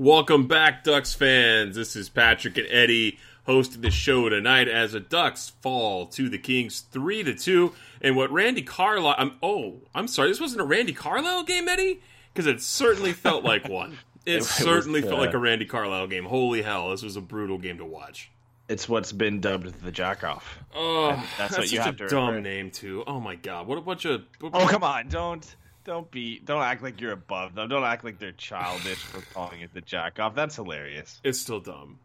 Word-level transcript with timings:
Welcome 0.00 0.46
back, 0.46 0.82
Ducks 0.82 1.12
fans. 1.12 1.76
This 1.76 1.94
is 1.94 2.08
Patrick 2.08 2.56
and 2.56 2.66
Eddie 2.70 3.18
hosting 3.44 3.82
the 3.82 3.90
show 3.90 4.30
tonight 4.30 4.66
as 4.66 4.92
the 4.92 5.00
Ducks 5.00 5.50
fall 5.60 6.06
to 6.06 6.30
the 6.30 6.38
Kings 6.38 6.80
three 6.80 7.22
to 7.22 7.34
two. 7.34 7.74
And 8.00 8.16
what 8.16 8.32
Randy 8.32 8.62
Carlyle? 8.62 9.14
I'm, 9.18 9.32
oh, 9.42 9.82
I'm 9.94 10.08
sorry. 10.08 10.30
This 10.30 10.40
wasn't 10.40 10.62
a 10.62 10.64
Randy 10.64 10.94
Carlyle 10.94 11.42
game, 11.42 11.68
Eddie, 11.68 12.00
because 12.32 12.46
it 12.46 12.62
certainly 12.62 13.12
felt 13.12 13.44
like 13.44 13.68
one. 13.68 13.98
It, 14.26 14.36
was, 14.36 14.50
certainly 14.50 15.00
felt 15.00 15.14
uh, 15.14 15.18
like 15.18 15.32
a 15.32 15.38
Randy 15.38 15.64
Carlyle 15.64 16.06
game. 16.06 16.24
Holy 16.24 16.60
hell, 16.60 16.90
this 16.90 17.02
was 17.02 17.16
a 17.16 17.22
brutal 17.22 17.56
game 17.56 17.78
to 17.78 17.86
watch. 17.86 18.30
It's 18.68 18.86
what's 18.86 19.12
been 19.12 19.40
dubbed 19.40 19.82
the 19.82 19.90
Jackoff. 19.90 20.42
Oh, 20.74 21.12
that's 21.38 21.56
that's, 21.56 21.58
what 21.58 21.72
you 21.72 21.80
have 21.80 21.94
a 21.94 21.98
to 21.98 22.08
dumb 22.08 22.26
remember. 22.26 22.48
name 22.48 22.70
too. 22.70 23.02
Oh 23.06 23.18
my 23.18 23.34
god, 23.34 23.66
what 23.66 23.78
a 23.78 23.80
bunch 23.80 24.04
of 24.04 24.22
Oh 24.42 24.66
come 24.68 24.84
on, 24.84 25.08
don't 25.08 25.56
don't 25.84 26.10
be 26.10 26.38
don't 26.40 26.62
act 26.62 26.82
like 26.82 27.00
you're 27.00 27.12
above 27.12 27.54
them. 27.54 27.68
Don't 27.68 27.84
act 27.84 28.04
like 28.04 28.18
they're 28.18 28.32
childish 28.32 28.98
for 28.98 29.20
calling 29.34 29.60
it 29.60 29.72
the 29.74 29.80
jack 29.80 30.18
off. 30.20 30.34
That's 30.34 30.56
hilarious. 30.56 31.20
It's 31.24 31.38
still 31.38 31.60
dumb. 31.60 31.98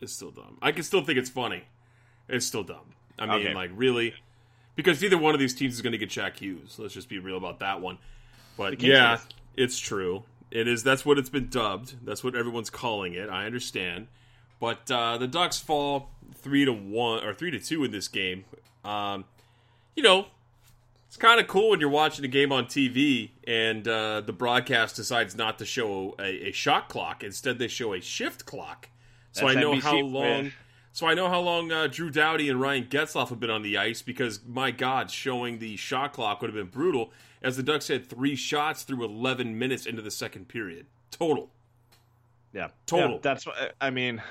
It's 0.00 0.12
still 0.12 0.30
dumb. 0.30 0.58
I 0.62 0.72
can 0.72 0.82
still 0.82 1.02
think 1.02 1.18
it's 1.18 1.30
funny. 1.30 1.64
It's 2.28 2.44
still 2.46 2.62
dumb. 2.64 2.94
I 3.18 3.26
mean, 3.26 3.46
Okay. 3.46 3.54
like 3.54 3.70
really, 3.74 4.14
because 4.74 5.02
either 5.02 5.16
one 5.18 5.32
of 5.34 5.40
these 5.40 5.54
teams 5.54 5.74
is 5.74 5.82
going 5.82 5.92
to 5.92 5.98
get 5.98 6.10
Jack 6.10 6.38
Hughes. 6.38 6.76
Let's 6.78 6.92
just 6.94 7.08
be 7.08 7.18
real 7.18 7.36
about 7.38 7.60
that 7.60 7.80
one. 7.80 7.98
But 8.56 8.80
yeah, 8.82 9.18
it's 9.56 9.78
true. 9.78 10.24
It 10.50 10.68
is. 10.68 10.82
That's 10.82 11.04
what 11.04 11.18
it's 11.18 11.28
been 11.30 11.48
dubbed. 11.48 11.94
That's 12.04 12.22
what 12.22 12.34
everyone's 12.36 12.70
calling 12.70 13.14
it. 13.14 13.28
I 13.28 13.46
understand. 13.46 14.06
But 14.60 14.90
uh, 14.90 15.18
the 15.18 15.26
Ducks 15.26 15.58
fall 15.58 16.10
three 16.34 16.64
to 16.64 16.72
one 16.72 17.24
or 17.24 17.34
three 17.34 17.50
to 17.50 17.58
two 17.58 17.84
in 17.84 17.90
this 17.90 18.08
game. 18.08 18.44
Um, 18.84 19.24
you 19.94 20.02
know, 20.02 20.26
it's 21.06 21.16
kind 21.16 21.40
of 21.40 21.46
cool 21.46 21.70
when 21.70 21.80
you're 21.80 21.88
watching 21.88 22.24
a 22.24 22.28
game 22.28 22.52
on 22.52 22.66
TV 22.66 23.30
and 23.46 23.86
uh, 23.86 24.20
the 24.20 24.32
broadcast 24.32 24.96
decides 24.96 25.36
not 25.36 25.58
to 25.58 25.64
show 25.64 26.14
a, 26.18 26.48
a 26.48 26.52
shot 26.52 26.88
clock. 26.88 27.22
Instead, 27.22 27.58
they 27.58 27.68
show 27.68 27.94
a 27.94 28.00
shift 28.00 28.44
clock. 28.44 28.88
So 29.32 29.46
That's 29.46 29.56
I 29.56 29.60
know 29.60 29.72
NBC 29.72 29.82
how 29.82 29.98
long. 29.98 30.44
wish. 30.44 30.54
So 30.92 31.06
I 31.06 31.14
know 31.14 31.28
how 31.28 31.40
long 31.40 31.70
uh, 31.70 31.88
Drew 31.88 32.10
Doughty 32.10 32.48
and 32.48 32.58
Ryan 32.58 32.84
Getzlaff 32.84 33.28
have 33.28 33.38
been 33.38 33.50
on 33.50 33.62
the 33.62 33.76
ice 33.76 34.00
because 34.00 34.40
my 34.46 34.70
God, 34.70 35.10
showing 35.10 35.58
the 35.58 35.76
shot 35.76 36.14
clock 36.14 36.40
would 36.40 36.48
have 36.48 36.54
been 36.54 36.72
brutal. 36.72 37.12
As 37.42 37.56
the 37.58 37.62
Ducks 37.62 37.88
had 37.88 38.08
three 38.08 38.34
shots 38.34 38.82
through 38.82 39.04
11 39.04 39.58
minutes 39.58 39.84
into 39.84 40.00
the 40.00 40.10
second 40.10 40.48
period 40.48 40.86
total. 41.10 41.50
Yeah, 42.52 42.68
Total. 42.86 43.12
Yeah, 43.12 43.18
that's 43.20 43.46
what 43.46 43.74
I 43.80 43.90
mean. 43.90 44.22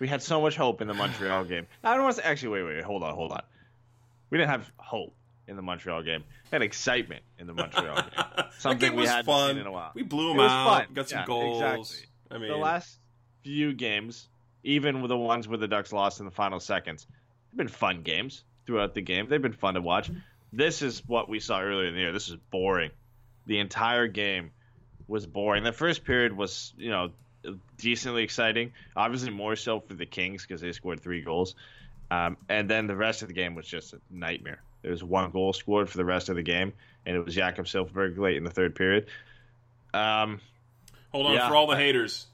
We 0.00 0.08
had 0.08 0.22
so 0.22 0.40
much 0.40 0.56
hope 0.56 0.80
in 0.80 0.88
the 0.88 0.94
Montreal 0.94 1.44
game. 1.44 1.66
I 1.84 1.94
don't 1.94 2.04
want 2.04 2.16
to 2.16 2.26
actually 2.26 2.48
wait, 2.48 2.62
wait, 2.64 2.76
wait, 2.76 2.84
hold 2.84 3.02
on, 3.02 3.14
hold 3.14 3.32
on. 3.32 3.42
We 4.30 4.38
didn't 4.38 4.50
have 4.50 4.72
hope 4.78 5.14
in 5.50 5.56
the 5.56 5.62
Montreal 5.62 6.02
game. 6.02 6.24
Had 6.50 6.62
excitement 6.62 7.22
in 7.38 7.46
the 7.46 7.52
Montreal 7.52 7.96
game. 7.96 8.44
Something 8.58 8.90
game 8.90 8.98
we 8.98 9.06
hadn't 9.06 9.26
fun. 9.26 9.50
seen 9.50 9.58
in 9.58 9.66
a 9.66 9.72
while. 9.72 9.90
We 9.94 10.02
blew 10.02 10.28
them 10.28 10.40
out. 10.40 10.86
fun. 10.86 10.86
Got 10.94 11.08
some 11.10 11.18
Yeah, 11.18 11.26
goals. 11.26 11.60
exactly. 11.92 12.08
I 12.30 12.38
mean, 12.38 12.48
the 12.50 12.56
last 12.56 12.98
few 13.42 13.72
games, 13.74 14.28
even 14.62 15.02
with 15.02 15.08
the 15.10 15.16
ones 15.18 15.48
where 15.48 15.58
the 15.58 15.68
Ducks 15.68 15.92
lost 15.92 16.20
in 16.20 16.24
the 16.26 16.30
final 16.32 16.60
seconds, 16.60 17.06
have 17.50 17.56
been 17.58 17.68
fun 17.68 18.02
games 18.02 18.44
throughout 18.66 18.94
the 18.94 19.00
game. 19.02 19.26
They've 19.28 19.42
been 19.42 19.52
fun 19.52 19.74
to 19.74 19.80
watch. 19.80 20.10
This 20.52 20.82
is 20.82 21.02
what 21.06 21.28
we 21.28 21.40
saw 21.40 21.60
earlier 21.60 21.86
in 21.88 21.94
the 21.94 22.00
year. 22.00 22.12
This 22.12 22.28
is 22.28 22.36
boring. 22.50 22.90
The 23.46 23.58
entire 23.58 24.06
game 24.06 24.52
was 25.08 25.26
boring. 25.26 25.64
The 25.64 25.72
first 25.72 26.04
period 26.04 26.36
was, 26.36 26.72
you 26.76 26.90
know, 26.90 27.10
decently 27.78 28.22
exciting. 28.22 28.72
Obviously, 28.94 29.30
more 29.30 29.56
so 29.56 29.80
for 29.80 29.94
the 29.94 30.06
Kings 30.06 30.42
because 30.46 30.60
they 30.60 30.70
scored 30.72 31.00
three 31.00 31.22
goals. 31.22 31.54
Um, 32.12 32.36
and 32.48 32.68
then 32.68 32.86
the 32.86 32.96
rest 32.96 33.22
of 33.22 33.28
the 33.28 33.34
game 33.34 33.54
was 33.54 33.66
just 33.66 33.92
a 33.92 34.00
nightmare. 34.10 34.60
There 34.82 34.90
was 34.90 35.02
one 35.04 35.30
goal 35.30 35.52
scored 35.52 35.88
for 35.90 35.96
the 35.98 36.04
rest 36.04 36.28
of 36.28 36.36
the 36.36 36.42
game, 36.42 36.72
and 37.06 37.16
it 37.16 37.24
was 37.24 37.34
Jakob 37.34 37.66
Silfverberg 37.66 38.16
late 38.18 38.36
in 38.36 38.44
the 38.44 38.50
third 38.50 38.74
period. 38.74 39.06
Um, 39.92 40.40
Hold 41.12 41.26
on 41.26 41.32
Yeah. 41.34 41.48
for 41.48 41.56
all 41.56 41.66
the 41.66 41.76
haters. 41.76 42.26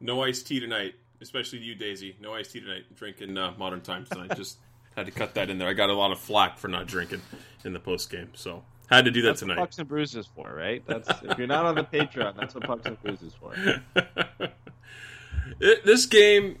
No 0.00 0.22
iced 0.22 0.46
tea 0.46 0.60
tonight, 0.60 0.94
especially 1.20 1.60
you, 1.60 1.74
Daisy. 1.74 2.16
No 2.20 2.34
iced 2.34 2.52
tea 2.52 2.60
tonight. 2.60 2.84
Drinking 2.96 3.38
uh, 3.38 3.54
modern 3.56 3.80
times 3.80 4.08
tonight. 4.10 4.32
Just 4.36 4.58
had 4.96 5.06
to 5.06 5.12
cut 5.12 5.34
that 5.34 5.48
in 5.50 5.58
there. 5.58 5.68
I 5.68 5.72
got 5.72 5.88
a 5.90 5.94
lot 5.94 6.10
of 6.12 6.18
flack 6.18 6.58
for 6.58 6.68
not 6.68 6.86
drinking 6.86 7.22
in 7.64 7.72
the 7.72 7.80
post 7.80 8.10
game, 8.10 8.30
so 8.34 8.62
had 8.90 9.04
to 9.06 9.10
do 9.10 9.22
that 9.22 9.28
That's 9.28 9.40
tonight. 9.40 9.56
Pucks 9.58 9.78
and 9.78 9.88
Bruises 9.88 10.26
for, 10.34 10.52
right? 10.54 10.82
That's 10.86 11.08
if 11.22 11.38
you're 11.38 11.46
not 11.46 11.64
on 11.66 11.74
the 11.76 11.84
Patreon, 11.84 12.36
that's 12.36 12.54
what 12.54 12.64
Pucks 12.64 12.86
and 12.86 13.00
Bruises 13.02 13.32
for. 13.40 13.54
It- 15.60 15.84
this 15.84 16.06
game, 16.06 16.58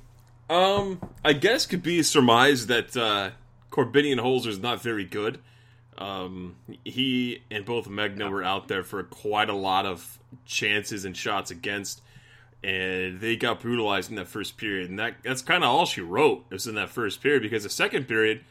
um, 0.48 1.00
I 1.24 1.32
guess 1.32 1.66
could 1.66 1.82
be 1.82 2.02
surmised 2.02 2.68
that 2.68 2.96
uh, 2.96 3.30
Korbinian 3.76 4.18
Holzer 4.18 4.46
is 4.46 4.58
not 4.58 4.80
very 4.80 5.04
good. 5.04 5.38
Um, 5.98 6.56
he 6.84 7.42
and 7.50 7.64
both 7.64 7.88
Megna 7.88 8.30
were 8.30 8.42
out 8.42 8.68
there 8.68 8.82
for 8.82 9.02
quite 9.02 9.50
a 9.50 9.54
lot 9.54 9.84
of 9.84 10.18
chances 10.46 11.04
and 11.04 11.14
shots 11.16 11.50
against, 11.50 12.00
and 12.64 13.20
they 13.20 13.36
got 13.36 13.60
brutalized 13.60 14.08
in 14.08 14.16
that 14.16 14.28
first 14.28 14.56
period. 14.56 14.88
And 14.88 14.98
that 14.98 15.16
that's 15.22 15.42
kind 15.42 15.62
of 15.62 15.70
all 15.70 15.84
she 15.84 16.00
wrote 16.00 16.46
was 16.50 16.66
in 16.66 16.74
that 16.76 16.88
first 16.88 17.22
period 17.22 17.42
because 17.42 17.64
the 17.64 17.70
second 17.70 18.08
period, 18.08 18.44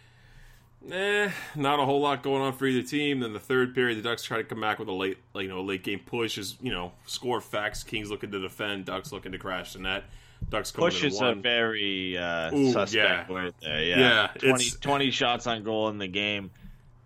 eh, 0.91 1.31
not 1.55 1.79
a 1.79 1.85
whole 1.85 2.01
lot 2.01 2.21
going 2.21 2.43
on 2.43 2.53
for 2.53 2.67
either 2.67 2.87
team. 2.87 3.19
Then 3.19 3.33
the 3.33 3.39
third 3.39 3.73
period, 3.73 3.97
the 3.97 4.03
Ducks 4.03 4.23
try 4.23 4.37
to 4.37 4.43
come 4.43 4.61
back 4.61 4.77
with 4.77 4.87
a 4.87 4.93
late, 4.93 5.17
you 5.35 5.47
know, 5.47 5.61
late 5.61 5.83
game 5.83 6.01
push. 6.05 6.37
Is 6.37 6.55
you 6.61 6.71
know, 6.71 6.93
score 7.07 7.41
facts. 7.41 7.83
Kings 7.83 8.11
looking 8.11 8.31
to 8.31 8.39
defend. 8.39 8.85
Ducks 8.85 9.11
looking 9.11 9.31
to 9.31 9.39
crash 9.39 9.73
the 9.73 9.79
net. 9.79 10.03
Ducks 10.50 10.72
coming 10.72 10.90
Push 10.91 11.03
is 11.03 11.22
a 11.22 11.34
very 11.35 12.18
uh, 12.18 12.56
Ooh, 12.56 12.72
suspect 12.72 12.94
yeah. 13.29 13.31
word 13.31 13.53
there. 13.62 13.84
Yeah, 13.84 14.00
Yeah, 14.00 14.28
20, 14.51 14.69
20 14.79 15.12
shots 15.12 15.47
on 15.47 15.63
goal 15.63 15.90
in 15.90 15.97
the 15.97 16.07
game. 16.07 16.51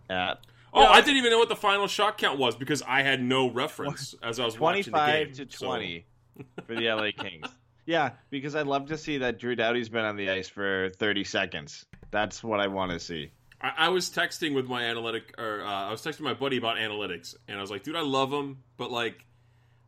Uh, 0.10 0.36
Oh, 0.72 0.84
know, 0.84 0.88
I 0.90 1.02
didn't 1.02 1.18
even 1.18 1.32
know 1.32 1.40
what 1.40 1.50
the 1.50 1.56
final 1.56 1.88
shot 1.88 2.20
count 2.20 2.38
was 2.38 2.56
because 2.56 2.84
I 2.84 3.02
had 3.02 3.24
no 3.24 3.50
reference 3.50 4.14
as 4.24 4.40
I 4.40 4.46
was 4.46 4.60
watching 4.60 4.84
the 4.84 5.00
twenty-five 5.00 5.36
game. 5.38 5.48
to 5.48 5.58
So- 5.58 5.66
twenty 5.66 6.06
for 6.68 6.76
the 6.76 6.88
LA 6.92 7.10
Kings. 7.18 7.48
Yeah, 7.88 8.12
because 8.30 8.56
I'd 8.56 8.68
love 8.68 8.86
to 8.90 8.98
see 8.98 9.18
that 9.18 9.40
Drew 9.40 9.56
Doughty's 9.56 9.90
been 9.90 10.06
on 10.06 10.16
the 10.16 10.30
ice 10.30 10.48
for 10.48 10.92
thirty 11.00 11.24
seconds. 11.24 11.88
That's 12.12 12.44
what 12.44 12.60
I 12.60 12.68
want 12.68 12.92
to 12.92 13.00
see. 13.00 13.32
I, 13.62 13.72
I 13.78 13.90
was 13.90 14.12
texting 14.12 14.54
with 14.54 14.68
my 14.68 14.84
analytic, 14.84 15.34
or 15.40 15.62
uh, 15.64 15.88
I 15.88 15.90
was 15.92 16.04
texting 16.04 16.22
my 16.22 16.36
buddy 16.36 16.58
about 16.58 16.78
analytics, 16.78 17.36
and 17.48 17.58
I 17.58 17.62
was 17.62 17.72
like, 17.72 17.82
"Dude, 17.82 17.96
I 17.96 18.02
love 18.02 18.30
them, 18.30 18.60
but 18.78 18.92
like, 18.92 19.26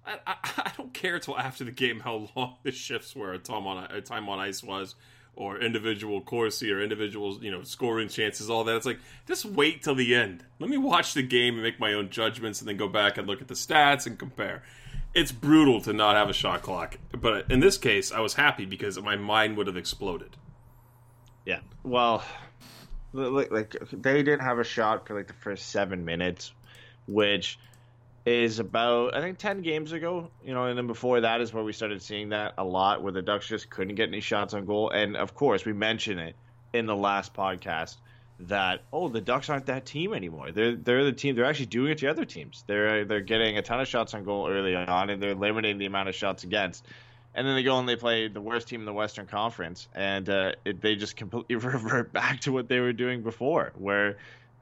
I, 0.06 0.18
I, 0.58 0.72
don't 0.78 0.94
care 0.94 1.20
till 1.20 1.38
after 1.38 1.64
the 1.64 1.72
game 1.72 2.00
how 2.00 2.30
long 2.36 2.56
the 2.64 2.72
shifts 2.72 3.16
were, 3.16 3.38
time 3.38 3.68
on 3.68 3.78
uh, 3.78 4.02
time 4.02 4.30
on 4.30 4.40
ice 4.40 4.64
was, 4.64 4.96
or 5.36 5.60
individual 5.60 6.22
Corsi 6.22 6.72
or 6.72 6.82
individual 6.82 7.44
you 7.44 7.52
know 7.52 7.64
scoring 7.64 8.10
chances, 8.10 8.50
all 8.50 8.64
that. 8.64 8.76
It's 8.76 8.86
like 8.86 9.00
just 9.28 9.46
wait 9.46 9.84
till 9.84 9.96
the 9.96 10.16
end. 10.16 10.46
Let 10.60 10.70
me 10.70 10.78
watch 10.78 11.14
the 11.14 11.24
game 11.24 11.56
and 11.56 11.64
make 11.64 11.80
my 11.80 11.94
own 11.94 12.10
judgments, 12.10 12.60
and 12.60 12.68
then 12.68 12.78
go 12.78 12.88
back 12.88 13.18
and 13.18 13.28
look 13.28 13.42
at 13.42 13.48
the 13.48 13.54
stats 13.54 14.06
and 14.06 14.18
compare. 14.18 14.64
It's 15.14 15.32
brutal 15.32 15.82
to 15.82 15.94
not 15.94 16.16
have 16.16 16.30
a 16.30 16.34
shot 16.34 16.62
clock, 16.62 16.98
but 17.12 17.52
in 17.52 17.60
this 17.60 17.78
case, 17.78 18.12
I 18.12 18.22
was 18.22 18.34
happy 18.34 18.66
because 18.66 19.00
my 19.02 19.18
mind 19.18 19.58
would 19.58 19.68
have 19.68 19.76
exploded. 19.76 20.38
Yeah. 21.46 21.60
Well, 21.84 22.24
like, 23.14 23.52
like 23.52 23.76
they 23.92 24.24
didn't 24.24 24.42
have 24.42 24.60
a 24.60 24.64
shot 24.64 25.08
for 25.08 25.16
like 25.16 25.28
the 25.28 25.34
first 25.34 25.70
seven 25.70 26.06
minutes, 26.06 26.54
which 27.08 27.60
is 28.26 28.60
about 28.60 29.16
I 29.16 29.22
think 29.22 29.38
ten 29.38 29.62
games 29.62 29.92
ago, 29.92 30.30
you 30.44 30.54
know, 30.54 30.66
and 30.66 30.78
then 30.78 30.88
before 30.88 31.22
that 31.22 31.42
is 31.42 31.54
where 31.54 31.64
we 31.64 31.74
started 31.74 32.02
seeing 32.02 32.30
that 32.30 32.54
a 32.58 32.64
lot, 32.64 33.02
where 33.02 33.12
the 33.12 33.22
Ducks 33.22 33.48
just 33.48 33.70
couldn't 33.70 33.96
get 33.96 34.10
any 34.10 34.22
shots 34.22 34.54
on 34.54 34.66
goal, 34.66 34.90
and 34.90 35.18
of 35.18 35.34
course 35.34 35.66
we 35.66 35.74
mentioned 35.74 36.20
it 36.20 36.36
in 36.74 36.86
the 36.86 36.96
last 36.96 37.34
podcast 37.34 37.98
that 38.48 38.82
oh 38.92 39.08
the 39.08 39.22
Ducks 39.22 39.50
aren't 39.50 39.68
that 39.68 39.86
team 39.86 40.14
anymore. 40.14 40.52
They're 40.52 40.76
they're 40.76 41.04
the 41.04 41.12
team. 41.12 41.36
They're 41.36 41.46
actually 41.46 41.68
doing 41.68 41.92
it 41.92 42.00
to 42.00 42.08
other 42.08 42.26
teams. 42.26 42.64
They're 42.68 43.06
they're 43.06 43.22
getting 43.22 43.58
a 43.58 43.62
ton 43.62 43.80
of 43.80 43.88
shots 43.88 44.14
on 44.14 44.24
goal 44.24 44.48
early 44.50 44.76
on, 44.76 45.10
and 45.10 45.22
they're 45.22 45.36
limiting 45.36 45.78
the 45.78 45.86
amount 45.86 46.10
of 46.10 46.16
shots 46.16 46.44
against. 46.44 46.86
And 47.34 47.48
then 47.48 47.56
they 47.56 47.64
go 47.64 47.80
and 47.80 47.88
they 47.88 47.96
play 47.96 48.28
the 48.28 48.42
worst 48.42 48.68
team 48.68 48.82
in 48.82 48.86
the 48.86 48.94
Western 48.94 49.26
Conference, 49.26 49.88
and 49.96 50.28
uh, 50.30 50.52
it, 50.66 50.82
they 50.82 50.96
just 50.96 51.16
completely 51.16 51.56
revert 51.68 52.12
back 52.12 52.42
to 52.42 52.52
what 52.52 52.68
they 52.68 52.80
were 52.80 52.94
doing 52.94 53.22
before, 53.22 53.72
where 53.78 54.18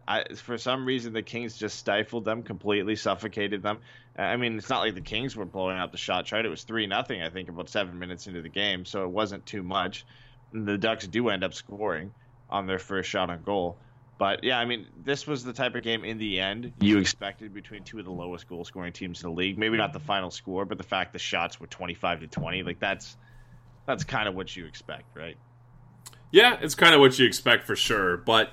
I, 0.09 0.23
for 0.33 0.57
some 0.57 0.85
reason 0.85 1.13
the 1.13 1.21
Kings 1.21 1.55
just 1.55 1.77
stifled 1.77 2.25
them 2.25 2.41
completely, 2.41 2.95
suffocated 2.95 3.61
them. 3.61 3.77
I 4.17 4.37
mean, 4.37 4.57
it's 4.57 4.69
not 4.69 4.79
like 4.79 4.95
the 4.95 5.01
Kings 5.01 5.35
were 5.35 5.45
blowing 5.45 5.77
out 5.77 5.91
the 5.91 5.99
shot 5.99 6.25
chart. 6.25 6.45
It 6.47 6.49
was 6.49 6.63
three 6.63 6.87
nothing, 6.87 7.21
I 7.21 7.29
think, 7.29 7.47
about 7.47 7.69
seven 7.69 7.99
minutes 7.99 8.25
into 8.25 8.41
the 8.41 8.49
game, 8.49 8.85
so 8.85 9.03
it 9.03 9.11
wasn't 9.11 9.45
too 9.45 9.61
much. 9.61 10.05
And 10.51 10.67
the 10.67 10.79
Ducks 10.79 11.05
do 11.05 11.29
end 11.29 11.43
up 11.43 11.53
scoring 11.53 12.11
on 12.49 12.65
their 12.65 12.79
first 12.79 13.07
shot 13.07 13.29
on 13.29 13.43
goal. 13.43 13.77
But 14.17 14.43
yeah, 14.43 14.57
I 14.57 14.65
mean, 14.65 14.87
this 15.05 15.27
was 15.27 15.43
the 15.43 15.53
type 15.53 15.75
of 15.75 15.83
game 15.83 16.03
in 16.03 16.17
the 16.17 16.39
end 16.39 16.73
you 16.81 16.97
expected 16.97 17.53
between 17.53 17.83
two 17.83 17.99
of 17.99 18.05
the 18.05 18.11
lowest 18.11 18.49
goal 18.49 18.65
scoring 18.65 18.91
teams 18.91 19.23
in 19.23 19.29
the 19.29 19.35
league. 19.35 19.59
Maybe 19.59 19.77
not 19.77 19.93
the 19.93 19.99
final 19.99 20.31
score, 20.31 20.65
but 20.65 20.79
the 20.79 20.83
fact 20.83 21.13
the 21.13 21.19
shots 21.19 21.59
were 21.59 21.67
25 21.67 22.21
to 22.21 22.27
20, 22.27 22.63
like 22.63 22.79
that's 22.79 23.15
that's 23.85 24.03
kind 24.03 24.27
of 24.27 24.33
what 24.33 24.53
you 24.55 24.65
expect, 24.65 25.15
right? 25.15 25.37
Yeah, 26.31 26.57
it's 26.59 26.75
kind 26.75 26.95
of 26.95 26.99
what 26.99 27.17
you 27.17 27.27
expect 27.27 27.65
for 27.65 27.75
sure. 27.75 28.17
But 28.17 28.49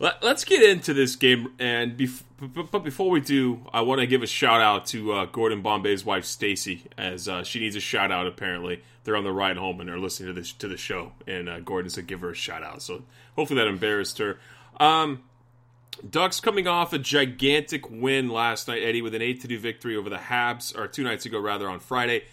let, 0.00 0.24
us 0.24 0.44
get 0.44 0.62
into 0.62 0.92
this 0.92 1.14
game. 1.14 1.52
And 1.58 1.96
bef- 1.96 2.22
but 2.70 2.82
before 2.82 3.10
we 3.10 3.20
do, 3.20 3.60
I 3.72 3.82
want 3.82 4.00
to 4.00 4.06
give 4.06 4.22
a 4.22 4.26
shout 4.26 4.60
out 4.60 4.86
to 4.86 5.12
uh, 5.12 5.24
Gordon 5.26 5.62
Bombay's 5.62 6.04
wife 6.04 6.24
Stacy, 6.24 6.84
as 6.98 7.28
uh, 7.28 7.44
she 7.44 7.60
needs 7.60 7.76
a 7.76 7.80
shout 7.80 8.10
out. 8.10 8.26
Apparently, 8.26 8.82
they're 9.04 9.16
on 9.16 9.24
the 9.24 9.32
ride 9.32 9.58
home 9.58 9.78
and 9.78 9.88
they're 9.88 9.98
listening 9.98 10.34
to 10.34 10.40
this 10.40 10.52
to 10.54 10.66
the 10.66 10.76
show, 10.76 11.12
and 11.26 11.48
uh, 11.48 11.60
Gordon 11.60 11.90
said 11.90 12.06
give 12.06 12.22
her 12.22 12.30
a 12.30 12.34
shout 12.34 12.64
out. 12.64 12.82
So 12.82 13.04
hopefully 13.36 13.60
that 13.60 13.68
embarrassed 13.68 14.18
her. 14.18 14.38
Um, 14.78 15.22
Ducks 16.08 16.40
coming 16.40 16.66
off 16.66 16.94
a 16.94 16.98
gigantic 16.98 17.90
win 17.90 18.30
last 18.30 18.68
night, 18.68 18.82
Eddie, 18.82 19.02
with 19.02 19.14
an 19.14 19.20
8 19.20 19.42
to 19.42 19.48
2 19.48 19.58
victory 19.58 19.96
over 19.96 20.08
the 20.08 20.16
Habs, 20.16 20.76
or 20.76 20.88
two 20.88 21.04
nights 21.04 21.26
ago, 21.26 21.38
rather, 21.38 21.68
on 21.68 21.78
Friday. 21.78 22.24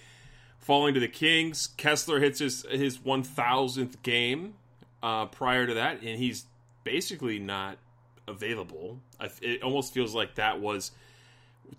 Falling 0.57 0.93
to 0.93 1.01
the 1.01 1.07
Kings. 1.07 1.69
Kesler 1.77 2.21
hits 2.21 2.39
his, 2.39 2.65
his 2.71 2.99
1,000th 2.99 4.01
game 4.03 4.53
uh, 5.03 5.25
prior 5.25 5.67
to 5.67 5.73
that, 5.73 6.01
and 6.01 6.17
he's 6.17 6.45
basically 6.87 7.37
not 7.37 7.77
available. 8.29 9.01
It 9.41 9.61
almost 9.61 9.93
feels 9.93 10.15
like 10.15 10.35
that 10.35 10.61
was 10.61 10.91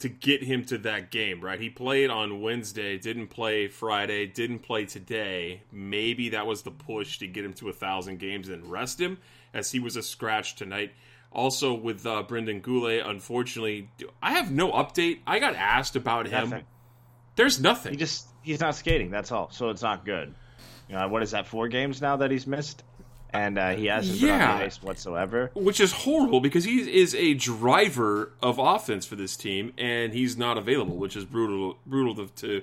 to 0.01 0.11
get 0.11 0.43
him 0.43 0.67
to 0.67 0.77
that 0.77 1.11
game, 1.11 1.41
right? 1.41 1.59
He 1.59 1.71
played 1.71 2.11
on 2.11 2.43
Wednesday, 2.43 2.99
didn't 2.99 3.29
play 3.29 3.69
Friday, 3.69 4.27
didn't 4.27 4.59
play 4.59 4.85
today. 4.85 5.63
Maybe 5.73 6.29
that 6.29 6.47
was 6.47 6.61
the 6.61 6.71
push 6.71 7.19
to 7.21 7.27
get 7.27 7.43
him 7.43 7.55
to 7.55 7.71
a 7.71 7.73
thousand 7.73 8.19
games 8.19 8.51
and 8.51 8.71
rest 8.71 9.01
him, 9.01 9.17
as 9.55 9.73
he 9.73 9.81
was 9.81 9.97
a 9.97 10.03
scratch 10.03 10.57
tonight. 10.57 10.93
Also 11.33 11.73
with 11.73 12.05
uh, 12.05 12.23
Brendan 12.23 12.61
Guhle, 12.61 13.09
unfortunately, 13.09 13.89
I 14.23 14.33
have 14.33 14.53
no 14.53 14.71
update. 14.73 15.21
I 15.27 15.39
got 15.39 15.55
asked 15.55 15.97
about 15.97 16.27
him. 16.27 16.51
Nothing. 16.51 16.65
There's 17.37 17.59
nothing. 17.59 17.93
He 17.93 17.99
just 17.99 18.27
he's 18.43 18.61
not 18.61 18.75
skating. 18.75 19.11
That's 19.11 19.33
all. 19.33 19.51
So 19.53 19.71
it's 19.71 19.83
not 19.83 20.05
good. 20.05 20.35
Uh, 20.93 21.09
what 21.09 21.23
is 21.23 21.31
that? 21.31 21.47
Four 21.47 21.69
games 21.69 22.03
now 22.03 22.17
that 22.17 22.31
he's 22.31 22.47
missed, 22.47 22.83
and 23.31 23.59
uh, 23.59 23.71
he 23.71 23.87
hasn't 23.87 24.21
been 24.21 24.31
on 24.31 24.59
the 24.59 24.65
ice 24.65 24.83
whatsoever. 24.83 25.51
which 25.55 25.81
is 25.81 25.93
horrible 25.93 26.41
because 26.41 26.65
he 26.65 26.79
is 27.01 27.15
a 27.15 27.35
driver 27.35 28.33
of 28.43 28.59
offense 28.59 29.07
for 29.07 29.17
this 29.17 29.37
team, 29.37 29.73
and 29.77 30.13
he's 30.13 30.37
not 30.37 30.57
available, 30.57 30.97
which 30.97 31.17
is 31.17 31.25
brutal. 31.25 31.79
Brutal 31.87 32.15
to 32.27 32.33
to, 32.35 32.63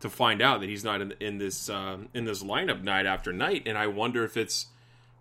to 0.00 0.10
find 0.10 0.40
out 0.40 0.60
that 0.60 0.68
he's 0.68 0.84
not 0.84 1.00
in, 1.00 1.14
in 1.20 1.38
this 1.38 1.68
um, 1.68 2.08
in 2.14 2.24
this 2.24 2.42
lineup 2.42 2.82
night 2.82 3.06
after 3.06 3.32
night. 3.32 3.64
And 3.66 3.76
I 3.76 3.86
wonder 3.86 4.24
if 4.24 4.36
it's 4.36 4.66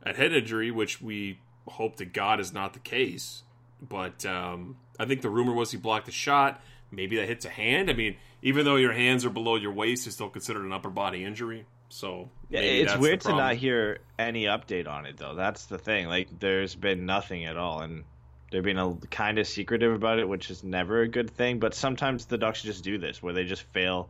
a 0.03 0.13
head 0.13 0.33
injury, 0.33 0.71
which 0.71 1.01
we 1.01 1.39
hope 1.68 1.97
to 1.97 2.06
God 2.06 2.39
is 2.39 2.53
not 2.53 2.74
the 2.74 2.80
case. 2.80 3.44
But 3.81 4.25
um, 4.25 4.77
I 5.00 5.06
think 5.06 5.21
the 5.21 5.30
rumor 5.30 5.53
was 5.53 5.71
he 5.71 5.77
blocked 5.77 6.07
a 6.07 6.12
shot. 6.12 6.62
Maybe 6.92 7.18
that 7.18 7.27
hits 7.27 7.45
a 7.45 7.50
hand. 7.50 7.89
I 7.89 7.94
mean, 7.94 8.15
even 8.42 8.63
though 8.63 8.77
your 8.77 8.94
hands 8.94 9.25
are 9.25 9.30
below 9.30 9.56
your 9.56 9.74
waist, 9.74 10.07
it's 10.07 10.15
still 10.15 10.30
considered 10.30 10.63
an 10.63 10.71
upper 10.71 10.89
body 10.89 11.24
injury. 11.25 11.65
So 11.89 12.29
Yeah, 12.49 12.61
it's 12.61 12.97
weird 12.97 13.21
to 13.21 13.29
not 13.29 13.55
hear 13.55 13.99
any 14.17 14.45
update 14.45 14.87
on 14.87 15.05
it 15.05 15.17
though. 15.17 15.35
That's 15.35 15.65
the 15.65 15.77
thing. 15.77 16.07
Like 16.07 16.39
there's 16.39 16.75
been 16.75 17.05
nothing 17.05 17.45
at 17.45 17.57
all, 17.57 17.81
and 17.81 18.03
they're 18.51 18.61
being 18.61 18.77
a 18.77 18.95
kind 19.11 19.39
of 19.39 19.47
secretive 19.47 19.93
about 19.93 20.19
it, 20.19 20.27
which 20.27 20.49
is 20.49 20.63
never 20.63 21.01
a 21.01 21.07
good 21.07 21.29
thing. 21.29 21.59
But 21.59 21.73
sometimes 21.73 22.25
the 22.25 22.37
Ducks 22.37 22.61
just 22.61 22.83
do 22.83 22.97
this, 22.97 23.21
where 23.21 23.33
they 23.33 23.43
just 23.43 23.63
fail 23.73 24.09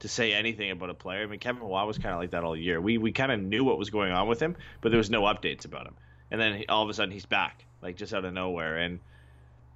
to 0.00 0.08
say 0.08 0.32
anything 0.32 0.70
about 0.70 0.90
a 0.90 0.94
player. 0.94 1.22
I 1.22 1.26
mean, 1.26 1.38
Kevin 1.38 1.62
Waugh 1.62 1.86
was 1.86 1.98
kind 1.98 2.12
of 2.12 2.20
like 2.20 2.30
that 2.32 2.44
all 2.44 2.56
year. 2.56 2.80
We 2.80 2.98
we 2.98 3.12
kind 3.12 3.30
of 3.30 3.40
knew 3.40 3.64
what 3.64 3.78
was 3.78 3.90
going 3.90 4.12
on 4.12 4.28
with 4.28 4.40
him, 4.40 4.56
but 4.80 4.90
there 4.90 4.98
was 4.98 5.10
no 5.10 5.22
updates 5.22 5.64
about 5.64 5.86
him. 5.86 5.94
And 6.30 6.40
then 6.40 6.58
he, 6.58 6.66
all 6.66 6.82
of 6.82 6.90
a 6.90 6.94
sudden 6.94 7.12
he's 7.12 7.26
back, 7.26 7.64
like 7.82 7.96
just 7.96 8.12
out 8.12 8.24
of 8.24 8.32
nowhere. 8.32 8.78
And 8.78 9.00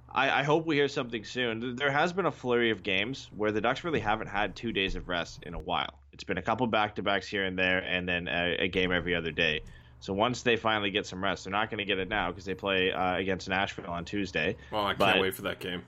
I, 0.09 0.39
I 0.39 0.43
hope 0.43 0.65
we 0.65 0.75
hear 0.75 0.87
something 0.87 1.23
soon. 1.23 1.75
There 1.75 1.91
has 1.91 2.13
been 2.13 2.25
a 2.25 2.31
flurry 2.31 2.71
of 2.71 2.83
games 2.83 3.29
where 3.35 3.51
the 3.51 3.61
Ducks 3.61 3.83
really 3.83 3.99
haven't 3.99 4.27
had 4.27 4.55
two 4.55 4.71
days 4.71 4.95
of 4.95 5.09
rest 5.09 5.43
in 5.43 5.53
a 5.53 5.59
while. 5.59 5.99
It's 6.13 6.23
been 6.23 6.37
a 6.37 6.41
couple 6.41 6.65
back 6.67 6.95
to 6.95 7.03
backs 7.03 7.27
here 7.27 7.43
and 7.45 7.57
there, 7.57 7.79
and 7.79 8.07
then 8.07 8.27
a, 8.27 8.63
a 8.63 8.67
game 8.67 8.91
every 8.91 9.13
other 9.15 9.31
day. 9.31 9.61
So 9.99 10.13
once 10.13 10.43
they 10.43 10.55
finally 10.55 10.91
get 10.91 11.05
some 11.05 11.23
rest, 11.23 11.43
they're 11.43 11.51
not 11.51 11.69
going 11.69 11.79
to 11.79 11.85
get 11.85 11.99
it 11.99 12.07
now 12.07 12.29
because 12.29 12.45
they 12.45 12.53
play 12.53 12.91
uh, 12.91 13.15
against 13.15 13.49
Nashville 13.49 13.89
on 13.89 14.05
Tuesday. 14.05 14.55
Well, 14.71 14.83
I 14.83 14.93
can't 14.93 14.99
but- 14.99 15.21
wait 15.21 15.35
for 15.35 15.43
that 15.43 15.59
game. 15.59 15.83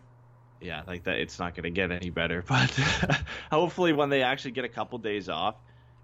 Yeah, 0.62 0.82
like 0.86 1.06
that, 1.06 1.20
it's 1.20 1.40
not 1.40 1.56
going 1.56 1.64
to 1.64 1.70
get 1.70 1.90
any 1.90 2.10
better. 2.10 2.44
But 2.48 2.70
hopefully, 3.52 3.94
when 3.94 4.10
they 4.10 4.24
actually 4.24 4.52
get 4.52 4.66
a 4.66 4.70
couple 4.70 4.98
days 5.00 5.30
off, 5.30 5.56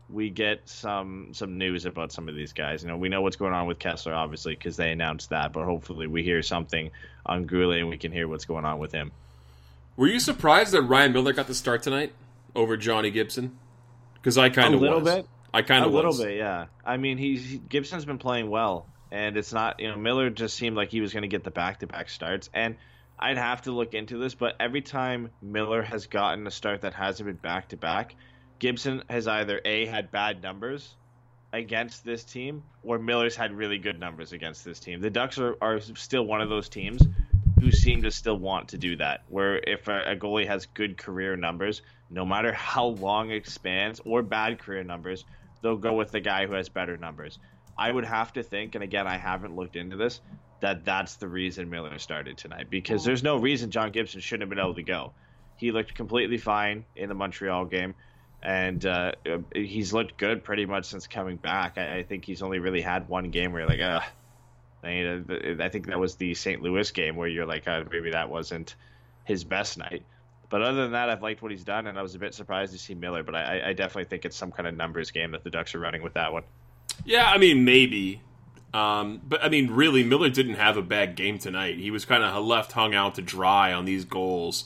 we 0.10 0.30
get 0.30 0.68
some 0.70 1.34
some 1.34 1.58
news 1.58 1.86
about 1.86 2.12
some 2.12 2.30
of 2.30 2.36
these 2.36 2.54
guys. 2.54 2.84
You 2.84 2.90
know, 2.90 2.98
we 2.98 3.10
know 3.10 3.22
what's 3.22 3.36
going 3.38 3.54
on 3.54 3.68
with 3.68 3.80
Kesler, 3.80 4.16
obviously, 4.16 4.54
because 4.56 4.78
they 4.78 4.92
announced 4.92 5.30
that. 5.32 5.52
But 5.54 5.66
hopefully, 5.66 6.08
we 6.08 6.24
hear 6.24 6.42
something 6.42 6.92
on 7.26 7.48
Guhle 7.48 7.80
and 7.80 7.90
we 7.90 7.98
can 7.98 8.12
hear 8.12 8.28
what's 8.28 8.46
going 8.46 8.66
on 8.66 8.80
with 8.80 8.92
him. 8.92 9.12
Were 9.98 10.08
you 10.08 10.20
surprised 10.20 10.74
that 10.74 10.84
Ryan 10.84 11.14
Miller 11.14 11.34
got 11.34 11.48
the 11.48 11.56
start 11.56 11.82
tonight 11.84 12.14
over 12.56 12.78
Johnny 12.78 13.12
Gibson? 13.12 13.58
Because 14.16 14.38
I 14.38 14.50
kind 14.50 14.74
of 14.74 14.82
A 14.82 14.84
little 14.84 15.00
was. 15.02 15.16
bit. 15.16 15.28
I 15.54 15.62
kind 15.62 15.86
of 15.86 15.92
a 15.92 15.96
little 15.96 16.10
was. 16.12 16.22
bit, 16.22 16.36
yeah. 16.38 16.66
I 16.86 16.98
mean, 16.98 17.18
he's 17.18 17.44
he, 17.52 17.58
Gibson's 17.58 18.04
been 18.06 18.18
playing 18.18 18.50
well, 18.50 18.88
and 19.12 19.38
it's 19.38 19.54
not 19.54 19.80
you 19.80 19.88
know 19.90 19.96
Miller 19.96 20.30
just 20.30 20.56
seemed 20.58 20.76
like 20.76 20.90
he 20.90 21.00
was 21.02 21.14
going 21.14 21.22
to 21.24 21.30
get 21.30 21.44
the 21.44 21.52
back 21.52 21.80
to 21.80 21.88
back 21.88 22.10
starts, 22.10 22.50
and 22.54 22.76
I'd 23.18 23.38
have 23.38 23.62
to 23.64 23.72
look 23.72 23.94
into 23.94 24.18
this, 24.18 24.36
but 24.36 24.56
every 24.60 24.82
time 24.82 25.30
Miller 25.42 25.82
has 25.82 26.08
gotten 26.08 26.46
a 26.46 26.52
start 26.52 26.82
that 26.82 26.94
hasn't 26.94 27.26
been 27.28 27.38
back 27.38 27.70
to 27.70 27.78
back, 27.78 28.16
Gibson 28.60 29.04
has 29.10 29.28
either 29.28 29.62
a 29.66 29.86
had 29.86 30.12
bad 30.12 30.42
numbers 30.42 30.96
against 31.52 32.04
this 32.04 32.24
team, 32.24 32.64
or 32.84 33.00
Miller's 33.00 33.36
had 33.36 33.54
really 33.54 33.78
good 33.78 34.00
numbers 34.00 34.34
against 34.34 34.66
this 34.66 34.80
team. 34.80 35.02
The 35.02 35.10
Ducks 35.10 35.38
are, 35.40 35.58
are 35.62 35.80
still 35.80 36.24
one 36.24 36.42
of 36.42 36.50
those 36.50 36.70
teams 36.70 37.02
who 37.60 37.72
seem 37.72 38.04
to 38.04 38.12
still 38.12 38.38
want 38.38 38.70
to 38.70 38.78
do 38.78 38.96
that. 38.98 39.24
Where 39.30 39.58
if 39.58 39.88
a, 39.88 40.12
a 40.12 40.16
goalie 40.16 40.48
has 40.48 40.66
good 40.68 40.98
career 40.98 41.36
numbers, 41.36 41.82
no 42.10 42.26
matter 42.26 42.54
how 42.54 42.86
long 42.88 43.32
it 43.32 43.48
spans, 43.48 44.02
or 44.06 44.22
bad 44.22 44.60
career 44.60 44.84
numbers, 44.84 45.26
they'll 45.62 45.78
go 45.78 45.94
with 45.94 46.12
the 46.12 46.20
guy 46.20 46.46
who 46.46 46.54
has 46.54 46.70
better 46.70 46.98
numbers. 46.98 47.40
I 47.78 47.92
would 47.92 48.06
have 48.06 48.34
to 48.34 48.44
think, 48.44 48.76
and 48.76 48.84
again, 48.84 49.08
I 49.08 49.18
haven't 49.18 49.56
looked 49.56 49.76
into 49.76 49.98
this, 49.98 50.22
that 50.62 50.86
that's 50.86 51.16
the 51.16 51.28
reason 51.28 51.70
Miller 51.70 52.00
started 52.00 52.38
tonight 52.38 52.70
because 52.70 53.04
there's 53.04 53.24
no 53.24 53.38
reason 53.38 53.72
John 53.72 53.92
Gibson 53.92 54.22
shouldn't 54.22 54.44
have 54.44 54.50
been 54.50 54.60
able 54.60 54.76
to 54.76 54.84
go. 54.84 55.14
He 55.58 55.72
looked 55.72 55.94
completely 55.96 56.38
fine 56.38 56.86
in 56.96 57.10
the 57.10 57.16
Montreal 57.16 57.66
game, 57.66 57.96
and 58.46 58.86
uh, 58.86 59.12
he's 59.56 59.92
looked 59.92 60.18
good 60.18 60.44
pretty 60.44 60.68
much 60.68 60.86
since 60.86 61.08
coming 61.08 61.36
back. 61.36 61.80
I, 61.80 61.98
I 61.98 62.04
think 62.04 62.26
he's 62.26 62.44
only 62.44 62.60
really 62.60 62.82
had 62.82 63.10
one 63.10 63.32
game 63.32 63.52
where 63.52 63.62
you're 63.62 63.70
like, 63.70 63.82
ugh. 63.82 64.04
I, 64.84 64.88
mean, 64.88 65.60
I 65.60 65.70
think 65.70 65.88
that 65.88 66.00
was 66.00 66.14
the 66.16 66.36
St. 66.36 66.62
Louis 66.62 66.92
game 66.92 67.16
where 67.16 67.28
you're 67.28 67.48
like, 67.48 67.68
uh, 67.68 67.84
maybe 67.92 68.12
that 68.12 68.30
wasn't 68.30 68.76
his 69.24 69.44
best 69.44 69.80
night. 69.80 70.04
But 70.50 70.62
other 70.62 70.84
than 70.84 70.92
that, 70.92 71.10
I've 71.10 71.24
liked 71.24 71.42
what 71.42 71.50
he's 71.50 71.64
done, 71.64 71.88
and 71.88 71.98
I 71.98 72.04
was 72.04 72.14
a 72.14 72.20
bit 72.20 72.36
surprised 72.36 72.72
to 72.74 72.78
see 72.78 72.94
Miller. 72.94 73.24
But 73.24 73.34
I, 73.34 73.70
I 73.70 73.74
definitely 73.74 74.06
think 74.06 74.26
it's 74.26 74.38
some 74.38 74.52
kind 74.52 74.68
of 74.68 74.78
numbers 74.78 75.10
game 75.10 75.32
that 75.32 75.44
the 75.44 75.50
Ducks 75.50 75.74
are 75.74 75.80
running 75.80 76.04
with 76.04 76.14
that 76.14 76.32
one. 76.32 76.44
Yeah, 77.04 77.28
I 77.28 77.40
mean 77.40 77.66
maybe, 77.66 78.22
um, 78.76 79.22
but 79.28 79.44
I 79.44 79.50
mean 79.50 79.72
really, 79.72 80.04
Miller 80.04 80.30
didn't 80.30 80.56
have 80.56 80.78
a 80.78 80.84
bad 80.84 81.16
game 81.16 81.40
tonight. 81.40 81.80
He 81.80 81.90
was 81.90 82.06
kind 82.06 82.24
of 82.24 82.46
left 82.46 82.74
hung 82.74 82.94
out 82.94 83.16
to 83.16 83.24
dry 83.24 83.74
on 83.74 83.86
these 83.86 84.06
goals, 84.06 84.66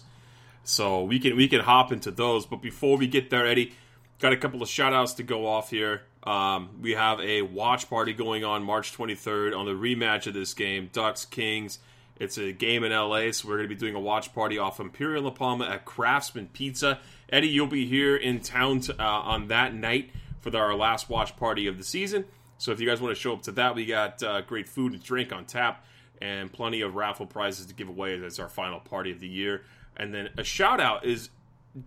so 0.69 1.03
we 1.03 1.19
can 1.19 1.35
we 1.35 1.47
can 1.47 1.61
hop 1.61 1.91
into 1.91 2.11
those. 2.11 2.45
But 2.45 2.61
before 2.61 2.97
we 2.97 3.07
get 3.07 3.29
there, 3.29 3.45
Eddie, 3.45 3.73
got 4.19 4.33
a 4.33 4.37
couple 4.37 4.61
of 4.61 4.69
shout 4.69 4.93
outs 4.93 5.13
to 5.13 5.23
go 5.23 5.47
off 5.47 5.71
here. 5.71 6.03
Um, 6.23 6.69
we 6.81 6.91
have 6.91 7.19
a 7.21 7.41
watch 7.41 7.89
party 7.89 8.13
going 8.13 8.43
on 8.43 8.63
March 8.63 8.95
23rd 8.95 9.57
on 9.57 9.65
the 9.65 9.71
rematch 9.71 10.27
of 10.27 10.33
this 10.33 10.53
game, 10.53 10.89
Ducks 10.93 11.25
Kings. 11.25 11.79
It's 12.17 12.37
a 12.37 12.51
game 12.51 12.83
in 12.83 12.91
LA, 12.91 13.31
so 13.31 13.47
we're 13.47 13.55
going 13.55 13.69
to 13.69 13.75
be 13.75 13.79
doing 13.79 13.95
a 13.95 13.99
watch 13.99 14.33
party 14.35 14.57
off 14.57 14.79
Imperial 14.79 15.23
La 15.23 15.29
Palma 15.31 15.65
at 15.65 15.85
Craftsman 15.85 16.49
Pizza. 16.51 16.99
Eddie, 17.29 17.47
you'll 17.47 17.65
be 17.65 17.85
here 17.85 18.17
in 18.17 18.41
town 18.41 18.81
to, 18.81 19.01
uh, 19.01 19.05
on 19.05 19.47
that 19.47 19.73
night 19.73 20.11
for 20.41 20.49
the, 20.49 20.57
our 20.57 20.75
last 20.75 21.09
watch 21.09 21.35
party 21.37 21.65
of 21.65 21.77
the 21.77 21.83
season. 21.83 22.25
So 22.57 22.73
if 22.73 22.81
you 22.81 22.87
guys 22.87 22.99
want 22.99 23.15
to 23.15 23.19
show 23.19 23.33
up 23.33 23.43
to 23.43 23.53
that, 23.53 23.73
we 23.73 23.85
got 23.85 24.21
uh, 24.21 24.41
great 24.41 24.67
food 24.67 24.91
and 24.91 25.01
drink 25.01 25.31
on 25.31 25.45
tap 25.45 25.85
and 26.21 26.51
plenty 26.51 26.81
of 26.81 26.95
raffle 26.95 27.25
prizes 27.25 27.67
to 27.67 27.73
give 27.73 27.87
away 27.87 28.21
as 28.23 28.37
our 28.37 28.49
final 28.49 28.81
party 28.81 29.11
of 29.11 29.21
the 29.21 29.27
year. 29.27 29.63
And 29.99 30.13
then 30.13 30.29
a 30.37 30.43
shout 30.43 30.79
out 30.79 31.05
is 31.05 31.29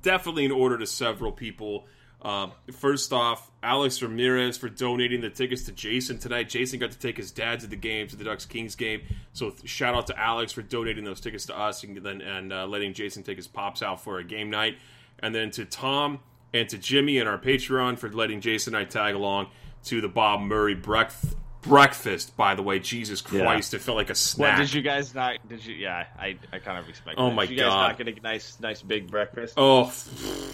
definitely 0.02 0.44
in 0.44 0.52
order 0.52 0.78
to 0.78 0.86
several 0.86 1.32
people. 1.32 1.86
Uh, 2.20 2.50
first 2.72 3.12
off, 3.12 3.50
Alex 3.64 4.00
Ramirez 4.00 4.56
for 4.56 4.68
donating 4.68 5.20
the 5.20 5.30
tickets 5.30 5.64
to 5.64 5.72
Jason 5.72 6.18
tonight. 6.18 6.48
Jason 6.48 6.78
got 6.78 6.92
to 6.92 6.98
take 6.98 7.16
his 7.16 7.32
dad 7.32 7.58
to 7.60 7.66
the 7.66 7.74
game, 7.74 8.06
to 8.06 8.14
the 8.14 8.22
Ducks 8.22 8.46
Kings 8.46 8.76
game. 8.76 9.02
So 9.32 9.52
shout 9.64 9.96
out 9.96 10.06
to 10.06 10.18
Alex 10.18 10.52
for 10.52 10.62
donating 10.62 11.04
those 11.04 11.20
tickets 11.20 11.46
to 11.46 11.58
us 11.58 11.82
and 11.82 11.96
then 11.96 12.20
and 12.20 12.52
uh, 12.52 12.66
letting 12.66 12.94
Jason 12.94 13.24
take 13.24 13.38
his 13.38 13.48
pops 13.48 13.82
out 13.82 14.00
for 14.00 14.18
a 14.18 14.24
game 14.24 14.50
night. 14.50 14.76
And 15.18 15.34
then 15.34 15.50
to 15.52 15.64
Tom 15.64 16.20
and 16.54 16.68
to 16.68 16.78
Jimmy 16.78 17.18
and 17.18 17.28
our 17.28 17.38
Patreon 17.38 17.98
for 17.98 18.08
letting 18.12 18.40
Jason 18.40 18.74
and 18.76 18.86
I 18.86 18.88
tag 18.88 19.16
along 19.16 19.48
to 19.84 20.00
the 20.00 20.08
Bob 20.08 20.40
Murray 20.42 20.74
breakfast. 20.74 21.36
Breakfast, 21.62 22.36
by 22.36 22.54
the 22.56 22.62
way, 22.62 22.80
Jesus 22.80 23.20
Christ, 23.20 23.72
it 23.72 23.80
felt 23.80 23.96
like 23.96 24.08
a 24.08 24.10
What 24.10 24.16
snack. 24.16 24.58
did 24.58 24.74
you 24.74 24.82
guys 24.82 25.14
not? 25.14 25.36
Did 25.48 25.64
you? 25.64 25.74
Yeah, 25.76 26.06
I, 26.18 26.36
I 26.52 26.58
kind 26.58 26.76
of 26.78 26.88
expect. 26.88 27.18
Oh 27.18 27.30
my 27.30 27.46
did 27.46 27.52
you 27.56 27.62
guys 27.62 27.70
not 27.72 27.98
get 27.98 28.08
a 28.08 28.20
nice 28.20 28.58
nice 28.60 28.82
big 28.82 29.08
breakfast? 29.10 29.54
Oh 29.56 29.92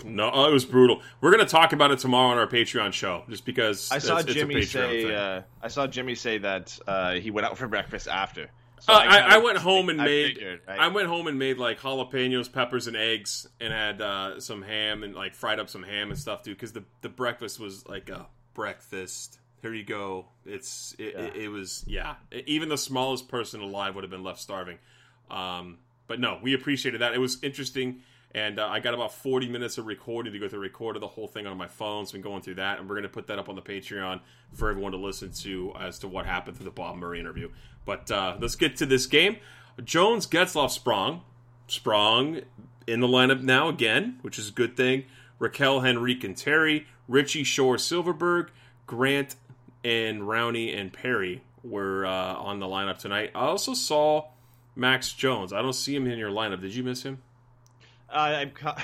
no, 0.04 0.28
it 0.46 0.52
was 0.52 0.66
brutal. 0.66 1.00
We're 1.22 1.30
gonna 1.30 1.46
talk 1.46 1.72
about 1.72 1.90
it 1.92 1.98
tomorrow 1.98 2.28
on 2.32 2.38
our 2.38 2.46
Patreon 2.46 2.92
show, 2.92 3.24
just 3.30 3.46
because 3.46 3.90
I 3.90 3.98
saw 3.98 4.16
it's, 4.18 4.24
it's 4.28 4.32
a 4.32 4.34
Jimmy 4.34 4.54
Patreon 4.56 4.68
say. 5.02 5.14
Uh, 5.14 5.42
I 5.62 5.68
saw 5.68 5.86
Jimmy 5.86 6.14
say 6.14 6.38
that 6.38 6.78
uh, 6.86 7.14
he 7.14 7.30
went 7.30 7.46
out 7.46 7.56
for 7.56 7.66
breakfast 7.68 8.06
after. 8.06 8.50
So 8.80 8.92
Uh, 8.92 8.96
I, 8.98 9.02
kinda- 9.20 9.34
I 9.34 9.38
went 9.38 9.58
home 9.58 9.88
and 9.88 10.00
I 10.00 10.04
made. 10.04 10.34
figured, 10.36 10.60
right? 10.68 10.78
I 10.78 10.88
went 10.88 11.08
home 11.08 11.26
and 11.26 11.38
made 11.38 11.56
like 11.58 11.80
jalapenos, 11.80 12.52
peppers, 12.52 12.86
and 12.86 12.96
eggs, 12.96 13.48
and 13.60 13.72
had 13.72 14.00
uh, 14.02 14.40
some 14.40 14.62
ham 14.62 15.02
and 15.02 15.14
like 15.14 15.34
fried 15.34 15.58
up 15.58 15.68
some 15.70 15.82
ham 15.82 16.10
and 16.10 16.18
stuff 16.18 16.42
too. 16.42 16.52
Because 16.52 16.72
the 16.72 16.84
the 17.00 17.08
breakfast 17.08 17.58
was 17.58 17.86
like 17.88 18.10
a 18.10 18.26
breakfast. 18.54 19.37
Here 19.62 19.74
you 19.74 19.84
go. 19.84 20.26
It's 20.46 20.94
it, 20.98 21.14
it, 21.16 21.36
it 21.36 21.48
was 21.48 21.84
yeah. 21.86 22.16
Even 22.46 22.68
the 22.68 22.78
smallest 22.78 23.28
person 23.28 23.60
alive 23.60 23.94
would 23.94 24.04
have 24.04 24.10
been 24.10 24.22
left 24.22 24.40
starving. 24.40 24.78
Um, 25.30 25.78
but 26.06 26.20
no, 26.20 26.38
we 26.42 26.54
appreciated 26.54 27.00
that. 27.00 27.12
It 27.12 27.18
was 27.18 27.38
interesting, 27.42 28.02
and 28.34 28.58
uh, 28.58 28.66
I 28.66 28.80
got 28.80 28.94
about 28.94 29.12
forty 29.12 29.48
minutes 29.48 29.76
of 29.76 29.86
recording 29.86 30.32
to 30.32 30.38
go 30.38 30.48
through 30.48 30.60
recorded 30.60 31.02
the 31.02 31.08
whole 31.08 31.26
thing 31.26 31.46
on 31.46 31.56
my 31.56 31.66
phone. 31.66 32.06
So 32.06 32.16
I'm 32.16 32.22
going 32.22 32.42
through 32.42 32.54
that, 32.54 32.78
and 32.78 32.88
we're 32.88 32.94
going 32.94 33.02
to 33.02 33.08
put 33.08 33.26
that 33.26 33.38
up 33.38 33.48
on 33.48 33.56
the 33.56 33.62
Patreon 33.62 34.20
for 34.52 34.70
everyone 34.70 34.92
to 34.92 34.98
listen 34.98 35.32
to 35.42 35.72
as 35.78 35.98
to 36.00 36.08
what 36.08 36.24
happened 36.24 36.56
through 36.56 36.66
the 36.66 36.70
Bob 36.70 36.96
Murray 36.96 37.18
interview. 37.18 37.50
But 37.84 38.10
uh, 38.10 38.36
let's 38.40 38.56
get 38.56 38.76
to 38.76 38.86
this 38.86 39.06
game. 39.06 39.38
Jones 39.82 40.26
Getzlaff 40.26 40.70
Sprong, 40.70 41.22
Sprong 41.68 42.42
in 42.86 43.00
the 43.00 43.06
lineup 43.06 43.42
now 43.42 43.68
again, 43.68 44.18
which 44.22 44.38
is 44.38 44.48
a 44.48 44.52
good 44.52 44.76
thing. 44.76 45.04
Rakell 45.40 45.84
Henrique 45.84 46.24
and 46.24 46.36
Terry, 46.36 46.86
Ritchie 47.06 47.44
Shore 47.44 47.76
Silfverberg, 47.76 48.48
Grant 48.86 49.36
and 49.84 50.22
Rowney 50.22 50.78
and 50.78 50.92
Perry 50.92 51.42
were 51.62 52.06
uh, 52.06 52.34
on 52.34 52.58
the 52.60 52.66
lineup 52.66 52.98
tonight. 52.98 53.30
I 53.34 53.40
also 53.46 53.74
saw 53.74 54.26
Max 54.76 55.12
Jones. 55.12 55.52
I 55.52 55.62
don't 55.62 55.72
see 55.72 55.94
him 55.94 56.06
in 56.06 56.18
your 56.18 56.30
lineup. 56.30 56.60
Did 56.60 56.74
you 56.74 56.82
miss 56.84 57.02
him? 57.02 57.22
I, 58.10 58.36
I'm 58.36 58.50
co- 58.52 58.74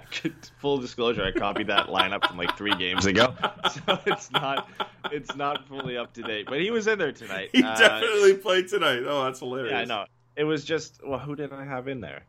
full 0.58 0.78
disclosure. 0.78 1.24
I 1.24 1.32
copied 1.32 1.68
that 1.68 1.86
lineup 1.86 2.26
from 2.28 2.36
like 2.36 2.56
three 2.58 2.74
games 2.76 3.06
ago, 3.06 3.34
so 3.86 3.98
it's 4.04 4.30
not 4.30 4.68
it's 5.10 5.34
not 5.34 5.66
fully 5.66 5.96
up 5.96 6.12
to 6.14 6.22
date. 6.22 6.46
But 6.46 6.60
he 6.60 6.70
was 6.70 6.86
in 6.86 6.98
there 6.98 7.12
tonight. 7.12 7.50
He 7.52 7.62
Uh, 7.62 7.74
definitely 7.76 8.34
played 8.34 8.68
tonight. 8.68 9.02
Oh, 9.06 9.24
that's 9.24 9.38
hilarious. 9.40 9.72
Yeah, 9.72 9.80
I 9.80 9.84
know. 9.84 10.04
It 10.36 10.44
was 10.44 10.62
just 10.64 11.00
well, 11.06 11.18
who 11.18 11.34
did 11.34 11.52
I 11.54 11.64
have 11.64 11.88
in 11.88 12.00
there? 12.02 12.24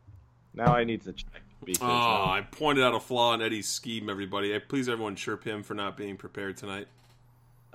Now 0.54 0.74
I 0.74 0.84
need 0.84 1.02
to 1.02 1.12
check 1.12 1.42
because 1.64 1.82
Oh, 1.82 1.86
I 2.30 2.46
pointed 2.50 2.82
out 2.82 2.94
a 2.94 3.00
flaw 3.00 3.34
in 3.34 3.42
Eddie's 3.42 3.68
scheme, 3.68 4.08
everybody. 4.08 4.58
Please 4.60 4.88
everyone 4.88 5.16
chirp 5.16 5.44
him 5.44 5.62
for 5.62 5.74
not 5.74 5.98
being 5.98 6.16
prepared 6.16 6.56
tonight. 6.56 6.86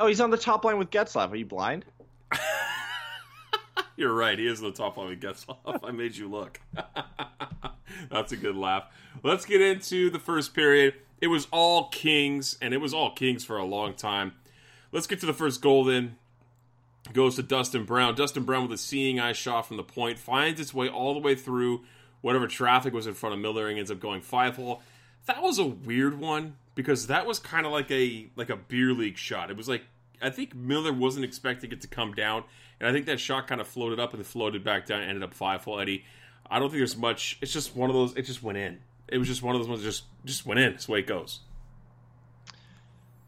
Oh, 0.03 0.07
he's 0.07 0.19
on 0.19 0.31
the 0.31 0.37
top 0.37 0.65
line 0.65 0.77
with 0.77 0.89
Getzlaff. 0.89 1.31
Are 1.31 1.35
you 1.37 1.45
blind? 1.45 1.85
You're 3.95 4.13
right. 4.13 4.37
He 4.37 4.45
is 4.45 4.59
on 4.59 4.65
the 4.65 4.75
top 4.75 4.97
line 4.97 5.07
with 5.07 5.21
Getzlaff. 5.21 5.79
I 5.81 5.91
made 5.91 6.17
you 6.17 6.29
look. 6.29 6.59
That's 8.11 8.33
a 8.33 8.35
good 8.35 8.57
laugh. 8.57 8.83
Let's 9.23 9.45
get 9.45 9.61
into 9.61 10.09
the 10.09 10.19
first 10.19 10.53
period. 10.53 10.95
It 11.21 11.27
was 11.27 11.47
all 11.51 11.87
Kings, 11.87 12.57
and 12.61 12.73
it 12.73 12.81
was 12.81 12.93
all 12.93 13.13
Kings 13.13 13.45
for 13.45 13.55
a 13.55 13.63
long 13.63 13.93
time. 13.93 14.33
Let's 14.91 15.07
get 15.07 15.21
to 15.21 15.25
the 15.25 15.31
first 15.31 15.61
goal 15.61 15.85
then. 15.85 16.17
Goes 17.13 17.37
to 17.37 17.41
Dustin 17.41 17.85
Brown. 17.85 18.13
Dustin 18.13 18.43
Brown 18.43 18.63
with 18.63 18.73
a 18.73 18.77
seeing 18.77 19.21
eye 19.21 19.31
shot 19.31 19.67
from 19.67 19.77
the 19.77 19.83
point 19.83 20.19
finds 20.19 20.59
its 20.59 20.73
way 20.73 20.89
all 20.89 21.13
the 21.13 21.21
way 21.21 21.33
through 21.33 21.85
whatever 22.19 22.47
traffic 22.47 22.93
was 22.93 23.07
in 23.07 23.13
front 23.13 23.35
of 23.35 23.39
Miller 23.39 23.69
and 23.69 23.79
ends 23.79 23.89
up 23.89 24.01
going 24.01 24.19
five 24.19 24.57
hole. 24.57 24.81
That 25.27 25.41
was 25.41 25.59
a 25.59 25.65
weird 25.65 26.19
one 26.19 26.57
because 26.75 27.07
that 27.07 27.25
was 27.25 27.39
kind 27.39 27.65
of 27.65 27.71
like 27.71 27.89
a 27.89 28.27
like 28.35 28.49
a 28.49 28.57
beer 28.57 28.91
league 28.91 29.17
shot. 29.17 29.49
It 29.49 29.55
was 29.55 29.69
like 29.69 29.83
I 30.23 30.29
think 30.29 30.55
Miller 30.55 30.93
wasn't 30.93 31.25
expecting 31.25 31.71
it 31.71 31.81
to 31.81 31.87
come 31.87 32.13
down, 32.13 32.43
and 32.79 32.89
I 32.89 32.91
think 32.91 33.05
that 33.07 33.19
shot 33.19 33.47
kind 33.47 33.61
of 33.61 33.67
floated 33.67 33.99
up 33.99 34.13
and 34.13 34.25
floated 34.25 34.63
back 34.63 34.85
down 34.85 35.01
and 35.01 35.09
ended 35.09 35.23
up 35.23 35.33
five 35.33 35.63
hole 35.63 35.79
Eddie. 35.79 36.05
I 36.49 36.59
don't 36.59 36.69
think 36.69 36.79
there's 36.79 36.97
much. 36.97 37.37
It's 37.41 37.53
just 37.53 37.75
one 37.75 37.89
of 37.89 37.95
those. 37.95 38.15
It 38.15 38.23
just 38.23 38.43
went 38.43 38.57
in. 38.57 38.79
It 39.07 39.17
was 39.17 39.27
just 39.27 39.41
one 39.41 39.55
of 39.55 39.61
those 39.61 39.69
ones. 39.69 39.83
Just 39.83 40.03
just 40.25 40.45
went 40.45 40.59
in. 40.59 40.71
That's 40.71 40.85
the 40.85 40.93
way 40.93 40.99
it 40.99 41.07
goes. 41.07 41.39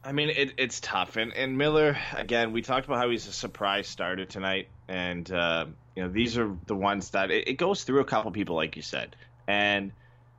I 0.05 0.11
mean, 0.11 0.29
it, 0.29 0.53
it's 0.57 0.79
tough. 0.79 1.15
And 1.15 1.33
and 1.33 1.57
Miller 1.57 1.97
again, 2.15 2.51
we 2.51 2.61
talked 2.61 2.85
about 2.85 2.97
how 2.99 3.09
he's 3.09 3.27
a 3.27 3.33
surprise 3.33 3.87
starter 3.87 4.25
tonight, 4.25 4.67
and 4.87 5.29
uh, 5.31 5.65
you 5.95 6.03
know 6.03 6.09
these 6.09 6.37
are 6.37 6.55
the 6.67 6.75
ones 6.75 7.09
that 7.11 7.31
it, 7.31 7.47
it 7.47 7.53
goes 7.53 7.83
through 7.83 8.01
a 8.01 8.05
couple 8.05 8.31
people, 8.31 8.55
like 8.55 8.75
you 8.75 8.83
said, 8.83 9.15
and 9.47 9.91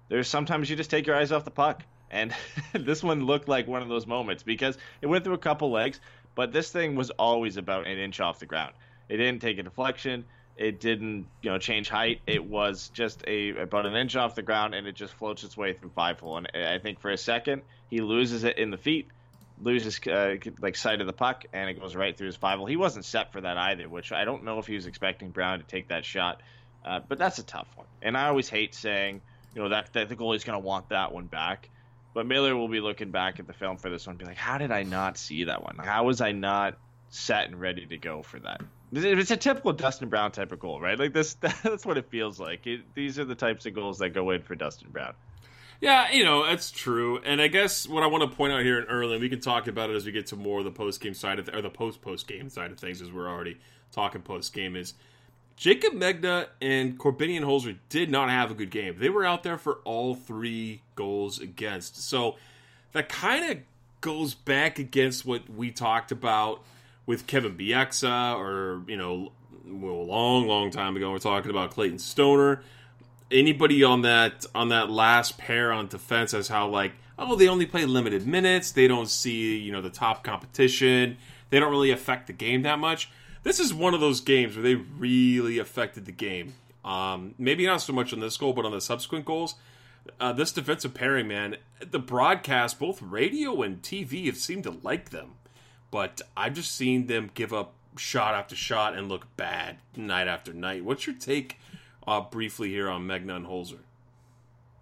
there's 0.08 0.28
sometimes 0.28 0.70
you 0.70 0.76
just 0.76 0.90
take 0.90 1.06
your 1.06 1.16
eyes 1.16 1.32
off 1.32 1.44
the 1.44 1.50
puck, 1.50 1.82
and 2.10 2.32
this 2.72 3.02
one 3.02 3.24
looked 3.24 3.48
like 3.48 3.66
one 3.66 3.82
of 3.82 3.88
those 3.88 4.06
moments 4.06 4.44
because 4.44 4.78
it 5.02 5.06
went 5.06 5.24
through 5.24 5.34
a 5.34 5.38
couple 5.38 5.72
legs, 5.72 5.98
but 6.36 6.52
this 6.52 6.70
thing 6.70 6.94
was 6.94 7.10
always 7.10 7.56
about 7.56 7.88
an 7.88 7.98
inch 7.98 8.20
off 8.20 8.38
the 8.38 8.46
ground. 8.46 8.74
It 9.08 9.16
didn't 9.16 9.40
take 9.40 9.58
a 9.58 9.64
deflection. 9.64 10.24
It 10.56 10.80
didn't, 10.80 11.26
you 11.42 11.50
know, 11.50 11.58
change 11.58 11.88
height. 11.88 12.20
It 12.26 12.44
was 12.44 12.90
just 12.94 13.24
a 13.26 13.50
about 13.58 13.86
an 13.86 13.96
inch 13.96 14.14
off 14.14 14.36
the 14.36 14.42
ground, 14.42 14.74
and 14.74 14.86
it 14.86 14.94
just 14.94 15.12
floats 15.14 15.42
its 15.42 15.56
way 15.56 15.72
through 15.72 15.90
five 15.90 16.20
hole. 16.20 16.36
And 16.36 16.48
I 16.54 16.78
think 16.78 17.00
for 17.00 17.10
a 17.10 17.16
second 17.16 17.62
he 17.90 18.00
loses 18.00 18.44
it 18.44 18.56
in 18.58 18.70
the 18.70 18.78
feet, 18.78 19.08
loses 19.60 19.98
uh, 20.06 20.36
like 20.60 20.76
sight 20.76 21.00
of 21.00 21.06
the 21.06 21.12
puck, 21.12 21.44
and 21.52 21.68
it 21.68 21.80
goes 21.80 21.96
right 21.96 22.16
through 22.16 22.28
his 22.28 22.36
five 22.36 22.58
hole. 22.58 22.66
He 22.66 22.76
wasn't 22.76 23.04
set 23.04 23.32
for 23.32 23.40
that 23.40 23.58
either, 23.58 23.88
which 23.88 24.12
I 24.12 24.24
don't 24.24 24.44
know 24.44 24.58
if 24.58 24.66
he 24.66 24.74
was 24.74 24.86
expecting 24.86 25.30
Brown 25.30 25.58
to 25.58 25.64
take 25.64 25.88
that 25.88 26.04
shot. 26.04 26.40
Uh, 26.84 27.00
but 27.06 27.18
that's 27.18 27.38
a 27.38 27.42
tough 27.42 27.66
one, 27.74 27.86
and 28.00 28.16
I 28.16 28.28
always 28.28 28.48
hate 28.48 28.72
saying, 28.72 29.20
you 29.54 29.62
know, 29.62 29.70
that, 29.70 29.92
that 29.94 30.08
the 30.08 30.14
goalie's 30.14 30.44
going 30.44 30.60
to 30.60 30.64
want 30.64 30.90
that 30.90 31.12
one 31.12 31.26
back. 31.26 31.68
But 32.16 32.26
Miller 32.26 32.56
will 32.56 32.66
be 32.66 32.80
looking 32.80 33.10
back 33.10 33.40
at 33.40 33.46
the 33.46 33.52
film 33.52 33.76
for 33.76 33.90
this 33.90 34.06
one, 34.06 34.14
and 34.14 34.18
be 34.18 34.24
like, 34.24 34.38
how 34.38 34.56
did 34.56 34.72
I 34.72 34.84
not 34.84 35.18
see 35.18 35.44
that 35.44 35.62
one? 35.62 35.76
How 35.76 36.04
was 36.04 36.22
I 36.22 36.32
not 36.32 36.78
set 37.10 37.44
and 37.44 37.60
ready 37.60 37.84
to 37.84 37.98
go 37.98 38.22
for 38.22 38.40
that? 38.40 38.62
It's 38.90 39.30
a 39.30 39.36
typical 39.36 39.74
Dustin 39.74 40.08
Brown 40.08 40.32
type 40.32 40.50
of 40.50 40.58
goal, 40.58 40.80
right? 40.80 40.98
Like 40.98 41.12
this, 41.12 41.34
that's 41.34 41.84
what 41.84 41.98
it 41.98 42.08
feels 42.08 42.40
like. 42.40 42.66
It, 42.66 42.94
these 42.94 43.18
are 43.18 43.26
the 43.26 43.34
types 43.34 43.66
of 43.66 43.74
goals 43.74 43.98
that 43.98 44.14
go 44.14 44.30
in 44.30 44.40
for 44.40 44.54
Dustin 44.54 44.88
Brown. 44.88 45.12
Yeah, 45.82 46.10
you 46.10 46.24
know, 46.24 46.46
that's 46.46 46.70
true. 46.70 47.20
And 47.22 47.38
I 47.42 47.48
guess 47.48 47.86
what 47.86 48.02
I 48.02 48.06
want 48.06 48.22
to 48.22 48.34
point 48.34 48.54
out 48.54 48.62
here 48.62 48.78
in 48.78 48.86
early, 48.86 49.12
and 49.16 49.20
we 49.20 49.28
can 49.28 49.40
talk 49.40 49.66
about 49.66 49.90
it 49.90 49.96
as 49.96 50.06
we 50.06 50.12
get 50.12 50.28
to 50.28 50.36
more 50.36 50.60
of 50.60 50.64
the 50.64 50.70
post 50.70 51.02
game 51.02 51.12
side 51.12 51.38
of 51.38 51.44
th- 51.44 51.58
or 51.58 51.60
the 51.60 51.68
post 51.68 52.00
post 52.00 52.26
game 52.26 52.48
side 52.48 52.70
of 52.70 52.78
things, 52.78 53.02
as 53.02 53.12
we're 53.12 53.28
already 53.28 53.58
talking 53.92 54.22
post 54.22 54.54
game, 54.54 54.74
is 54.74 54.94
Jacob 55.54 55.92
Megna 55.92 56.46
and 56.62 56.98
Korbinian 56.98 57.42
Holzer 57.42 57.76
did 57.90 58.10
not 58.10 58.30
have 58.30 58.50
a 58.50 58.54
good 58.54 58.70
game. 58.70 58.96
They 58.98 59.10
were 59.10 59.26
out 59.26 59.42
there 59.42 59.58
for 59.58 59.80
all 59.84 60.14
three 60.14 60.80
goals 60.96 61.38
against. 61.38 62.02
So 62.02 62.36
that 62.92 63.08
kind 63.08 63.52
of 63.52 63.58
goes 64.00 64.34
back 64.34 64.78
against 64.78 65.24
what 65.24 65.48
we 65.48 65.70
talked 65.70 66.10
about 66.10 66.62
with 67.06 67.26
Kevin 67.26 67.56
Bieksa, 67.56 68.36
or 68.36 68.82
you 68.88 68.96
know, 68.96 69.32
a 69.66 69.70
long, 69.70 70.46
long 70.46 70.70
time 70.70 70.96
ago, 70.96 71.10
we're 71.10 71.18
talking 71.18 71.50
about 71.50 71.70
Clayton 71.70 71.98
Stoner. 71.98 72.62
Anybody 73.30 73.82
on 73.82 74.02
that 74.02 74.46
on 74.54 74.68
that 74.68 74.90
last 74.90 75.38
pair 75.38 75.72
on 75.72 75.88
defense 75.88 76.32
as 76.32 76.46
how 76.46 76.68
like 76.68 76.92
oh 77.18 77.34
they 77.34 77.48
only 77.48 77.66
play 77.66 77.84
limited 77.84 78.24
minutes 78.24 78.70
they 78.70 78.86
don't 78.86 79.08
see 79.08 79.56
you 79.56 79.72
know 79.72 79.82
the 79.82 79.90
top 79.90 80.22
competition 80.22 81.16
they 81.50 81.58
don't 81.58 81.72
really 81.72 81.90
affect 81.90 82.28
the 82.28 82.32
game 82.32 82.62
that 82.62 82.78
much. 82.78 83.10
This 83.42 83.58
is 83.58 83.74
one 83.74 83.94
of 83.94 84.00
those 84.00 84.20
games 84.20 84.54
where 84.54 84.62
they 84.62 84.76
really 84.76 85.58
affected 85.58 86.04
the 86.04 86.12
game. 86.12 86.54
Um, 86.84 87.34
maybe 87.36 87.66
not 87.66 87.78
so 87.78 87.92
much 87.92 88.12
on 88.12 88.20
this 88.20 88.36
goal 88.36 88.52
but 88.52 88.64
on 88.64 88.70
the 88.70 88.80
subsequent 88.80 89.24
goals 89.24 89.56
uh, 90.20 90.32
this 90.32 90.52
defensive 90.52 90.94
pairing 90.94 91.28
man 91.28 91.56
the 91.90 91.98
broadcast 91.98 92.78
both 92.78 93.00
radio 93.02 93.62
and 93.62 93.82
tv 93.82 94.26
have 94.26 94.36
seemed 94.36 94.62
to 94.64 94.70
like 94.82 95.10
them 95.10 95.32
but 95.90 96.20
i've 96.36 96.54
just 96.54 96.74
seen 96.74 97.06
them 97.06 97.30
give 97.34 97.52
up 97.52 97.72
shot 97.96 98.34
after 98.34 98.54
shot 98.56 98.94
and 98.96 99.08
look 99.08 99.26
bad 99.36 99.76
night 99.96 100.28
after 100.28 100.52
night 100.52 100.84
what's 100.84 101.06
your 101.06 101.16
take 101.16 101.58
uh, 102.06 102.20
briefly 102.20 102.68
here 102.68 102.88
on 102.88 103.04
Megna 103.06 103.34
and 103.34 103.46
Holzer. 103.46 103.78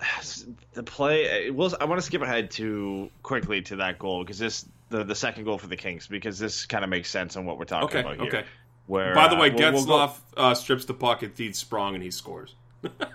the 0.74 0.82
play 0.82 1.50
well 1.50 1.74
i 1.80 1.84
want 1.84 1.98
to 2.00 2.04
skip 2.04 2.20
ahead 2.22 2.50
to 2.50 3.08
quickly 3.22 3.62
to 3.62 3.76
that 3.76 3.98
goal 3.98 4.22
because 4.24 4.38
this 4.38 4.66
the, 4.90 5.02
the 5.04 5.14
second 5.14 5.44
goal 5.44 5.56
for 5.58 5.66
the 5.66 5.76
kings 5.76 6.06
because 6.06 6.38
this 6.38 6.66
kind 6.66 6.84
of 6.84 6.90
makes 6.90 7.08
sense 7.10 7.36
on 7.36 7.46
what 7.46 7.58
we're 7.58 7.64
talking 7.64 7.86
Okay, 7.88 8.00
about 8.00 8.16
here 8.16 8.26
okay. 8.26 8.44
where 8.86 9.14
By 9.14 9.28
the 9.28 9.36
uh, 9.36 9.40
way, 9.40 9.50
we'll- 9.50 9.72
we'll 9.72 9.84
go- 9.86 10.12
uh, 10.36 10.54
strips 10.54 10.84
the 10.84 10.94
puck 10.94 11.22
and 11.22 11.32
feeds 11.32 11.58
Sprong 11.58 11.94
and 11.94 12.02
he 12.04 12.10
scores. 12.10 12.54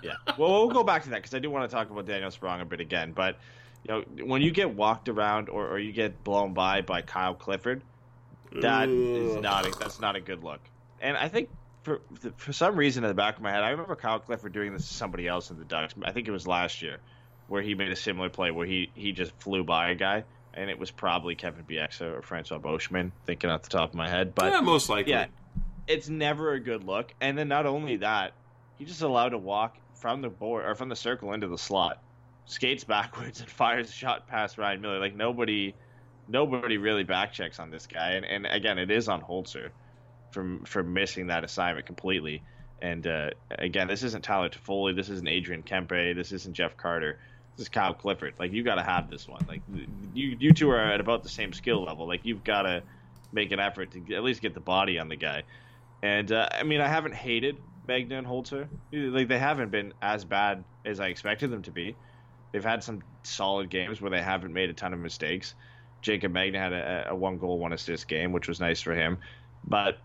Yeah 0.02 0.14
well 0.38 0.50
we'll 0.50 0.68
go 0.68 0.84
back 0.84 1.04
to 1.04 1.10
that 1.10 1.16
because 1.16 1.34
i 1.34 1.38
do 1.38 1.50
want 1.50 1.68
to 1.68 1.74
talk 1.74 1.90
about 1.90 2.06
daniel 2.06 2.30
sprong 2.30 2.60
a 2.60 2.64
bit 2.64 2.80
again 2.80 3.12
but 3.12 3.38
you 3.84 3.94
know 3.94 4.24
when 4.24 4.42
you 4.42 4.50
get 4.50 4.74
walked 4.74 5.08
around 5.08 5.48
or, 5.48 5.68
or 5.68 5.78
you 5.78 5.92
get 5.92 6.22
blown 6.24 6.52
by 6.52 6.80
by 6.80 7.02
kyle 7.02 7.34
clifford 7.34 7.82
that 8.60 8.88
is 8.88 9.36
Ugh. 9.36 9.42
not 9.42 9.66
a, 9.66 9.78
that's 9.78 10.00
not 10.00 10.16
a 10.16 10.20
good 10.20 10.42
look 10.42 10.60
and 11.00 11.16
i 11.16 11.28
think 11.28 11.48
for 11.82 12.00
for 12.36 12.52
some 12.52 12.76
reason 12.76 13.04
in 13.04 13.08
the 13.08 13.14
back 13.14 13.36
of 13.36 13.42
my 13.42 13.50
head, 13.50 13.62
I 13.62 13.70
remember 13.70 13.96
Kyle 13.96 14.18
Clifford 14.18 14.52
doing 14.52 14.72
this 14.72 14.86
to 14.88 14.94
somebody 14.94 15.26
else 15.26 15.50
in 15.50 15.58
the 15.58 15.64
Ducks. 15.64 15.94
I 16.02 16.12
think 16.12 16.28
it 16.28 16.30
was 16.30 16.46
last 16.46 16.82
year, 16.82 16.98
where 17.48 17.62
he 17.62 17.74
made 17.74 17.90
a 17.90 17.96
similar 17.96 18.28
play 18.28 18.50
where 18.50 18.66
he 18.66 18.90
he 18.94 19.12
just 19.12 19.32
flew 19.38 19.64
by 19.64 19.90
a 19.90 19.94
guy, 19.94 20.24
and 20.54 20.70
it 20.70 20.78
was 20.78 20.90
probably 20.90 21.34
Kevin 21.34 21.64
Bieksa 21.64 22.18
or 22.18 22.22
Francois 22.22 22.58
Beauchemin, 22.58 23.12
thinking 23.24 23.50
off 23.50 23.62
the 23.62 23.70
top 23.70 23.90
of 23.90 23.94
my 23.94 24.08
head. 24.08 24.34
But 24.34 24.52
yeah, 24.52 24.60
most 24.60 24.88
likely. 24.88 25.12
yeah, 25.12 25.26
it's 25.86 26.08
never 26.08 26.52
a 26.52 26.60
good 26.60 26.84
look. 26.84 27.14
And 27.20 27.36
then 27.36 27.48
not 27.48 27.66
only 27.66 27.96
that, 27.98 28.32
he 28.80 28.86
just 28.86 29.02
allowed 29.02 29.28
to 29.28 29.38
walk 29.38 29.76
from 29.92 30.22
the 30.22 30.30
board 30.30 30.64
or 30.64 30.74
from 30.74 30.88
the 30.88 30.96
circle 30.96 31.34
into 31.34 31.46
the 31.46 31.58
slot, 31.58 32.02
skates 32.46 32.82
backwards 32.82 33.40
and 33.40 33.50
fires 33.60 33.90
a 33.90 33.92
shot 33.92 34.26
past 34.26 34.56
Ryan 34.56 34.80
Miller. 34.80 34.98
Like 34.98 35.14
nobody, 35.14 35.74
nobody 36.28 36.78
really 36.78 37.04
back 37.04 37.34
checks 37.34 37.60
on 37.60 37.70
this 37.70 37.86
guy. 37.86 38.12
And, 38.12 38.24
and 38.24 38.46
again, 38.46 38.78
it 38.78 38.90
is 38.90 39.06
on 39.06 39.20
Holzer 39.20 39.68
from 40.30 40.64
for 40.64 40.82
missing 40.82 41.26
that 41.26 41.44
assignment 41.44 41.84
completely. 41.84 42.42
And 42.80 43.06
uh, 43.06 43.30
again, 43.50 43.86
this 43.86 44.02
isn't 44.02 44.24
Tyler 44.24 44.48
Toffoli. 44.48 44.96
This 44.96 45.10
isn't 45.10 45.28
Adrian 45.28 45.62
Kempe. 45.62 46.16
This 46.16 46.32
isn't 46.32 46.54
Jeff 46.54 46.74
Carter. 46.78 47.18
This 47.56 47.66
is 47.66 47.68
Kyle 47.68 47.92
Clifford. 47.92 48.32
Like 48.38 48.50
you 48.50 48.62
got 48.62 48.76
to 48.76 48.82
have 48.82 49.10
this 49.10 49.28
one. 49.28 49.44
Like 49.46 49.60
you, 50.14 50.38
you 50.40 50.54
two 50.54 50.70
are 50.70 50.80
at 50.80 51.00
about 51.00 51.22
the 51.22 51.28
same 51.28 51.52
skill 51.52 51.84
level. 51.84 52.08
Like 52.08 52.20
you've 52.24 52.44
got 52.44 52.62
to 52.62 52.82
make 53.30 53.52
an 53.52 53.60
effort 53.60 53.90
to 53.90 54.14
at 54.14 54.22
least 54.22 54.40
get 54.40 54.54
the 54.54 54.60
body 54.60 54.98
on 54.98 55.10
the 55.10 55.16
guy. 55.16 55.42
And 56.02 56.32
uh, 56.32 56.48
I 56.50 56.62
mean, 56.62 56.80
I 56.80 56.88
haven't 56.88 57.14
hated 57.14 57.58
Magna 57.90 58.22
Holzer. 58.22 58.68
Like 58.92 59.26
they 59.26 59.38
haven't 59.38 59.72
been 59.72 59.92
as 60.00 60.24
bad 60.24 60.62
as 60.84 61.00
I 61.00 61.08
expected 61.08 61.50
them 61.50 61.62
to 61.62 61.72
be. 61.72 61.96
They've 62.52 62.64
had 62.64 62.84
some 62.84 63.02
solid 63.24 63.68
games 63.68 64.00
where 64.00 64.12
they 64.12 64.22
haven't 64.22 64.52
made 64.52 64.70
a 64.70 64.72
ton 64.72 64.92
of 64.92 65.00
mistakes. 65.00 65.54
Jacob 66.00 66.30
Magna 66.30 66.60
had 66.60 66.72
a, 66.72 67.08
a 67.10 67.14
one 67.16 67.38
goal, 67.38 67.58
one 67.58 67.72
assist 67.72 68.06
game, 68.06 68.30
which 68.30 68.46
was 68.46 68.60
nice 68.60 68.80
for 68.80 68.94
him. 68.94 69.18
But 69.64 69.98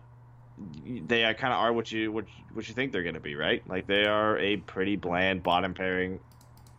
they 1.06 1.22
kind 1.34 1.52
of 1.52 1.60
are 1.60 1.72
what 1.72 1.92
you 1.92 2.10
what, 2.10 2.24
what 2.52 2.66
you 2.68 2.74
think 2.74 2.90
they're 2.90 3.04
going 3.04 3.14
to 3.14 3.20
be, 3.20 3.36
right? 3.36 3.62
Like 3.68 3.86
they 3.86 4.04
are 4.04 4.36
a 4.38 4.56
pretty 4.56 4.96
bland 4.96 5.44
bottom 5.44 5.72
pairing 5.72 6.18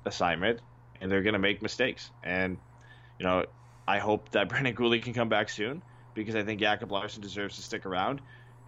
assignment, 0.05 0.59
and 0.99 1.09
they're 1.09 1.23
going 1.23 1.33
to 1.33 1.39
make 1.39 1.61
mistakes. 1.61 2.11
And 2.21 2.57
you 3.17 3.25
know, 3.25 3.45
I 3.87 3.99
hope 3.99 4.29
that 4.31 4.49
Brendan 4.49 4.75
Guhle 4.75 5.01
can 5.01 5.13
come 5.13 5.29
back 5.29 5.47
soon 5.47 5.81
because 6.13 6.35
I 6.35 6.43
think 6.43 6.59
Jacob 6.59 6.91
Larsson 6.91 7.21
deserves 7.21 7.55
to 7.55 7.61
stick 7.61 7.85
around. 7.85 8.19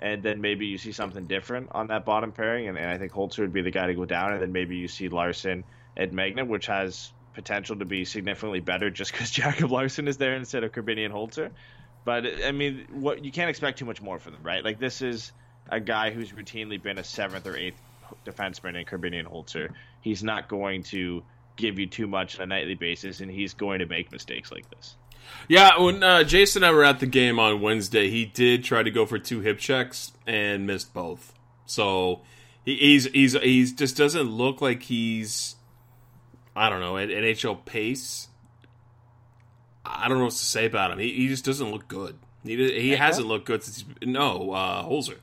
And 0.01 0.23
then 0.23 0.39
maybe 0.39 0.65
you 0.65 0.77
see 0.77 0.91
something 0.93 1.27
different 1.27 1.69
on 1.71 1.87
that 1.87 2.05
bottom 2.05 2.31
pairing, 2.31 2.67
and, 2.69 2.77
and 2.77 2.89
I 2.89 2.97
think 2.97 3.11
Holzer 3.11 3.39
would 3.39 3.53
be 3.53 3.61
the 3.61 3.71
guy 3.71 3.87
to 3.87 3.93
go 3.93 4.05
down. 4.05 4.33
And 4.33 4.41
then 4.41 4.51
maybe 4.51 4.77
you 4.77 4.87
see 4.87 5.09
Larsson 5.09 5.63
and 5.97 6.13
Magna, 6.13 6.45
which 6.45 6.67
has 6.67 7.11
potential 7.33 7.77
to 7.77 7.85
be 7.85 8.05
significantly 8.05 8.59
better 8.59 8.89
just 8.99 9.11
because 9.11 9.29
Jacob 9.29 9.71
Larsson 9.71 10.07
is 10.07 10.17
there 10.17 10.35
instead 10.35 10.63
of 10.63 10.71
Korbinian 10.71 11.11
Holzer. 11.11 11.51
But 12.05 12.25
I 12.45 12.51
mean, 12.51 12.87
what 12.91 13.23
you 13.23 13.31
can't 13.31 13.49
expect 13.49 13.79
too 13.79 13.85
much 13.85 14.01
more 14.01 14.19
from 14.19 14.33
them, 14.33 14.43
right? 14.43 14.63
Like 14.63 14.79
this 14.79 15.01
is 15.01 15.31
a 15.69 15.79
guy 15.79 16.11
who's 16.11 16.31
routinely 16.31 16.81
been 16.81 16.97
a 16.97 17.03
seventh 17.03 17.45
or 17.45 17.55
eighth 17.55 17.79
defenseman 18.25 18.79
in 18.79 18.85
Korbinian 18.85 19.25
Holzer. 19.25 19.73
He's 20.01 20.23
not 20.23 20.47
going 20.47 20.83
to 20.83 21.23
give 21.55 21.77
you 21.77 21.87
too 21.87 22.07
much 22.07 22.37
on 22.37 22.43
a 22.43 22.45
nightly 22.47 22.75
basis, 22.75 23.19
and 23.19 23.29
he's 23.29 23.53
going 23.53 23.79
to 23.79 23.85
make 23.85 24.11
mistakes 24.11 24.51
like 24.51 24.69
this. 24.69 24.95
Yeah, 25.47 25.79
when 25.79 26.03
uh, 26.03 26.23
Jason 26.23 26.63
and 26.63 26.71
I 26.71 26.75
were 26.75 26.83
at 26.83 26.99
the 26.99 27.07
game 27.07 27.39
on 27.39 27.61
Wednesday, 27.61 28.09
he 28.09 28.25
did 28.25 28.63
try 28.63 28.83
to 28.83 28.91
go 28.91 29.05
for 29.05 29.17
two 29.17 29.39
hip 29.39 29.57
checks 29.57 30.11
and 30.27 30.67
missed 30.67 30.93
both. 30.93 31.33
So 31.65 32.21
he, 32.63 32.75
he's 32.75 33.05
he's 33.05 33.33
he's 33.33 33.73
just 33.73 33.97
doesn't 33.97 34.29
look 34.29 34.61
like 34.61 34.83
he's 34.83 35.55
I 36.55 36.69
don't 36.69 36.81
know 36.81 36.97
at 36.97 37.09
NHL 37.09 37.65
pace. 37.65 38.27
I 39.85 40.07
don't 40.07 40.19
know 40.19 40.25
what 40.25 40.33
to 40.33 40.37
say 40.37 40.65
about 40.65 40.91
him. 40.91 40.99
He, 40.99 41.13
he 41.13 41.27
just 41.27 41.45
doesn't 41.45 41.71
look 41.71 41.87
good. 41.87 42.19
He 42.43 42.55
he 42.79 42.91
hasn't 42.91 43.27
looked 43.27 43.45
good 43.45 43.63
since 43.63 43.85
he's 43.99 44.07
no 44.07 44.51
uh, 44.51 44.83
Holzer. 44.83 45.17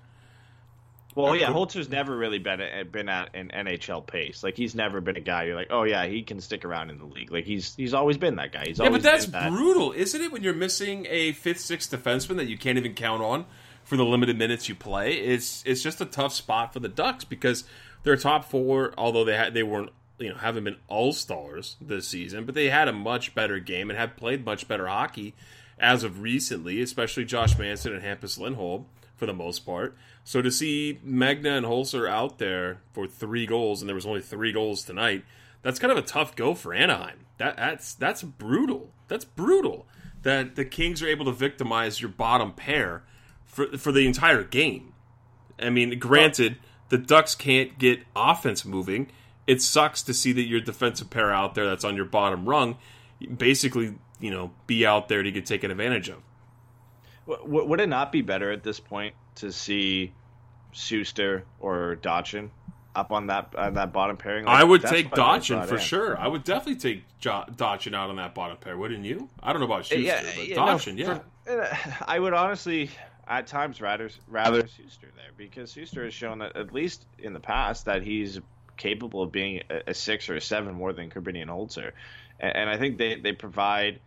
Well, 1.24 1.34
yeah, 1.34 1.50
Holzer's 1.50 1.88
never 1.88 2.16
really 2.16 2.38
been 2.38 2.60
at, 2.60 2.92
been 2.92 3.08
at 3.08 3.30
an 3.34 3.50
NHL 3.54 4.06
pace. 4.06 4.42
Like 4.44 4.56
he's 4.56 4.74
never 4.74 5.00
been 5.00 5.16
a 5.16 5.20
guy 5.20 5.44
you're 5.44 5.56
like, 5.56 5.68
oh 5.70 5.84
yeah, 5.84 6.06
he 6.06 6.22
can 6.22 6.40
stick 6.40 6.64
around 6.64 6.90
in 6.90 6.98
the 6.98 7.06
league. 7.06 7.32
Like 7.32 7.44
he's 7.44 7.74
he's 7.74 7.94
always 7.94 8.18
been 8.18 8.36
that 8.36 8.52
guy. 8.52 8.64
He's 8.66 8.78
Yeah, 8.78 8.86
always 8.86 9.02
but 9.02 9.10
that's 9.10 9.26
that. 9.26 9.50
brutal, 9.50 9.92
isn't 9.92 10.20
it? 10.20 10.30
When 10.30 10.42
you're 10.42 10.54
missing 10.54 11.06
a 11.08 11.32
fifth, 11.32 11.60
sixth 11.60 11.90
defenseman 11.90 12.36
that 12.36 12.46
you 12.48 12.58
can't 12.58 12.76
even 12.78 12.94
count 12.94 13.22
on 13.22 13.46
for 13.82 13.96
the 13.96 14.04
limited 14.04 14.36
minutes 14.36 14.68
you 14.68 14.74
play, 14.74 15.14
it's 15.14 15.62
it's 15.66 15.82
just 15.82 16.00
a 16.00 16.06
tough 16.06 16.32
spot 16.34 16.72
for 16.72 16.80
the 16.80 16.88
Ducks 16.88 17.24
because 17.24 17.64
their 18.02 18.16
top 18.16 18.44
four, 18.50 18.92
although 18.98 19.24
they 19.24 19.36
had 19.36 19.54
they 19.54 19.62
weren't 19.62 19.90
you 20.18 20.28
know 20.28 20.36
haven't 20.36 20.64
been 20.64 20.76
all 20.88 21.12
stars 21.12 21.76
this 21.80 22.06
season, 22.08 22.44
but 22.44 22.54
they 22.54 22.68
had 22.68 22.88
a 22.88 22.92
much 22.92 23.34
better 23.34 23.58
game 23.58 23.88
and 23.90 23.98
have 23.98 24.16
played 24.16 24.44
much 24.44 24.68
better 24.68 24.86
hockey 24.86 25.34
as 25.78 26.04
of 26.04 26.20
recently, 26.20 26.80
especially 26.82 27.24
Josh 27.24 27.58
Manson 27.58 27.94
and 27.94 28.02
Hampus 28.02 28.38
Lindholm 28.38 28.86
for 29.14 29.26
the 29.26 29.34
most 29.34 29.60
part. 29.66 29.96
So 30.26 30.42
to 30.42 30.50
see 30.50 30.98
Magna 31.04 31.50
and 31.50 31.64
Holzer 31.64 32.10
out 32.10 32.38
there 32.38 32.80
for 32.92 33.06
three 33.06 33.46
goals, 33.46 33.80
and 33.80 33.88
there 33.88 33.94
was 33.94 34.04
only 34.04 34.20
three 34.20 34.50
goals 34.50 34.82
tonight, 34.82 35.24
that's 35.62 35.78
kind 35.78 35.92
of 35.92 35.98
a 35.98 36.02
tough 36.02 36.34
go 36.34 36.52
for 36.52 36.74
Anaheim. 36.74 37.26
That 37.38 37.56
that's 37.56 37.94
that's 37.94 38.24
brutal. 38.24 38.90
That's 39.06 39.24
brutal. 39.24 39.86
That 40.22 40.56
the 40.56 40.64
Kings 40.64 41.00
are 41.00 41.06
able 41.06 41.26
to 41.26 41.32
victimize 41.32 42.00
your 42.00 42.10
bottom 42.10 42.52
pair 42.52 43.04
for 43.44 43.78
for 43.78 43.92
the 43.92 44.04
entire 44.04 44.42
game. 44.42 44.94
I 45.60 45.70
mean, 45.70 45.96
granted, 46.00 46.56
the 46.88 46.98
Ducks 46.98 47.36
can't 47.36 47.78
get 47.78 48.00
offense 48.16 48.64
moving. 48.64 49.12
It 49.46 49.62
sucks 49.62 50.02
to 50.02 50.12
see 50.12 50.32
that 50.32 50.42
your 50.42 50.60
defensive 50.60 51.08
pair 51.08 51.32
out 51.32 51.54
there 51.54 51.66
that's 51.66 51.84
on 51.84 51.94
your 51.94 52.04
bottom 52.04 52.48
rung, 52.48 52.78
basically, 53.36 53.94
you 54.18 54.32
know, 54.32 54.50
be 54.66 54.84
out 54.84 55.08
there 55.08 55.22
to 55.22 55.30
get 55.30 55.46
taken 55.46 55.70
advantage 55.70 56.08
of. 56.08 56.20
Would 57.28 57.80
it 57.80 57.88
not 57.88 58.10
be 58.10 58.22
better 58.22 58.50
at 58.50 58.64
this 58.64 58.80
point 58.80 59.14
to 59.36 59.52
see 59.52 60.12
Sustr 60.74 61.42
or 61.60 61.96
Dotchin 62.02 62.50
up 62.94 63.12
on 63.12 63.26
that 63.28 63.54
on 63.56 63.74
that 63.74 63.92
bottom 63.92 64.16
pairing? 64.16 64.44
Like, 64.46 64.60
I 64.60 64.64
would 64.64 64.82
take 64.82 65.10
what 65.10 65.20
Dotchin 65.20 65.66
for 65.66 65.76
in. 65.76 65.80
sure. 65.80 66.18
I 66.18 66.28
would 66.28 66.44
definitely 66.44 66.76
take 66.76 67.04
jo- 67.18 67.44
Dotchin 67.52 67.94
out 67.94 68.10
on 68.10 68.16
that 68.16 68.34
bottom 68.34 68.56
pair, 68.56 68.76
wouldn't 68.76 69.04
you? 69.04 69.28
I 69.42 69.52
don't 69.52 69.60
know 69.60 69.66
about 69.66 69.84
Sustr, 69.84 70.02
yeah, 70.02 70.22
but 70.22 70.48
yeah, 70.48 70.56
no, 70.56 70.62
Dotchin, 70.62 70.98
yeah. 70.98 71.18
for- 71.44 72.04
I 72.08 72.18
would 72.18 72.32
honestly, 72.34 72.90
at 73.28 73.46
times, 73.46 73.80
rather 73.80 74.10
rather 74.28 74.62
Sustr 74.62 75.00
there 75.14 75.30
because 75.36 75.74
Sustr 75.74 76.04
has 76.04 76.14
shown 76.14 76.38
that 76.40 76.56
at 76.56 76.72
least 76.72 77.06
in 77.18 77.32
the 77.32 77.40
past 77.40 77.84
that 77.84 78.02
he's 78.02 78.40
capable 78.76 79.22
of 79.22 79.32
being 79.32 79.62
a, 79.70 79.90
a 79.90 79.94
six 79.94 80.28
or 80.28 80.36
a 80.36 80.40
seven 80.40 80.74
more 80.74 80.92
than 80.92 81.10
Korbinian 81.10 81.46
Holzer, 81.46 81.92
and, 82.40 82.56
and 82.56 82.70
I 82.70 82.78
think 82.78 82.98
they 82.98 83.16
they 83.20 83.32
provide 83.32 84.00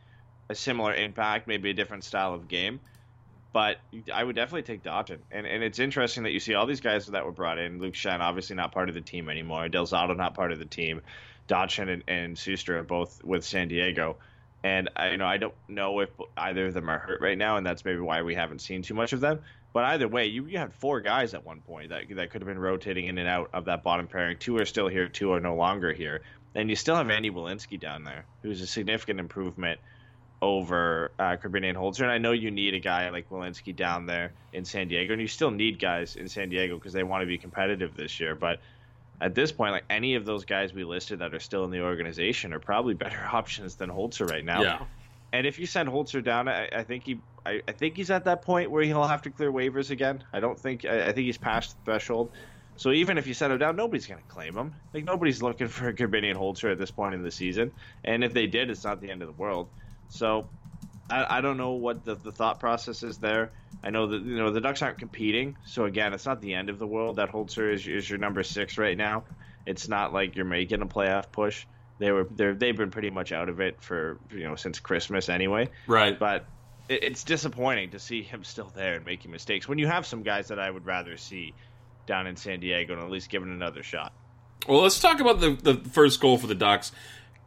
a 0.49 0.55
similar 0.55 0.93
impact, 0.95 1.47
maybe 1.47 1.69
a 1.69 1.73
different 1.73 2.03
style 2.03 2.33
of 2.33 2.47
game. 2.47 2.79
But 3.51 3.77
I 4.13 4.23
would 4.23 4.35
definitely 4.35 4.63
take 4.63 4.83
Dotchin. 4.83 5.19
And 5.31 5.47
and 5.47 5.63
it's 5.63 5.79
interesting 5.79 6.23
that 6.23 6.31
you 6.31 6.39
see 6.39 6.53
all 6.53 6.67
these 6.67 6.81
guys 6.81 7.07
that 7.07 7.25
were 7.25 7.31
brought 7.31 7.57
in. 7.57 7.79
Luke 7.79 7.95
Schenn, 7.95 8.19
obviously 8.19 8.55
not 8.55 8.71
part 8.71 8.89
of 8.89 8.95
the 8.95 9.01
team 9.01 9.29
anymore. 9.29 9.67
Del 9.69 9.87
Zotto, 9.87 10.15
not 10.15 10.35
part 10.35 10.51
of 10.51 10.59
the 10.59 10.65
team. 10.65 11.01
Dotchin 11.47 11.89
and, 11.89 12.03
and 12.07 12.35
Sustr 12.35 12.85
both 12.85 13.23
with 13.23 13.43
San 13.43 13.67
Diego. 13.67 14.17
And 14.63 14.89
I 14.95 15.11
you 15.11 15.17
know 15.17 15.25
I 15.25 15.37
don't 15.37 15.55
know 15.67 15.99
if 16.01 16.09
either 16.37 16.67
of 16.67 16.73
them 16.73 16.89
are 16.89 16.99
hurt 16.99 17.21
right 17.21 17.37
now, 17.37 17.57
and 17.57 17.65
that's 17.65 17.83
maybe 17.83 17.99
why 17.99 18.21
we 18.21 18.35
haven't 18.35 18.59
seen 18.59 18.83
too 18.83 18.93
much 18.93 19.13
of 19.13 19.19
them. 19.19 19.39
But 19.71 19.85
either 19.85 20.07
way, 20.07 20.25
you, 20.25 20.47
you 20.47 20.57
had 20.57 20.73
four 20.73 20.99
guys 20.99 21.35
at 21.35 21.45
one 21.45 21.61
point 21.61 21.89
that 21.89 22.03
that 22.15 22.31
could 22.31 22.41
have 22.41 22.47
been 22.47 22.59
rotating 22.59 23.05
in 23.05 23.17
and 23.19 23.27
out 23.27 23.51
of 23.53 23.65
that 23.65 23.83
bottom 23.83 24.07
pairing. 24.07 24.37
Two 24.37 24.57
are 24.57 24.65
still 24.65 24.87
here, 24.87 25.07
two 25.07 25.31
are 25.33 25.39
no 25.39 25.55
longer 25.55 25.93
here, 25.93 26.21
and 26.55 26.69
you 26.69 26.75
still 26.75 26.95
have 26.95 27.09
Andy 27.09 27.29
Welinski 27.29 27.79
down 27.79 28.03
there, 28.03 28.25
who's 28.41 28.61
a 28.61 28.67
significant 28.67 29.19
improvement 29.19 29.79
over 30.41 31.11
uh, 31.19 31.35
Korbinian 31.35 31.75
Holzer. 31.75 32.01
And 32.01 32.11
I 32.11 32.17
know 32.17 32.31
you 32.31 32.51
need 32.51 32.73
a 32.73 32.79
guy 32.79 33.09
like 33.09 33.29
Welinski 33.29 33.75
down 33.75 34.05
there 34.05 34.31
in 34.53 34.65
San 34.65 34.87
Diego, 34.87 35.13
and 35.13 35.21
you 35.21 35.27
still 35.27 35.51
need 35.51 35.79
guys 35.79 36.15
in 36.15 36.29
San 36.29 36.49
Diego 36.49 36.75
because 36.75 36.93
they 36.93 37.03
want 37.03 37.21
to 37.21 37.27
be 37.27 37.37
competitive 37.37 37.95
this 37.95 38.19
year. 38.19 38.35
But 38.35 38.59
at 39.21 39.35
this 39.35 39.51
point, 39.51 39.73
like 39.73 39.85
any 39.89 40.15
of 40.15 40.25
those 40.25 40.45
guys 40.45 40.73
we 40.73 40.83
listed 40.83 41.19
that 41.19 41.33
are 41.33 41.39
still 41.39 41.65
in 41.65 41.71
the 41.71 41.81
organization 41.81 42.53
are 42.53 42.59
probably 42.59 42.93
better 42.93 43.21
options 43.33 43.75
than 43.75 43.89
Holzer 43.89 44.29
right 44.29 44.45
now. 44.45 44.61
Yeah. 44.61 44.79
And 45.31 45.45
if 45.45 45.59
you 45.59 45.65
send 45.65 45.89
Holzer 45.89 46.23
down, 46.23 46.47
I, 46.47 46.67
I 46.71 46.83
think 46.83 47.05
he, 47.05 47.19
I, 47.45 47.61
I 47.67 47.71
think 47.71 47.97
he's 47.97 48.09
at 48.09 48.25
that 48.25 48.41
point 48.41 48.71
where 48.71 48.81
he'll 48.81 49.03
have 49.03 49.21
to 49.23 49.29
clear 49.29 49.51
waivers 49.51 49.91
again. 49.91 50.23
I 50.33 50.39
don't 50.39 50.59
think, 50.59 50.85
I, 50.85 51.07
I 51.07 51.11
think 51.11 51.25
he's 51.25 51.37
past 51.37 51.77
the 51.77 51.85
threshold. 51.85 52.31
So 52.77 52.91
even 52.91 53.17
if 53.17 53.27
you 53.27 53.33
send 53.33 53.51
him 53.51 53.59
down, 53.59 53.75
nobody's 53.75 54.07
going 54.07 54.21
to 54.21 54.27
claim 54.27 54.55
him. 54.55 54.73
Like 54.93 55.03
nobody's 55.03 55.43
looking 55.43 55.67
for 55.67 55.89
a 55.89 55.93
Korbinian 55.93 56.35
Holzer 56.35 56.71
at 56.71 56.79
this 56.79 56.89
point 56.89 57.13
in 57.13 57.21
the 57.21 57.29
season. 57.29 57.71
And 58.05 58.23
if 58.23 58.33
they 58.33 58.47
did, 58.47 58.69
it's 58.69 58.85
not 58.85 59.01
the 59.01 59.11
end 59.11 59.21
of 59.21 59.27
the 59.27 59.33
world. 59.33 59.67
So 60.09 60.49
I, 61.09 61.37
I 61.37 61.41
don't 61.41 61.57
know 61.57 61.71
what 61.71 62.03
the, 62.05 62.15
the 62.15 62.31
thought 62.31 62.59
process 62.59 63.03
is 63.03 63.17
there. 63.17 63.51
I 63.83 63.89
know 63.91 64.07
that 64.07 64.21
you 64.21 64.37
know 64.37 64.51
the 64.51 64.61
Ducks 64.61 64.81
aren't 64.81 64.97
competing, 64.97 65.57
so 65.65 65.85
again, 65.85 66.13
it's 66.13 66.25
not 66.25 66.41
the 66.41 66.53
end 66.53 66.69
of 66.69 66.79
the 66.79 66.87
world. 66.87 67.15
That 67.15 67.31
Holzer 67.31 67.73
is, 67.73 67.87
is 67.87 68.09
your 68.09 68.19
number 68.19 68.43
six 68.43 68.77
right 68.77 68.97
now. 68.97 69.23
It's 69.65 69.87
not 69.87 70.13
like 70.13 70.35
you're 70.35 70.45
making 70.45 70.81
a 70.81 70.85
playoff 70.85 71.31
push. 71.31 71.65
They 71.97 72.11
were 72.11 72.25
they 72.25 72.51
they've 72.51 72.75
been 72.75 72.91
pretty 72.91 73.09
much 73.09 73.31
out 73.31 73.49
of 73.49 73.59
it 73.59 73.81
for 73.81 74.19
you 74.31 74.43
know 74.43 74.55
since 74.55 74.79
Christmas 74.79 75.29
anyway. 75.29 75.69
Right. 75.87 76.17
But 76.17 76.45
it, 76.89 77.03
it's 77.03 77.23
disappointing 77.23 77.91
to 77.91 77.99
see 77.99 78.21
him 78.21 78.43
still 78.43 78.71
there 78.75 78.95
and 78.95 79.05
making 79.05 79.31
mistakes 79.31 79.67
when 79.67 79.77
you 79.77 79.87
have 79.87 80.05
some 80.05 80.23
guys 80.23 80.49
that 80.49 80.59
I 80.59 80.69
would 80.69 80.85
rather 80.85 81.17
see 81.17 81.53
down 82.05 82.27
in 82.27 82.35
San 82.35 82.59
Diego 82.59 82.93
and 82.93 83.03
at 83.03 83.09
least 83.09 83.29
given 83.29 83.51
another 83.51 83.83
shot. 83.83 84.11
Well, 84.67 84.81
let's 84.81 84.99
talk 84.99 85.19
about 85.19 85.39
the, 85.39 85.51
the 85.51 85.75
first 85.89 86.19
goal 86.19 86.37
for 86.37 86.47
the 86.47 86.55
Ducks. 86.55 86.91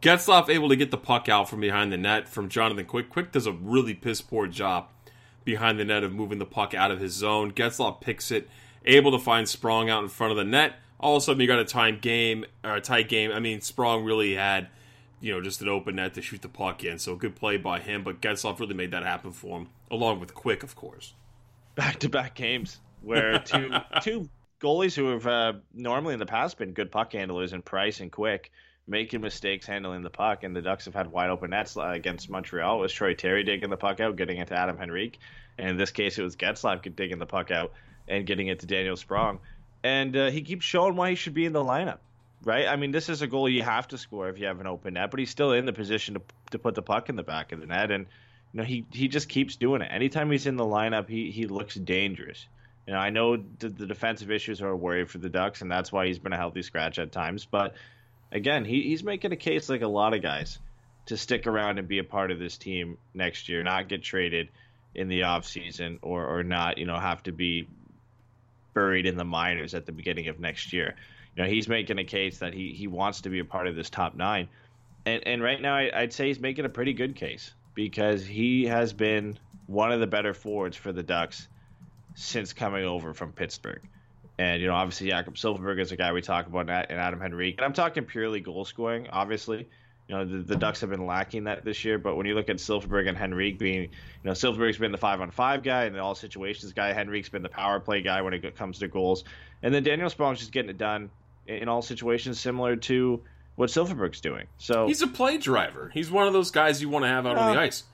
Getzlaff 0.03 0.49
able 0.49 0.69
to 0.69 0.75
get 0.75 0.91
the 0.91 0.99
puck 0.99 1.29
out 1.29 1.49
from 1.49 1.61
behind 1.61 1.93
the 1.93 1.97
net 1.97 2.29
from 2.29 2.49
Jonathan 2.49 2.85
Quick. 2.85 3.09
Quick 3.09 3.31
does 3.31 3.47
a 3.47 3.53
really 3.53 3.95
piss 3.95 4.21
poor 4.21 4.49
job 4.49 4.89
behind 5.45 5.79
the 5.79 5.85
net 5.85 6.03
of 6.03 6.13
moving 6.13 6.41
the 6.41 6.45
puck 6.45 6.75
out 6.75 6.91
of 6.91 6.99
his 6.99 7.13
zone. 7.13 7.53
Getzlaff 7.53 8.01
picks 8.01 8.33
it 8.33 8.51
able 8.85 9.13
to 9.13 9.19
find 9.21 9.49
Sprong 9.49 9.89
out 9.89 10.03
in 10.03 10.09
front 10.09 10.33
of 10.33 10.37
the 10.37 10.45
net. 10.45 10.75
All 10.99 11.17
of 11.17 11.23
a 11.23 11.25
sudden, 11.25 11.41
you 11.41 11.47
got 11.47 11.61
a 11.61 11.65
time 11.65 12.01
game 12.01 12.45
or 12.65 12.75
a 12.75 12.81
tight 12.81 13.09
game. 13.09 13.31
I 13.31 13.39
mean, 13.39 13.61
Sprong 13.61 14.05
really 14.05 14.35
had, 14.35 14.69
you 15.21 15.33
know, 15.33 15.41
just 15.41 15.63
an 15.63 15.69
open 15.69 15.95
net 15.95 16.15
to 16.15 16.23
shoot 16.23 16.43
the 16.43 16.49
puck 16.49 16.83
in. 16.83 16.99
So 16.99 17.15
good 17.15 17.37
play 17.37 17.57
by 17.57 17.79
him. 17.79 18.03
But 18.03 18.21
Getzlaff 18.21 18.59
really 18.59 18.75
made 18.75 18.91
that 18.91 19.05
happen 19.05 19.31
for 19.31 19.61
him, 19.61 19.69
along 19.89 20.19
with 20.19 20.35
Quick, 20.35 20.65
of 20.65 20.75
course. 20.75 21.15
Back 21.77 22.01
to 22.01 22.09
back 22.09 22.35
games 22.35 22.81
where 23.03 23.39
two 23.39 23.71
two 24.03 24.29
goalies 24.61 24.97
who 24.97 25.11
have 25.11 25.27
uh, 25.29 25.53
normally 25.73 26.15
in 26.15 26.21
the 26.21 26.27
past 26.27 26.59
been 26.59 26.73
good 26.73 26.91
puck 26.91 27.13
handlers 27.13 27.53
and 27.53 27.65
Price 27.65 28.01
and 28.01 28.11
Quick 28.11 28.51
making 28.87 29.21
mistakes 29.21 29.67
handling 29.67 30.03
the 30.03 30.11
puck, 30.11 30.45
and 30.45 30.55
the 30.55 30.63
Ducks 30.63 30.87
have 30.87 30.95
had 30.95 31.11
wide 31.11 31.31
open 31.31 31.51
nets 31.51 31.77
uh, 31.77 31.83
against 31.83 32.29
Montreal. 32.29 32.79
It 32.79 32.83
was 32.83 32.93
Troy 32.93 33.15
Terry 33.15 33.45
digging 33.45 33.71
the 33.71 33.77
puck 33.77 34.01
out, 34.01 34.17
getting 34.17 34.39
it 34.39 34.49
to 34.49 34.59
Adam 34.59 34.79
Henrique, 34.81 35.19
and 35.59 35.71
in 35.71 35.77
this 35.77 35.91
case, 35.91 36.19
it 36.19 36.23
was 36.23 36.37
Getzlaff 36.37 36.83
digging 36.97 37.19
the 37.19 37.27
puck 37.27 37.51
out 37.51 37.73
and 38.09 38.27
getting 38.27 38.49
it 38.49 38.61
to 38.61 38.67
Daniel 38.67 38.97
Sprong. 38.97 39.39
And 39.85 40.17
uh, 40.17 40.31
he 40.31 40.43
keeps 40.43 40.65
showing 40.65 40.97
why 40.97 41.11
he 41.11 41.17
should 41.17 41.35
be 41.35 41.45
in 41.45 41.53
the 41.53 41.65
lineup, 41.65 41.99
right? 42.45 42.67
I 42.67 42.77
mean, 42.77 42.93
this 42.93 43.09
is 43.09 43.23
a 43.23 43.27
goal 43.27 43.49
you 43.49 43.63
have 43.63 43.89
to 43.89 43.99
score 43.99 44.29
if 44.29 44.39
you 44.39 44.47
have 44.47 44.61
an 44.61 44.67
open 44.67 44.95
net, 44.95 45.11
but 45.11 45.21
he's 45.21 45.31
still 45.31 45.53
in 45.53 45.67
the 45.67 45.73
position 45.73 46.15
to 46.15 46.23
to 46.51 46.59
put 46.59 46.75
the 46.75 46.83
puck 46.83 47.09
in 47.09 47.17
the 47.17 47.23
back 47.23 47.53
of 47.53 47.61
the 47.61 47.67
net, 47.67 47.91
and 47.91 48.07
you 48.53 48.59
know 48.59 48.65
he 48.65 48.85
he 48.93 49.09
just 49.09 49.29
keeps 49.29 49.57
doing 49.57 49.83
it. 49.83 49.89
Anytime 49.91 50.31
he's 50.31 50.47
in 50.47 50.57
the 50.57 50.65
lineup, 50.65 51.09
he 51.09 51.31
he 51.31 51.47
looks 51.47 51.75
dangerous. 51.75 52.47
You 52.87 52.95
know, 52.95 52.99
I 52.99 53.11
know 53.11 53.37
the, 53.37 53.69
the 53.69 53.87
defensive 53.87 54.31
issues 54.31 54.61
are 54.61 54.69
a 54.69 54.77
worry 54.77 55.05
for 55.05 55.19
the 55.19 55.29
Ducks, 55.29 55.63
and 55.63 55.71
that's 55.71 55.93
why 55.93 56.07
he's 56.07 56.19
been 56.19 56.33
a 56.33 56.37
healthy 56.37 56.63
scratch 56.63 56.99
at 56.99 57.13
times. 57.13 57.47
But 57.47 57.75
again, 58.33 58.65
he, 58.65 58.83
he's 58.83 59.05
making 59.05 59.33
a 59.33 59.37
case 59.37 59.69
like 59.69 59.83
a 59.83 59.89
lot 59.89 60.15
of 60.15 60.23
guys 60.23 60.59
to 61.07 61.17
stick 61.17 61.47
around 61.47 61.79
and 61.79 61.87
be 61.87 61.99
a 61.99 62.05
part 62.05 62.31
of 62.31 62.39
this 62.39 62.57
team 62.57 62.99
next 63.15 63.49
year, 63.49 63.63
not 63.63 63.89
get 63.89 64.03
traded 64.03 64.49
in 64.95 65.09
the 65.09 65.25
off 65.25 65.45
season 65.47 65.99
or, 66.03 66.27
or 66.27 66.43
not, 66.43 66.79
you 66.79 66.87
know, 66.87 66.99
have 66.99 67.23
to 67.25 67.33
be 67.33 67.69
buried 68.75 69.07
in 69.07 69.17
the 69.17 69.25
minors 69.25 69.75
at 69.75 69.87
the 69.87 69.93
beginning 69.93 70.29
of 70.29 70.41
next 70.41 70.73
year. 70.73 70.95
You 71.37 71.43
know, 71.43 71.49
he's 71.49 71.69
making 71.69 71.99
a 71.99 72.05
case 72.05 72.39
that 72.39 72.55
he, 72.55 72.73
he 72.73 72.87
wants 72.87 73.23
to 73.23 73.31
be 73.31 73.39
a 73.39 73.45
part 73.45 73.67
of 73.67 73.75
this 73.75 73.91
top 73.91 74.15
nine. 74.15 74.49
And, 75.05 75.27
and 75.27 75.43
right 75.43 75.61
now, 75.61 75.75
I, 75.75 75.91
I'd 75.95 76.13
say 76.13 76.29
he's 76.29 76.41
making 76.41 76.65
a 76.65 76.69
pretty 76.69 76.93
good 76.93 77.17
case 77.17 77.53
because 77.75 78.25
he 78.25 78.67
has 78.67 78.93
been 78.93 79.39
one 79.67 79.93
of 79.93 80.01
the 80.01 80.07
better 80.07 80.35
forwards 80.35 80.77
for 80.77 80.93
the 80.93 81.03
Ducks 81.03 81.49
since 82.15 82.53
coming 82.53 82.85
over 82.85 83.15
from 83.15 83.33
Pittsburgh. 83.33 83.81
And, 84.43 84.61
you 84.61 84.67
know, 84.67 84.75
obviously 84.75 85.09
Jakob 85.09 85.35
Silfverberg 85.35 85.79
is 85.81 85.93
a 85.93 85.97
guy 85.97 86.13
we 86.13 86.21
talk 86.21 86.47
about, 86.49 86.69
and 86.69 86.99
Adam 86.99 87.23
Henrique. 87.23 87.59
And 87.59 87.65
I'm 87.65 87.73
talking 87.73 88.05
purely 88.05 88.41
goal 88.41 88.65
scoring, 88.65 89.07
obviously. 89.11 89.69
You 90.09 90.17
know, 90.17 90.25
the, 90.25 90.39
the 90.39 90.57
Ducks 90.57 90.81
have 90.81 90.91
been 90.91 91.07
lacking 91.07 91.45
that 91.45 91.65
this 91.65 91.85
year, 91.85 91.97
but 91.97 92.17
when 92.17 92.27
you 92.27 92.35
look 92.35 92.49
at 92.49 92.57
Silfverberg 92.57 93.09
and 93.09 93.17
Henrique 93.17 93.59
being, 93.59 93.83
you 93.83 93.89
know, 94.25 94.33
Silfverberg's 94.33 94.79
been 94.79 94.91
the 94.91 94.99
five 94.99 95.21
on 95.21 95.31
five 95.31 95.63
guy 95.63 95.85
and 95.85 95.95
the 95.95 96.01
all 96.01 96.17
situations 96.17 96.73
guy. 96.73 96.93
Henrique's 96.93 97.29
been 97.29 97.43
the 97.43 97.49
power 97.49 97.79
play 97.79 98.03
guy 98.03 98.21
when 98.23 98.35
it 98.35 98.57
comes 98.57 98.81
to 98.81 98.89
goals. 98.89 99.23
And 99.63 99.73
then 99.73 99.85
Daniel 99.85 100.09
Sprong's 100.11 100.41
just 100.41 100.51
getting 100.51 100.71
it 100.71 100.79
done 100.79 101.11
in 101.47 101.69
all 101.69 101.83
situations, 101.83 102.41
similar 102.41 102.75
to 102.77 103.21
what 103.55 103.71
Silfverberg's 103.71 104.21
doing. 104.21 104.47
So 104.59 104.89
He's 104.89 105.03
a 105.03 105.07
play 105.07 105.39
driver. 105.39 105.91
He's 105.95 106.11
one 106.11 106.27
of 106.27 106.33
those 106.33 106.51
guys 106.51 106.83
you 106.83 106.89
want 106.89 107.05
to 107.05 107.09
have 107.09 107.27
out 107.27 107.39
on 107.39 107.55
the 107.55 107.61
Uh, 107.61 107.65
ice. 107.65 107.85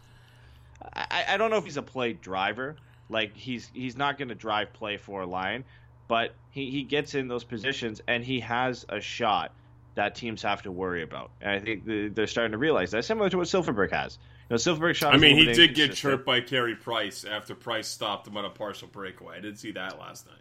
I, 0.94 1.24
I 1.30 1.37
don't 1.37 1.50
know 1.50 1.58
if 1.58 1.64
he's 1.64 1.76
a 1.76 1.82
play 1.82 2.14
driver. 2.14 2.76
Like 3.11 3.37
he's 3.37 3.70
he's 3.74 3.96
not 3.96 4.18
going 4.18 4.28
to 4.28 4.34
drive 4.34 4.72
play 4.72 4.96
for 4.98 5.22
a 5.22 5.26
line, 5.26 5.64
but 6.09 6.35
he, 6.51 6.71
he 6.71 6.83
gets 6.83 7.14
in 7.14 7.29
those 7.29 7.44
positions 7.44 8.01
and 8.09 8.25
he 8.25 8.40
has 8.40 8.85
a 8.88 9.01
shot 9.01 9.53
that 9.94 10.14
teams 10.14 10.42
have 10.42 10.62
to 10.62 10.73
worry 10.73 11.03
about. 11.03 11.31
And 11.40 11.51
I 11.51 11.61
think 11.61 12.14
they're 12.14 12.27
starting 12.27 12.53
to 12.53 12.59
realize 12.59 12.90
that, 12.92 13.05
similar 13.05 13.29
to 13.31 13.37
what 13.37 13.47
Silfverberg 13.47 13.90
has. 13.90 14.18
You 14.49 14.55
know, 14.55 14.57
Silfverberg 14.57 14.94
shot. 14.94 15.14
I 15.14 15.18
mean, 15.18 15.37
he 15.37 15.53
did 15.53 15.75
get 15.75 15.92
chirped 15.92 16.25
by 16.25 16.40
Carey 16.40 16.75
Price 16.75 17.25
after 17.25 17.55
Price 17.55 17.88
stopped 17.88 18.27
him 18.27 18.37
on 18.37 18.44
a 18.44 18.51
partial 18.51 18.88
breakaway. 18.88 19.37
I 19.37 19.40
did 19.40 19.59
see 19.59 19.73
that 19.73 19.99
last 19.99 20.27
night. 20.27 20.37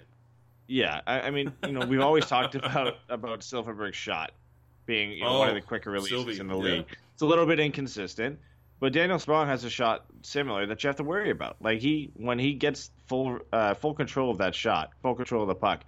Yeah, 0.67 1.01
I, 1.07 1.21
I 1.21 1.31
mean, 1.31 1.51
you 1.65 1.71
know, 1.71 1.85
we've 1.85 2.01
always 2.01 2.25
talked 2.25 2.55
about 2.55 2.97
about 3.09 3.41
Silfverberg's 3.41 3.95
shot 3.95 4.31
being 4.85 5.11
you 5.11 5.23
know, 5.23 5.39
one 5.39 5.49
of 5.49 5.53
Oh, 5.53 5.55
the 5.55 5.61
quicker 5.61 5.91
releases 5.91 6.09
Sylvie, 6.09 6.39
in 6.39 6.47
the 6.47 6.57
yeah. 6.57 6.75
league. 6.77 6.85
It's 7.13 7.21
a 7.21 7.25
little 7.25 7.45
bit 7.45 7.59
inconsistent, 7.59 8.39
but 8.79 8.93
Daniel 8.93 9.19
Sprong 9.19 9.47
has 9.47 9.63
a 9.63 9.69
shot 9.69 10.05
similar 10.21 10.65
that 10.65 10.83
you 10.83 10.87
have 10.87 10.97
to 10.97 11.03
worry 11.03 11.31
about. 11.31 11.57
Like 11.61 11.79
he, 11.79 12.11
when 12.15 12.39
he 12.39 12.53
gets 12.53 12.91
full 13.07 13.39
uh, 13.51 13.73
full 13.73 13.93
control 13.93 14.31
of 14.31 14.37
that 14.39 14.55
shot, 14.55 14.91
full 15.01 15.15
control 15.15 15.41
of 15.43 15.47
the 15.47 15.55
puck, 15.55 15.83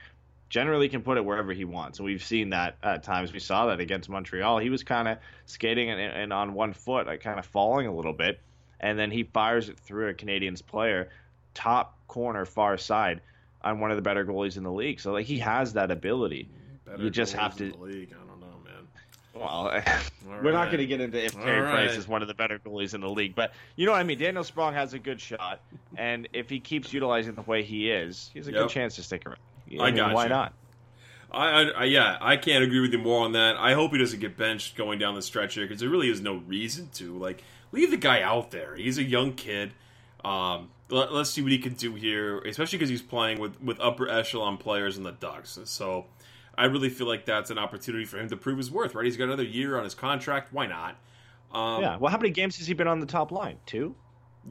generally 0.50 0.90
can 0.90 1.02
put 1.02 1.18
it 1.18 1.26
wherever 1.26 1.54
he 1.54 1.66
wants. 1.66 2.00
And 2.00 2.06
we've 2.06 2.24
seen 2.24 2.50
that 2.50 2.78
at 2.82 3.04
times. 3.04 3.32
We 3.32 3.40
saw 3.40 3.68
that 3.68 3.80
against 3.80 4.10
Montreal. 4.10 4.58
He 4.60 4.70
was 4.70 4.84
kind 4.84 5.08
of 5.08 5.18
skating 5.46 5.90
and, 5.90 6.00
and 6.00 6.34
on 6.34 6.54
one 6.54 6.74
foot, 6.74 7.08
like 7.08 7.22
kind 7.22 7.40
of 7.40 7.46
falling 7.46 7.88
a 7.88 7.94
little 7.96 8.14
bit, 8.14 8.40
and 8.80 8.98
then 8.98 9.12
he 9.12 9.24
fires 9.24 9.70
it 9.70 9.80
through 9.80 10.10
a 10.10 10.14
Canadians 10.14 10.62
player, 10.62 11.10
top 11.54 11.98
corner, 12.08 12.46
far 12.46 12.78
side, 12.78 13.22
on 13.62 13.80
one 13.80 13.92
of 13.92 13.98
the 13.98 14.02
better 14.02 14.26
goalies 14.26 14.58
in 14.58 14.64
the 14.64 14.72
league. 14.72 15.00
So 15.00 15.12
like 15.12 15.26
he 15.26 15.40
has 15.40 15.74
that 15.74 15.92
ability. 15.92 16.50
Better 16.86 17.04
You 17.04 17.10
just 17.12 17.34
have 17.34 17.56
to- 17.58 17.72
the 17.72 17.78
league. 17.78 18.14
I 18.14 18.28
don't 18.28 18.40
know, 18.40 18.58
man. 18.66 18.88
Well, 19.40 19.72
we're 20.44 20.52
not 20.52 20.66
going 20.66 20.80
to 20.80 20.86
get 20.86 21.00
into 21.02 21.24
if 21.24 21.36
All 21.38 21.44
Carey 21.44 21.62
Price 21.62 21.96
is 21.96 22.08
one 22.08 22.22
of 22.22 22.28
the 22.28 22.34
better 22.34 22.60
goalies 22.60 22.94
in 22.94 23.02
the 23.02 23.10
league, 23.10 23.36
but 23.36 23.54
you 23.76 23.86
know 23.86 23.94
what 23.94 24.00
I 24.00 24.04
mean. 24.04 24.20
Daniel 24.20 24.44
Sprong 24.44 24.74
has 24.74 24.94
a 24.94 25.00
good 25.00 25.22
shot, 25.22 25.62
and 25.96 26.28
if 26.34 26.50
he 26.50 26.60
keeps 26.60 26.92
utilizing 26.92 27.36
the 27.36 27.42
way 27.44 27.64
he 27.64 27.90
is, 27.90 28.30
he 28.34 28.40
has 28.40 28.48
a 28.48 28.52
Yep. 28.52 28.62
good 28.64 28.70
chance 28.70 28.96
to 28.96 29.04
stick 29.04 29.26
around. 29.26 29.38
I 29.80 29.86
mean, 29.86 29.96
got 29.96 30.14
why 30.14 30.24
you. 30.24 30.30
not? 30.30 30.54
I, 31.32 31.48
I, 31.48 31.64
I 31.70 31.84
yeah, 31.86 32.18
I 32.20 32.38
can't 32.38 32.64
agree 32.64 32.80
with 32.80 32.92
you 32.92 32.98
more 33.00 33.24
on 33.24 33.34
that. 33.34 33.56
I 33.58 33.74
hope 33.74 33.92
he 33.92 33.98
doesn't 33.98 34.20
get 34.20 34.36
benched 34.36 34.76
going 34.76 35.00
down 35.00 35.16
the 35.16 35.22
stretch 35.22 35.54
here 35.54 35.64
because 35.66 35.80
there 35.80 35.90
really 35.90 36.10
is 36.10 36.22
no 36.22 36.38
reason 36.48 36.90
to. 36.96 37.18
Like, 37.18 37.44
leave 37.72 37.92
the 37.92 37.98
guy 37.98 38.22
out 38.22 38.52
there. 38.52 38.76
He's 38.76 38.98
a 38.98 39.04
young 39.04 39.34
kid. 39.34 39.74
Um, 40.26 40.70
let, 40.90 41.10
us 41.12 41.32
see 41.32 41.42
what 41.44 41.52
he 41.52 41.60
can 41.60 41.74
do 41.76 41.94
here, 41.96 42.40
especially 42.40 42.78
because 42.80 42.90
he's 42.90 43.02
playing 43.04 43.40
with 43.40 43.62
with 43.62 43.80
upper 43.80 44.10
echelon 44.10 44.58
players 44.58 44.98
in 44.98 45.04
the 45.04 45.12
Ducks. 45.12 45.60
So, 45.66 46.08
I 46.60 46.66
really 46.66 46.90
feel 46.90 47.08
like 47.08 47.26
that's 47.26 47.50
an 47.52 47.58
opportunity 47.58 48.06
for 48.06 48.18
him 48.20 48.30
to 48.30 48.38
prove 48.38 48.58
his 48.58 48.70
worth. 48.70 48.94
Right? 48.96 49.06
He's 49.06 49.18
got 49.18 49.26
another 49.26 49.44
year 49.44 49.78
on 49.78 49.84
his 49.84 49.96
contract. 49.96 50.54
Why 50.54 50.68
not? 50.68 50.96
Um, 51.52 51.82
yeah. 51.82 51.98
Well, 51.98 52.12
how 52.12 52.18
many 52.18 52.30
games 52.30 52.58
has 52.58 52.68
he 52.68 52.74
been 52.74 52.88
on 52.88 53.00
the 53.00 53.06
top 53.08 53.32
line? 53.32 53.58
Two. 53.66 53.96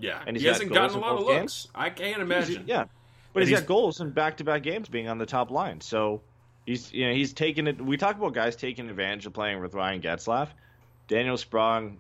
yeah. 0.01 0.21
And 0.27 0.37
he 0.37 0.45
hasn't 0.47 0.73
gotten 0.73 0.97
a 0.97 1.01
lot 1.01 1.13
of 1.17 1.25
looks. 1.27 1.69
I 1.75 1.91
can't 1.91 2.21
imagine. 2.23 2.65
Yeah, 2.67 2.87
but 3.33 3.41
he's 3.43 3.51
he's- 3.51 3.61
got 3.61 3.69
goals 3.69 4.01
in 4.01 4.11
back-to-back 4.11 4.63
games 4.63 4.89
being 4.89 5.09
on 5.09 5.19
the 5.19 5.27
top 5.27 5.51
line. 5.51 5.81
So 5.81 6.23
he's 6.67 6.93
you 6.93 7.07
know 7.07 7.15
he's 7.15 7.33
taking 7.33 7.67
it. 7.69 7.81
We 7.81 7.97
talk 7.97 8.17
about 8.17 8.35
guys 8.35 8.57
taking 8.57 8.89
advantage 8.91 9.27
of 9.27 9.33
playing 9.33 9.61
with 9.61 9.75
Ryan 9.75 10.01
Getzlaff. 10.01 10.49
Daniel 11.07 11.37
Sprong 11.37 11.99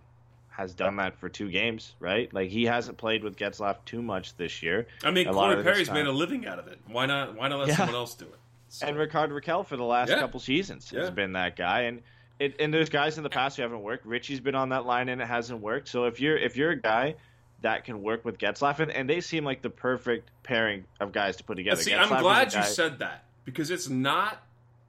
has 0.50 0.74
done 0.74 0.96
that 0.96 1.16
for 1.16 1.28
two 1.28 1.48
games, 1.50 1.94
right? 2.00 2.32
Like 2.34 2.50
he 2.50 2.64
hasn't 2.64 2.98
played 2.98 3.22
with 3.22 3.36
Getzlaff 3.36 3.76
too 3.84 4.02
much 4.02 4.36
this 4.36 4.60
year. 4.62 4.88
I 5.04 5.12
mean, 5.12 5.28
A 5.28 5.32
Corey 5.32 5.62
Perry's 5.62 5.90
made 5.90 6.06
a 6.06 6.12
living 6.12 6.46
out 6.46 6.58
of 6.58 6.66
it. 6.66 6.80
Why 6.88 7.06
not? 7.06 7.36
Why 7.36 7.46
not 7.48 7.60
let 7.60 7.68
Yeah. 7.68 7.76
someone 7.76 7.94
else 7.94 8.14
do 8.14 8.24
it? 8.24 8.34
So- 8.68 8.86
And 8.86 8.96
Rickard 8.98 9.30
Rakell 9.30 9.66
for 9.66 9.76
the 9.76 9.84
last 9.84 10.10
Yeah. 10.10 10.18
couple 10.20 10.40
seasons 10.40 10.90
has 10.90 11.10
been 11.10 11.32
that 11.32 11.56
guy. 11.56 11.82
And 11.82 12.02
it, 12.38 12.54
and 12.60 12.72
there's 12.72 12.88
guys 12.88 13.16
in 13.16 13.24
the 13.24 13.30
past 13.30 13.56
who 13.56 13.62
haven't 13.62 13.82
worked. 13.82 14.06
Ritchie's 14.06 14.40
been 14.40 14.54
on 14.54 14.68
that 14.68 14.84
line 14.86 15.08
and 15.08 15.20
it 15.20 15.26
hasn't 15.26 15.60
worked. 15.60 15.88
So 15.88 16.04
if 16.04 16.20
you're 16.20 16.36
if 16.36 16.56
you're 16.56 16.70
a 16.70 16.80
guy 16.80 17.16
that 17.62 17.84
can 17.84 18.00
work 18.02 18.24
with 18.24 18.38
Getzlaff, 18.38 18.78
and, 18.78 18.92
and 18.92 19.10
they 19.10 19.20
seem 19.20 19.44
like 19.44 19.62
the 19.62 19.70
perfect 19.70 20.30
pairing 20.44 20.84
of 21.00 21.10
guys 21.10 21.34
to 21.36 21.44
put 21.44 21.56
together. 21.56 21.82
See, 21.82 21.90
Getzlaff 21.90 22.12
I'm 22.12 22.22
glad 22.22 22.54
you 22.54 22.62
said 22.62 23.00
that 23.00 23.24
because 23.44 23.70
it's 23.70 23.88
not 23.88 24.42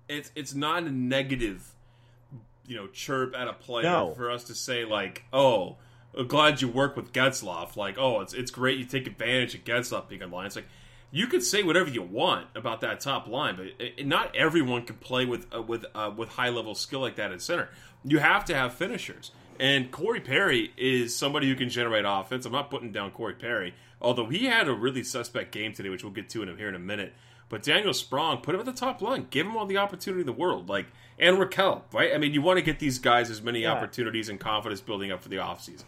it's 0.07 0.31
it's 0.35 0.53
not 0.53 0.83
a 0.83 0.91
negative, 0.91 1.71
you 2.67 2.75
know, 2.75 2.87
chirp 2.87 3.35
at 3.35 3.47
a 3.47 3.53
player 3.53 3.83
No. 3.83 4.13
for 4.15 4.29
us 4.29 4.43
to 4.45 4.53
say 4.55 4.85
like, 4.85 5.23
oh, 5.33 5.77
glad 6.27 6.61
you 6.61 6.67
work 6.67 6.95
with 6.95 7.11
Getzlaff. 7.13 7.75
Like, 7.75 7.97
oh, 7.97 8.21
it's 8.21 8.33
it's 8.33 8.51
great 8.51 8.77
you 8.77 8.85
take 8.85 9.07
advantage 9.07 9.55
of 9.55 9.63
Getzlaff 9.63 10.07
being 10.07 10.21
on 10.21 10.29
line. 10.29 10.45
It's 10.45 10.55
like 10.55 10.67
you 11.11 11.27
could 11.27 11.43
say 11.43 11.63
whatever 11.63 11.89
you 11.89 12.01
want 12.03 12.47
about 12.55 12.81
that 12.81 12.99
top 12.99 13.27
line, 13.27 13.55
but 13.55 13.67
it, 13.79 14.05
not 14.05 14.35
everyone 14.35 14.83
can 14.85 14.95
play 14.97 15.25
with 15.25 15.47
uh, 15.55 15.61
with 15.61 15.85
uh, 15.95 16.11
with 16.15 16.29
high 16.29 16.49
level 16.49 16.75
skill 16.75 16.99
like 17.01 17.15
that 17.15 17.31
at 17.31 17.41
center. 17.41 17.69
You 18.03 18.19
have 18.19 18.45
to 18.45 18.55
have 18.55 18.73
finishers. 18.73 19.31
And 19.59 19.91
Corey 19.91 20.21
Perry 20.21 20.71
is 20.77 21.13
somebody 21.15 21.49
who 21.49 21.55
can 21.55 21.69
generate 21.69 22.05
offense. 22.07 22.45
I'm 22.45 22.53
not 22.53 22.69
putting 22.69 22.93
down 22.93 23.11
Corey 23.11 23.33
Perry, 23.33 23.73
although 24.01 24.27
he 24.27 24.45
had 24.45 24.69
a 24.69 24.73
really 24.73 25.03
suspect 25.03 25.51
game 25.51 25.73
today, 25.73 25.89
which 25.89 26.01
we'll 26.03 26.13
get 26.13 26.29
to 26.29 26.43
in 26.43 26.57
here 26.57 26.69
in 26.69 26.75
a 26.75 26.79
minute. 26.79 27.13
But 27.49 27.63
Daniel 27.63 27.93
Sprong, 27.93 28.37
put 28.41 28.53
him 28.55 28.61
at 28.61 28.65
the 28.67 28.71
top 28.71 29.01
line, 29.01 29.27
give 29.31 29.45
him 29.47 29.57
all 29.57 29.65
the 29.65 29.77
opportunity 29.77 30.21
in 30.21 30.27
the 30.27 30.31
world, 30.33 30.69
like 30.69 30.85
and 31.17 31.37
Rakell, 31.37 31.81
right? 31.91 32.13
I 32.13 32.17
mean, 32.19 32.33
you 32.33 32.41
want 32.41 32.57
to 32.57 32.61
get 32.61 32.79
these 32.79 32.99
guys 32.99 33.29
as 33.29 33.41
many 33.41 33.63
Yeah. 33.63 33.73
opportunities 33.73 34.29
and 34.29 34.39
confidence 34.39 34.79
building 34.79 35.11
up 35.11 35.21
for 35.23 35.27
the 35.29 35.37
offseason. 35.37 35.83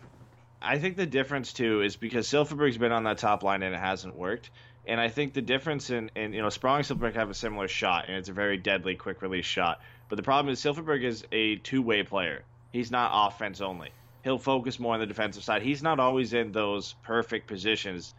I 0.61 0.77
think 0.77 0.97
the 0.97 1.05
difference 1.05 1.53
too 1.53 1.81
is 1.81 1.95
because 1.95 2.27
Silfverberg's 2.27 2.77
been 2.77 2.91
on 2.91 3.03
that 3.05 3.19
top 3.19 3.41
line 3.41 3.63
and 3.63 3.73
it 3.73 3.79
hasn't 3.79 4.15
worked. 4.15 4.49
And 4.87 4.99
I 4.99 5.09
think 5.09 5.33
the 5.33 5.41
difference 5.41 5.89
in, 5.89 6.09
in 6.15 6.33
you 6.33 6.41
know 6.41 6.49
Sprong 6.49 6.77
and 6.77 6.85
Silfverberg 6.85 7.15
have 7.15 7.29
a 7.29 7.33
similar 7.33 7.67
shot 7.67 8.05
and 8.07 8.17
it's 8.17 8.29
a 8.29 8.33
very 8.33 8.57
deadly 8.57 8.95
quick 8.95 9.21
release 9.21 9.45
shot. 9.45 9.81
But 10.09 10.15
the 10.15 10.23
problem 10.23 10.51
is 10.51 10.59
Silfverberg 10.59 11.03
is 11.03 11.25
a 11.31 11.57
two 11.57 11.81
way 11.81 12.03
player. 12.03 12.43
He's 12.71 12.91
not 12.91 13.11
offense 13.13 13.61
only. 13.61 13.91
He'll 14.23 14.37
focus 14.37 14.79
more 14.79 14.93
on 14.93 14.99
the 14.99 15.05
defensive 15.05 15.43
side. 15.43 15.61
He's 15.61 15.81
not 15.81 15.99
always 15.99 16.33
in 16.33 16.51
those 16.51 16.95
perfect 17.03 17.47
positions 17.47 18.13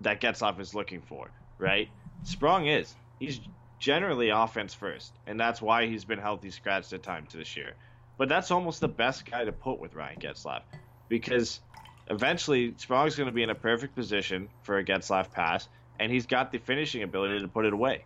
that 0.00 0.20
Getzlaff 0.20 0.60
is 0.60 0.74
looking 0.74 1.00
for, 1.00 1.30
right? 1.58 1.88
Sprong 2.24 2.66
is. 2.66 2.94
He's 3.18 3.40
generally 3.78 4.30
offense 4.30 4.74
first, 4.74 5.12
and 5.26 5.38
that's 5.38 5.60
why 5.60 5.86
he's 5.86 6.04
been 6.04 6.18
healthy 6.18 6.50
scratched 6.50 6.92
at 6.92 7.02
times 7.02 7.32
this 7.32 7.56
year. 7.56 7.74
But 8.16 8.28
that's 8.28 8.50
almost 8.50 8.80
the 8.80 8.88
best 8.88 9.28
guy 9.28 9.44
to 9.44 9.52
put 9.52 9.80
with 9.80 9.94
Ryan 9.94 10.20
Getzlaff 10.20 10.62
because 11.08 11.60
eventually 12.08 12.74
Sprong's 12.76 13.16
going 13.16 13.26
to 13.26 13.34
be 13.34 13.42
in 13.42 13.50
a 13.50 13.54
perfect 13.54 13.94
position 13.94 14.48
for 14.62 14.78
a 14.78 14.84
Getzlaff 14.84 15.32
pass, 15.32 15.68
and 15.98 16.10
he's 16.10 16.26
got 16.26 16.52
the 16.52 16.58
finishing 16.58 17.02
ability 17.02 17.40
to 17.40 17.48
put 17.48 17.64
it 17.66 17.72
away. 17.72 18.04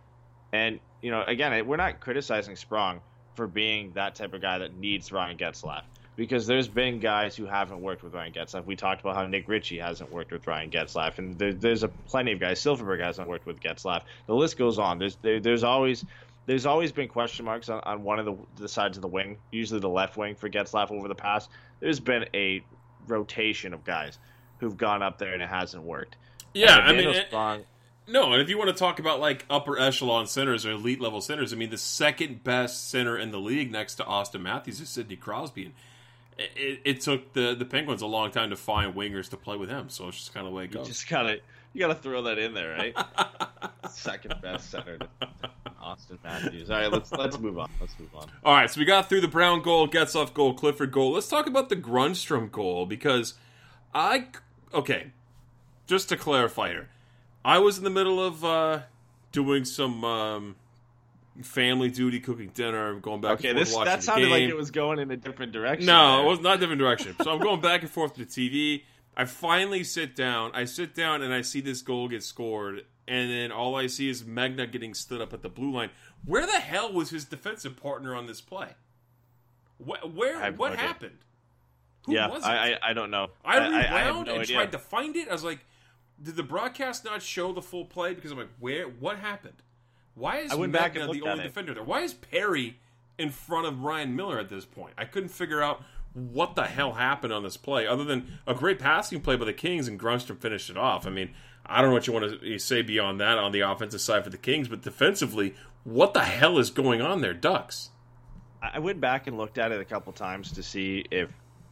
And 0.53 0.79
you 1.01 1.11
know, 1.11 1.23
again, 1.27 1.65
we're 1.67 1.77
not 1.77 1.99
criticizing 1.99 2.55
Sprong 2.55 3.01
for 3.35 3.47
being 3.47 3.91
that 3.93 4.15
type 4.15 4.33
of 4.33 4.41
guy 4.41 4.57
that 4.59 4.75
needs 4.77 5.11
Ryan 5.11 5.37
Getzlaff 5.37 5.83
because 6.15 6.47
there's 6.47 6.67
been 6.67 6.99
guys 6.99 7.35
who 7.35 7.45
haven't 7.45 7.79
worked 7.81 8.01
with 8.03 8.13
Ryan 8.15 8.33
Getzlaff. 8.33 8.65
We 8.65 8.75
talked 8.75 9.01
about 9.01 9.15
how 9.15 9.27
Nick 9.27 9.47
Ritchie 9.47 9.77
hasn't 9.77 10.11
worked 10.11 10.31
with 10.31 10.47
Ryan 10.47 10.71
Getzlaff, 10.71 11.19
and 11.19 11.37
there, 11.37 11.53
there's 11.53 11.83
a 11.83 11.87
plenty 11.87 12.31
of 12.31 12.39
guys. 12.39 12.59
Silfverberg 12.59 12.99
hasn't 13.01 13.27
worked 13.27 13.45
with 13.45 13.59
Getzlaff. 13.59 14.01
The 14.25 14.33
list 14.33 14.57
goes 14.57 14.79
on. 14.79 14.97
There's 14.97 15.17
there, 15.21 15.39
there's 15.39 15.63
always 15.63 16.03
there's 16.47 16.65
always 16.65 16.91
been 16.93 17.09
question 17.09 17.45
marks 17.45 17.67
on, 17.69 17.81
on 17.83 18.03
one 18.03 18.19
of 18.19 18.25
the, 18.25 18.35
the 18.55 18.69
sides 18.69 18.97
of 18.97 19.01
the 19.01 19.07
wing, 19.07 19.37
usually 19.51 19.81
the 19.81 19.89
left 19.89 20.15
wing 20.17 20.33
for 20.33 20.49
Getzlaff 20.49 20.91
over 20.91 21.07
the 21.09 21.13
past. 21.15 21.49
There's 21.81 21.99
been 21.99 22.25
a 22.33 22.63
rotation 23.05 23.73
of 23.73 23.83
guys 23.83 24.17
who've 24.59 24.77
gone 24.77 25.03
up 25.03 25.17
there 25.19 25.33
and 25.33 25.41
it 25.43 25.49
hasn't 25.49 25.83
worked. 25.83 26.15
Yeah, 26.53 26.77
I 26.77 26.93
mean, 26.93 27.09
it- 27.09 27.29
Sprong- 27.29 27.65
No, 28.07 28.31
and 28.31 28.41
if 28.41 28.49
you 28.49 28.57
want 28.57 28.69
to 28.69 28.75
talk 28.75 28.99
about 28.99 29.19
like 29.19 29.45
upper 29.49 29.77
echelon 29.77 30.27
centers 30.27 30.65
or 30.65 30.71
elite 30.71 31.01
level 31.01 31.19
centers, 31.19 31.51
I 31.51 31.57
mean, 31.57 31.69
the 31.69 31.77
second 31.77 32.43
best 32.43 32.89
center 32.89 33.17
in 33.17 33.31
the 33.31 33.39
league 33.39 33.71
next 33.71 33.95
to 33.95 34.03
Auston 34.03 34.41
Matthews 34.41 34.79
is 34.79 34.89
Sidney 34.89 35.17
Crosby. 35.17 35.65
And 35.65 35.73
it, 36.55 36.81
it, 36.85 37.01
took 37.01 37.33
the, 37.33 37.55
the 37.55 37.65
Penguins 37.65 38.01
a 38.01 38.07
long 38.07 38.31
time 38.31 38.51
to 38.51 38.55
find 38.55 38.93
wingers 38.93 39.29
to 39.29 39.37
play 39.37 39.57
with 39.57 39.69
him, 39.69 39.89
so 39.89 40.07
it's 40.07 40.17
just 40.17 40.33
kind 40.33 40.47
of 40.47 40.53
like 40.53 40.71
You 40.71 40.79
goes. 40.79 40.87
just 40.87 41.09
gotta 41.09 41.39
you 41.73 41.79
gotta 41.79 41.95
throw 41.95 42.23
that 42.23 42.37
in 42.37 42.53
there, 42.53 42.73
right? 42.73 42.95
Second 43.89 44.35
best 44.41 44.69
center, 44.71 44.97
to 44.97 45.09
Auston 45.83 46.17
Matthews. 46.23 46.69
All 46.69 46.77
right, 46.77 46.91
let's 46.91 47.11
let's 47.11 47.37
move 47.39 47.59
on. 47.59 47.69
Let's 47.79 47.97
move 47.99 48.13
on. 48.15 48.29
All 48.43 48.53
right, 48.53 48.69
so 48.69 48.79
we 48.79 48.85
got 48.85 49.09
through 49.09 49.21
the 49.21 49.27
Brown 49.27 49.61
goal, 49.61 49.87
Getzlaff 49.87 50.33
goal, 50.33 50.53
Clifford 50.53 50.91
goal. 50.91 51.11
Let's 51.11 51.27
talk 51.27 51.47
about 51.47 51.69
the 51.69 51.75
Grundstrom 51.75 52.51
goal 52.51 52.85
because 52.85 53.33
I 53.93 54.27
okay, 54.73 55.07
just 55.87 56.09
to 56.09 56.17
clarify 56.17 56.69
here, 56.69 56.89
I 57.47 57.59
was 57.59 57.77
in 57.77 57.85
the 57.85 57.89
middle 57.89 58.21
of 58.21 58.43
uh, 58.43 58.81
doing 59.31 59.63
some 59.63 60.03
um, 60.03 60.55
family 61.41 61.89
duty, 61.89 62.19
cooking 62.19 62.51
dinner, 62.53 62.93
going 62.95 63.21
back. 63.21 63.39
Okay, 63.39 63.51
and 63.51 63.57
forth 63.57 63.67
this 63.67 63.73
watching 63.73 63.91
that 63.93 64.03
sounded 64.03 64.29
like 64.29 64.41
it 64.41 64.55
was 64.55 64.69
going 64.69 64.99
in 64.99 65.09
a 65.11 65.15
different 65.15 65.53
direction. 65.53 65.85
No, 65.85 66.17
there. 66.17 66.25
it 66.25 66.29
was 66.29 66.41
not 66.41 66.57
a 66.57 66.59
different 66.59 66.79
direction. 66.79 67.15
So 67.23 67.31
I'm 67.31 67.39
going 67.39 67.61
back 67.61 67.83
and 67.83 67.89
forth 67.89 68.15
to 68.15 68.25
the 68.25 68.25
TV. 68.25 68.83
I 69.15 69.23
finally 69.23 69.85
sit 69.85 70.13
down. 70.13 70.51
I 70.53 70.65
sit 70.65 70.93
down 70.93 71.21
and 71.21 71.33
I 71.33 71.41
see 71.41 71.61
this 71.61 71.81
goal 71.81 72.09
get 72.09 72.21
scored, 72.21 72.83
and 73.07 73.31
then 73.31 73.53
all 73.53 73.77
I 73.77 73.87
see 73.87 74.09
is 74.09 74.25
Magna 74.25 74.67
getting 74.67 74.93
stood 74.93 75.21
up 75.21 75.31
at 75.31 75.41
the 75.41 75.49
blue 75.49 75.71
line. 75.71 75.91
Where 76.25 76.45
the 76.45 76.59
hell 76.59 76.91
was 76.91 77.11
his 77.11 77.23
defensive 77.23 77.77
partner 77.77 78.13
on 78.13 78.27
this 78.27 78.41
play? 78.41 78.71
Where, 79.77 80.35
I 80.35 80.49
what 80.49 80.75
happened? 80.75 81.19
Who 82.07 82.13
yeah, 82.13 82.27
was 82.27 82.43
it? 82.43 82.47
I, 82.47 82.71
I 82.73 82.89
I 82.89 82.93
don't 82.93 83.09
know. 83.09 83.27
I 83.45 83.57
I, 83.57 83.67
rewound 83.67 83.75
I 83.75 83.99
have 83.99 84.15
no 84.15 84.19
and 84.33 84.41
idea. 84.41 84.55
tried 84.57 84.71
to 84.73 84.79
find 84.79 85.15
it. 85.15 85.29
I 85.29 85.31
was 85.31 85.45
like, 85.45 85.59
did 86.21 86.35
the 86.35 86.43
broadcast 86.43 87.05
not 87.05 87.21
show 87.21 87.51
the 87.51 87.61
full 87.61 87.85
play? 87.85 88.13
Because 88.13 88.31
I'm 88.31 88.37
like, 88.37 88.49
where? 88.59 88.85
What 88.85 89.19
happened? 89.19 89.61
Why 90.15 90.39
is 90.39 90.51
I 90.51 90.55
went 90.55 90.73
back 90.73 90.95
Magna 90.95 91.11
and 91.11 91.21
the 91.21 91.27
only 91.29 91.43
defender 91.43 91.73
there? 91.73 91.83
Why 91.83 92.01
is 92.01 92.13
Perry 92.13 92.79
in 93.17 93.29
front 93.29 93.67
of 93.67 93.83
Ryan 93.83 94.15
Miller 94.15 94.39
at 94.39 94.49
this 94.49 94.65
point? 94.65 94.93
I 94.97 95.05
couldn't 95.05 95.29
figure 95.29 95.61
out 95.61 95.83
what 96.13 96.55
the 96.55 96.63
hell 96.63 96.93
happened 96.93 97.31
on 97.31 97.43
this 97.43 97.57
play, 97.57 97.85
other 97.85 98.03
than 98.03 98.39
a 98.47 98.55
great 98.55 98.79
passing 98.79 99.21
play 99.21 99.35
by 99.35 99.45
the 99.45 99.53
Kings 99.53 99.87
and 99.87 99.99
Grundstrom 99.99 100.39
finished 100.39 100.69
it 100.71 100.77
off. 100.77 101.05
I 101.05 101.11
mean, 101.11 101.35
I 101.65 101.81
don't 101.81 101.91
know 101.91 101.93
what 101.93 102.07
you 102.07 102.13
want 102.13 102.41
to 102.41 102.55
eh, 102.55 102.57
say 102.57 102.81
beyond 102.81 103.19
that 103.21 103.37
on 103.37 103.51
the 103.51 103.59
offensive 103.59 104.01
side 104.01 104.23
for 104.23 104.31
the 104.31 104.37
Kings, 104.37 104.67
but 104.67 104.81
defensively, 104.81 105.53
what 105.83 106.15
the 106.15 106.23
hell 106.23 106.57
is 106.57 106.71
going 106.71 107.01
on 107.01 107.21
there, 107.21 107.35
Ducks? 107.35 107.91
I 108.61 108.79
went 108.79 108.99
back 108.99 109.27
and 109.27 109.37
looked 109.37 109.59
at 109.59 109.71
it 109.71 109.79
a 109.79 109.85
couple 109.85 110.11
times 110.13 110.51
to 110.53 110.63
see 110.63 111.05
if 111.11 111.29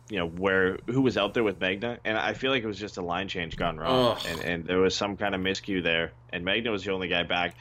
you 0.10 0.20
know 0.20 0.28
where 0.28 0.78
who 0.88 1.02
was 1.02 1.18
out 1.18 1.34
there 1.34 1.44
with 1.44 1.60
Magna, 1.60 2.00
and 2.06 2.18
I 2.18 2.34
feel 2.34 2.52
like 2.52 2.64
it 2.64 2.68
was 2.68 2.80
just 2.80 2.98
a 2.98 3.02
line 3.02 3.28
change 3.28 3.58
gone 3.58 3.78
wrong, 3.78 4.18
Ugh. 4.18 4.26
and 4.30 4.42
and 4.42 4.66
there 4.66 4.80
was 4.80 4.96
some 4.96 5.18
kind 5.18 5.34
of 5.34 5.42
miscue 5.42 5.84
there, 5.84 6.12
and 6.32 6.46
Magna 6.46 6.72
was 6.72 6.84
the 6.84 6.92
only 6.92 7.08
guy 7.08 7.24
back, 7.24 7.56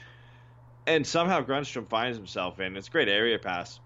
and 0.87 1.07
somehow 1.07 1.43
Grundstrom 1.43 1.89
finds 1.89 2.19
himself 2.19 2.61
in. 2.61 2.77
It's 2.77 2.89
a 2.89 2.91
great 2.91 3.09
area 3.09 3.39
pass 3.39 3.81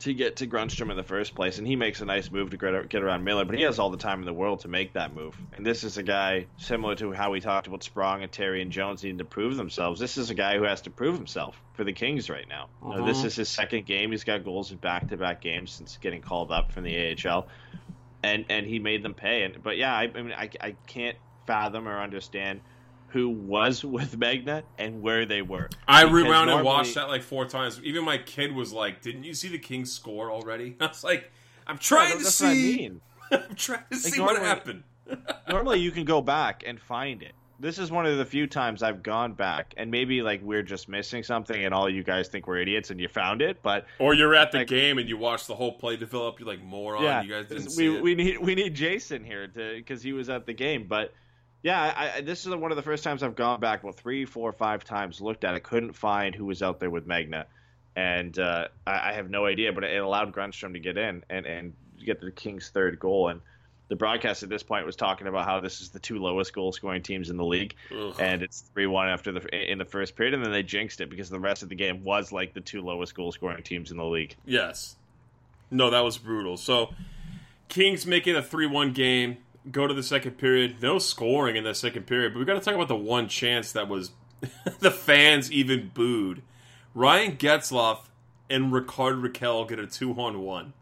to 0.00 0.14
get 0.14 0.36
to 0.36 0.46
Grundstrom 0.46 0.90
in 0.90 0.96
the 0.96 1.02
first 1.02 1.34
place, 1.34 1.58
and 1.58 1.66
he 1.66 1.76
makes 1.76 2.00
a 2.00 2.06
nice 2.06 2.30
move 2.30 2.50
to 2.50 2.56
get 2.56 3.02
around 3.02 3.22
Miller, 3.22 3.44
but 3.44 3.54
he 3.54 3.62
has 3.62 3.78
all 3.78 3.90
the 3.90 3.98
time 3.98 4.20
in 4.20 4.24
the 4.24 4.32
world 4.32 4.60
to 4.60 4.68
make 4.68 4.94
that 4.94 5.14
move. 5.14 5.36
And 5.54 5.64
this 5.64 5.84
is 5.84 5.98
a 5.98 6.02
guy 6.02 6.46
similar 6.56 6.94
to 6.96 7.12
how 7.12 7.30
we 7.30 7.40
talked 7.40 7.66
about 7.66 7.82
Sprong 7.82 8.22
and 8.22 8.32
Terry 8.32 8.62
and 8.62 8.72
Jones 8.72 9.02
needing 9.02 9.18
to 9.18 9.26
prove 9.26 9.56
themselves. 9.56 10.00
This 10.00 10.16
is 10.16 10.30
a 10.30 10.34
guy 10.34 10.56
who 10.56 10.64
has 10.64 10.80
to 10.82 10.90
prove 10.90 11.16
himself 11.16 11.60
for 11.74 11.84
the 11.84 11.92
Kings 11.92 12.30
right 12.30 12.48
now. 12.48 12.68
You 12.82 12.96
know, 12.96 13.06
this 13.06 13.18
uh-huh. 13.18 13.26
is 13.26 13.36
his 13.36 13.48
second 13.50 13.84
game. 13.84 14.10
He's 14.10 14.24
got 14.24 14.42
goals 14.42 14.70
in 14.70 14.78
back-to-back 14.78 15.42
games 15.42 15.70
since 15.70 15.98
getting 16.00 16.22
called 16.22 16.50
up 16.50 16.72
from 16.72 16.84
the 16.84 17.14
AHL, 17.26 17.46
and 18.22 18.44
and 18.48 18.66
he 18.66 18.78
made 18.78 19.02
them 19.02 19.14
pay. 19.14 19.42
And 19.44 19.62
but 19.62 19.76
yeah, 19.76 19.94
I, 19.94 20.02
I 20.14 20.22
mean, 20.22 20.32
I 20.32 20.50
I 20.60 20.76
can't 20.86 21.16
fathom 21.46 21.88
or 21.88 22.00
understand 22.00 22.60
who 23.08 23.28
was 23.28 23.84
with 23.96 24.16
Magna 24.16 24.62
and 24.78 25.02
where 25.02 25.26
they 25.26 25.42
were. 25.42 25.68
I 25.88 26.02
Because 26.04 26.14
rewound 26.14 26.50
and 26.50 26.64
watched 26.64 26.94
that 26.94 27.08
like 27.08 27.22
four 27.22 27.44
times. 27.46 27.80
Even 27.82 28.04
my 28.04 28.18
kid 28.18 28.54
was 28.54 28.72
like, 28.72 29.02
"Didn't 29.02 29.24
you 29.24 29.34
see 29.34 29.48
the 29.48 29.58
Kings 29.58 29.92
score 29.92 30.30
already?" 30.30 30.76
I 30.80 30.86
was 30.86 31.02
like, 31.04 31.30
"I'm 31.66 31.78
trying 31.78 32.18
to 32.18 32.22
That's 32.24 32.34
see. 32.34 32.44
what 32.44 32.50
I 32.50 32.54
mean. 32.54 33.00
I'm 33.50 33.54
trying 33.54 33.84
to 33.90 33.96
see 33.96 34.20
what 34.20 34.32
normally- 34.34 34.46
happened." 34.48 34.82
normally 35.48 35.80
you 35.80 35.90
can 35.90 36.04
go 36.04 36.20
back 36.20 36.62
and 36.64 36.80
find 36.80 37.20
it. 37.22 37.32
This 37.60 37.78
is 37.78 37.90
one 37.90 38.06
of 38.06 38.16
the 38.16 38.24
few 38.24 38.46
times 38.46 38.82
I've 38.82 39.02
gone 39.02 39.34
back, 39.34 39.74
and 39.76 39.90
maybe 39.90 40.22
like 40.22 40.40
we're 40.42 40.62
just 40.62 40.88
missing 40.88 41.22
something, 41.22 41.62
and 41.62 41.74
all 41.74 41.90
you 41.90 42.02
guys 42.02 42.28
think 42.28 42.46
we're 42.46 42.56
idiots, 42.58 42.90
and 42.90 42.98
you 42.98 43.06
found 43.06 43.42
it. 43.42 43.62
But 43.62 43.84
Or 43.98 44.14
you're 44.14 44.34
at 44.34 44.50
the 44.50 44.58
Like- 44.58 44.68
game 44.68 44.96
and 44.96 45.06
you 45.08 45.18
watch 45.18 45.46
the 45.46 45.54
whole 45.54 45.72
play 45.72 45.96
develop. 45.98 46.40
You're 46.40 46.48
like, 46.48 46.62
"Moron! 46.62 47.02
yeah, 47.02 47.22
you 47.22 47.28
guys 47.30 47.46
didn't 47.48 47.64
we 47.64 47.70
see 47.70 47.94
it." 47.96 48.02
we 48.02 48.14
need 48.14 48.38
we 48.38 48.54
need 48.54 48.74
Jason 48.74 49.24
here 49.24 49.46
to 49.46 49.74
because 49.74 50.02
he 50.02 50.14
was 50.14 50.30
at 50.30 50.46
the 50.46 50.54
game. 50.54 50.86
But 50.88 51.12
yeah, 51.62 51.92
I, 51.94 52.16
I, 52.16 52.20
this 52.22 52.46
is 52.46 52.54
one 52.54 52.70
of 52.72 52.76
the 52.76 52.82
first 52.82 53.04
times 53.04 53.22
I've 53.22 53.36
gone 53.36 53.60
back 53.60 53.84
well, 53.84 53.92
three, 53.92 54.24
four, 54.24 54.52
five 54.52 54.82
times, 54.82 55.20
looked 55.20 55.44
at 55.44 55.54
it, 55.54 55.62
couldn't 55.62 55.92
find 55.92 56.34
who 56.34 56.46
was 56.46 56.62
out 56.62 56.80
there 56.80 56.88
with 56.88 57.06
Magna, 57.06 57.44
and 57.94 58.38
uh, 58.38 58.68
I, 58.86 59.10
I 59.10 59.12
have 59.12 59.28
no 59.28 59.44
idea. 59.44 59.70
But 59.74 59.84
it 59.84 60.02
allowed 60.02 60.32
Grundstrom 60.34 60.72
to 60.72 60.80
get 60.80 60.96
in 60.96 61.24
and 61.28 61.44
and 61.44 61.74
get 62.02 62.22
the 62.22 62.30
Kings' 62.30 62.70
third 62.70 62.98
goal 62.98 63.28
and. 63.28 63.42
The 63.90 63.96
broadcast 63.96 64.44
at 64.44 64.48
this 64.48 64.62
point 64.62 64.86
was 64.86 64.94
talking 64.94 65.26
about 65.26 65.44
how 65.46 65.58
this 65.58 65.80
is 65.80 65.90
the 65.90 65.98
two 65.98 66.20
lowest 66.20 66.54
goal 66.54 66.72
scoring 66.72 67.02
teams 67.02 67.28
in 67.28 67.36
the 67.36 67.44
league, 67.44 67.74
Ugh. 67.92 68.14
and 68.20 68.40
it's 68.40 68.60
three 68.72 68.86
one 68.86 69.08
after 69.08 69.32
the 69.32 69.70
in 69.72 69.78
the 69.78 69.84
first 69.84 70.14
period, 70.16 70.32
and 70.32 70.44
then 70.44 70.52
they 70.52 70.62
jinxed 70.62 71.00
it 71.00 71.10
because 71.10 71.28
the 71.28 71.40
rest 71.40 71.64
of 71.64 71.68
the 71.68 71.74
game 71.74 72.04
was 72.04 72.30
like 72.30 72.54
the 72.54 72.60
two 72.60 72.82
lowest 72.82 73.16
goal 73.16 73.32
scoring 73.32 73.64
teams 73.64 73.90
in 73.90 73.96
the 73.96 74.04
league. 74.04 74.36
Yes. 74.46 74.96
No, 75.72 75.90
that 75.90 76.00
was 76.00 76.18
brutal. 76.18 76.56
So, 76.56 76.90
Kings 77.68 78.06
making 78.06 78.36
a 78.36 78.42
3 78.42 78.66
1 78.66 78.92
game, 78.92 79.38
go 79.70 79.86
to 79.86 79.94
the 79.94 80.02
second 80.02 80.38
period. 80.38 80.76
No 80.80 80.98
scoring 80.98 81.56
in 81.56 81.64
the 81.64 81.74
second 81.74 82.06
period, 82.06 82.32
but 82.32 82.38
we 82.38 82.44
got 82.44 82.54
to 82.54 82.60
talk 82.60 82.74
about 82.74 82.88
the 82.88 82.96
one 82.96 83.28
chance 83.28 83.72
that 83.72 83.88
was 83.88 84.12
the 84.80 84.90
fans 84.90 85.50
even 85.50 85.90
booed. 85.92 86.42
Ryan 86.94 87.36
Getzlaff 87.36 88.06
and 88.48 88.72
Rickard 88.72 89.16
Rakell 89.16 89.68
get 89.68 89.78
a 89.78 89.86
2 89.86 90.12
on 90.14 90.40
1. 90.40 90.72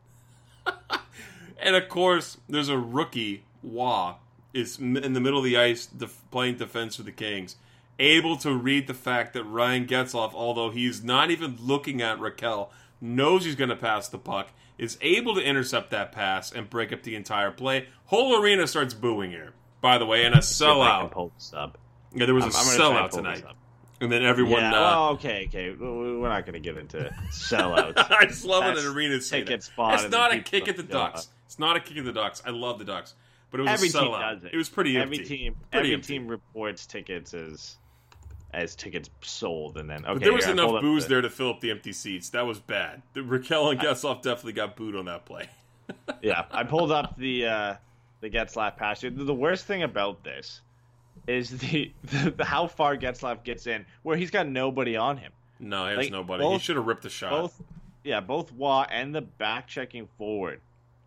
And 1.61 1.75
of 1.77 1.89
course, 1.89 2.39
there's 2.49 2.69
a 2.69 2.79
rookie, 2.79 3.45
Wah, 3.63 4.17
is 4.55 4.79
in 4.79 5.13
the 5.13 5.21
middle 5.21 5.39
of 5.39 5.45
the 5.45 5.57
ice 5.59 5.87
def- 5.87 6.23
playing 6.31 6.57
defense 6.57 6.97
for 6.97 7.03
the 7.03 7.13
Kings. 7.13 7.57
Able 7.99 8.37
to 8.39 8.55
read 8.55 8.87
the 8.87 8.95
fact 8.95 9.33
that 9.35 9.43
Ryan 9.45 9.87
Getzlaff, 9.87 10.33
although 10.35 10.71
he's 10.71 11.03
not 11.03 11.31
even 11.33 11.57
looking 11.61 12.01
at 12.01 12.19
Rakell, 12.19 12.69
knows 13.01 13.45
he's 13.45 13.57
going 13.57 13.71
to 13.71 13.77
pass 13.77 14.09
the 14.09 14.19
puck, 14.19 14.51
is 14.79 14.97
able 15.01 15.35
to 15.35 15.41
intercept 15.43 15.91
that 15.91 16.13
pass 16.13 16.53
and 16.53 16.71
break 16.71 16.93
up 16.93 17.03
the 17.03 17.17
entire 17.17 17.51
play. 17.51 17.89
Whole 18.07 18.41
arena 18.41 18.69
starts 18.69 18.95
booing 18.95 19.33
here, 19.33 19.53
by 19.81 19.99
the 19.99 20.07
way, 20.07 20.25
and 20.25 20.35
a 20.37 20.43
See 20.43 20.65
if 20.65 20.71
I 20.71 21.01
can 21.09 21.09
sellout. 21.11 21.55
up. 21.55 21.79
Yeah, 22.15 22.27
there 22.27 22.35
was 22.37 22.45
I'm- 22.45 22.53
a 22.55 22.57
I'm 22.59 22.79
sellout 23.09 23.11
tonight. 23.11 23.45
And 24.01 24.13
then 24.13 24.23
everyone. 24.25 24.61
yeah, 24.61 24.69
uh, 24.69 24.73
well, 24.81 25.09
okay, 25.15 25.47
okay. 25.49 25.71
We- 25.71 26.19
We're 26.19 26.29
not 26.29 26.47
going 26.47 26.53
to 26.53 26.61
get 26.61 26.79
into 26.79 27.13
sellouts. 27.33 27.95
I 28.13 28.27
just 28.27 28.45
love 28.45 28.63
That's 28.63 28.85
an 28.87 28.95
arena 28.95 29.21
say 29.21 29.41
ticket 29.41 29.65
spot 29.65 29.95
It's 30.05 30.13
not 30.13 30.33
a 30.33 30.39
kick 30.41 30.69
at 30.69 30.77
the 30.77 30.85
Ducks. 30.85 31.27
It's 31.49 31.59
not 31.59 31.77
a 31.77 31.81
kick 31.81 31.97
at 31.97 32.05
the 32.05 32.13
Ducks. 32.13 32.43
I 32.45 32.51
love 32.51 32.79
the 32.79 32.85
Ducks, 32.85 33.15
but 33.51 33.59
it 33.59 33.63
was 33.63 33.73
every 33.73 33.89
a 33.89 33.93
team 33.93 34.11
does 34.13 34.45
it. 34.45 34.55
was 34.55 34.69
pretty 34.69 34.99
every 34.99 35.17
empty. 35.21 35.37
team. 35.39 35.55
Pretty 35.71 35.79
every 35.79 35.95
empty. 35.95 36.13
team 36.13 36.29
reports 36.29 36.85
tickets 36.85 37.33
as 37.33 37.79
as 38.53 38.77
tickets 38.77 39.09
sold, 39.23 39.79
and 39.79 39.89
then 39.89 40.05
okay. 40.05 40.13
But 40.13 40.23
there 40.25 40.33
was 40.35 40.47
enough 40.47 40.83
booze 40.83 41.05
the- 41.05 41.09
there 41.09 41.21
to 41.23 41.31
fill 41.31 41.49
up 41.49 41.61
the 41.63 41.71
empty 41.71 41.95
seats. 41.95 42.29
That 42.31 42.45
was 42.47 42.59
bad. 42.61 43.01
The 43.15 43.21
Rakell 43.21 43.73
and 43.73 43.81
Getzlaff 43.81 44.21
definitely 44.21 44.53
got 44.53 44.77
booed 44.77 44.95
on 44.95 45.07
that 45.07 45.25
play. 45.25 45.49
yeah, 46.23 46.45
I 46.51 46.65
pulled 46.65 46.93
up 46.93 47.17
the 47.17 47.47
uh, 47.47 47.75
the 48.21 48.29
Getzlaff 48.29 48.77
pass. 48.77 49.01
The 49.01 49.09
the 49.09 49.33
worst 49.33 49.65
thing 49.65 49.83
about 49.85 50.23
this 50.25 50.61
is 51.27 51.49
the, 51.49 51.91
the, 52.37 52.45
how 52.45 52.67
far 52.67 52.95
Getzlaff 52.99 53.43
gets 53.43 53.67
in, 53.67 53.87
where 54.03 54.19
he's 54.19 54.31
got 54.31 54.47
nobody 54.47 54.97
on 54.99 55.17
him. 55.17 55.33
No, 55.61 55.85
he 55.85 55.89
has 55.91 55.97
Like, 55.99 56.13
nobody. 56.13 56.47
he 56.47 56.59
should 56.59 56.77
have 56.77 56.87
ripped 56.87 57.05
the 57.05 57.11
shot. 57.11 57.31
Both, 57.31 57.63
yeah, 58.05 58.21
both 58.21 58.53
Waugh 58.53 58.87
and 58.91 59.15
the 59.15 59.23
back 59.23 59.67
checking 59.67 60.07
forward 60.19 60.61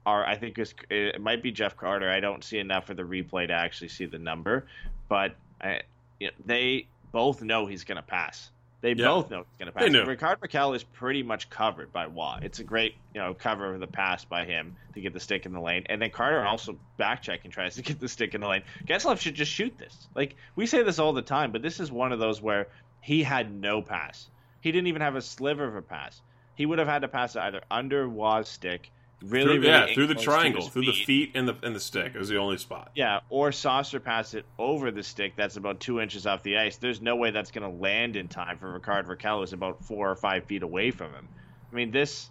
are. 0.06 0.26
I 0.26 0.36
think 0.36 0.58
is 0.60 0.74
it 0.90 1.22
might 1.22 1.44
be 1.44 1.52
Jeff 1.52 1.78
Carter. 1.78 2.10
I 2.10 2.20
don't 2.20 2.44
see 2.44 2.60
enough 2.60 2.90
of 2.90 2.98
the 2.98 3.04
replay 3.04 3.48
to 3.48 3.54
actually 3.54 3.90
see 3.90 4.06
the 4.06 4.20
number, 4.20 4.66
but 5.10 5.36
I, 5.62 5.82
you 6.20 6.28
know, 6.28 6.34
they 6.46 6.88
both 7.12 7.42
know 7.42 7.66
he's 7.66 7.84
going 7.84 7.98
to 7.98 8.02
pass. 8.02 8.50
They 8.82 8.94
Yeah. 8.94 9.06
both 9.10 9.30
know 9.30 9.40
he's 9.48 9.58
going 9.60 9.72
to 9.72 9.72
pass. 9.74 10.08
Rickard 10.08 10.40
Rakell 10.40 10.76
is 10.76 10.84
pretty 10.84 11.22
much 11.22 11.52
covered 11.52 11.94
by 11.94 12.08
Waugh. 12.08 12.40
It's 12.42 12.58
a 12.58 12.64
great, 12.64 12.96
you 13.14 13.22
know, 13.22 13.36
cover 13.36 13.74
of 13.76 13.80
the 13.80 13.86
pass 13.86 14.26
by 14.26 14.44
him 14.46 14.76
to 14.96 15.02
get 15.02 15.14
the 15.14 15.20
stick 15.20 15.46
in 15.46 15.54
the 15.54 15.62
lane, 15.62 15.84
and 15.88 16.02
then 16.02 16.10
Carter 16.10 16.44
also 16.44 16.76
back 16.98 17.22
checking 17.22 17.52
tries 17.52 17.76
to 17.76 17.84
get 17.84 18.00
the 18.00 18.10
stick 18.10 18.34
in 18.34 18.42
the 18.42 18.48
lane. 18.48 18.64
Getzlaff 18.88 19.20
should 19.20 19.36
just 19.36 19.52
shoot 19.52 19.78
this. 19.78 20.08
Like 20.16 20.36
we 20.56 20.66
say 20.66 20.82
this 20.82 20.98
all 20.98 21.14
the 21.14 21.22
time, 21.22 21.52
but 21.52 21.62
this 21.62 21.80
is 21.80 21.92
one 21.92 22.12
of 22.12 22.18
those 22.18 22.42
where 22.42 22.68
he 23.02 23.22
had 23.24 23.54
no 23.54 23.82
pass. 23.84 24.30
he 24.62 24.72
didn't 24.72 24.88
even 24.88 25.02
have 25.02 25.16
a 25.16 25.22
sliver 25.22 25.66
of 25.68 25.76
a 25.76 25.82
pass. 25.82 26.22
He 26.56 26.66
would 26.66 26.78
have 26.80 26.88
had 26.88 27.02
to 27.04 27.08
pass 27.08 27.36
it 27.36 27.40
either 27.42 27.62
under 27.72 28.08
Waz 28.10 28.48
stick, 28.48 28.92
really, 29.22 29.46
through, 29.46 29.62
really 29.62 29.68
yeah, 29.68 29.94
through 29.94 30.08
the 30.08 30.16
triangle, 30.16 30.68
through 30.68 30.86
the 30.86 30.94
feet 30.94 31.32
and 31.36 31.48
the 31.48 31.56
and 31.64 31.76
the 31.76 31.80
stick 31.80 32.16
is 32.16 32.30
the 32.30 32.38
only 32.38 32.58
spot. 32.58 32.92
Yeah, 32.96 33.20
or 33.30 33.52
Saucer 33.52 34.00
pass 34.00 34.34
it 34.34 34.46
over 34.58 34.92
the 34.92 35.04
stick 35.04 35.34
that's 35.36 35.58
about 35.58 35.80
two 35.80 36.00
inches 36.00 36.26
off 36.26 36.44
the 36.44 36.58
ice. 36.58 36.78
There's 36.78 37.02
no 37.02 37.16
way 37.16 37.32
that's 37.32 37.52
going 37.52 37.70
to 37.70 37.82
land 37.82 38.16
in 38.16 38.28
time 38.28 38.58
for 38.58 38.72
Rickard 38.74 39.08
Rakell, 39.08 39.40
who's 39.40 39.54
about 39.54 39.84
four 39.84 40.10
or 40.10 40.16
five 40.16 40.46
feet 40.46 40.64
away 40.64 40.92
from 40.92 41.14
him. 41.14 41.28
I 41.72 41.76
mean, 41.76 41.92
this 41.92 42.30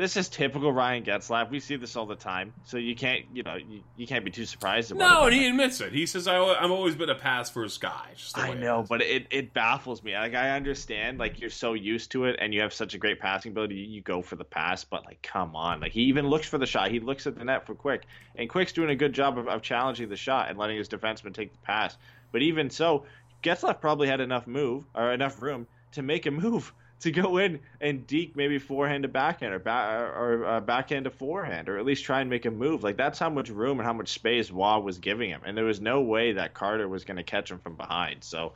this 0.00 0.16
is 0.16 0.30
typical 0.30 0.72
Ryan 0.72 1.04
Getzlaff. 1.04 1.50
We 1.50 1.60
see 1.60 1.76
this 1.76 1.94
all 1.94 2.06
the 2.06 2.16
time, 2.16 2.54
so 2.64 2.78
you 2.78 2.96
can't, 2.96 3.26
you 3.34 3.42
know, 3.42 3.56
you, 3.56 3.82
you 3.98 4.06
can't 4.06 4.24
be 4.24 4.30
too 4.30 4.46
surprised 4.46 4.90
about 4.90 5.04
it. 5.04 5.14
No, 5.14 5.24
and 5.26 5.34
he 5.34 5.46
admits 5.46 5.82
it. 5.82 5.92
He 5.92 6.06
says, 6.06 6.26
I, 6.26 6.38
"I've 6.38 6.70
always 6.70 6.94
been 6.94 7.10
a 7.10 7.14
pass 7.14 7.50
first 7.50 7.82
guy." 7.82 8.08
I 8.34 8.52
it 8.52 8.60
know, 8.60 8.80
is. 8.80 8.88
but 8.88 9.02
it, 9.02 9.26
it 9.30 9.52
baffles 9.52 10.02
me. 10.02 10.14
Like 10.14 10.34
I 10.34 10.56
understand, 10.56 11.18
like 11.18 11.38
you're 11.38 11.50
so 11.50 11.74
used 11.74 12.12
to 12.12 12.24
it, 12.24 12.36
and 12.40 12.54
you 12.54 12.62
have 12.62 12.72
such 12.72 12.94
a 12.94 12.98
great 12.98 13.20
passing 13.20 13.52
ability, 13.52 13.74
you, 13.74 13.84
you 13.84 14.00
go 14.00 14.22
for 14.22 14.36
the 14.36 14.44
pass. 14.44 14.84
But 14.84 15.04
like, 15.04 15.20
come 15.20 15.54
on, 15.54 15.80
like 15.80 15.92
he 15.92 16.04
even 16.04 16.28
looks 16.28 16.48
for 16.48 16.56
the 16.56 16.66
shot. 16.66 16.90
He 16.90 16.98
looks 16.98 17.26
at 17.26 17.36
the 17.36 17.44
net 17.44 17.66
for 17.66 17.74
Quick, 17.74 18.04
and 18.36 18.48
Quick's 18.48 18.72
doing 18.72 18.88
a 18.88 18.96
good 18.96 19.12
job 19.12 19.36
of, 19.36 19.48
of 19.48 19.60
challenging 19.60 20.08
the 20.08 20.16
shot 20.16 20.48
and 20.48 20.58
letting 20.58 20.78
his 20.78 20.88
defenseman 20.88 21.34
take 21.34 21.52
the 21.52 21.58
pass. 21.58 21.98
But 22.32 22.40
even 22.40 22.70
so, 22.70 23.04
Getzlaff 23.42 23.82
probably 23.82 24.08
had 24.08 24.20
enough 24.20 24.46
move 24.46 24.86
or 24.94 25.12
enough 25.12 25.42
room 25.42 25.66
to 25.92 26.02
make 26.02 26.24
a 26.24 26.30
move 26.30 26.72
to 27.00 27.10
go 27.10 27.38
in 27.38 27.60
and 27.80 28.06
deke 28.06 28.36
maybe 28.36 28.58
forehand 28.58 29.02
to 29.02 29.08
backhand 29.08 29.54
or 29.54 29.58
back 29.58 30.16
or 30.16 30.44
uh, 30.44 30.60
backhand 30.60 31.04
to 31.04 31.10
forehand 31.10 31.68
or 31.68 31.78
at 31.78 31.84
least 31.84 32.04
try 32.04 32.20
and 32.20 32.28
make 32.28 32.44
a 32.44 32.50
move. 32.50 32.82
Like 32.82 32.96
that's 32.96 33.18
how 33.18 33.30
much 33.30 33.48
room 33.48 33.78
and 33.78 33.86
how 33.86 33.92
much 33.92 34.10
space 34.10 34.50
Wah 34.50 34.78
was 34.78 34.98
giving 34.98 35.30
him, 35.30 35.40
and 35.44 35.56
there 35.56 35.64
was 35.64 35.80
no 35.80 36.02
way 36.02 36.32
that 36.32 36.54
Carter 36.54 36.88
was 36.88 37.04
going 37.04 37.16
to 37.16 37.22
catch 37.22 37.50
him 37.50 37.58
from 37.58 37.76
behind. 37.76 38.22
So, 38.22 38.52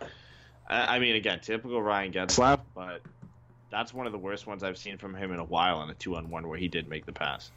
I, 0.68 0.96
I 0.96 0.98
mean, 0.98 1.16
again, 1.16 1.40
typical 1.40 1.82
Ryan 1.82 2.12
Getzlaff, 2.12 2.60
but 2.74 3.00
that's 3.70 3.92
one 3.92 4.06
of 4.06 4.12
the 4.12 4.18
worst 4.18 4.46
ones 4.46 4.62
I've 4.62 4.78
seen 4.78 4.98
from 4.98 5.14
him 5.14 5.32
in 5.32 5.38
a 5.38 5.44
while 5.44 5.78
on 5.78 5.90
a 5.90 5.94
two-on-one 5.94 6.46
where 6.48 6.58
he 6.58 6.68
did 6.68 6.88
make 6.88 7.06
the 7.06 7.12
pass. 7.12 7.50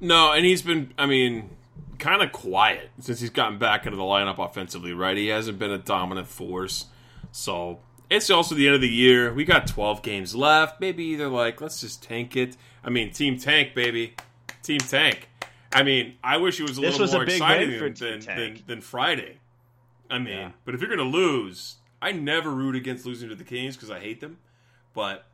No, 0.00 0.32
and 0.32 0.46
he's 0.46 0.62
been, 0.62 0.94
I 0.96 1.04
mean, 1.06 1.50
kind 1.98 2.22
of 2.22 2.32
quiet 2.32 2.90
since 3.00 3.20
he's 3.20 3.30
gotten 3.30 3.58
back 3.58 3.84
into 3.84 3.96
the 3.96 4.02
lineup 4.02 4.38
offensively, 4.38 4.92
right? 4.94 5.16
He 5.16 5.26
hasn't 5.26 5.58
been 5.58 5.70
a 5.70 5.78
dominant 5.78 6.28
force. 6.28 6.86
So 7.32 7.80
it's 8.10 8.28
also 8.28 8.54
the 8.54 8.66
end 8.66 8.74
of 8.74 8.80
the 8.80 8.88
year. 8.88 9.32
We 9.32 9.44
got 9.44 9.66
12 9.66 10.02
games 10.02 10.34
left. 10.34 10.80
Maybe 10.80 11.04
either 11.04 11.28
like, 11.28 11.60
let's 11.60 11.80
just 11.80 12.02
tank 12.02 12.36
it. 12.36 12.56
I 12.84 12.90
mean, 12.90 13.12
Team 13.12 13.38
Tank, 13.38 13.74
baby. 13.74 14.14
Team 14.62 14.78
Tank. 14.80 15.28
I 15.72 15.84
mean, 15.84 16.14
I 16.24 16.36
wish 16.38 16.58
it 16.58 16.64
was 16.64 16.76
a 16.78 16.80
This 16.80 16.98
little 16.98 17.04
was 17.04 17.12
more 17.12 17.24
big 17.24 17.34
exciting 17.36 17.78
than, 17.78 17.94
than, 17.94 18.20
than, 18.20 18.62
than 18.66 18.80
Friday. 18.80 19.38
I 20.10 20.18
mean, 20.18 20.36
Yeah. 20.36 20.50
but 20.64 20.74
if 20.74 20.80
you're 20.80 20.94
going 20.94 20.98
to 21.12 21.16
lose, 21.16 21.76
I 22.02 22.10
never 22.12 22.50
root 22.50 22.74
against 22.74 23.06
losing 23.06 23.28
to 23.28 23.36
the 23.36 23.44
Kings 23.44 23.76
because 23.76 23.90
I 23.90 24.00
hate 24.00 24.20
them. 24.20 24.38
But, 24.92 25.24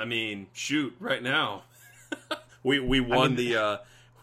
I 0.00 0.04
mean, 0.04 0.46
shoot, 0.52 0.94
right 1.00 1.22
now, 1.22 1.64
we 2.62 2.78
we 2.78 3.00
won 3.00 3.34
mean- 3.34 3.50
the 3.50 3.56
uh, 3.60 3.76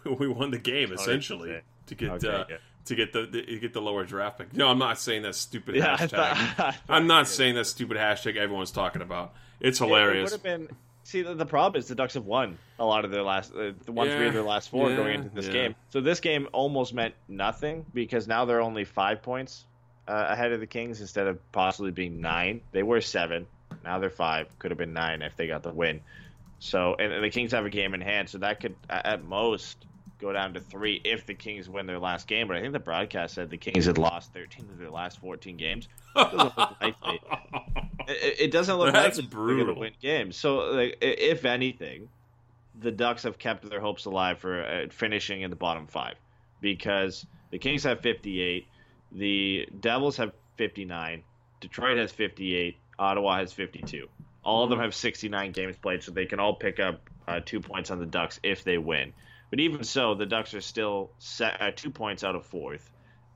we 0.17 0.29
won 0.29 0.51
the 0.51 0.57
game 0.57 0.93
essentially 0.93 1.51
okay. 1.51 1.61
to 1.87 1.95
get 1.95 2.09
Okay, 2.11 2.29
uh. 2.53 2.57
To 2.85 2.95
get 2.95 3.13
the, 3.13 3.25
the 3.25 3.59
get 3.59 3.73
the 3.73 3.81
lower 3.81 4.03
draft 4.05 4.37
pick. 4.39 4.53
No, 4.53 4.67
I'm 4.67 4.79
not 4.79 4.99
saying 4.99 5.21
that 5.23 5.35
stupid 5.35 5.75
Yeah, 5.75 5.93
I 5.93 5.97
hashtag. 5.97 6.09
thought- 6.09 6.37
I 6.59 6.71
thought 6.71 6.75
I'm 6.89 7.07
not 7.07 7.27
saying 7.27 7.55
that 7.55 7.65
stupid 7.65 7.97
hashtag 7.97 8.37
everyone's 8.37 8.71
talking 8.71 9.01
about. 9.01 9.33
It's 9.59 9.79
It- 9.79 9.83
It, 9.83 9.87
hilarious. 9.87 10.31
would 10.31 10.41
have 10.41 10.43
been. 10.43 10.75
See, 11.03 11.23
the, 11.23 11.33
the 11.33 11.45
problem 11.47 11.79
is 11.79 11.87
the 11.87 11.95
Ducks 11.95 12.13
have 12.13 12.25
won 12.25 12.57
a 12.77 12.85
lot 12.85 13.05
of 13.05 13.11
their 13.11 13.23
last, 13.23 13.51
uh, 13.55 13.71
the 13.85 13.91
one 13.91 14.07
three 14.07 14.27
of 14.27 14.33
their 14.33 14.43
last 14.43 14.69
four 14.69 14.89
yeah, 14.91 14.95
going 14.95 15.15
into 15.15 15.29
this 15.35 15.47
yeah. 15.47 15.51
game. 15.53 15.75
So 15.89 15.99
this 15.99 16.19
game 16.19 16.47
almost 16.53 16.93
meant 16.93 17.15
nothing 17.27 17.85
because 17.93 18.27
now 18.27 18.45
they're 18.45 18.61
only 18.61 18.85
five 18.85 19.21
points 19.23 19.65
uh, 20.07 20.27
ahead 20.29 20.51
of 20.51 20.59
the 20.59 20.67
Kings 20.67 21.01
instead 21.01 21.25
of 21.27 21.39
possibly 21.51 21.89
being 21.91 22.21
nine. 22.21 22.61
They 22.71 22.83
were 22.83 23.01
seven, 23.01 23.47
now 23.83 23.97
they're 23.99 24.11
five. 24.11 24.47
Could 24.59 24.69
have 24.71 24.77
been 24.77 24.93
nine 24.93 25.21
if 25.23 25.35
they 25.35 25.47
got 25.47 25.63
the 25.63 25.71
win. 25.71 26.01
So 26.59 26.95
and, 26.99 27.11
and 27.11 27.23
the 27.23 27.31
Kings 27.31 27.51
have 27.51 27.65
a 27.65 27.69
game 27.71 27.95
in 27.95 28.01
hand, 28.01 28.29
so 28.29 28.37
that 28.37 28.59
could 28.59 28.75
at 28.87 29.23
most 29.23 29.83
go 30.21 30.31
down 30.31 30.53
to 30.53 30.59
three 30.59 31.01
if 31.03 31.25
the 31.25 31.33
Kings 31.33 31.67
win 31.67 31.87
their 31.87 31.99
last 31.99 32.27
game. 32.27 32.47
But 32.47 32.57
I 32.57 32.61
think 32.61 32.73
the 32.73 32.79
broadcast 32.79 33.33
said 33.33 33.49
the 33.49 33.57
Kings 33.57 33.85
had 33.85 33.97
lost 33.97 34.31
thirteen 34.33 34.67
of 34.69 34.77
their 34.77 34.89
last 34.91 35.19
fourteen 35.19 35.57
games. 35.57 35.87
Doesn't 36.15 36.37
look 36.37 36.57
like 36.57 36.95
they- 37.01 37.19
it, 38.13 38.39
it 38.41 38.51
doesn't 38.51 38.75
look 38.77 38.93
That's 38.93 39.17
like 39.17 39.29
they're 39.29 39.37
going 39.39 39.57
to 39.57 39.63
brutal. 39.65 39.79
win 39.81 39.93
games. 40.01 40.37
So, 40.37 40.57
like, 40.71 40.97
if 41.01 41.43
anything, 41.45 42.09
the 42.79 42.91
Ducks 42.91 43.23
have 43.23 43.37
kept 43.37 43.69
their 43.69 43.79
hopes 43.81 44.05
alive 44.05 44.39
for 44.39 44.63
uh, 44.63 44.85
finishing 44.91 45.41
in 45.41 45.49
the 45.49 45.55
bottom 45.55 45.87
five 45.87 46.15
because 46.61 47.25
the 47.51 47.57
Kings 47.59 47.83
have 47.83 47.99
58, 48.01 48.67
the 49.11 49.67
Devils 49.79 50.17
have 50.17 50.31
59, 50.57 51.23
Detroit 51.59 51.97
has 51.97 52.11
58, 52.11 52.77
Ottawa 52.99 53.37
has 53.37 53.51
52. 53.53 54.07
All 54.43 54.63
of 54.63 54.69
them 54.69 54.79
have 54.79 54.95
69 54.95 55.51
games 55.51 55.75
played, 55.77 56.01
so 56.03 56.11
they 56.11 56.25
can 56.25 56.39
all 56.39 56.55
pick 56.55 56.79
up 56.79 57.09
uh, 57.27 57.39
two 57.45 57.59
points 57.59 57.91
on 57.91 57.99
the 57.99 58.05
Ducks 58.05 58.39
if 58.43 58.63
they 58.63 58.77
win. 58.77 59.13
But 59.51 59.59
even 59.59 59.83
so, 59.83 60.15
the 60.15 60.25
Ducks 60.25 60.53
are 60.55 60.61
still 60.61 61.11
set, 61.19 61.61
uh, 61.61 61.71
two 61.75 61.91
points 61.91 62.23
out 62.23 62.35
of 62.35 62.45
fourth, 62.45 62.89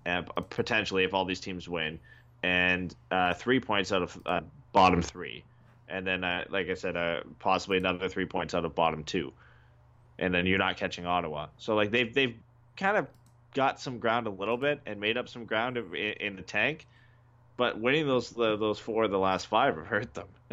uh, 0.05 0.23
potentially 0.49 1.03
if 1.03 1.13
all 1.13 1.25
these 1.25 1.41
teams 1.41 1.69
win, 1.69 1.99
and 2.41 2.95
uh, 3.11 3.33
three 3.33 3.59
points 3.59 3.91
out 3.91 4.01
of 4.01 4.19
uh, 4.25 4.41
bottom 4.71 5.01
three, 5.01 5.43
and 5.89 6.07
then 6.07 6.23
uh, 6.23 6.45
like 6.49 6.69
I 6.69 6.73
said, 6.73 6.95
possibly 7.39 7.77
another 7.77 8.09
three 8.09 8.25
points 8.25 8.53
out 8.55 8.65
of 8.65 8.73
bottom 8.73 9.03
two, 9.03 9.33
and 10.17 10.33
then 10.33 10.45
you're 10.45 10.57
not 10.57 10.77
catching 10.77 11.05
Ottawa. 11.05 11.47
So 11.57 11.75
like 11.75 11.91
they've 11.91 12.11
they've 12.13 12.35
kind 12.77 12.97
of 12.97 13.07
got 13.53 13.79
some 13.79 13.99
ground 13.99 14.27
a 14.27 14.29
little 14.29 14.57
bit 14.57 14.79
and 14.85 14.99
made 14.99 15.17
up 15.17 15.27
some 15.27 15.45
ground 15.45 15.77
in, 15.77 15.93
in 15.95 16.35
the 16.37 16.41
tank. 16.41 16.87
But 17.57 17.79
winning 17.79 18.05
those 18.05 18.31
those 18.31 18.79
four 18.79 19.05
of 19.05 19.11
the 19.11 19.19
last 19.19 19.47
five 19.47 19.77
have 19.77 19.87
hurt 19.87 20.13
them. 20.13 20.27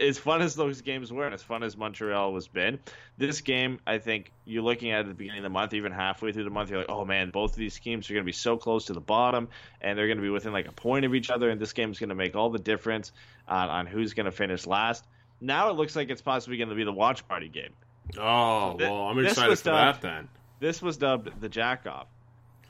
as 0.00 0.18
fun 0.18 0.40
as 0.40 0.54
those 0.54 0.80
games 0.80 1.12
were, 1.12 1.26
and 1.26 1.34
as 1.34 1.42
fun 1.42 1.62
as 1.62 1.76
Montreal 1.76 2.34
has 2.34 2.48
been, 2.48 2.78
this 3.18 3.42
game, 3.42 3.78
I 3.86 3.98
think 3.98 4.32
you're 4.46 4.62
looking 4.62 4.90
at 4.90 5.00
at 5.00 5.08
the 5.08 5.14
beginning 5.14 5.40
of 5.40 5.44
the 5.44 5.50
month, 5.50 5.74
even 5.74 5.92
halfway 5.92 6.32
through 6.32 6.44
the 6.44 6.50
month, 6.50 6.70
you're 6.70 6.80
like, 6.80 6.88
oh 6.88 7.04
man, 7.04 7.30
both 7.30 7.52
of 7.52 7.56
these 7.58 7.78
teams 7.78 8.10
are 8.10 8.14
going 8.14 8.24
to 8.24 8.26
be 8.26 8.32
so 8.32 8.56
close 8.56 8.86
to 8.86 8.94
the 8.94 9.00
bottom, 9.00 9.48
and 9.82 9.98
they're 9.98 10.06
going 10.06 10.16
to 10.16 10.22
be 10.22 10.30
within 10.30 10.52
like 10.52 10.66
a 10.66 10.72
point 10.72 11.04
of 11.04 11.14
each 11.14 11.30
other, 11.30 11.50
and 11.50 11.60
this 11.60 11.72
game's 11.74 11.98
going 11.98 12.08
to 12.08 12.14
make 12.14 12.34
all 12.34 12.48
the 12.50 12.58
difference 12.58 13.12
on, 13.46 13.68
on 13.68 13.86
who's 13.86 14.14
going 14.14 14.26
to 14.26 14.32
finish 14.32 14.66
last. 14.66 15.04
Now 15.40 15.68
it 15.70 15.74
looks 15.74 15.94
like 15.94 16.08
it's 16.08 16.22
possibly 16.22 16.56
going 16.56 16.70
to 16.70 16.74
be 16.74 16.84
the 16.84 16.92
watch 16.92 17.28
party 17.28 17.48
game. 17.48 17.74
oh 18.18 18.76
Th- 18.78 18.90
well, 18.90 19.02
I'm 19.02 19.18
excited 19.24 19.58
for 19.58 19.64
done. 19.64 19.74
that 19.74 20.00
then. 20.00 20.28
This 20.60 20.82
was 20.82 20.96
dubbed 20.96 21.40
the 21.40 21.48
jack 21.48 21.86
off. 21.86 22.08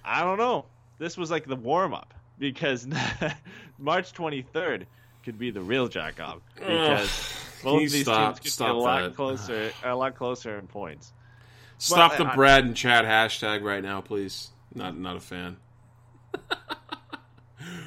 I 0.04 0.22
don't 0.22 0.36
know. 0.38 0.66
This 0.98 1.16
was 1.16 1.30
like 1.30 1.46
the 1.46 1.56
warm 1.56 1.94
up 1.94 2.12
because 2.38 2.86
March 3.78 4.12
23rd 4.12 4.84
could 5.24 5.38
be 5.38 5.50
the 5.50 5.60
real 5.60 5.88
jack 5.88 6.20
off 6.20 6.38
because 6.54 7.08
Can 7.60 7.64
both 7.64 7.82
of 7.84 7.90
these 7.92 8.02
stop- 8.02 8.34
teams 8.34 8.40
could 8.40 8.52
stop 8.52 8.68
get 8.68 8.74
a 8.74 8.78
lot 8.78 9.02
that? 9.02 9.16
closer, 9.16 9.72
a 9.84 9.94
lot 9.94 10.14
closer 10.14 10.58
in 10.58 10.66
points. 10.66 11.12
Stop 11.78 12.10
Well, 12.12 12.26
the 12.26 12.32
I- 12.32 12.34
Brad 12.34 12.64
and 12.64 12.74
Chad 12.76 13.04
hashtag 13.04 13.62
right 13.62 13.82
now, 13.82 14.00
please. 14.00 14.50
Not 14.74 14.96
not 14.98 15.16
a 15.16 15.20
fan. 15.20 15.56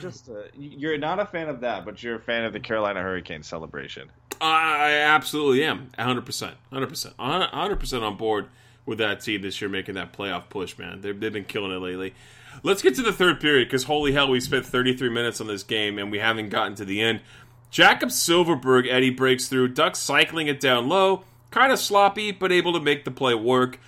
Just 0.01 0.29
uh, 0.29 0.33
you're 0.57 0.97
not 0.97 1.19
a 1.19 1.25
fan 1.25 1.47
of 1.47 1.61
that, 1.61 1.85
but 1.85 2.01
you're 2.03 2.15
a 2.15 2.19
fan 2.19 2.43
of 2.43 2.53
the 2.53 2.59
Carolina 2.59 3.01
Hurricanes 3.01 3.47
celebration. 3.47 4.11
I 4.41 4.91
absolutely 4.93 5.63
am. 5.63 5.89
100%. 5.97 6.53
100%. 6.73 7.15
100% 7.15 8.01
on 8.01 8.17
board 8.17 8.47
with 8.85 8.97
that 8.97 9.21
team 9.21 9.41
this 9.43 9.61
year 9.61 9.69
making 9.69 9.95
that 9.95 10.11
playoff 10.13 10.49
push, 10.49 10.77
man. 10.77 11.01
They've, 11.01 11.17
they've 11.19 11.31
been 11.31 11.45
killing 11.45 11.71
it 11.71 11.79
lately. 11.79 12.15
Let's 12.63 12.81
get 12.81 12.95
to 12.95 13.01
the 13.01 13.13
third 13.13 13.39
period 13.39 13.67
because 13.67 13.83
holy 13.83 14.11
hell, 14.11 14.29
we 14.29 14.39
spent 14.39 14.65
33 14.65 15.09
minutes 15.09 15.41
on 15.41 15.47
this 15.47 15.63
game 15.63 15.97
and 15.97 16.11
we 16.11 16.19
haven't 16.19 16.49
gotten 16.49 16.75
to 16.75 16.85
the 16.85 17.01
end. 17.01 17.21
Jakob 17.69 18.09
Silfverberg, 18.09 18.87
Eddie 18.87 19.09
breaks 19.09 19.47
through, 19.47 19.69
Ducks 19.69 19.99
cycling 19.99 20.47
it 20.47 20.59
down 20.59 20.89
low, 20.89 21.23
kind 21.51 21.71
of 21.71 21.79
sloppy, 21.79 22.31
but 22.31 22.51
able 22.51 22.73
to 22.73 22.79
make 22.79 23.05
the 23.05 23.11
play 23.11 23.33
work. 23.33 23.79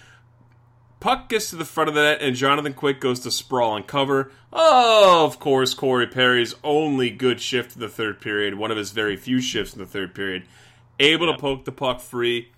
Puck 1.02 1.28
gets 1.28 1.50
to 1.50 1.58
the 1.58 1.66
front 1.66 1.90
of 1.90 1.96
the 1.96 2.02
net, 2.02 2.22
and 2.22 2.34
Jonathan 2.34 2.74
Quick 2.74 3.02
goes 3.02 3.20
to 3.20 3.30
sprawl 3.30 3.76
and 3.76 3.86
cover. 3.86 4.32
Oh, 4.54 5.26
of 5.26 5.38
course, 5.38 5.74
Corey 5.74 6.08
Perry's 6.08 6.56
only 6.64 7.10
good 7.10 7.42
shift 7.42 7.76
in 7.76 7.82
the 7.82 7.90
third 7.90 8.22
period, 8.22 8.56
one 8.56 8.72
of 8.72 8.78
his 8.78 8.92
very 8.92 9.18
few 9.18 9.42
shifts 9.42 9.74
in 9.74 9.80
the 9.80 9.86
third 9.86 10.16
period. 10.16 10.44
Able 11.02 11.30
to 11.30 11.38
poke 11.38 11.66
the 11.66 11.74
puck 11.74 12.00
free, 12.00 12.54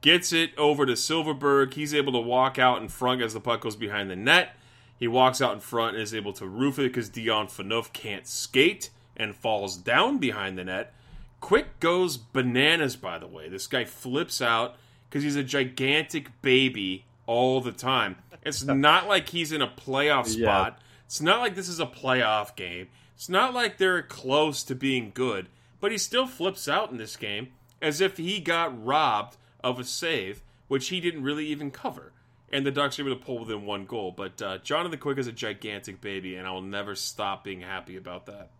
gets 0.00 0.32
it 0.32 0.56
over 0.56 0.86
to 0.86 0.92
Silfverberg. 0.92 1.74
He's 1.74 1.92
able 1.92 2.12
to 2.12 2.20
walk 2.20 2.56
out 2.56 2.80
in 2.80 2.88
front 2.88 3.20
as 3.20 3.34
the 3.34 3.40
puck 3.40 3.62
goes 3.62 3.74
behind 3.74 4.08
the 4.08 4.16
net. 4.16 4.54
He 5.02 5.08
walks 5.08 5.42
out 5.42 5.52
in 5.52 5.58
front 5.58 5.96
and 5.96 6.02
is 6.04 6.14
able 6.14 6.32
to 6.34 6.46
roof 6.46 6.78
it 6.78 6.82
because 6.82 7.08
Dion 7.08 7.48
Phaneuf 7.48 7.92
can't 7.92 8.24
skate 8.24 8.90
and 9.16 9.34
falls 9.34 9.76
down 9.76 10.18
behind 10.18 10.56
the 10.56 10.62
net. 10.62 10.94
Quick 11.40 11.80
goes 11.80 12.16
bananas, 12.16 12.94
by 12.94 13.18
the 13.18 13.26
way. 13.26 13.48
This 13.48 13.66
guy 13.66 13.84
flips 13.84 14.40
out 14.40 14.76
because 15.10 15.24
he's 15.24 15.34
a 15.34 15.42
gigantic 15.42 16.40
baby 16.40 17.04
all 17.26 17.60
the 17.60 17.72
time. 17.72 18.14
It's 18.44 18.62
not 18.64 19.08
like 19.08 19.30
he's 19.30 19.50
in 19.50 19.60
a 19.60 19.66
playoff 19.66 20.26
Yeah. 20.38 20.46
spot. 20.46 20.78
It's 21.06 21.20
not 21.20 21.40
like 21.40 21.56
this 21.56 21.68
is 21.68 21.80
a 21.80 21.86
playoff 21.86 22.54
game. 22.54 22.86
It's 23.16 23.28
not 23.28 23.52
like 23.52 23.78
they're 23.78 24.02
close 24.02 24.62
to 24.62 24.76
being 24.76 25.10
good. 25.12 25.48
But 25.80 25.90
he 25.90 25.98
still 25.98 26.28
flips 26.28 26.68
out 26.68 26.92
in 26.92 26.96
this 26.96 27.16
game 27.16 27.48
as 27.80 28.00
if 28.00 28.18
he 28.18 28.38
got 28.38 28.84
robbed 28.86 29.36
of 29.64 29.80
a 29.80 29.84
save, 29.84 30.44
which 30.68 30.90
he 30.90 31.00
didn't 31.00 31.24
really 31.24 31.46
even 31.48 31.72
cover. 31.72 32.12
And 32.52 32.66
the 32.66 32.70
Ducks 32.70 32.98
are 32.98 33.02
able 33.02 33.16
to 33.16 33.24
pull 33.24 33.38
within 33.38 33.64
one 33.64 33.86
goal. 33.86 34.12
But 34.14 34.42
uh, 34.42 34.58
Jonathan 34.58 34.98
Quick 34.98 35.18
is 35.18 35.26
a 35.26 35.32
gigantic 35.32 36.00
baby, 36.00 36.36
and 36.36 36.46
I 36.46 36.52
will 36.52 36.62
never 36.62 36.94
stop 36.94 37.44
being 37.44 37.60
happy 37.60 37.96
about 37.96 38.26
that. 38.26 38.50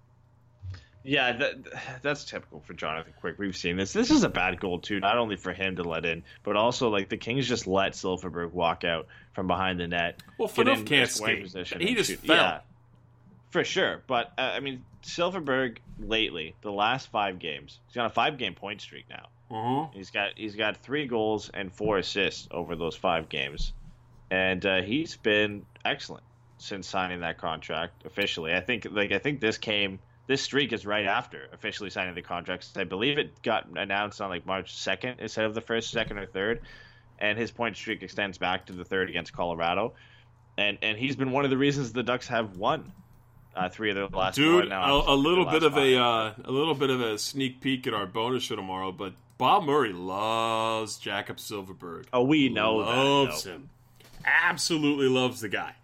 Yeah, 1.04 1.32
that, 1.32 2.00
that's 2.02 2.24
typical 2.24 2.60
for 2.60 2.74
Jonathan 2.74 3.12
Quick. 3.20 3.38
We've 3.38 3.56
seen 3.56 3.76
this. 3.76 3.92
This 3.92 4.10
is 4.10 4.22
a 4.22 4.28
bad 4.28 4.60
goal 4.60 4.78
too, 4.78 5.00
not 5.00 5.18
only 5.18 5.36
for 5.36 5.52
him 5.52 5.76
to 5.76 5.82
let 5.82 6.06
in, 6.06 6.22
but 6.44 6.56
also 6.56 6.90
like 6.90 7.08
the 7.08 7.16
Kings 7.16 7.48
just 7.48 7.66
let 7.66 7.92
Silfverberg 7.92 8.52
walk 8.52 8.84
out 8.84 9.08
from 9.32 9.48
behind 9.48 9.80
the 9.80 9.88
net. 9.88 10.22
Well, 10.38 10.48
in 10.56 10.84
can't 10.84 11.10
skate. 11.10 11.42
position 11.42 11.80
He 11.80 11.94
just 11.94 12.10
shoot. 12.10 12.20
fell. 12.20 12.36
Yeah, 12.36 12.60
for 13.50 13.64
sure. 13.64 14.02
But 14.06 14.32
uh, 14.38 14.42
I 14.42 14.60
mean, 14.60 14.84
Silfverberg 15.02 15.78
lately, 15.98 16.54
the 16.62 16.70
last 16.70 17.10
five 17.10 17.40
games, 17.40 17.80
he's 17.88 17.96
on 17.96 18.06
a 18.06 18.10
five-game 18.10 18.54
point 18.54 18.80
streak 18.80 19.06
now. 19.10 19.26
Uh-huh. 19.50 19.88
He's 19.92 20.10
got 20.10 20.30
he's 20.36 20.54
got 20.54 20.76
three 20.78 21.06
goals 21.06 21.50
and 21.52 21.72
four 21.72 21.98
assists 21.98 22.46
over 22.52 22.76
those 22.76 22.94
five 22.96 23.28
games, 23.28 23.72
and 24.32 24.64
uh, 24.64 24.80
he's 24.80 25.14
been 25.18 25.66
excellent 25.84 26.24
since 26.56 26.88
signing 26.88 27.20
that 27.20 27.36
contract 27.36 28.06
officially. 28.06 28.54
I 28.54 28.60
think 28.60 28.86
like 28.90 29.12
I 29.12 29.18
think 29.18 29.40
this 29.40 29.58
came 29.58 29.98
this 30.26 30.40
streak 30.40 30.72
is 30.72 30.86
right 30.86 31.04
after 31.04 31.48
officially 31.52 31.90
signing 31.90 32.14
the 32.14 32.22
contract. 32.22 32.66
I 32.76 32.84
believe 32.84 33.18
it 33.18 33.42
got 33.42 33.68
announced 33.76 34.22
on 34.22 34.30
like 34.30 34.46
March 34.46 34.74
second 34.74 35.16
instead 35.20 35.44
of 35.44 35.54
the 35.54 35.60
first, 35.60 35.90
second, 35.90 36.16
or 36.16 36.24
third, 36.24 36.62
and 37.18 37.36
his 37.38 37.50
point 37.50 37.76
streak 37.76 38.02
extends 38.02 38.38
back 38.38 38.66
to 38.66 38.72
the 38.72 38.86
third 38.86 39.10
against 39.10 39.34
Colorado, 39.34 39.92
and 40.56 40.78
and 40.80 40.96
he's 40.96 41.14
been 41.14 41.30
one 41.30 41.44
of 41.44 41.50
the 41.50 41.58
reasons 41.58 41.92
the 41.92 42.02
Ducks 42.02 42.28
have 42.28 42.56
won. 42.56 42.90
Uh, 43.54 43.68
three 43.68 43.90
of 43.90 43.96
the 43.96 44.16
last 44.16 44.36
Dude, 44.36 44.62
four 44.62 44.68
now. 44.70 45.02
a, 45.02 45.14
a 45.14 45.14
little 45.14 45.44
bit 45.44 45.62
of 45.62 45.76
a 45.76 45.98
uh, 45.98 46.32
a 46.42 46.50
little 46.50 46.74
bit 46.74 46.88
of 46.88 47.02
a 47.02 47.18
sneak 47.18 47.60
peek 47.60 47.86
at 47.86 47.92
our 47.92 48.06
bonus 48.06 48.44
show 48.44 48.56
tomorrow, 48.56 48.92
but 48.92 49.12
Bob 49.36 49.64
Murray 49.64 49.92
loves 49.92 50.96
Jakob 50.96 51.36
Silfverberg. 51.36 52.06
oh, 52.14 52.22
we 52.22 52.48
know 52.48 52.76
loves 52.76 53.42
that. 53.42 53.50
him. 53.50 53.68
Absolutely 54.24 55.08
loves 55.08 55.40
the 55.40 55.48
guy. 55.48 55.74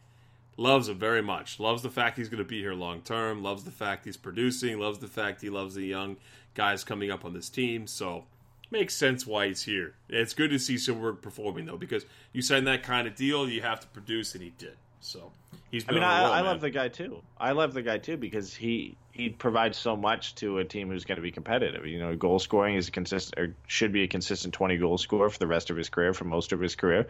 Loves 0.56 0.88
him 0.88 0.98
very 0.98 1.22
much. 1.22 1.60
Loves 1.60 1.82
the 1.82 1.90
fact 1.90 2.18
he's 2.18 2.28
going 2.28 2.42
to 2.42 2.48
be 2.48 2.60
here 2.60 2.74
long 2.74 3.00
term. 3.02 3.42
Loves 3.42 3.64
the 3.64 3.70
fact 3.70 4.04
he's 4.04 4.16
producing. 4.16 4.78
Loves 4.78 4.98
the 4.98 5.06
fact 5.06 5.40
he 5.40 5.50
loves 5.50 5.74
the 5.74 5.86
young 5.86 6.16
guys 6.54 6.82
coming 6.82 7.10
up 7.10 7.24
on 7.24 7.32
this 7.32 7.48
team. 7.48 7.86
So 7.86 8.24
makes 8.70 8.94
sense 8.94 9.26
why 9.26 9.48
he's 9.48 9.62
here. 9.62 9.94
It's 10.08 10.34
good 10.34 10.50
to 10.50 10.58
see 10.58 10.74
Silfverberg 10.74 11.22
performing 11.22 11.66
though, 11.66 11.76
because 11.76 12.04
you 12.32 12.42
sign 12.42 12.64
that 12.64 12.82
kind 12.82 13.06
of 13.06 13.14
deal, 13.14 13.48
you 13.48 13.62
have 13.62 13.80
to 13.80 13.86
produce, 13.88 14.34
and 14.34 14.42
he 14.42 14.50
did. 14.58 14.76
So 15.00 15.30
he's 15.70 15.84
I 15.84 15.86
been 15.86 15.94
mean, 15.96 16.04
I, 16.04 16.22
roll, 16.24 16.32
I 16.32 16.40
love 16.40 16.60
the 16.60 16.70
guy 16.70 16.88
too. 16.88 17.22
I 17.38 17.52
love 17.52 17.72
the 17.72 17.82
guy 17.82 17.98
too 17.98 18.16
because 18.16 18.54
he 18.54 18.96
he 19.18 19.28
provides 19.28 19.76
so 19.76 19.96
much 19.96 20.36
to 20.36 20.58
a 20.58 20.64
team 20.64 20.88
who's 20.88 21.04
going 21.04 21.16
to 21.16 21.22
be 21.22 21.32
competitive. 21.32 21.84
You 21.84 21.98
know, 21.98 22.14
goal 22.14 22.38
scoring 22.38 22.76
is 22.76 22.86
a 22.86 22.92
consistent 22.92 23.38
or 23.38 23.54
should 23.66 23.92
be 23.92 24.04
a 24.04 24.06
consistent 24.06 24.54
twenty 24.54 24.78
goal 24.78 24.96
scorer 24.96 25.28
for 25.28 25.40
the 25.40 25.46
rest 25.48 25.70
of 25.70 25.76
his 25.76 25.88
career, 25.88 26.14
for 26.14 26.24
most 26.24 26.52
of 26.52 26.60
his 26.60 26.76
career, 26.76 27.08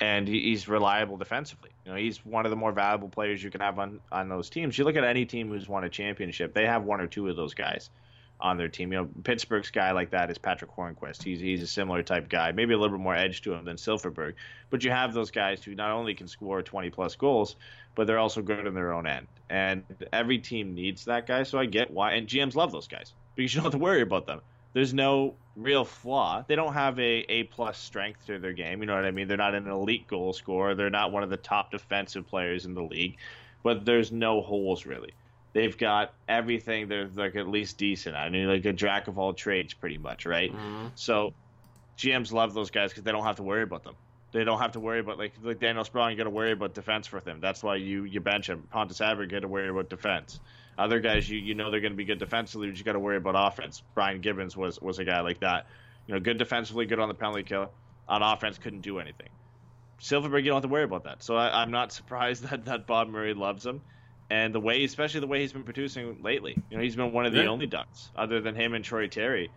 and 0.00 0.26
he, 0.26 0.40
he's 0.40 0.68
reliable 0.68 1.18
defensively. 1.18 1.68
You 1.84 1.92
know, 1.92 1.98
he's 1.98 2.24
one 2.24 2.46
of 2.46 2.50
the 2.50 2.56
more 2.56 2.72
valuable 2.72 3.10
players 3.10 3.42
you 3.44 3.50
can 3.50 3.60
have 3.60 3.78
on 3.78 4.00
on 4.10 4.30
those 4.30 4.48
teams. 4.48 4.78
You 4.78 4.84
look 4.84 4.96
at 4.96 5.04
any 5.04 5.26
team 5.26 5.50
who's 5.50 5.68
won 5.68 5.84
a 5.84 5.90
championship; 5.90 6.54
they 6.54 6.64
have 6.64 6.84
one 6.84 7.02
or 7.02 7.06
two 7.06 7.28
of 7.28 7.36
those 7.36 7.52
guys 7.52 7.90
on 8.40 8.56
their 8.56 8.68
team. 8.68 8.92
You 8.92 9.00
know, 9.00 9.08
Pittsburgh's 9.22 9.70
guy 9.70 9.92
like 9.92 10.10
that 10.10 10.30
is 10.30 10.38
Patric 10.38 10.70
Hornqvist. 10.76 11.22
He's 11.22 11.40
he's 11.40 11.62
a 11.62 11.66
similar 11.66 12.02
type 12.02 12.28
guy, 12.28 12.52
maybe 12.52 12.74
a 12.74 12.78
little 12.78 12.96
bit 12.96 13.02
more 13.02 13.14
edge 13.14 13.42
to 13.42 13.52
him 13.52 13.64
than 13.64 13.76
Silfverberg. 13.76 14.34
But 14.70 14.84
you 14.84 14.90
have 14.90 15.12
those 15.12 15.30
guys 15.30 15.62
who 15.62 15.74
not 15.74 15.90
only 15.90 16.14
can 16.14 16.28
score 16.28 16.62
20 16.62 16.90
plus 16.90 17.16
goals, 17.16 17.56
but 17.94 18.06
they're 18.06 18.18
also 18.18 18.42
good 18.42 18.66
in 18.66 18.74
their 18.74 18.92
own 18.92 19.06
end. 19.06 19.26
And 19.48 19.84
every 20.12 20.38
team 20.38 20.74
needs 20.74 21.04
that 21.06 21.26
guy, 21.26 21.42
so 21.42 21.58
I 21.58 21.66
get 21.66 21.90
why. 21.90 22.12
And 22.12 22.26
GMs 22.26 22.54
love 22.54 22.72
those 22.72 22.88
guys 22.88 23.12
because 23.34 23.52
you 23.52 23.58
don't 23.58 23.64
have 23.64 23.72
to 23.72 23.78
worry 23.78 24.02
about 24.02 24.26
them. 24.26 24.40
There's 24.72 24.94
no 24.94 25.34
real 25.56 25.84
flaw. 25.84 26.44
They 26.46 26.54
don't 26.54 26.74
have 26.74 26.98
a 27.00 27.24
A 27.28 27.44
plus 27.44 27.76
strength 27.76 28.26
to 28.26 28.38
their 28.38 28.52
game. 28.52 28.80
You 28.80 28.86
know 28.86 28.94
what 28.94 29.04
I 29.04 29.10
mean? 29.10 29.26
They're 29.26 29.36
not 29.36 29.54
an 29.54 29.66
elite 29.66 30.06
goal 30.06 30.32
scorer. 30.32 30.74
They're 30.74 30.90
not 30.90 31.10
one 31.10 31.24
of 31.24 31.30
the 31.30 31.36
top 31.36 31.72
defensive 31.72 32.28
players 32.28 32.66
in 32.66 32.74
the 32.74 32.82
league. 32.82 33.16
But 33.62 33.84
there's 33.84 34.10
no 34.10 34.40
holes 34.40 34.86
really 34.86 35.12
they've 35.52 35.76
got 35.76 36.14
everything 36.28 36.88
they're 36.88 37.08
like 37.14 37.36
at 37.36 37.48
least 37.48 37.78
decent. 37.78 38.16
I 38.16 38.28
mean, 38.28 38.46
like 38.46 38.64
a 38.64 38.72
jack 38.72 39.08
of 39.08 39.18
all 39.18 39.34
trades, 39.34 39.74
pretty 39.74 39.98
much, 39.98 40.26
right? 40.26 40.52
Mm-hmm. 40.52 40.88
So 40.94 41.32
GMs 41.98 42.32
love 42.32 42.54
those 42.54 42.70
guys 42.70 42.90
because 42.90 43.04
they 43.04 43.12
don't 43.12 43.24
have 43.24 43.36
to 43.36 43.42
worry 43.42 43.62
about 43.62 43.84
them. 43.84 43.94
They 44.32 44.44
don't 44.44 44.60
have 44.60 44.72
to 44.72 44.80
worry 44.80 45.00
about 45.00 45.18
like 45.18 45.32
like 45.42 45.58
Daniel 45.60 45.84
Sprong. 45.84 46.12
You 46.12 46.16
got 46.16 46.24
to 46.24 46.30
worry 46.30 46.52
about 46.52 46.74
defense 46.74 47.06
for 47.06 47.20
them. 47.20 47.40
That's 47.40 47.62
why 47.62 47.76
you 47.76 48.04
you 48.04 48.20
bench 48.20 48.48
him. 48.48 48.62
Pontus 48.70 49.00
you 49.00 49.26
got 49.26 49.40
to 49.40 49.48
worry 49.48 49.68
about 49.68 49.90
defense. 49.90 50.38
Other 50.78 51.00
guys, 51.00 51.28
you 51.28 51.38
you 51.38 51.54
know 51.54 51.70
they're 51.70 51.80
going 51.80 51.92
to 51.92 51.96
be 51.96 52.04
good 52.04 52.20
defensively, 52.20 52.68
but 52.68 52.78
you 52.78 52.84
got 52.84 52.92
to 52.92 53.00
worry 53.00 53.16
about 53.16 53.34
offense. 53.36 53.82
Brian 53.94 54.20
Gibbons 54.20 54.56
was 54.56 54.80
was 54.80 54.98
a 54.98 55.04
guy 55.04 55.20
like 55.20 55.40
that. 55.40 55.66
You 56.06 56.14
know, 56.14 56.20
good 56.20 56.38
defensively, 56.38 56.86
good 56.86 57.00
on 57.00 57.08
the 57.08 57.14
penalty 57.14 57.42
kill. 57.42 57.70
On 58.08 58.22
offense, 58.22 58.58
couldn't 58.58 58.80
do 58.80 58.98
anything. 58.98 59.28
Silfverberg, 60.00 60.42
you 60.42 60.46
don't 60.46 60.56
have 60.56 60.62
to 60.62 60.68
worry 60.68 60.84
about 60.84 61.04
that. 61.04 61.22
So 61.22 61.36
I, 61.36 61.62
I'm 61.62 61.70
not 61.70 61.92
surprised 62.00 62.44
that, 62.48 62.64
that 62.64 62.86
Bob 62.86 63.08
Murray 63.08 63.34
loves 63.34 63.64
him, 63.64 63.82
and 64.30 64.54
the 64.54 64.60
way, 64.60 64.84
especially 64.84 65.20
the 65.20 65.26
way 65.26 65.40
he's 65.40 65.52
been 65.52 65.64
producing 65.64 66.22
lately. 66.22 66.56
You 66.70 66.76
know, 66.76 66.82
he's 66.82 66.96
been 66.96 67.12
one 67.12 67.26
of 67.26 67.32
the 67.32 67.40
Yeah. 67.42 67.48
only 67.48 67.66
Ducks, 67.66 68.10
other 68.14 68.40
than 68.40 68.54
him 68.54 68.74
and 68.74 68.84
Troy 68.84 69.08
Terry, 69.08 69.50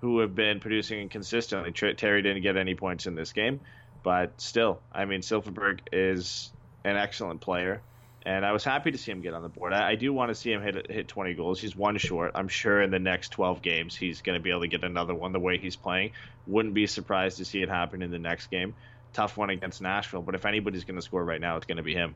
who 0.00 0.20
have 0.20 0.34
been 0.34 0.60
producing 0.60 1.08
consistently. 1.08 1.72
Terry 1.72 2.22
didn't 2.22 2.42
get 2.42 2.56
any 2.56 2.74
points 2.74 3.06
in 3.06 3.14
this 3.14 3.32
game, 3.32 3.60
but 4.02 4.40
still, 4.40 4.80
I 4.92 5.04
mean, 5.04 5.20
Silfverberg 5.20 5.80
is 5.92 6.52
an 6.84 6.96
excellent 6.96 7.40
player, 7.40 7.82
and 8.24 8.46
I 8.46 8.52
was 8.52 8.62
happy 8.64 8.92
to 8.92 8.98
see 8.98 9.10
him 9.10 9.20
get 9.20 9.34
on 9.34 9.42
the 9.42 9.48
board. 9.48 9.72
I, 9.72 9.90
I 9.90 9.94
do 9.96 10.12
want 10.12 10.28
to 10.28 10.34
see 10.34 10.52
him 10.52 10.62
hit 10.62 10.90
hit 10.90 11.08
20 11.08 11.34
goals. 11.34 11.60
He's 11.60 11.74
one 11.74 11.98
short. 11.98 12.32
I'm 12.34 12.48
sure 12.48 12.80
in 12.80 12.90
the 12.90 12.98
next 12.98 13.30
12 13.30 13.62
games 13.62 13.96
he's 13.96 14.22
going 14.22 14.38
to 14.38 14.42
be 14.42 14.50
able 14.50 14.60
to 14.60 14.68
get 14.68 14.84
another 14.84 15.14
one. 15.14 15.32
The 15.32 15.40
way 15.40 15.58
he's 15.58 15.76
playing, 15.76 16.12
wouldn't 16.46 16.74
be 16.74 16.86
surprised 16.86 17.38
to 17.38 17.44
see 17.44 17.62
it 17.62 17.68
happen 17.68 18.00
in 18.02 18.10
the 18.10 18.18
next 18.18 18.46
game. 18.48 18.74
Tough 19.12 19.36
one 19.36 19.50
against 19.50 19.82
Nashville, 19.82 20.22
but 20.22 20.36
if 20.36 20.46
anybody's 20.46 20.84
going 20.84 20.96
to 20.96 21.02
score 21.02 21.24
right 21.24 21.40
now, 21.40 21.56
it's 21.56 21.66
going 21.66 21.78
to 21.78 21.82
be 21.82 21.94
him. 21.94 22.14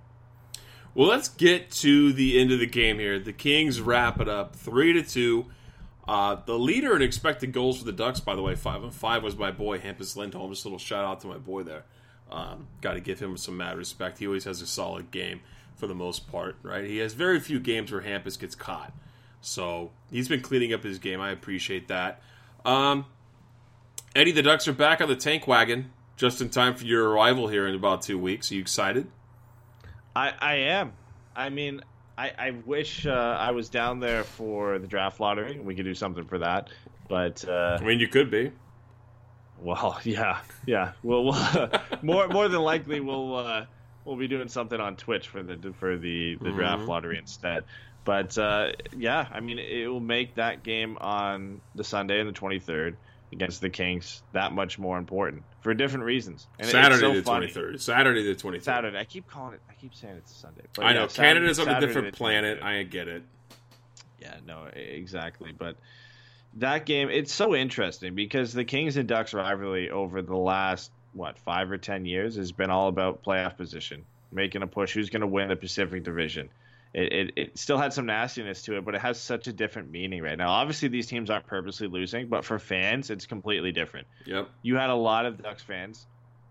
Well, 0.95 1.09
let's 1.09 1.28
get 1.28 1.70
to 1.72 2.12
the 2.12 2.38
end 2.38 2.53
of 2.53 2.61
the 2.61 2.66
game 2.66 2.99
here. 2.99 3.18
The 3.18 3.32
Kings 3.32 3.80
wrap 3.80 4.20
it 4.20 4.28
up 4.28 4.55
three 4.55 4.92
to 4.92 5.03
two. 5.03 5.47
Uh, 6.07 6.36
the 6.45 6.59
leader 6.59 6.95
in 6.95 7.03
expected 7.03 7.53
goals 7.53 7.78
for 7.78 7.84
the 7.84 7.92
Ducks, 7.92 8.20
by 8.20 8.36
the 8.36 8.42
way, 8.42 8.55
five 8.55 8.82
and 8.82 8.95
five 8.95 9.22
was 9.22 9.36
my 9.36 9.51
boy 9.51 9.78
Hampus 9.78 10.16
Lindholm. 10.16 10.53
Just 10.53 10.64
a 10.64 10.68
little 10.68 10.78
shout 10.78 11.05
out 11.05 11.20
to 11.20 11.26
my 11.26 11.38
boy 11.38 11.62
there. 11.62 11.84
Um, 12.30 12.68
Got 12.80 12.92
to 12.95 13.01
give 13.01 13.18
him 13.18 13.36
some 13.36 13.57
mad 13.57 13.76
respect. 13.76 14.18
He 14.18 14.26
always 14.26 14.45
has 14.45 14.61
a 14.61 14.66
solid 14.66 15.11
game 15.11 15.40
for 15.76 15.86
the 15.86 15.95
most 15.95 16.30
part, 16.30 16.57
right? 16.62 16.84
He 16.84 16.99
has 16.99 17.14
very 17.14 17.40
few 17.40 17.59
games 17.59 17.90
where 17.90 18.03
Hampus 18.03 18.38
gets 18.38 18.55
caught, 18.55 18.92
so 19.40 19.90
he's 20.11 20.28
been 20.28 20.40
cleaning 20.42 20.72
up 20.72 20.84
his 20.84 20.99
game. 20.99 21.20
I 21.20 21.30
appreciate 21.30 21.88
that. 21.88 22.22
Um, 22.64 23.07
Eddie, 24.14 24.32
the 24.32 24.42
Ducks 24.42 24.68
are 24.68 24.72
back 24.72 25.01
on 25.01 25.09
the 25.09 25.16
tank 25.16 25.49
wagon 25.49 25.90
just 26.16 26.40
in 26.40 26.51
time 26.51 26.76
for 26.76 26.84
your 26.84 27.11
arrival 27.11 27.49
here 27.49 27.66
in 27.66 27.74
about 27.74 28.03
two 28.03 28.18
weeks. 28.18 28.53
Are 28.53 28.55
you 28.55 28.61
excited? 28.61 29.09
I, 30.16 30.32
I 30.38 30.54
am. 30.54 30.92
I 31.34 31.48
mean, 31.50 31.80
I, 32.16 32.32
I 32.38 32.50
wish 32.64 33.06
uh, 33.06 33.10
I 33.10 33.50
was 33.50 33.68
down 33.68 34.00
there 34.00 34.24
for 34.24 34.78
the 34.78 34.86
draft 34.86 35.20
lottery. 35.20 35.58
We 35.58 35.74
could 35.74 35.84
do 35.84 35.94
something 35.94 36.24
for 36.24 36.38
that. 36.38 36.68
But 37.08 37.44
uh, 37.46 37.78
I 37.80 37.84
mean, 37.84 38.00
you 38.00 38.08
could 38.08 38.30
be. 38.30 38.52
well, 39.60 39.98
yeah, 40.04 40.40
yeah. 40.66 40.92
We'll, 41.02 41.24
we'll 41.24 41.70
more 42.02 42.28
more 42.28 42.48
than 42.48 42.60
likely 42.60 43.00
we'll 43.00 43.36
uh, 43.36 43.66
we'll 44.04 44.16
be 44.16 44.28
doing 44.28 44.48
something 44.48 44.80
on 44.80 44.96
Twitch 44.96 45.28
for 45.28 45.42
the 45.42 45.74
for 45.78 45.96
the 45.96 46.36
the 46.40 46.50
draft 46.50 46.82
lottery 46.84 47.18
instead. 47.18 47.64
But 48.04 48.36
uh, 48.38 48.72
yeah, 48.96 49.26
I 49.32 49.40
mean, 49.40 49.58
it 49.58 49.86
will 49.86 50.00
make 50.00 50.34
that 50.36 50.62
game 50.62 50.98
on 51.00 51.60
the 51.74 51.84
Sunday 51.84 52.20
and 52.20 52.28
the 52.28 52.38
23rd 52.38 52.96
against 53.33 53.61
the 53.61 53.70
Kings 53.70 54.22
that 54.33 54.53
much 54.53 54.79
more 54.79 54.99
important 54.99 55.43
for 55.61 55.75
different 55.75 56.05
reasons. 56.05 56.47
And 56.59 56.68
Saturday 56.68 57.01
so 57.01 57.14
the 57.14 57.22
twenty 57.22 57.49
third. 57.49 57.81
Saturday 57.81 58.22
the 58.22 58.35
twenty 58.35 58.59
third. 58.59 58.64
Saturday. 58.64 58.99
I 58.99 59.05
keep 59.05 59.27
calling 59.27 59.55
it. 59.55 59.61
I 59.68 59.75
keep 59.75 59.95
saying 59.95 60.16
it's 60.16 60.35
Sunday. 60.35 60.62
But 60.75 60.85
I 60.85 60.89
yeah, 60.93 61.01
know 61.01 61.09
Saturday- 61.09 61.41
Canada's 61.41 61.59
on 61.59 61.68
a 61.68 61.81
different 61.81 62.14
planet. 62.14 62.62
I 62.62 62.83
get 62.85 63.09
it. 63.09 63.22
Yeah, 64.20 64.37
no, 64.47 64.64
exactly. 64.72 65.53
But 65.53 65.77
that 66.55 66.87
game, 66.87 67.11
it's 67.11 67.33
so 67.33 67.55
interesting 67.55 68.14
because 68.14 68.53
the 68.53 68.64
Kings 68.64 68.97
and 68.97 69.09
Ducks 69.09 69.35
rivalry 69.35 69.91
over 69.91 70.22
the 70.22 70.37
last 70.37 70.91
what 71.12 71.39
five 71.39 71.70
or 71.70 71.79
ten 71.79 72.07
years 72.07 72.37
has 72.37 72.53
been 72.53 72.70
all 72.70 72.89
about 72.89 73.22
playoff 73.22 73.57
position, 73.57 74.05
making 74.33 74.62
a 74.62 74.66
push. 74.66 74.93
Who's 74.95 75.11
going 75.11 75.20
to 75.22 75.27
win 75.27 75.49
the 75.49 75.57
Pacific 75.57 76.05
Division? 76.05 76.49
It, 76.95 77.12
it, 77.12 77.32
it 77.36 77.59
still 77.59 77.76
had 77.76 77.92
some 77.92 78.07
nastiness 78.07 78.62
to 78.62 78.76
it, 78.76 78.84
but 78.84 78.95
it 78.95 79.01
has 79.01 79.20
such 79.20 79.49
a 79.49 79.53
different 79.53 79.90
meaning 79.90 80.22
right 80.22 80.38
now. 80.38 80.51
Obviously, 80.51 80.88
these 80.88 81.09
teams 81.09 81.28
aren't 81.28 81.47
purposely 81.47 81.88
losing, 81.88 82.28
but 82.28 82.45
for 82.45 82.61
fans, 82.61 83.11
it's 83.11 83.26
completely 83.26 83.72
different. 83.72 84.07
Yep. 84.26 84.49
You 84.62 84.76
had 84.76 84.90
a 84.90 84.95
lot 84.95 85.26
of 85.26 85.42
Ducks 85.42 85.62
fans 85.62 86.07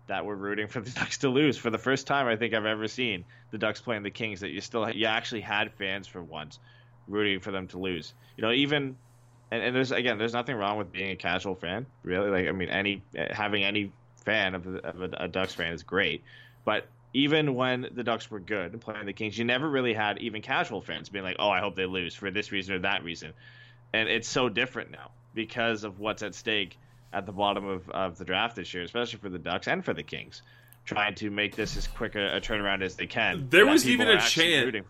that 0.06 0.26
were 0.26 0.36
rooting 0.36 0.68
for 0.68 0.80
the 0.80 0.90
Ducks 0.98 1.18
to 1.18 1.30
lose 1.30 1.56
for 1.56 1.70
the 1.70 1.78
first 1.78 2.06
time 2.06 2.26
I 2.26 2.36
think 2.36 2.52
I've 2.52 2.66
ever 2.66 2.88
seen 2.88 3.24
the 3.52 3.58
Ducks 3.58 3.80
playing 3.80 4.02
the 4.02 4.10
Kings. 4.10 4.40
That 4.40 4.50
you 4.50 4.60
still 4.60 4.88
you 4.90 5.06
actually 5.06 5.40
had 5.40 5.72
fans 5.72 6.06
for 6.06 6.22
once 6.22 6.58
rooting 7.08 7.40
for 7.40 7.50
them 7.50 7.66
to 7.68 7.78
lose. 7.78 8.12
You 8.36 8.42
know, 8.42 8.52
even 8.52 8.96
and, 9.50 9.62
and 9.62 9.74
there's 9.74 9.92
again, 9.92 10.18
there's 10.18 10.34
nothing 10.34 10.56
wrong 10.56 10.76
with 10.76 10.92
being 10.92 11.10
a 11.10 11.16
casual 11.16 11.54
fan, 11.54 11.86
really. 12.02 12.28
Like 12.28 12.48
I 12.48 12.52
mean, 12.52 12.68
any 12.68 13.02
having 13.30 13.64
any 13.64 13.92
fan 14.24 14.54
of, 14.54 14.66
of 14.66 15.00
a, 15.00 15.10
a 15.20 15.28
Ducks 15.28 15.54
fan 15.54 15.72
is 15.72 15.82
great, 15.82 16.22
but 16.66 16.86
even 17.14 17.54
when 17.54 17.88
the 17.92 18.04
Ducks 18.04 18.30
were 18.30 18.40
good 18.40 18.72
and 18.72 18.80
playing 18.80 19.06
the 19.06 19.12
Kings, 19.12 19.38
you 19.38 19.44
never 19.44 19.68
really 19.68 19.94
had 19.94 20.18
even 20.18 20.42
casual 20.42 20.82
fans 20.82 21.08
being 21.08 21.24
like, 21.24 21.36
"Oh, 21.38 21.48
I 21.48 21.60
hope 21.60 21.76
they 21.76 21.86
lose 21.86 22.14
for 22.14 22.30
this 22.30 22.52
reason 22.52 22.74
or 22.74 22.80
that 22.80 23.04
reason," 23.04 23.32
and 23.94 24.08
it's 24.08 24.28
so 24.28 24.48
different 24.48 24.90
now 24.90 25.12
because 25.32 25.84
of 25.84 26.00
what's 26.00 26.22
at 26.22 26.34
stake 26.34 26.78
at 27.12 27.26
the 27.26 27.32
bottom 27.32 27.66
of, 27.66 27.88
of 27.90 28.18
the 28.18 28.24
draft 28.24 28.56
this 28.56 28.74
year, 28.74 28.82
especially 28.82 29.20
for 29.20 29.28
the 29.28 29.38
Ducks 29.38 29.68
and 29.68 29.84
for 29.84 29.94
the 29.94 30.02
Kings, 30.02 30.42
trying 30.84 31.14
to 31.14 31.30
make 31.30 31.54
this 31.56 31.76
as 31.76 31.86
quick 31.86 32.16
a, 32.16 32.36
a 32.36 32.40
turnaround 32.40 32.82
as 32.82 32.96
they 32.96 33.06
can. 33.06 33.48
There 33.48 33.66
was 33.66 33.88
even 33.88 34.08
a 34.08 34.14
actually 34.14 34.82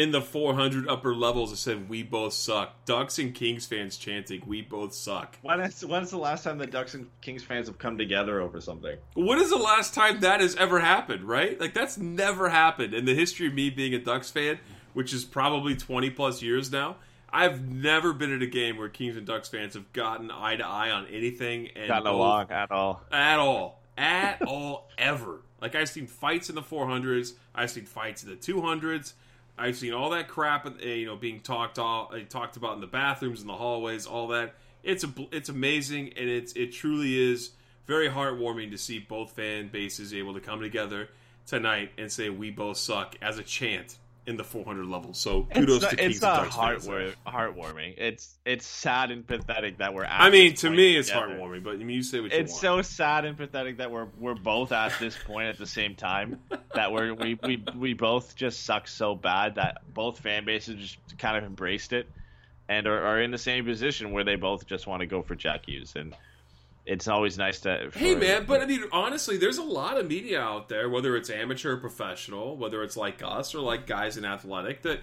chant 0.00 0.14
rooting 0.14 0.22
for 0.22 0.52
them. 0.54 0.62
in 0.64 0.72
the 0.72 0.80
400 0.82 0.88
upper 0.88 1.14
levels 1.14 1.50
that 1.50 1.56
said 1.56 1.88
"We 1.88 2.02
both 2.02 2.32
suck." 2.32 2.84
Ducks 2.84 3.18
and 3.18 3.34
Kings 3.34 3.66
fans 3.66 3.96
chanting 3.96 4.42
"We 4.46 4.62
both 4.62 4.94
suck." 4.94 5.38
When 5.42 5.60
is, 5.60 5.84
when's 5.84 6.10
the 6.10 6.18
last 6.18 6.44
time 6.44 6.58
the 6.58 6.66
Ducks 6.66 6.94
and 6.94 7.08
Kings 7.20 7.42
fans 7.44 7.66
have 7.68 7.78
come 7.78 7.98
together 7.98 8.40
over 8.40 8.60
something? 8.60 8.96
When 9.14 9.38
is 9.38 9.50
the 9.50 9.56
last 9.56 9.94
time 9.94 10.20
that 10.20 10.40
has 10.40 10.54
ever 10.56 10.80
happened? 10.80 11.24
Right? 11.24 11.60
Like 11.60 11.74
that's 11.74 11.98
never 11.98 12.48
happened 12.48 12.94
in 12.94 13.04
the 13.04 13.14
history 13.14 13.46
of 13.46 13.54
me 13.54 13.70
being 13.70 13.94
a 13.94 13.98
Ducks 13.98 14.30
fan, 14.30 14.58
which 14.94 15.12
is 15.12 15.24
probably 15.24 15.74
20 15.76 16.10
plus 16.10 16.42
years 16.42 16.70
now. 16.72 16.96
I've 17.32 17.68
never 17.68 18.12
been 18.12 18.32
at 18.34 18.42
a 18.42 18.46
game 18.46 18.76
where 18.76 18.88
Kings 18.88 19.16
and 19.16 19.24
Ducks 19.24 19.48
fans 19.48 19.74
have 19.74 19.92
gotten 19.92 20.32
eye 20.32 20.56
to 20.56 20.66
eye 20.66 20.90
on 20.90 21.06
anything 21.06 21.68
and 21.76 21.86
Gotten 21.86 22.02
both- 22.04 22.14
along 22.14 22.50
at 22.50 22.70
all. 22.72 23.02
at 23.12 23.38
all, 23.38 23.80
at 23.96 24.42
all, 24.46 24.90
ever. 24.98 25.42
Like 25.60 25.76
I've 25.76 25.88
seen 25.88 26.08
fights 26.08 26.48
in 26.48 26.56
the 26.56 26.62
400s, 26.62 27.34
I've 27.54 27.70
seen 27.70 27.84
fights 27.84 28.24
in 28.24 28.30
the 28.30 28.36
200s, 28.36 29.12
I've 29.60 29.76
seen 29.76 29.92
all 29.92 30.10
that 30.10 30.26
crap, 30.26 30.66
uh, 30.66 30.70
you 30.82 31.06
know, 31.06 31.16
being 31.16 31.40
talked 31.40 31.78
all, 31.78 32.10
uh, 32.14 32.20
talked 32.28 32.56
about 32.56 32.74
in 32.74 32.80
the 32.80 32.86
bathrooms, 32.86 33.42
in 33.42 33.46
the 33.46 33.56
hallways, 33.56 34.06
all 34.06 34.28
that. 34.28 34.54
It's 34.82 35.04
a, 35.04 35.12
it's 35.30 35.50
amazing, 35.50 36.14
and 36.16 36.28
it's 36.28 36.54
it 36.54 36.72
truly 36.72 37.30
is 37.30 37.50
very 37.86 38.08
heartwarming 38.08 38.70
to 38.70 38.78
see 38.78 38.98
both 38.98 39.32
fan 39.32 39.68
bases 39.68 40.14
able 40.14 40.32
to 40.32 40.40
come 40.40 40.60
together 40.60 41.10
tonight 41.46 41.90
and 41.98 42.10
say 42.10 42.30
we 42.30 42.50
both 42.50 42.78
suck 42.78 43.16
as 43.20 43.38
a 43.38 43.42
chant 43.42 43.98
in 44.26 44.36
the 44.36 44.44
400 44.44 44.86
level. 44.86 45.14
So 45.14 45.44
kudos 45.54 45.76
it's 45.76 45.82
not, 45.82 45.90
to 45.90 45.96
Kings 45.96 46.14
it's 46.16 46.22
not 46.22 46.48
heartwar- 46.48 47.14
heartwarming. 47.26 47.94
It's 47.98 48.38
it's 48.44 48.66
sad 48.66 49.10
and 49.10 49.26
pathetic 49.26 49.78
that 49.78 49.94
we're. 49.94 50.04
At 50.04 50.20
I 50.20 50.30
mean, 50.30 50.54
to 50.56 50.70
me, 50.70 50.96
it's 50.96 51.08
together. 51.08 51.34
heartwarming, 51.34 51.64
but 51.64 51.74
I 51.74 51.76
mean, 51.76 51.90
you 51.90 52.02
say 52.02 52.20
what 52.20 52.32
you 52.32 52.38
It's 52.38 52.58
so 52.58 52.82
sad 52.82 53.24
and 53.24 53.36
pathetic 53.36 53.78
that 53.78 53.90
we're 53.90 54.08
we're 54.18 54.34
both 54.34 54.72
at 54.72 54.92
this 54.98 55.16
point 55.26 55.48
at 55.48 55.58
the 55.58 55.66
same 55.66 55.94
time. 55.94 56.40
That 56.74 56.92
we're 56.92 57.14
we, 57.14 57.38
we 57.42 57.64
we 57.76 57.94
both 57.94 58.36
just 58.36 58.64
suck 58.64 58.88
so 58.88 59.14
bad 59.14 59.56
that 59.56 59.82
both 59.92 60.20
fan 60.20 60.44
bases 60.44 60.76
just 60.76 61.18
kind 61.18 61.36
of 61.36 61.44
embraced 61.44 61.92
it 61.92 62.08
and 62.68 62.86
are, 62.86 63.02
are 63.04 63.20
in 63.20 63.32
the 63.32 63.38
same 63.38 63.64
position 63.64 64.12
where 64.12 64.24
they 64.24 64.36
both 64.36 64.66
just 64.66 64.86
want 64.86 65.00
to 65.00 65.06
go 65.06 65.22
for 65.22 65.34
Jack 65.34 65.66
Hughes 65.66 65.94
and 65.96 66.14
it's 66.86 67.08
always 67.08 67.36
nice 67.38 67.60
to. 67.60 67.90
Hey 67.94 68.14
man, 68.14 68.44
but 68.46 68.60
I 68.62 68.66
mean, 68.66 68.84
honestly, 68.92 69.36
there's 69.36 69.58
a 69.58 69.62
lot 69.62 69.98
of 69.98 70.06
media 70.08 70.40
out 70.40 70.68
there, 70.68 70.88
whether 70.88 71.16
it's 71.16 71.30
amateur 71.30 71.72
or 71.74 71.76
professional, 71.76 72.56
whether 72.56 72.82
it's 72.82 72.96
like 72.96 73.22
us 73.24 73.54
or 73.54 73.60
like 73.60 73.86
guys 73.86 74.16
in 74.16 74.24
athletic, 74.24 74.82
that 74.82 75.00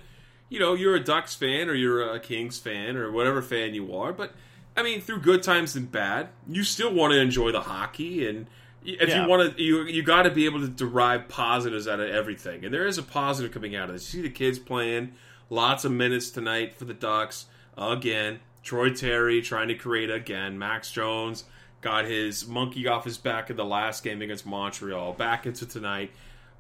you 0.50 0.60
know 0.60 0.74
you're 0.74 0.96
a 0.96 1.04
Ducks 1.04 1.36
fan 1.36 1.70
or 1.70 1.74
you're 1.76 2.14
a 2.14 2.20
Kings 2.20 2.58
fan 2.60 2.98
or 2.98 3.12
whatever 3.12 3.42
fan 3.42 3.74
you 3.74 3.96
are. 3.96 4.12
But 4.14 4.34
I 4.76 4.84
mean, 4.84 5.02
through 5.02 5.22
good 5.22 5.44
times 5.44 5.76
and 5.76 5.92
bad, 5.92 6.30
you 6.48 6.64
still 6.64 6.94
want 6.94 7.14
to 7.14 7.20
enjoy 7.20 7.52
the 7.52 7.62
hockey, 7.62 8.28
and 8.28 8.48
if 8.84 9.10
Yeah. 9.10 9.24
you 9.24 9.30
want 9.30 9.56
to, 9.58 9.64
you 9.64 9.84
you 9.84 10.04
got 10.04 10.24
to 10.24 10.32
be 10.32 10.46
able 10.46 10.60
to 10.62 10.68
derive 10.68 11.28
positives 11.28 11.88
out 11.88 12.00
of 12.00 12.10
everything. 12.10 12.64
And 12.66 12.74
there 12.74 12.86
is 12.88 12.98
a 12.98 13.04
positive 13.04 13.52
coming 13.52 13.76
out 13.76 13.90
of 13.90 13.96
this. 13.96 14.14
You 14.14 14.22
see 14.22 14.28
the 14.28 14.34
kids 14.34 14.60
playing 14.60 15.14
lots 15.50 15.86
of 15.86 15.92
minutes 15.92 16.30
tonight 16.30 16.74
for 16.74 16.86
the 16.86 16.94
Ducks 16.94 17.46
again. 17.78 18.40
Troy 18.64 18.90
Terry 18.90 19.42
trying 19.42 19.70
to 19.70 19.76
create 19.76 20.10
again. 20.12 20.60
Max 20.60 20.92
Jones 20.92 21.46
got 21.88 22.04
his 22.06 22.46
monkey 22.48 22.86
off 22.86 23.06
his 23.06 23.18
back 23.18 23.50
in 23.50 23.56
the 23.56 23.64
last 23.66 24.04
game 24.04 24.22
against 24.22 24.46
Montreal. 24.46 25.14
Back 25.14 25.46
into 25.46 25.66
tonight. 25.66 26.12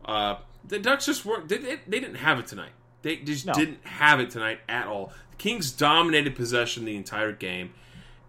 Uh, 0.05 0.35
the 0.65 0.79
Ducks 0.79 1.05
just 1.05 1.25
weren't. 1.25 1.49
They, 1.49 1.57
they, 1.57 1.79
they 1.85 1.99
didn't 1.99 2.15
have 2.15 2.39
it 2.39 2.47
tonight. 2.47 2.71
They 3.01 3.17
just 3.17 3.45
No. 3.45 3.53
didn't 3.53 3.85
have 3.85 4.21
it 4.21 4.29
tonight 4.29 4.59
at 4.69 4.87
all. 4.87 5.11
The 5.31 5.37
Kings 5.37 5.71
dominated 5.71 6.35
possession 6.35 6.85
the 6.85 6.95
entire 6.95 7.33
game. 7.33 7.73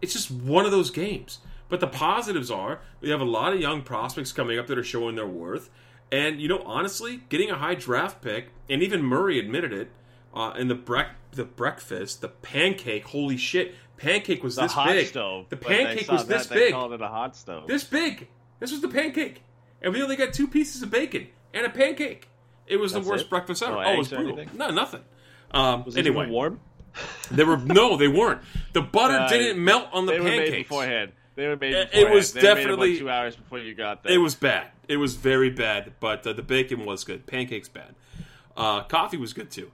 It's 0.03 0.12
just 0.12 0.28
one 0.30 0.64
of 0.64 0.72
those 0.72 0.90
games. 0.90 1.38
But 1.68 1.78
the 1.80 1.86
positives 1.86 2.51
are 2.51 2.80
we 3.01 3.11
have 3.11 3.20
a 3.20 3.24
lot 3.24 3.53
of 3.53 3.61
young 3.61 3.82
prospects 3.82 4.32
coming 4.32 4.59
up 4.59 4.66
that 4.66 4.76
are 4.78 4.82
showing 4.84 5.14
their 5.14 5.26
worth. 5.26 5.70
And 6.11 6.40
you 6.40 6.49
know, 6.49 6.62
honestly, 6.64 7.20
getting 7.28 7.51
a 7.51 7.57
high 7.57 7.74
draft 7.76 8.22
pick, 8.22 8.49
and 8.68 8.82
even 8.82 9.03
Murray 9.05 9.38
admitted 9.38 9.72
it 9.72 9.90
uh, 10.34 10.55
in 10.59 10.66
the 10.68 10.74
brec- 10.74 11.14
the 11.32 11.44
breakfast, 11.44 12.22
the 12.22 12.28
pancake. 12.28 13.05
Holy 13.05 13.36
shit, 13.36 13.74
pancake 13.99 14.42
was 14.42 14.57
the 14.57 14.62
this 14.62 14.72
hot 14.72 14.88
big. 14.88 15.07
stove. 15.07 15.46
The 15.49 15.57
pancake 15.57 16.11
was 16.11 16.26
that, 16.26 16.38
this 16.38 16.46
they 16.46 16.55
big. 16.57 16.72
called 16.72 16.92
it 16.92 17.01
a 17.03 17.09
hot 17.09 17.36
stove. 17.36 17.66
This 17.66 17.84
big. 17.84 18.28
This 18.61 18.72
was 18.72 18.80
the 18.80 18.88
pancake, 18.88 19.42
and 19.82 19.92
we 19.92 20.03
only 20.03 20.16
got 20.16 20.32
two 20.32 20.49
pieces 20.49 20.82
of 20.82 20.90
bacon 20.90 21.28
and 21.55 21.66
a 21.66 21.70
pancake. 21.70 22.28
It 22.66 22.76
was 22.76 22.92
That's 22.92 23.05
the 23.05 23.11
worst 23.11 23.24
it? 23.26 23.30
breakfast 23.30 23.62
ever. 23.62 23.74
No 23.74 23.82
oh, 23.84 23.92
it 23.92 23.99
was 23.99 24.09
brutal. 24.09 24.44
No, 24.55 24.70
nothing. 24.70 25.01
Um, 25.53 25.84
was 25.84 25.96
it 25.96 26.07
anyway, 26.07 26.28
warm? 26.28 26.61
they 27.30 27.44
were 27.44 27.57
no, 27.57 27.96
they 27.96 28.09
weren't. 28.09 28.40
The 28.72 28.82
butter 28.82 29.14
Uh, 29.14 29.28
didn't 29.28 29.62
melt 29.62 29.88
on 29.92 30.07
the 30.07 30.12
They 30.12 30.18
were 30.18 30.24
made 30.24 30.38
pancakes. 30.46 30.68
beforehand. 30.68 31.12
They 31.36 31.46
were 31.46 31.57
made. 31.57 31.72
It- 31.74 31.90
it 31.92 32.11
was 32.11 32.32
They 32.32 32.40
definitely- 32.40 32.99
two 32.99 33.09
hours 33.09 33.36
before 33.36 33.61
you 33.61 33.74
got 33.74 34.03
there. 34.03 34.12
It 34.12 34.18
was 34.18 34.34
bad. 34.34 34.66
It 34.88 34.96
was 34.96 35.14
very 35.14 35.51
bad. 35.51 35.92
But 36.01 36.26
uh, 36.26 36.32
the 36.32 36.42
bacon 36.42 36.84
was 36.84 37.05
good. 37.05 37.26
Pancakes 37.26 37.68
bad. 37.68 37.94
Uh, 38.57 38.82
coffee 38.82 39.16
was 39.16 39.32
good 39.32 39.51
too. 39.51 39.70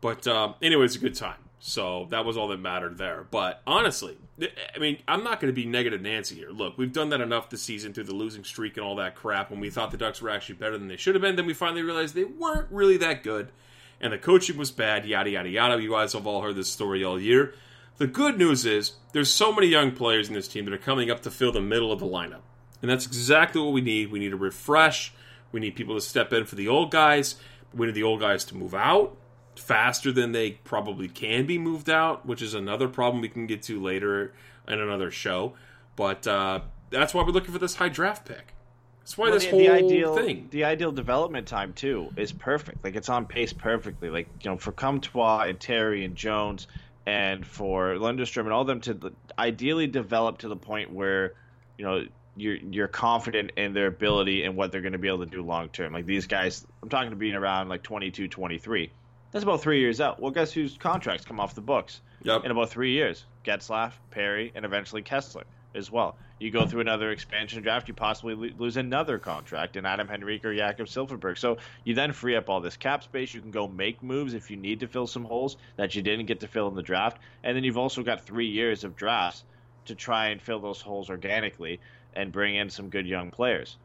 But 0.00 0.26
um, 0.28 0.54
anyway, 0.62 0.84
it's 0.84 0.94
a 0.96 1.00
good 1.00 1.16
time. 1.16 1.36
So 1.62 2.06
that 2.08 2.24
was 2.24 2.38
all 2.38 2.48
that 2.48 2.58
mattered 2.58 2.96
there. 2.96 3.26
But 3.30 3.60
honestly, 3.66 4.16
I 4.40 4.78
mean, 4.78 4.98
I'm 5.06 5.22
not 5.22 5.40
going 5.40 5.54
to 5.54 5.60
be 5.60 5.66
negative 5.66 6.00
Nancy 6.00 6.34
here. 6.34 6.48
Look, 6.48 6.78
we've 6.78 6.92
done 6.92 7.10
that 7.10 7.20
enough 7.20 7.50
this 7.50 7.60
season 7.60 7.92
through 7.92 8.04
the 8.04 8.14
losing 8.14 8.44
streak 8.44 8.78
and 8.78 8.86
all 8.86 8.96
that 8.96 9.14
crap. 9.14 9.50
When 9.50 9.60
we 9.60 9.68
thought 9.68 9.90
the 9.90 9.98
Ducks 9.98 10.22
were 10.22 10.30
actually 10.30 10.54
better 10.54 10.78
than 10.78 10.88
they 10.88 10.96
should 10.96 11.14
have 11.14 11.20
been, 11.20 11.36
then 11.36 11.44
we 11.44 11.52
finally 11.52 11.82
realized 11.82 12.14
they 12.14 12.24
weren't 12.24 12.68
really 12.70 12.96
that 12.96 13.22
good, 13.22 13.52
and 14.00 14.10
the 14.10 14.18
coaching 14.18 14.56
was 14.56 14.70
bad. 14.70 15.04
Yada 15.04 15.28
yada 15.28 15.50
yada. 15.50 15.82
You 15.82 15.90
guys 15.90 16.14
have 16.14 16.26
all 16.26 16.40
heard 16.40 16.56
this 16.56 16.72
story 16.72 17.04
all 17.04 17.20
year. 17.20 17.54
The 17.98 18.06
good 18.06 18.38
news 18.38 18.64
is 18.64 18.92
there's 19.12 19.30
so 19.30 19.52
many 19.52 19.66
young 19.66 19.92
players 19.92 20.28
in 20.28 20.34
this 20.34 20.48
team 20.48 20.64
that 20.64 20.72
are 20.72 20.78
coming 20.78 21.10
up 21.10 21.20
to 21.22 21.30
fill 21.30 21.52
the 21.52 21.60
middle 21.60 21.92
of 21.92 22.00
the 22.00 22.06
lineup. 22.06 22.40
And 22.80 22.90
that's 22.90 23.04
exactly 23.04 23.60
what 23.60 23.74
we 23.74 23.82
need. 23.82 24.10
We 24.10 24.18
need 24.18 24.32
a 24.32 24.36
refresh. 24.36 25.12
We 25.52 25.60
need 25.60 25.76
people 25.76 25.94
to 25.94 26.00
step 26.00 26.32
in 26.32 26.46
for 26.46 26.54
the 26.54 26.68
old 26.68 26.90
guys. 26.90 27.34
We 27.74 27.86
need 27.86 27.94
the 27.94 28.04
old 28.04 28.20
guys 28.20 28.46
to 28.46 28.56
move 28.56 28.74
out 28.74 29.18
faster 29.60 30.10
than 30.12 30.32
they 30.32 30.52
probably 30.52 31.08
can 31.08 31.46
be 31.46 31.58
moved 31.58 31.88
out, 31.90 32.26
which 32.26 32.42
is 32.42 32.54
another 32.54 32.88
problem 32.88 33.20
we 33.20 33.28
can 33.28 33.46
get 33.46 33.62
to 33.64 33.80
later 33.80 34.32
in 34.66 34.80
another 34.80 35.10
show. 35.10 35.54
But 35.96 36.26
uh, 36.26 36.60
that's 36.90 37.14
why 37.14 37.22
we're 37.22 37.30
looking 37.30 37.52
for 37.52 37.58
this 37.58 37.76
high 37.76 37.88
draft 37.88 38.26
pick. 38.26 38.54
That's 39.00 39.16
why 39.18 39.26
Well, 39.26 39.34
this 39.34 39.44
the, 39.44 39.50
whole 39.50 39.58
the 39.60 39.68
ideal 39.68 40.14
thing. 40.16 40.48
the 40.50 40.64
ideal 40.64 40.92
development 40.92 41.46
time 41.46 41.72
too 41.72 42.10
is 42.16 42.32
perfect. 42.32 42.84
Like 42.84 42.96
it's 42.96 43.08
on 43.08 43.26
pace 43.26 43.52
perfectly. 43.52 44.10
Like 44.10 44.28
you 44.42 44.50
know 44.50 44.56
for 44.56 44.72
Comtois 44.72 45.46
and 45.48 45.58
Terry 45.58 46.04
and 46.04 46.14
Jones 46.14 46.66
and 47.06 47.44
for 47.46 47.94
Lundstrom 47.94 48.40
and 48.44 48.52
all 48.52 48.64
them 48.64 48.80
to 48.82 49.12
ideally 49.38 49.86
develop 49.86 50.38
to 50.38 50.48
the 50.48 50.56
point 50.56 50.92
where 50.92 51.34
you 51.78 51.84
know 51.84 52.04
you're 52.36 52.56
you're 52.56 52.88
confident 52.88 53.52
in 53.56 53.72
their 53.72 53.86
ability 53.86 54.44
and 54.44 54.54
what 54.56 54.70
they're 54.70 54.82
going 54.82 54.92
to 54.92 54.98
be 54.98 55.08
able 55.08 55.24
to 55.24 55.26
do 55.26 55.42
long 55.42 55.68
term. 55.70 55.92
Like 55.92 56.06
these 56.06 56.26
guys, 56.26 56.66
I'm 56.82 56.88
talking 56.88 57.10
to 57.10 57.16
being 57.16 57.34
around 57.34 57.68
like 57.68 57.82
22, 57.82 58.28
23. 58.28 58.90
That's 59.32 59.42
about 59.42 59.62
three 59.62 59.80
years 59.80 60.00
out. 60.00 60.20
Well, 60.20 60.30
guess 60.30 60.52
whose 60.52 60.76
contracts 60.76 61.24
come 61.24 61.38
off 61.40 61.54
the 61.54 61.60
books? 61.60 62.00
Yep. 62.22 62.44
in 62.44 62.50
about 62.50 62.70
three 62.70 62.92
years. 62.92 63.24
Getzlaff, 63.44 63.92
Perry, 64.10 64.52
and 64.54 64.64
eventually 64.64 65.02
Kesler 65.02 65.44
as 65.74 65.90
well. 65.90 66.16
You 66.38 66.50
go 66.50 66.66
through 66.66 66.80
another 66.80 67.12
expansion 67.12 67.62
draft, 67.62 67.88
you 67.88 67.94
possibly 67.94 68.34
lose 68.34 68.76
another 68.76 69.18
contract 69.18 69.76
in 69.76 69.86
Adam 69.86 70.08
Henrique 70.10 70.44
or 70.44 70.54
Jakob 70.54 70.86
Silfverberg. 70.86 71.38
So 71.38 71.58
you 71.84 71.94
then 71.94 72.12
free 72.12 72.34
up 72.34 72.48
all 72.48 72.60
this 72.60 72.76
cap 72.76 73.02
space. 73.02 73.34
You 73.34 73.40
can 73.40 73.50
go 73.50 73.68
make 73.68 74.02
moves 74.02 74.34
if 74.34 74.50
you 74.50 74.56
need 74.56 74.80
to 74.80 74.88
fill 74.88 75.06
some 75.06 75.24
holes 75.24 75.56
that 75.76 75.94
you 75.94 76.02
didn't 76.02 76.26
get 76.26 76.40
to 76.40 76.48
fill 76.48 76.68
in 76.68 76.74
the 76.74 76.82
draft. 76.82 77.18
And 77.44 77.56
then 77.56 77.64
you've 77.64 77.78
also 77.78 78.02
got 78.02 78.24
three 78.24 78.48
years 78.48 78.84
of 78.84 78.96
drafts 78.96 79.44
to 79.86 79.94
try 79.94 80.28
and 80.28 80.40
fill 80.40 80.60
those 80.60 80.80
holes 80.80 81.10
organically 81.10 81.80
and 82.14 82.32
bring 82.32 82.56
in 82.56 82.70
some 82.70 82.88
good 82.88 83.06
young 83.06 83.30
players. 83.30 83.76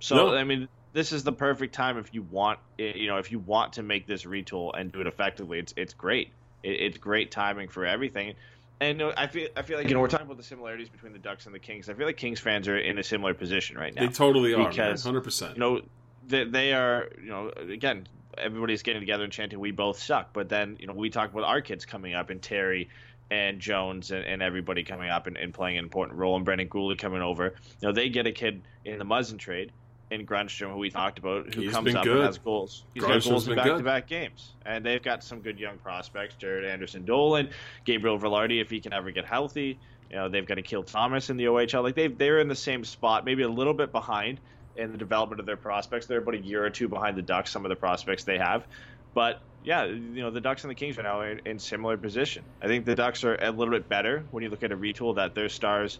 So 0.00 0.16
No. 0.16 0.34
I 0.36 0.44
mean, 0.44 0.68
this 0.92 1.12
is 1.12 1.24
the 1.24 1.32
perfect 1.32 1.74
time 1.74 1.98
if 1.98 2.12
you 2.14 2.22
want, 2.22 2.58
eh, 2.78 2.92
you 2.94 3.08
know, 3.08 3.18
if 3.18 3.32
you 3.32 3.38
want 3.38 3.74
to 3.74 3.82
make 3.82 4.06
this 4.06 4.24
retool 4.24 4.78
and 4.78 4.92
do 4.92 5.00
it 5.00 5.06
effectively. 5.06 5.58
It's 5.58 5.74
it's 5.76 5.94
great. 5.94 6.30
It, 6.62 6.80
it's 6.80 6.98
great 6.98 7.30
timing 7.30 7.68
for 7.68 7.86
everything. 7.86 8.34
And 8.80 9.00
I 9.00 9.28
feel 9.28 9.48
I 9.56 9.62
feel 9.62 9.78
like 9.78 9.88
you 9.88 9.94
know 9.94 10.00
we're 10.00 10.08
talking 10.08 10.26
about 10.26 10.38
the 10.38 10.42
similarities 10.42 10.88
between 10.88 11.12
the 11.12 11.18
Ducks 11.18 11.46
and 11.46 11.54
the 11.54 11.60
Kings. 11.60 11.88
I 11.88 11.94
feel 11.94 12.06
like 12.06 12.16
Kings 12.16 12.40
fans 12.40 12.66
are 12.66 12.76
in 12.76 12.98
a 12.98 13.02
similar 13.02 13.32
position 13.32 13.78
right 13.78 13.94
now. 13.94 14.06
They 14.06 14.12
totally 14.12 14.54
are, 14.54 14.68
Because, 14.68 15.04
hundred 15.04 15.22
percent. 15.22 15.54
you 15.54 15.60
know, 15.60 15.82
they, 16.26 16.44
they 16.44 16.72
are 16.72 17.08
you 17.22 17.30
know 17.30 17.52
again 17.56 18.08
everybody's 18.36 18.82
getting 18.82 19.00
together 19.00 19.24
and 19.24 19.32
chanting 19.32 19.60
we 19.60 19.70
both 19.70 19.98
suck. 19.98 20.32
But 20.32 20.48
then 20.48 20.76
you 20.80 20.88
know 20.88 20.94
we 20.94 21.10
talk 21.10 21.30
about 21.30 21.44
our 21.44 21.60
kids 21.60 21.86
coming 21.86 22.14
up 22.14 22.30
and 22.30 22.42
Terry 22.42 22.88
and 23.30 23.60
Jones 23.60 24.10
and, 24.10 24.24
and 24.24 24.42
everybody 24.42 24.82
coming 24.82 25.08
up 25.08 25.26
and, 25.28 25.36
and 25.36 25.54
playing 25.54 25.78
an 25.78 25.84
important 25.84 26.18
role 26.18 26.34
and 26.34 26.44
Brendan 26.44 26.68
Guhle 26.68 26.98
coming 26.98 27.22
over. 27.22 27.54
You 27.80 27.88
know 27.88 27.92
they 27.92 28.08
get 28.08 28.26
a 28.26 28.32
kid 28.32 28.62
in 28.84 28.98
the 28.98 29.04
Muzzin 29.04 29.38
trade 29.38 29.70
in 30.12 30.26
Grundstrom 30.26 30.70
who 30.70 30.78
we 30.78 30.90
talked 30.90 31.18
about 31.18 31.54
who 31.54 31.62
He's 31.62 31.72
comes 31.72 31.94
up 31.94 32.04
good. 32.04 32.18
and 32.18 32.26
has 32.26 32.38
goals. 32.38 32.84
He's 32.92 33.02
got 33.02 33.22
goals 33.24 33.48
in 33.48 33.56
back-to-back 33.56 34.06
games, 34.06 34.52
and 34.66 34.84
they've 34.84 35.02
got 35.02 35.24
some 35.24 35.40
good 35.40 35.58
young 35.58 35.78
prospects: 35.78 36.34
Jared 36.36 36.64
Anderson, 36.64 37.04
Dolan, 37.04 37.50
Gabriel 37.84 38.18
Vilardi, 38.18 38.60
if 38.60 38.70
he 38.70 38.80
can 38.80 38.92
ever 38.92 39.10
get 39.10 39.24
healthy. 39.24 39.78
You 40.10 40.16
know 40.16 40.28
they've 40.28 40.46
got 40.46 40.56
to 40.56 40.60
Akil 40.60 40.82
Thomas 40.82 41.30
in 41.30 41.38
the 41.38 41.44
OHL. 41.44 41.82
Like 41.82 41.94
they 41.94 42.08
they're 42.08 42.40
in 42.40 42.48
the 42.48 42.54
same 42.54 42.84
spot, 42.84 43.24
maybe 43.24 43.42
a 43.42 43.48
little 43.48 43.74
bit 43.74 43.90
behind 43.90 44.38
in 44.76 44.92
the 44.92 44.98
development 44.98 45.40
of 45.40 45.46
their 45.46 45.56
prospects. 45.56 46.06
They're 46.06 46.18
about 46.18 46.34
a 46.34 46.40
year 46.40 46.64
or 46.64 46.70
two 46.70 46.88
behind 46.88 47.16
the 47.16 47.22
Ducks. 47.22 47.50
Some 47.50 47.64
of 47.64 47.70
the 47.70 47.76
prospects 47.76 48.24
they 48.24 48.38
have, 48.38 48.66
but 49.14 49.40
yeah, 49.64 49.84
you 49.84 50.22
know 50.22 50.30
the 50.30 50.40
Ducks 50.40 50.64
and 50.64 50.70
the 50.70 50.74
Kings 50.74 50.96
right 50.96 51.04
now 51.04 51.20
are 51.20 51.30
in, 51.30 51.40
in 51.46 51.58
similar 51.58 51.96
position. 51.96 52.44
I 52.60 52.66
think 52.66 52.84
the 52.84 52.94
Ducks 52.94 53.24
are 53.24 53.36
a 53.36 53.50
little 53.50 53.72
bit 53.72 53.88
better 53.88 54.24
when 54.30 54.42
you 54.42 54.50
look 54.50 54.62
at 54.62 54.72
a 54.72 54.76
retool 54.76 55.16
that 55.16 55.34
their 55.34 55.48
stars 55.48 55.98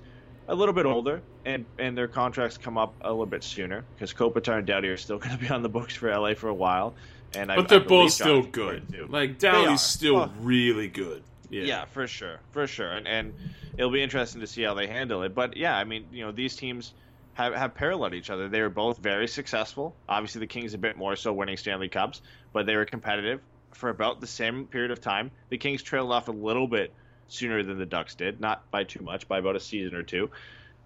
a 0.49 0.55
little 0.55 0.75
bit 0.75 0.87
older, 0.87 1.23
and 1.45 1.65
and 1.79 1.97
their 1.97 2.09
contracts 2.09 2.59
come 2.59 2.77
up 2.79 2.95
a 3.01 3.11
little 3.11 3.27
bit 3.27 3.45
sooner 3.45 3.85
because 3.95 4.13
Kopitar 4.13 4.59
and 4.59 4.67
Doughty 4.67 4.89
are 4.89 4.97
still 4.97 5.19
going 5.23 5.37
to 5.37 5.39
be 5.43 5.49
on 5.49 5.63
the 5.63 5.69
books 5.69 5.95
for 5.95 6.11
LA 6.15 6.35
for 6.35 6.49
a 6.49 6.55
while. 6.55 6.95
And 7.35 7.51
I, 7.51 7.57
But 7.57 7.69
they're 7.69 7.81
I 7.81 7.85
both 7.85 8.13
still 8.13 8.43
good. 8.43 9.09
Like. 9.11 9.39
Doughty's 9.39 9.81
still 9.81 10.15
Well- 10.17 10.33
really 10.41 10.89
good. 10.89 11.23
Yeah. 11.49 11.63
Yeah, 11.65 11.85
for 11.85 12.07
sure, 12.07 12.41
for 12.51 12.67
sure, 12.67 12.91
and 12.93 13.07
and 13.07 13.35
it'll 13.77 13.91
be 13.91 14.03
interesting 14.03 14.41
to 14.41 14.47
see 14.47 14.63
how 14.63 14.73
they 14.73 14.87
handle 14.87 15.23
it. 15.23 15.35
But 15.35 15.55
yeah, 15.57 15.77
I 15.77 15.85
mean, 15.85 16.07
you 16.11 16.25
know, 16.25 16.33
these 16.33 16.57
teams 16.57 16.95
have 17.35 17.55
have 17.55 17.75
paralleled 17.75 18.15
each 18.15 18.31
other. 18.31 18.49
They 18.49 18.63
were 18.63 18.71
both 18.71 18.99
very 18.99 19.29
successful. 19.29 19.95
Obviously, 20.09 20.39
the 20.41 20.47
Kings 20.47 20.73
a 20.73 20.79
bit 20.79 20.97
more 20.97 21.15
so, 21.15 21.31
winning 21.33 21.59
Stanley 21.59 21.91
Cups, 21.91 22.23
but 22.55 22.65
they 22.65 22.75
were 22.75 22.87
competitive 22.87 23.41
for 23.73 23.91
about 23.91 24.21
the 24.23 24.27
same 24.27 24.67
period 24.67 24.91
of 24.93 25.01
time. 25.03 25.31
The 25.51 25.59
Kings 25.59 25.83
trailed 25.83 26.11
off 26.11 26.29
a 26.29 26.33
little 26.33 26.67
bit 26.67 26.91
sooner 27.29 27.63
than 27.63 27.79
the 27.79 27.87
Ducks 27.87 28.15
did, 28.15 28.41
not 28.41 28.71
by 28.71 28.85
too 28.85 29.03
much, 29.03 29.29
by 29.29 29.39
about 29.39 29.57
a 29.57 29.61
season 29.61 29.95
or 29.95 30.03
two. 30.03 30.31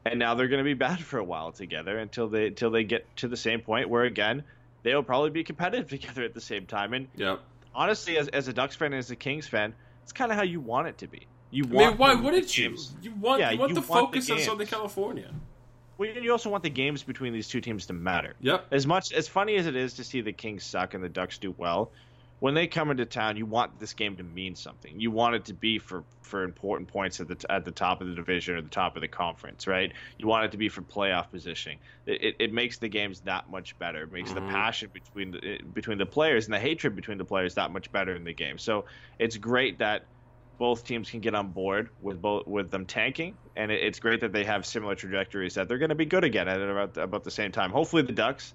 And 0.05 0.19
now 0.19 0.35
they're 0.35 0.49
going 0.49 0.59
to 0.59 0.65
be 0.65 0.75
bad 0.89 1.01
for 1.01 1.19
a 1.19 1.25
while 1.25 1.53
together 1.53 1.99
until 1.99 2.29
they 2.29 2.47
until 2.47 2.71
they 2.71 2.85
get 2.85 3.15
to 3.17 3.29
the 3.29 3.37
same 3.37 3.61
point 3.61 3.89
where 3.89 4.05
again 4.05 4.45
they'll 4.83 5.03
probably 5.03 5.31
be 5.31 5.43
competitive 5.45 5.89
together 6.01 6.23
at 6.25 6.35
the 6.35 6.41
same 6.41 6.67
time. 6.67 6.93
And 6.93 7.09
Yep. 7.17 7.41
honestly, 7.75 8.17
as, 8.19 8.29
as 8.29 8.49
a 8.49 8.53
Ducks 8.53 8.77
fan 8.77 8.93
and 8.93 8.99
as 9.01 9.11
a 9.11 9.17
Kings 9.17 9.49
fan, 9.49 9.75
it's 10.03 10.13
kind 10.13 10.31
of 10.31 10.37
how 10.39 10.45
you 10.45 10.61
want 10.61 10.87
it 10.89 10.99
to 10.99 11.09
be. 11.09 11.27
You 11.51 11.65
I 11.65 11.75
want 11.75 11.91
mean, 11.91 11.99
why 11.99 12.15
the 12.15 12.23
wouldn't 12.23 12.59
you? 12.59 12.77
You 13.03 13.13
want 13.15 13.41
Yeah, 13.41 13.51
you 13.53 13.59
want 13.59 13.71
you 13.71 13.75
the 13.81 13.81
want 13.87 14.07
focus 14.07 14.29
of 14.31 14.37
games. 14.37 14.47
Southern 14.47 14.67
California. 14.67 15.31
Well, 15.99 16.11
you 16.11 16.31
also 16.31 16.51
want 16.51 16.63
the 16.63 16.71
games 16.71 17.03
between 17.03 17.33
these 17.33 17.49
two 17.49 17.61
teams 17.63 17.87
to 17.87 17.93
matter. 17.95 18.35
Yep. 18.41 18.67
As 18.71 18.87
much 18.87 19.13
as 19.13 19.29
funny 19.29 19.57
as 19.57 19.67
it 19.67 19.75
is 19.77 19.95
to 19.95 20.05
see 20.05 20.21
the 20.21 20.33
Kings 20.33 20.63
suck 20.63 20.93
and 20.95 21.03
the 21.03 21.09
Ducks 21.09 21.39
do 21.39 21.55
well, 21.57 21.91
when 22.39 22.55
they 22.55 22.67
come 22.67 22.91
into 22.91 23.07
town, 23.07 23.37
you 23.39 23.47
want 23.47 23.79
this 23.79 23.95
game 23.95 24.19
to 24.19 24.23
mean 24.23 24.55
something. 24.57 25.01
You 25.01 25.11
want 25.11 25.37
it 25.37 25.47
to 25.47 25.55
be 25.55 25.79
for, 25.79 26.05
for 26.23 26.45
important 26.45 26.91
points 26.91 27.19
at 27.21 27.29
the 27.29 27.43
at 27.51 27.65
the 27.65 27.73
top 27.73 28.03
of 28.03 28.09
the 28.09 28.15
division 28.15 28.57
or 28.57 28.63
the 28.63 28.69
top 28.69 28.95
of 28.97 29.01
the 29.03 29.09
conference, 29.09 29.67
right? 29.67 29.93
You 30.19 30.27
want 30.29 30.45
it 30.45 30.53
to 30.53 30.59
be 30.59 30.69
for 30.69 30.83
playoff 30.83 31.31
positioning. 31.31 31.79
It, 32.05 32.23
it, 32.23 32.37
it 32.41 32.53
makes 32.53 32.79
the 32.79 32.89
games 32.89 33.23
that 33.23 33.49
much 33.49 33.79
better. 33.79 34.03
It 34.03 34.13
makes 34.13 34.33
Mhm. 34.33 34.35
the 34.35 34.43
passion 34.43 34.91
between 34.93 35.31
the 35.31 35.59
between 35.73 35.99
the 35.99 36.07
players 36.07 36.45
and 36.45 36.53
the 36.55 36.61
hatred 36.61 36.95
between 36.95 37.19
the 37.19 37.25
players 37.25 37.55
that 37.55 37.71
much 37.71 37.91
better 37.91 38.15
in 38.15 38.25
the 38.25 38.35
game. 38.35 38.59
So 38.59 38.85
it's 39.19 39.37
great 39.39 39.79
that 39.79 40.03
both 40.59 40.85
teams 40.85 41.11
can 41.11 41.21
get 41.21 41.35
on 41.35 41.53
board 41.53 41.91
with 41.99 42.21
both 42.21 42.47
with 42.47 42.71
them 42.71 42.87
tanking, 42.87 43.39
and 43.55 43.71
it, 43.71 43.83
it's 43.83 43.99
great 43.99 44.21
that 44.21 44.33
they 44.33 44.45
have 44.45 44.67
similar 44.67 44.95
trajectories 44.95 45.55
that 45.55 45.69
they're 45.69 45.79
going 45.79 45.91
to 45.91 45.95
be 45.95 46.07
good 46.07 46.25
again 46.25 46.49
at 46.49 46.61
about 46.61 46.97
about 46.97 47.25
the 47.25 47.31
same 47.31 47.53
time. 47.53 47.71
Hopefully, 47.71 48.03
the 48.03 48.13
Ducks 48.13 48.55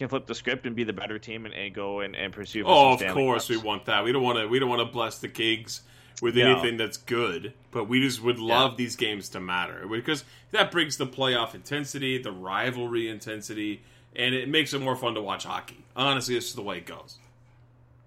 can 0.00 0.08
flip 0.08 0.26
the 0.26 0.34
script 0.34 0.66
and 0.66 0.74
be 0.74 0.82
the 0.84 0.92
better 0.92 1.18
team 1.18 1.44
and, 1.46 1.54
and 1.54 1.72
go 1.74 2.00
and, 2.00 2.16
and 2.16 2.32
pursue. 2.32 2.64
Oh, 2.66 2.94
of 2.94 3.00
course 3.14 3.42
Cups. 3.46 3.50
we 3.50 3.56
want 3.56 3.84
that. 3.84 4.02
We 4.04 4.10
don't 4.12 4.22
want 4.22 4.38
to. 4.38 4.46
We 4.48 4.58
don't 4.58 4.68
want 4.68 4.80
to 4.80 4.92
bless 4.92 5.18
the 5.18 5.28
Kings 5.28 5.82
with 6.20 6.36
No. 6.36 6.50
anything 6.50 6.76
that's 6.76 6.96
good, 6.96 7.52
but 7.70 7.84
we 7.88 8.00
just 8.00 8.22
would 8.22 8.38
love 8.38 8.76
these 8.76 8.96
games 8.96 9.28
to 9.30 9.40
matter 9.40 9.86
because 9.88 10.24
that 10.50 10.70
brings 10.70 10.96
the 10.96 11.06
playoff 11.06 11.54
intensity, 11.54 12.18
the 12.18 12.32
rivalry 12.32 13.08
intensity, 13.08 13.82
and 14.16 14.34
it 14.34 14.48
makes 14.48 14.74
it 14.74 14.80
more 14.80 14.96
fun 14.96 15.14
to 15.14 15.20
watch 15.22 15.44
hockey. 15.44 15.78
Honestly, 15.96 16.34
this 16.34 16.48
is 16.48 16.54
the 16.54 16.62
way 16.62 16.78
it 16.78 16.86
goes. 16.86 17.18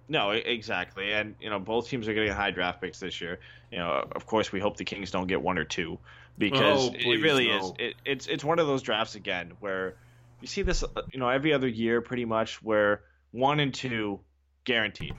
No, 0.10 0.32
exactly, 0.32 1.14
and 1.14 1.34
you 1.39 1.50
know 1.50 1.60
both 1.60 1.88
teams 1.88 2.08
are 2.08 2.14
getting 2.14 2.32
high 2.32 2.52
draft 2.52 2.82
picks 2.82 3.00
this 3.00 3.22
year. 3.22 3.39
You 3.72 3.78
know, 3.80 4.06
of 4.12 4.26
course, 4.26 4.52
we 4.52 4.60
hope 4.60 4.78
the 4.78 4.84
Kings 4.86 5.10
don't 5.12 5.28
get 5.28 5.41
one 5.41 5.58
or 5.58 5.64
two 5.64 5.98
because 6.38 6.89
Oh, 6.89 6.94
it 6.94 7.22
really 7.22 7.48
no. 7.48 7.58
is. 7.58 7.72
It, 7.80 7.96
it's 8.06 8.28
it's 8.28 8.44
one 8.44 8.60
of 8.60 8.68
those 8.68 8.82
drafts 8.82 9.16
again 9.16 9.54
where 9.62 9.96
you 10.44 10.48
see 10.48 10.62
this, 10.62 10.84
uh, 10.84 11.02
you 11.14 11.20
know, 11.20 11.30
every 11.30 11.54
other 11.54 11.70
year 11.70 12.02
pretty 12.02 12.26
much 12.26 12.62
where 12.62 13.02
one 13.32 13.62
and 13.62 13.74
two 13.74 14.20
guaranteed. 14.66 15.16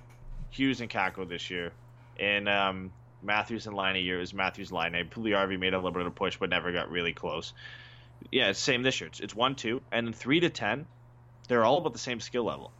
Hughes 0.51 0.83
and 0.83 0.91
Kakko 0.91 1.27
this 1.27 1.51
year, 1.51 1.73
and 2.21 2.47
um, 2.47 2.93
Matthews 3.23 3.67
and 3.67 3.75
Laine 3.75 4.05
year 4.05 4.21
is 4.21 4.35
Matthews 4.35 4.71
Laine. 4.71 5.09
Puljujarvi 5.11 5.59
made 5.59 5.73
a 5.73 5.79
little 5.79 5.93
bit 5.93 6.03
of 6.03 6.09
a 6.09 6.11
push, 6.11 6.37
but 6.39 6.51
never 6.51 6.73
got 6.73 6.91
really 6.91 7.15
close. 7.15 7.55
Yeah, 8.31 8.53
same 8.53 8.83
this 8.83 9.01
year. 9.01 9.09
It's, 9.09 9.21
it's 9.21 9.35
one 9.35 9.55
two, 9.55 9.81
and 9.91 10.07
then 10.07 10.13
three 10.13 10.41
to 10.41 10.51
ten, 10.51 10.85
they're 11.49 11.65
all 11.65 11.79
about 11.79 11.95
the 11.95 11.99
same 11.99 12.21
skill 12.21 12.45
level. 12.45 12.71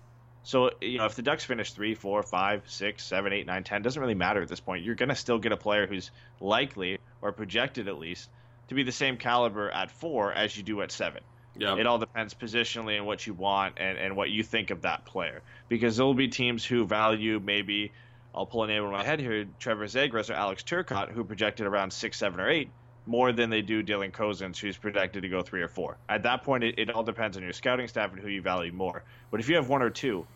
So 0.43 0.71
you 0.83 0.99
know, 0.99 1.07
if 1.07 1.15
the 1.15 1.23
Ducks 1.23 1.45
finish 1.45 1.73
three, 1.73 1.95
four, 1.95 2.23
five, 2.23 2.65
six, 2.67 3.05
seven, 3.05 3.33
eight, 3.33 3.47
nine, 3.47 3.65
ten, 3.65 3.81
doesn't 3.81 4.01
really 4.01 4.15
matter 4.15 4.43
at 4.43 4.49
this 4.49 4.61
point. 4.61 4.85
You're 4.85 4.95
gonna 4.97 5.17
still 5.17 5.39
get 5.39 5.53
a 5.53 5.57
player 5.57 5.87
who's 5.87 6.11
likely 6.41 6.99
or 7.23 7.33
projected 7.33 7.89
at 7.89 7.99
least 7.99 8.29
to 8.69 8.75
be 8.75 8.83
the 8.83 8.93
same 8.93 9.17
caliber 9.17 9.71
at 9.71 9.91
four 9.91 10.31
as 10.31 10.55
you 10.55 10.63
do 10.63 10.83
at 10.83 10.93
seven. 10.93 11.23
Yeah. 11.57 11.77
It 11.77 11.87
all 11.87 11.99
depends 11.99 12.35
positionally 12.35 12.97
and 12.97 13.07
what 13.07 13.27
you 13.27 13.35
want 13.35 13.75
and, 13.79 13.97
and 13.97 14.17
what 14.17 14.31
you 14.31 14.43
think 14.43 14.71
of 14.71 14.83
that 14.83 15.05
player. 15.05 15.43
Because 15.69 15.97
there 15.97 16.07
will 16.07 16.15
be 16.15 16.29
teams 16.29 16.65
who 16.65 16.85
value 16.85 17.41
maybe, 17.41 17.93
I'll 18.35 18.47
pull 18.47 18.65
a 18.65 18.67
name 18.67 18.85
in 18.85 18.91
my 18.91 19.05
head 19.05 19.21
here, 19.21 19.47
Trevor 19.61 19.87
Zegras 19.87 20.31
or 20.31 20.35
Alex 20.35 20.63
Turcotte, 20.63 21.11
who 21.11 21.25
projected 21.25 21.67
around 21.67 21.93
six, 21.93 22.19
seven, 22.19 22.41
or 22.41 22.49
eight, 22.49 22.71
more 23.07 23.33
than 23.33 23.51
they 23.51 23.63
do 23.63 23.83
Dylan 23.83 24.13
Cozens, 24.13 24.59
who's 24.59 24.77
projected 24.77 25.23
to 25.23 25.29
go 25.29 25.43
three 25.43 25.63
or 25.63 25.69
four. 25.69 25.97
At 26.09 26.25
that 26.25 26.43
point, 26.43 26.65
it, 26.65 26.79
it 26.79 26.91
all 26.91 27.05
depends 27.05 27.37
on 27.37 27.43
your 27.43 27.53
scouting 27.53 27.87
staff 27.87 28.13
and 28.13 28.21
who 28.21 28.29
you 28.29 28.43
value 28.43 28.73
more. 28.73 29.05
But 29.31 29.41
if 29.41 29.49
you 29.49 29.57
have 29.57 29.69
one 29.69 29.83
or 29.83 29.91
two, 29.91 30.27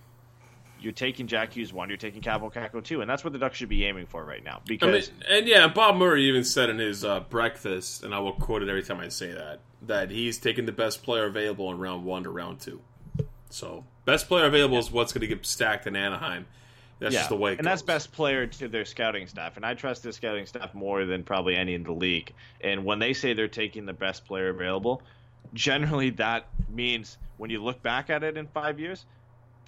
you're 0.80 0.92
taking 0.92 1.26
Jack 1.26 1.52
Hughes 1.52 1.72
one, 1.72 1.88
you're 1.88 1.98
taking 1.98 2.22
Kaapo 2.22 2.52
Kakko 2.52 2.82
two, 2.82 3.00
and 3.00 3.10
that's 3.10 3.24
what 3.24 3.32
the 3.32 3.38
Ducks 3.38 3.56
should 3.56 3.68
be 3.68 3.84
aiming 3.84 4.06
for 4.06 4.24
right 4.24 4.44
now. 4.44 4.56
I 4.56 4.68
mean, 4.68 4.78
Because 4.78 5.10
and 5.28 5.46
yeah, 5.46 5.66
Bob 5.68 5.96
Murray 5.96 6.24
even 6.24 6.44
said 6.44 6.70
in 6.70 6.78
his 6.78 7.04
uh, 7.04 7.20
breakfast, 7.20 8.04
and 8.04 8.14
I 8.14 8.18
will 8.20 8.32
quote 8.32 8.62
it 8.62 8.68
every 8.68 8.82
time 8.82 9.00
I 9.00 9.08
say 9.08 9.32
that, 9.32 9.60
that 9.82 10.10
he's 10.10 10.38
taking 10.38 10.66
the 10.66 10.72
best 10.72 11.02
player 11.02 11.26
available 11.26 11.70
in 11.70 11.78
round 11.78 12.04
one 12.04 12.24
to 12.24 12.30
round 12.30 12.60
two. 12.60 12.80
So, 13.50 13.84
best 14.04 14.28
player 14.28 14.46
available 14.46 14.78
is 14.78 14.90
what's 14.90 15.12
going 15.12 15.22
to 15.22 15.26
get 15.26 15.44
stacked 15.46 15.86
in 15.86 15.96
Anaheim. 15.96 16.46
That's 17.00 17.14
just 17.14 17.28
the 17.28 17.36
way 17.36 17.52
it 17.52 17.58
and 17.58 17.64
goes. 17.64 17.70
that's 17.70 17.82
best 17.82 18.12
player 18.12 18.46
to 18.46 18.68
their 18.68 18.84
scouting 18.84 19.26
staff. 19.28 19.56
And 19.56 19.64
I 19.64 19.74
trust 19.74 20.02
their 20.02 20.12
scouting 20.12 20.46
staff 20.46 20.74
more 20.74 21.04
than 21.04 21.22
probably 21.22 21.54
any 21.54 21.74
in 21.74 21.84
the 21.84 21.92
league. 21.92 22.32
And 22.60 22.84
when 22.84 22.98
they 22.98 23.12
say 23.12 23.34
they're 23.34 23.46
taking 23.46 23.86
the 23.86 23.92
best 23.92 24.24
player 24.24 24.48
available, 24.48 25.02
generally 25.54 26.10
that 26.10 26.46
means 26.68 27.18
when 27.36 27.50
you 27.50 27.62
look 27.62 27.80
back 27.82 28.10
at 28.10 28.24
it 28.24 28.36
in 28.36 28.48
five 28.48 28.80
years, 28.80 29.06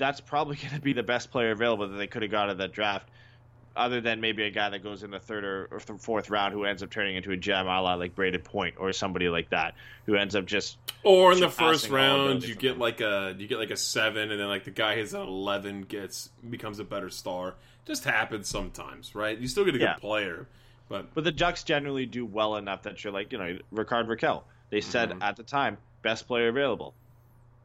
that's 0.00 0.20
probably 0.20 0.56
going 0.62 0.74
to 0.74 0.80
be 0.80 0.92
the 0.94 1.04
best 1.04 1.30
player 1.30 1.52
available 1.52 1.86
that 1.86 1.96
they 1.96 2.08
could 2.08 2.22
have 2.22 2.30
got 2.32 2.50
at 2.50 2.58
that 2.58 2.72
draft. 2.72 3.08
Other 3.76 4.00
than 4.00 4.20
maybe 4.20 4.42
a 4.42 4.50
guy 4.50 4.68
that 4.68 4.82
goes 4.82 5.04
in 5.04 5.12
the 5.12 5.20
third 5.20 5.44
or, 5.44 5.68
or 5.70 5.78
th- 5.78 6.00
fourth 6.00 6.28
round 6.28 6.52
who 6.52 6.64
ends 6.64 6.82
up 6.82 6.90
turning 6.90 7.14
into 7.14 7.30
a 7.30 7.36
gem 7.36 7.68
a 7.68 7.80
la 7.80 7.94
like 7.94 8.16
Brayden 8.16 8.42
Point 8.42 8.74
or 8.78 8.92
somebody 8.92 9.28
like 9.28 9.48
that 9.50 9.74
who 10.06 10.16
ends 10.16 10.34
up 10.34 10.44
just 10.44 10.76
Or 11.04 11.32
in 11.32 11.38
the 11.38 11.48
first 11.48 11.88
round, 11.88 12.42
you 12.42 12.56
get 12.56 12.78
like 12.78 13.00
a 13.00 13.32
you 13.38 13.46
get 13.46 13.58
like 13.60 13.70
a 13.70 13.76
seven, 13.76 14.32
and 14.32 14.40
then 14.40 14.48
like 14.48 14.64
the 14.64 14.72
guy 14.72 14.96
hits 14.96 15.12
an 15.12 15.20
eleven 15.20 15.82
gets 15.82 16.30
becomes 16.50 16.80
a 16.80 16.84
better 16.84 17.10
star. 17.10 17.54
Just 17.86 18.02
happens 18.02 18.48
sometimes, 18.48 19.14
right? 19.14 19.38
You 19.38 19.46
still 19.46 19.64
get 19.64 19.76
a 19.76 19.78
Yeah. 19.78 19.94
good 19.94 20.00
player, 20.00 20.48
but 20.88 21.14
But 21.14 21.22
the 21.22 21.32
Ducks 21.32 21.62
generally 21.62 22.06
do 22.06 22.26
well 22.26 22.56
enough 22.56 22.82
that 22.82 23.02
you're 23.04 23.12
like, 23.12 23.30
you 23.30 23.38
know, 23.38 23.56
Rickard 23.70 24.08
Rakell. 24.08 24.42
They 24.70 24.80
said 24.80 25.10
Mhm. 25.10 25.22
at 25.22 25.36
the 25.36 25.44
time, 25.44 25.78
best 26.02 26.26
player 26.26 26.48
available. 26.48 26.92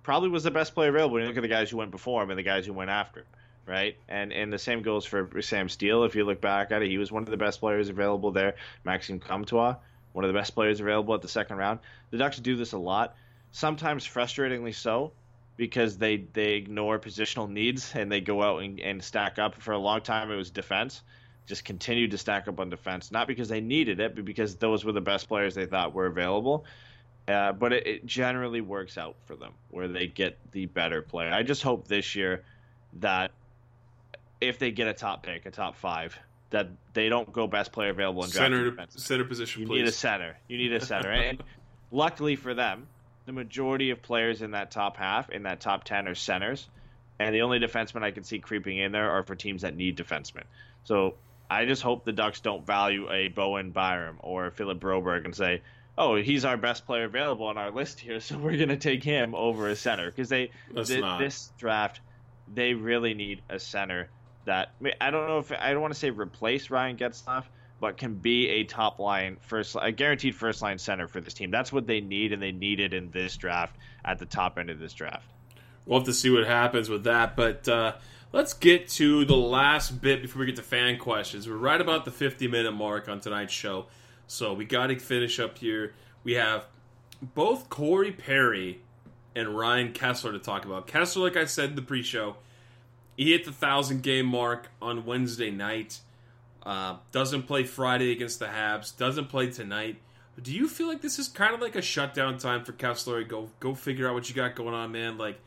Probably 0.06 0.30
was 0.30 0.44
the 0.44 0.52
best 0.52 0.76
player 0.76 0.90
available 0.90 1.16
when 1.16 1.24
you 1.24 1.28
look 1.30 1.38
at 1.38 1.42
the 1.42 1.48
guys 1.48 1.72
who 1.72 1.78
went 1.78 1.90
before 1.90 2.22
him 2.22 2.30
and 2.30 2.38
the 2.38 2.44
guys 2.44 2.68
who 2.68 2.74
went 2.74 2.92
after 2.92 3.22
him, 3.22 3.26
right? 3.66 3.98
And 4.08 4.32
and 4.32 4.54
the 4.54 4.60
same 4.60 4.84
goes 4.84 5.04
for 5.04 5.42
Sam 5.42 5.68
Steele. 5.68 6.04
If 6.04 6.14
you 6.14 6.26
look 6.26 6.40
back 6.40 6.72
at 6.72 6.84
it, 6.84 6.92
he 6.92 7.00
was 7.00 7.12
one 7.12 7.24
of 7.24 7.30
the 7.32 7.38
best 7.38 7.60
players 7.60 7.90
available 7.90 8.32
there. 8.32 8.54
Maxime 8.84 9.20
Comtois, 9.20 9.78
one 10.14 10.24
of 10.24 10.32
the 10.32 10.40
best 10.40 10.54
players 10.54 10.80
available 10.80 11.16
at 11.16 11.24
the 11.24 11.28
second 11.28 11.58
round. 11.58 11.80
The 12.12 12.20
Ducks 12.20 12.38
do 12.38 12.56
this 12.56 12.74
a 12.74 12.78
lot, 12.78 13.16
sometimes 13.52 14.06
frustratingly 14.06 14.76
so, 14.76 15.12
because 15.58 15.98
they 15.98 16.18
they 16.34 16.54
ignore 16.54 17.00
positional 17.00 17.50
needs 17.50 17.92
and 17.96 18.12
they 18.12 18.22
go 18.22 18.44
out 18.44 18.62
and, 18.62 18.80
and 18.80 19.04
stack 19.04 19.40
up. 19.40 19.60
For 19.60 19.72
a 19.72 19.80
long 19.80 20.02
time, 20.02 20.30
it 20.30 20.36
was 20.36 20.52
defense 20.52 21.02
just 21.48 21.66
continued 21.66 22.12
to 22.12 22.18
stack 22.18 22.48
up 22.48 22.60
on 22.60 22.70
defense, 22.70 23.12
not 23.12 23.28
because 23.28 23.50
they 23.50 23.62
needed 23.62 24.00
it, 24.00 24.16
but 24.16 24.26
because 24.26 24.56
those 24.56 24.84
were 24.84 24.92
the 24.92 25.02
best 25.02 25.28
players 25.28 25.56
they 25.56 25.66
thought 25.66 25.94
were 25.94 26.08
available. 26.08 26.66
Uh, 27.28 27.52
but 27.54 27.74
it, 27.74 27.88
it 27.88 28.06
generally 28.06 28.62
works 28.62 28.98
out 28.98 29.16
for 29.26 29.36
them 29.36 29.52
where 29.72 29.88
they 29.88 30.08
get 30.08 30.38
the 30.52 30.66
better 30.68 31.02
player. 31.02 31.32
I 31.32 31.42
just 31.44 31.64
hope 31.64 31.88
this 31.88 32.16
year 32.16 32.44
that 33.00 33.32
if 34.42 34.60
they 34.60 34.72
get 34.72 34.88
a 34.88 34.94
top 34.94 35.24
pick, 35.24 35.46
a 35.46 35.52
top 35.52 35.76
five, 35.76 36.18
that 36.52 36.70
they 36.94 37.10
don't 37.10 37.32
go 37.34 37.48
best 37.48 37.72
player 37.72 37.90
available 37.90 38.24
in 38.24 38.30
center 38.30 38.70
defense. 38.70 39.04
center 39.04 39.26
position, 39.26 39.62
You 39.64 39.68
please. 39.68 39.80
need 39.80 39.88
a 39.88 39.92
center. 39.92 40.38
You 40.48 40.58
need 40.58 40.74
a 40.74 40.80
center. 40.86 41.10
and 41.12 41.42
luckily 41.92 42.36
for 42.36 42.54
them, 42.54 42.88
the 43.26 43.32
majority 43.32 43.90
of 43.90 44.02
players 44.04 44.44
in 44.44 44.52
that 44.52 44.70
top 44.70 44.98
half, 44.98 45.30
in 45.32 45.44
that 45.44 45.60
top 45.60 45.84
10, 45.84 46.08
are 46.08 46.16
centers. 46.16 46.68
And 47.18 47.34
the 47.34 47.42
only 47.42 47.60
defensemen 47.60 48.04
I 48.04 48.12
can 48.12 48.24
see 48.24 48.40
creeping 48.40 48.78
in 48.78 48.92
there 48.92 49.10
are 49.10 49.24
for 49.24 49.36
teams 49.36 49.64
that 49.64 49.76
need 49.76 49.98
defensemen. 49.98 50.44
So 50.84 51.16
I 51.50 51.66
just 51.66 51.82
hope 51.82 52.06
the 52.06 52.12
Ducks 52.12 52.42
don't 52.42 52.66
value 52.66 53.10
a 53.12 53.30
Bowen 53.30 53.72
Byram 53.72 54.18
or 54.20 54.52
Philip 54.52 54.80
Broberg 54.80 55.26
and 55.26 55.34
say, 55.36 55.62
oh, 55.98 56.16
he's 56.16 56.46
our 56.46 56.58
best 56.58 56.86
player 56.86 57.06
available 57.06 57.48
on 57.48 57.58
our 57.58 57.72
list 57.72 58.00
here, 58.00 58.20
so 58.20 58.38
we're 58.40 58.58
going 58.58 58.70
to 58.70 58.78
take 58.78 59.04
him 59.04 59.36
over 59.36 59.70
a 59.70 59.76
center. 59.76 60.12
Because 60.12 60.30
they 60.30 60.50
not. 61.02 61.20
this 61.20 61.52
draft, 61.58 62.02
they 62.54 62.74
really 62.74 63.14
need 63.14 63.42
a 63.50 63.60
center 63.60 64.10
that 64.46 64.74
I 65.02 65.10
don't 65.10 65.28
know 65.28 65.40
if 65.40 65.52
I 65.52 65.72
don't 65.72 65.82
want 65.82 65.94
to 65.94 66.00
say 66.00 66.12
replace 66.12 66.70
Ryan 66.70 66.98
Getzlaff, 66.98 67.46
but 67.80 67.98
can 67.98 68.16
be 68.16 68.48
a 68.48 68.64
top 68.64 69.00
line 69.00 69.38
first, 69.42 69.76
a 69.82 69.92
guaranteed 69.92 70.36
first 70.36 70.62
line 70.62 70.78
center 70.78 71.08
for 71.08 71.20
this 71.20 71.34
team. 71.34 71.52
That's 71.52 71.74
what 71.74 71.88
they 71.88 72.02
need, 72.02 72.32
and 72.32 72.42
they 72.42 72.52
need 72.52 72.80
it 72.80 72.94
in 72.94 73.12
this 73.12 73.36
draft 73.38 73.76
at 74.04 74.20
the 74.20 74.26
top 74.26 74.58
end 74.58 74.70
of 74.70 74.80
this 74.80 74.94
draft. 74.94 75.28
We'll 75.86 76.00
have 76.00 76.08
to 76.08 76.14
see 76.14 76.30
what 76.30 76.46
happens 76.46 76.90
with 76.90 77.04
that. 77.04 77.36
But 77.36 77.68
uh, 77.68 77.94
let's 78.32 78.54
get 78.54 78.88
to 78.90 79.26
the 79.26 79.36
last 79.36 80.02
bit 80.02 80.22
before 80.22 80.42
we 80.42 80.46
get 80.46 80.56
to 80.58 80.64
fan 80.64 80.98
questions. 80.98 81.48
We're 81.48 81.58
right 81.58 81.82
about 81.82 82.06
the 82.06 82.12
50 82.12 82.48
minute 82.48 82.72
mark 82.72 83.08
on 83.10 83.20
tonight's 83.20 83.54
show. 83.54 83.88
So 84.28 84.54
we 84.54 84.66
got 84.66 84.88
to 84.88 84.98
finish 85.00 85.40
up 85.40 85.58
here 85.58 85.94
we 86.26 86.34
have 86.34 86.66
both 87.22 87.70
Corey 87.70 88.12
Perry 88.12 88.82
and 89.34 89.58
Ryan 89.58 89.94
Kesler 89.94 90.34
to 90.34 90.40
talk 90.40 90.66
about. 90.66 90.88
Kesler, 90.88 91.22
like 91.22 91.38
I 91.38 91.46
said 91.46 91.70
in 91.70 91.76
the 91.78 91.82
pre-show, 91.82 92.36
he 93.16 93.32
hit 93.32 93.46
the 93.46 93.54
thousand 93.54 94.04
game 94.04 94.26
mark 94.26 94.68
on 94.82 95.06
Wednesday 95.06 95.52
night. 95.52 96.00
Uh, 96.64 96.98
doesn't 97.12 97.44
play 97.44 97.64
Friday 97.64 98.12
against 98.12 98.40
the 98.40 98.48
Habs. 98.48 98.98
Doesn't 98.98 99.30
play 99.30 99.50
tonight. 99.52 99.98
Do 100.42 100.52
you 100.52 100.68
feel 100.68 100.88
like 100.88 101.02
this 101.02 101.20
is 101.20 101.30
kind 101.30 101.54
of 101.54 101.62
like 101.62 101.76
a 101.76 101.82
shutdown 101.82 102.38
time 102.40 102.66
for 102.66 102.74
Kesler? 102.74 103.26
Go 103.26 103.50
go 103.62 103.74
figure 103.74 104.10
out 104.10 104.16
what 104.16 104.28
you 104.28 104.36
got 104.36 104.56
going 104.56 104.74
on, 104.74 104.92
man. 104.92 105.18
Like 105.18 105.40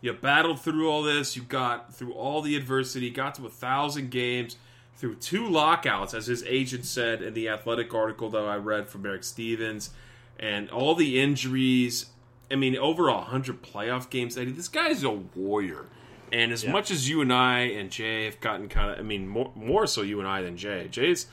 you 0.00 0.12
battled 0.12 0.60
through 0.60 0.88
all 0.88 1.02
this. 1.02 1.36
You 1.36 1.42
got 1.42 1.92
through 1.92 2.12
all 2.14 2.40
the 2.40 2.56
adversity. 2.56 3.10
Got 3.10 3.34
to 3.34 3.46
a 3.46 3.50
thousand 3.50 4.10
games 4.10 4.56
through 4.96 5.16
two 5.16 5.46
lockouts, 5.48 6.14
as 6.14 6.26
his 6.26 6.42
agent 6.44 6.84
said 6.84 7.20
in 7.22 7.34
the 7.34 7.48
athletic 7.48 7.92
article 7.94 8.30
that 8.30 8.42
I 8.44 8.56
read 8.56 8.88
from 8.88 9.04
Eric 9.04 9.24
Stephens, 9.24 9.90
and 10.38 10.70
all 10.70 10.94
the 10.94 11.20
injuries. 11.20 12.06
I 12.50 12.56
mean, 12.56 12.76
over 12.76 13.08
a 13.08 13.20
hundred 13.20 13.62
playoff 13.62 14.10
games. 14.10 14.36
Eddie, 14.36 14.52
this 14.52 14.68
guy's 14.68 15.02
a 15.02 15.10
warrior. 15.10 15.86
And 16.32 16.52
as 16.52 16.64
Yeah. 16.64 16.72
much 16.72 16.90
as 16.90 17.08
you 17.08 17.20
and 17.20 17.32
I 17.32 17.60
and 17.60 17.90
Jay 17.90 18.24
have 18.24 18.40
gotten 18.40 18.68
kind 18.68 18.90
of, 18.90 18.98
I 18.98 19.02
mean, 19.02 19.26
more, 19.28 19.52
more 19.54 19.86
so 19.86 20.02
you 20.02 20.18
and 20.20 20.28
I 20.28 20.42
than 20.42 20.56
Jay. 20.56 20.88
Jay's 20.90 21.26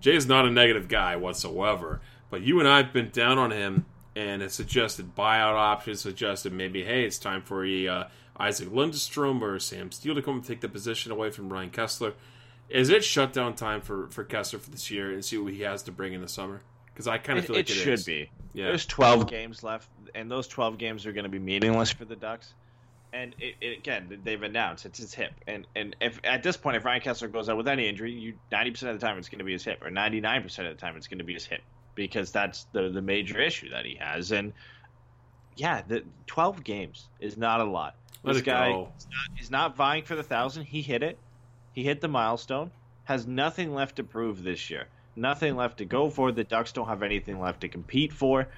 Jay 0.00 0.16
is 0.16 0.26
not 0.26 0.46
a 0.46 0.50
negative 0.50 0.88
guy 0.88 1.14
whatsoever, 1.16 2.00
but 2.30 2.40
you 2.42 2.58
and 2.58 2.68
I 2.68 2.78
have 2.78 2.92
been 2.92 3.10
down 3.10 3.38
on 3.38 3.50
him 3.50 3.84
and 4.16 4.42
have 4.42 4.52
suggested 4.52 5.14
buyout 5.14 5.54
options, 5.54 6.00
suggested 6.00 6.52
maybe, 6.52 6.84
hey, 6.84 7.04
it's 7.04 7.18
time 7.18 7.42
for 7.42 7.64
a 7.64 7.86
uh, 7.86 8.04
Isac 8.38 8.68
Lundestrom 8.68 9.42
or 9.42 9.58
Sam 9.58 9.92
Steele 9.92 10.14
to 10.14 10.22
come 10.22 10.36
and 10.36 10.44
take 10.44 10.60
the 10.62 10.68
position 10.68 11.12
away 11.12 11.30
from 11.30 11.52
Ryan 11.52 11.70
Kesler. 11.70 12.14
Is 12.70 12.88
it 12.88 13.04
shutdown 13.04 13.54
time 13.54 13.80
for, 13.80 14.08
for 14.08 14.24
Kesler 14.24 14.60
for 14.60 14.70
this 14.70 14.90
year 14.90 15.12
and 15.12 15.24
see 15.24 15.36
what 15.38 15.52
he 15.52 15.62
has 15.62 15.82
to 15.84 15.92
bring 15.92 16.12
in 16.12 16.20
the 16.20 16.28
summer? 16.28 16.62
Because 16.86 17.08
I 17.08 17.18
kind 17.18 17.38
of 17.38 17.44
It, 17.44 17.48
feel 17.48 17.56
like 17.56 17.70
it 17.70 17.72
it 17.72 17.80
should 17.80 17.92
is. 17.94 18.04
be. 18.04 18.30
Yeah. 18.52 18.66
There's 18.66 18.86
12 18.86 19.26
games 19.28 19.62
left, 19.62 19.88
and 20.14 20.30
those 20.30 20.46
12 20.48 20.78
games 20.78 21.06
are 21.06 21.12
going 21.12 21.24
to 21.24 21.30
be 21.30 21.38
meaningless 21.38 21.90
for 21.92 22.04
the 22.04 22.16
Ducks. 22.16 22.52
And 23.12 23.34
it, 23.40 23.56
it, 23.60 23.78
again, 23.78 24.20
they've 24.22 24.40
announced 24.42 24.86
it's 24.86 25.00
his 25.00 25.12
hip, 25.12 25.32
and 25.48 25.66
and 25.74 25.96
if 26.00 26.20
at 26.22 26.44
this 26.44 26.56
point, 26.56 26.76
if 26.76 26.84
Ryan 26.84 27.00
Kesler 27.00 27.32
goes 27.32 27.48
out 27.48 27.56
with 27.56 27.66
any 27.66 27.88
injury, 27.88 28.12
you 28.12 28.34
90% 28.52 28.68
of 28.88 29.00
the 29.00 29.04
time 29.04 29.18
it's 29.18 29.28
going 29.28 29.40
to 29.40 29.44
be 29.44 29.50
his 29.50 29.64
hip, 29.64 29.82
or 29.84 29.90
99% 29.90 30.44
of 30.46 30.76
the 30.76 30.80
time 30.80 30.96
it's 30.96 31.08
going 31.08 31.18
to 31.18 31.24
be 31.24 31.34
his 31.34 31.44
hip, 31.44 31.60
because 31.96 32.30
that's 32.30 32.66
the 32.72 32.88
the 32.88 33.02
major 33.02 33.40
issue 33.40 33.70
that 33.70 33.84
he 33.84 33.96
has. 33.96 34.30
And 34.30 34.52
yeah, 35.56 35.82
the 35.88 36.04
12 36.28 36.62
games 36.62 37.08
is 37.18 37.36
not 37.36 37.60
a 37.60 37.64
lot. 37.64 37.96
Let 38.22 38.34
this 38.34 38.42
guy 38.42 38.68
is 38.70 38.76
not, 38.76 39.36
he's 39.36 39.50
not 39.50 39.76
vying 39.76 40.04
for 40.04 40.14
the 40.14 40.22
thousand. 40.22 40.66
He 40.66 40.80
hit 40.80 41.02
it. 41.02 41.18
He 41.72 41.84
hit 41.84 42.00
the 42.00 42.08
milestone. 42.08 42.70
Has 43.04 43.26
nothing 43.26 43.74
left 43.74 43.96
to 43.96 44.04
prove 44.04 44.42
this 44.42 44.70
year. 44.70 44.86
Nothing 45.16 45.56
left 45.56 45.78
to 45.78 45.84
go 45.84 46.10
for. 46.10 46.32
The 46.32 46.44
Ducks 46.44 46.72
don't 46.72 46.88
have 46.88 47.02
anything 47.02 47.40
left 47.40 47.62
to 47.62 47.68
compete 47.68 48.12
for. 48.12 48.48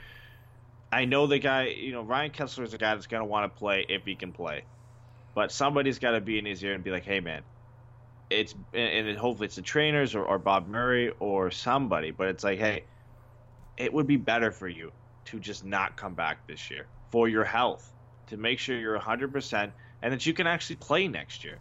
I 0.92 1.06
know 1.06 1.26
the 1.26 1.38
guy, 1.38 1.68
you 1.68 1.92
know, 1.92 2.02
Ryan 2.02 2.30
Kesler 2.30 2.64
is 2.64 2.74
a 2.74 2.78
guy 2.78 2.94
that's 2.94 3.06
going 3.06 3.22
to 3.22 3.28
want 3.28 3.52
to 3.52 3.58
play 3.58 3.86
if 3.88 4.04
he 4.04 4.14
can 4.14 4.32
play. 4.32 4.64
But 5.34 5.50
somebody's 5.50 5.98
got 5.98 6.10
to 6.10 6.20
be 6.20 6.38
in 6.38 6.44
his 6.44 6.62
ear 6.62 6.74
and 6.74 6.84
be 6.84 6.90
like, 6.90 7.04
hey, 7.04 7.20
man, 7.20 7.42
it's, 8.28 8.54
and 8.74 9.08
and 9.08 9.18
hopefully 9.18 9.46
it's 9.46 9.56
the 9.56 9.62
trainers 9.62 10.14
or, 10.14 10.24
or 10.24 10.38
Bob 10.38 10.68
Murray 10.68 11.12
or 11.18 11.50
somebody, 11.50 12.10
but 12.10 12.28
it's 12.28 12.44
like, 12.44 12.58
hey, 12.58 12.84
it 13.78 13.92
would 13.92 14.06
be 14.06 14.18
better 14.18 14.50
for 14.50 14.68
you 14.68 14.92
to 15.26 15.40
just 15.40 15.64
not 15.64 15.96
come 15.96 16.14
back 16.14 16.46
this 16.46 16.70
year 16.70 16.86
for 17.10 17.28
your 17.28 17.44
health, 17.44 17.90
to 18.26 18.36
make 18.36 18.58
sure 18.58 18.78
you're 18.78 18.98
100% 18.98 19.72
and 20.02 20.12
that 20.12 20.26
you 20.26 20.34
can 20.34 20.46
actually 20.46 20.76
play 20.76 21.08
next 21.08 21.44
year. 21.44 21.58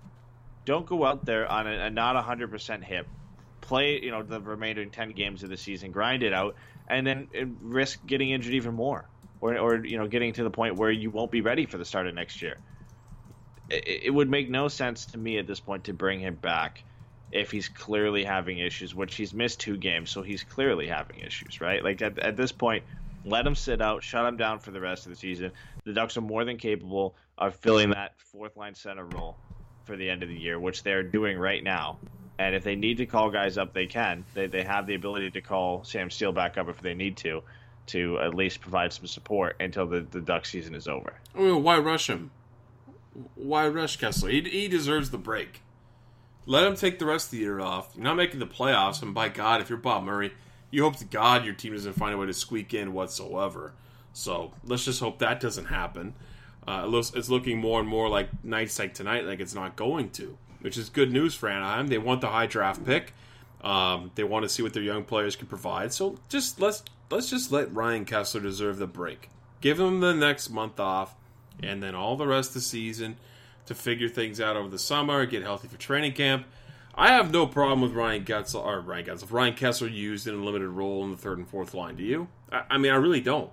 Don't 0.66 0.86
go 0.86 1.06
out 1.06 1.26
there 1.26 1.52
on 1.52 1.68
a, 1.68 1.86
a 1.86 1.90
not 1.90 2.24
100% 2.24 2.84
hip, 2.84 3.08
play, 3.62 4.02
you 4.02 4.12
know, 4.12 4.24
the 4.24 4.40
remaining 4.42 4.90
10 4.90 5.12
games 5.12 5.44
of 5.44 5.50
the 5.50 5.58
season, 5.58 5.92
grind 5.92 6.24
it 6.24 6.34
out, 6.34 6.56
and 6.88 7.06
then 7.06 7.28
risk 7.62 8.00
getting 8.06 8.32
injured 8.32 8.54
even 8.54 8.74
more. 8.74 9.06
Or, 9.40 9.58
or, 9.58 9.86
you 9.86 9.98
know, 9.98 10.08
getting 10.08 10.34
to 10.34 10.44
the 10.44 10.52
point 10.52 10.76
where 10.76 10.92
you 10.92 11.10
won't 11.10 11.32
be 11.32 11.42
ready 11.42 11.66
for 11.66 11.78
the 11.78 11.86
start 11.86 12.06
of 12.06 12.14
next 12.14 12.44
year. 12.44 12.58
It, 13.70 14.04
it 14.06 14.10
would 14.12 14.30
make 14.30 14.50
no 14.52 14.68
sense 14.68 15.08
to 15.08 15.18
me 15.18 15.40
at 15.40 15.48
this 15.48 15.60
point 15.60 15.86
to 15.86 15.94
bring 15.94 16.20
him 16.20 16.36
back 16.36 16.84
if 17.32 17.50
he's 17.50 17.68
clearly 17.68 18.24
having 18.24 18.60
issues, 18.60 18.94
which 18.94 19.16
he's 19.16 19.34
missed 19.34 19.60
two 19.60 19.78
games, 19.78 20.12
so 20.12 20.22
he's 20.22 20.44
clearly 20.44 20.88
having 20.88 21.20
issues, 21.20 21.60
right? 21.60 21.84
Like 21.84 22.02
at, 22.02 22.20
at 22.20 22.38
this 22.38 22.52
point, 22.52 22.84
let 23.24 23.48
him 23.48 23.56
sit 23.56 23.82
out, 23.82 24.04
shut 24.04 24.26
him 24.26 24.38
down 24.38 24.60
for 24.60 24.72
the 24.72 24.82
rest 24.82 25.06
of 25.06 25.12
the 25.12 25.16
season. 25.16 25.52
The 25.86 25.94
Ducks 25.94 26.18
are 26.18 26.22
more 26.22 26.46
than 26.46 26.58
capable 26.58 27.16
of 27.38 27.56
filling 27.56 27.92
that 27.92 28.20
fourth 28.20 28.58
line 28.58 28.76
center 28.76 29.06
role 29.06 29.38
for 29.86 29.96
the 29.96 30.10
end 30.10 30.24
of 30.24 30.30
the 30.30 30.38
year, 30.38 30.60
which 30.60 30.84
they're 30.84 31.04
doing 31.04 31.38
right 31.38 31.64
now. 31.64 31.98
And 32.40 32.56
if 32.56 32.64
they 32.64 32.76
need 32.76 32.98
to 32.98 33.06
call 33.06 33.30
guys 33.30 33.58
up, 33.58 33.74
they 33.74 33.86
can. 33.86 34.26
They, 34.34 34.48
they 34.48 34.64
have 34.64 34.88
the 34.88 34.96
ability 34.96 35.32
to 35.32 35.42
call 35.42 35.84
Sam 35.84 36.10
Steele 36.10 36.32
back 36.32 36.58
up 36.58 36.70
if 36.70 36.82
they 36.82 36.94
need 36.94 37.18
to, 37.18 37.44
to 37.88 38.20
at 38.20 38.34
least 38.34 38.62
provide 38.62 38.94
some 38.94 39.06
support 39.06 39.58
until 39.60 39.86
the, 39.86 40.02
the 40.02 40.22
Duck 40.22 40.46
season 40.46 40.74
is 40.74 40.88
over. 40.88 41.14
Oh, 41.36 41.58
I 41.58 41.60
why 41.60 41.78
rush 41.78 42.10
him? 42.10 42.32
Why 43.36 43.68
rush 43.68 44.00
Kesler? 44.00 44.32
He, 44.32 44.42
he 44.50 44.68
deserves 44.68 45.12
the 45.12 45.18
break. 45.18 45.62
Let 46.46 46.66
him 46.66 46.76
take 46.76 46.98
the 46.98 47.06
rest 47.06 47.28
of 47.28 47.32
the 47.32 47.38
year 47.38 47.60
off. 47.60 47.92
You're 47.96 48.04
not 48.04 48.16
making 48.16 48.40
the 48.40 48.48
playoffs, 48.48 49.04
and 49.04 49.14
by 49.14 49.30
God, 49.30 49.62
if 49.62 49.70
you're 49.70 49.78
Bob 49.78 50.04
Murray, 50.04 50.34
you 50.72 50.84
hope 50.84 50.96
to 50.98 51.06
God 51.06 51.46
your 51.46 51.54
team 51.54 51.74
doesn't 51.74 51.94
find 51.94 52.16
a 52.16 52.18
way 52.18 52.26
to 52.26 52.34
squeak 52.34 52.74
in 52.74 52.94
whatsoever. 52.94 53.74
So 54.14 54.54
let's 54.66 54.86
just 54.86 55.00
hope 55.00 55.20
that 55.20 55.40
doesn't 55.40 55.66
happen. 55.66 56.16
Uh, 56.68 56.84
it 56.86 56.90
looks, 56.90 57.12
it's 57.16 57.30
looking 57.30 57.58
more 57.58 57.80
and 57.80 57.90
more 57.90 58.08
like 58.08 58.30
nights 58.44 58.78
like 58.78 58.94
tonight, 58.94 59.26
like 59.26 59.40
it's 59.40 59.56
not 59.56 59.76
going 59.76 60.10
to, 60.12 60.38
which 60.60 60.78
is 60.78 60.90
good 60.90 61.12
news 61.12 61.34
for 61.34 61.50
Anaheim. 61.50 61.88
They 61.88 61.98
want 61.98 62.22
the 62.22 62.28
high 62.28 62.46
draft 62.46 62.86
pick. 62.86 63.14
Um, 63.62 64.12
they 64.16 64.24
want 64.24 64.44
to 64.44 64.50
see 64.50 64.64
what 64.64 64.74
their 64.74 64.84
young 64.84 65.04
players 65.04 65.36
can 65.36 65.48
provide. 65.48 65.94
So 65.94 66.18
just 66.30 66.60
let's 66.60 66.84
let's 67.10 67.30
just 67.30 67.52
let 67.52 67.74
Ryan 67.74 68.06
Kesler 68.06 68.42
deserve 68.42 68.78
the 68.78 68.88
break. 68.88 69.30
Give 69.60 69.80
him 69.80 70.00
the 70.00 70.14
next 70.14 70.50
month 70.50 70.80
off, 70.80 71.16
and 71.62 71.82
then 71.82 71.94
all 71.94 72.16
the 72.16 72.28
rest 72.28 72.52
of 72.52 72.54
the 72.56 72.62
season 72.62 73.18
to 73.68 73.76
figure 73.76 74.10
things 74.10 74.42
out 74.42 74.56
over 74.56 74.70
the 74.70 74.80
summer, 74.80 75.26
get 75.26 75.44
healthy 75.44 75.68
for 75.68 75.78
training 75.78 76.14
camp. 76.14 76.46
I 76.94 77.10
have 77.10 77.32
no 77.32 77.48
problem 77.48 77.82
with 77.82 77.94
Ryan 77.94 78.26
Getzel 78.26 78.66
or 78.66 78.82
Ryan 78.82 79.06
Getzel, 79.06 79.32
Ryan 79.32 79.54
Kesler 79.54 79.94
used 79.94 80.28
in 80.28 80.34
a 80.36 80.44
limited 80.44 80.70
role 80.70 81.04
in 81.04 81.12
the 81.12 81.18
third 81.18 81.38
and 81.38 81.48
fourth 81.48 81.74
line. 81.74 81.96
Do 81.96 82.04
you? 82.04 82.28
I, 82.52 82.64
I 82.72 82.78
mean, 82.78 82.92
I 82.92 82.96
really 82.96 83.22
don't. 83.22 83.50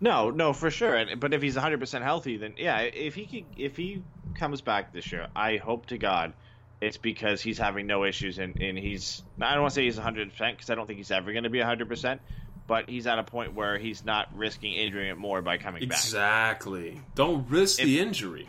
No, 0.00 0.30
no, 0.30 0.52
for 0.52 0.70
sure. 0.70 0.94
And, 0.94 1.18
but 1.20 1.32
if 1.32 1.42
he's 1.42 1.56
100% 1.56 2.02
healthy, 2.02 2.36
then 2.36 2.54
yeah, 2.58 2.80
if 2.80 3.14
he 3.14 3.26
could, 3.26 3.44
if 3.56 3.76
he 3.76 4.02
comes 4.34 4.60
back 4.60 4.92
this 4.92 5.10
year, 5.10 5.28
I 5.34 5.56
hope 5.56 5.86
to 5.86 5.98
God 5.98 6.34
it's 6.80 6.96
because 6.96 7.40
he's 7.40 7.58
having 7.58 7.86
no 7.86 8.04
issues 8.04 8.38
and, 8.38 8.60
and 8.60 8.78
he's 8.78 9.22
I 9.40 9.52
don't 9.52 9.62
want 9.62 9.72
to 9.72 9.74
say 9.74 9.84
he's 9.84 9.98
100% 9.98 10.36
because 10.38 10.70
I 10.70 10.74
don't 10.74 10.86
think 10.86 10.98
he's 10.98 11.10
ever 11.10 11.32
going 11.32 11.44
to 11.44 11.50
be 11.50 11.58
100%, 11.58 12.18
but 12.66 12.88
he's 12.88 13.06
at 13.06 13.18
a 13.18 13.22
point 13.22 13.54
where 13.54 13.78
he's 13.78 14.04
not 14.04 14.28
risking 14.36 14.72
injuring 14.72 15.08
it 15.08 15.16
more 15.16 15.40
by 15.40 15.58
coming 15.58 15.88
back. 15.88 15.98
Exactly. 15.98 17.00
Don't 17.14 17.48
risk 17.48 17.78
the 17.78 18.00
injury. 18.00 18.48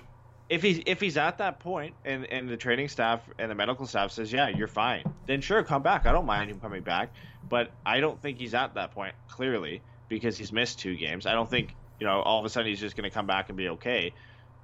If 0.49 0.61
he's 0.61 0.81
if 0.85 1.01
he's 1.01 1.17
at 1.17 1.39
that 1.39 1.59
point 1.59 1.93
and 2.05 2.25
and 2.25 2.47
the 2.47 2.55
training 2.55 2.87
staff 2.87 3.21
and 3.37 3.51
the 3.51 3.55
medical 3.55 3.85
staff 3.85 4.11
says, 4.11 4.31
"Yeah, 4.31 4.47
you're 4.47 4.69
fine." 4.69 5.03
Then 5.25 5.41
sure, 5.41 5.61
come 5.61 5.83
back. 5.83 6.05
I 6.05 6.13
don't 6.13 6.25
mind 6.25 6.49
him 6.49 6.61
coming 6.61 6.83
back, 6.83 7.09
but 7.49 7.71
I 7.85 7.99
don't 7.99 8.21
think 8.21 8.37
he's 8.37 8.53
at 8.53 8.75
that 8.75 8.91
point 8.91 9.13
clearly 9.27 9.81
because 10.09 10.37
he's 10.37 10.51
missed 10.51 10.79
two 10.79 10.95
games. 10.95 11.25
I 11.25 11.33
don't 11.33 11.49
think, 11.49 11.75
you 11.99 12.07
know, 12.07 12.21
all 12.21 12.39
of 12.39 12.45
a 12.45 12.49
sudden 12.49 12.69
he's 12.69 12.79
just 12.79 12.95
going 12.95 13.09
to 13.09 13.13
come 13.13 13.27
back 13.27 13.49
and 13.49 13.57
be 13.57 13.69
okay. 13.69 14.13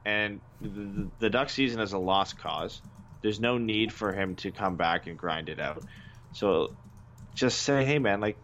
And 0.05 0.39
the, 0.61 0.69
the, 0.69 1.09
the 1.19 1.29
Duck 1.29 1.49
season 1.49 1.79
is 1.79 1.93
a 1.93 1.97
lost 1.97 2.37
cause. 2.37 2.81
There's 3.21 3.39
no 3.39 3.57
need 3.57 3.93
for 3.93 4.11
him 4.11 4.35
to 4.37 4.51
come 4.51 4.75
back 4.75 5.07
and 5.07 5.17
grind 5.17 5.49
it 5.49 5.59
out. 5.59 5.83
So 6.33 6.73
just 7.33 7.61
say, 7.63 7.85
"Hey 7.85 7.99
man, 7.99 8.19
like 8.19 8.37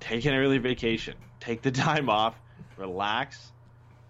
take 0.00 0.24
an 0.24 0.34
early 0.34 0.58
vacation. 0.58 1.14
Take 1.40 1.62
the 1.62 1.70
time 1.86 2.10
off, 2.10 2.34
relax, 2.76 3.52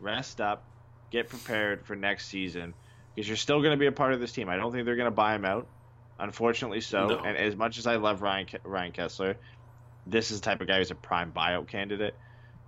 rest 0.00 0.40
up, 0.40 0.64
get 1.10 1.28
prepared 1.28 1.84
for 1.84 1.94
next 1.94 2.28
season 2.28 2.72
because 3.14 3.28
you're 3.28 3.36
still 3.36 3.60
going 3.60 3.72
to 3.72 3.76
be 3.76 3.86
a 3.86 3.92
part 3.92 4.12
of 4.14 4.20
this 4.20 4.32
team. 4.32 4.48
I 4.48 4.56
don't 4.56 4.72
think 4.72 4.86
they're 4.86 4.96
going 4.96 5.06
to 5.06 5.10
buy 5.10 5.34
him 5.34 5.44
out, 5.44 5.66
unfortunately. 6.18 6.80
So, 6.80 7.06
No. 7.08 7.18
and 7.18 7.36
as 7.36 7.54
much 7.56 7.78
as 7.78 7.86
I 7.86 7.96
love 7.96 8.22
Ryan 8.22 8.46
Ryan 8.64 8.92
Kesler, 8.92 9.34
this 10.08 10.30
is 10.30 10.40
the 10.40 10.44
type 10.44 10.60
of 10.60 10.66
guy 10.66 10.78
who's 10.78 10.90
a 10.90 10.94
prime 10.94 11.32
buyout 11.32 11.68
candidate. 11.68 12.14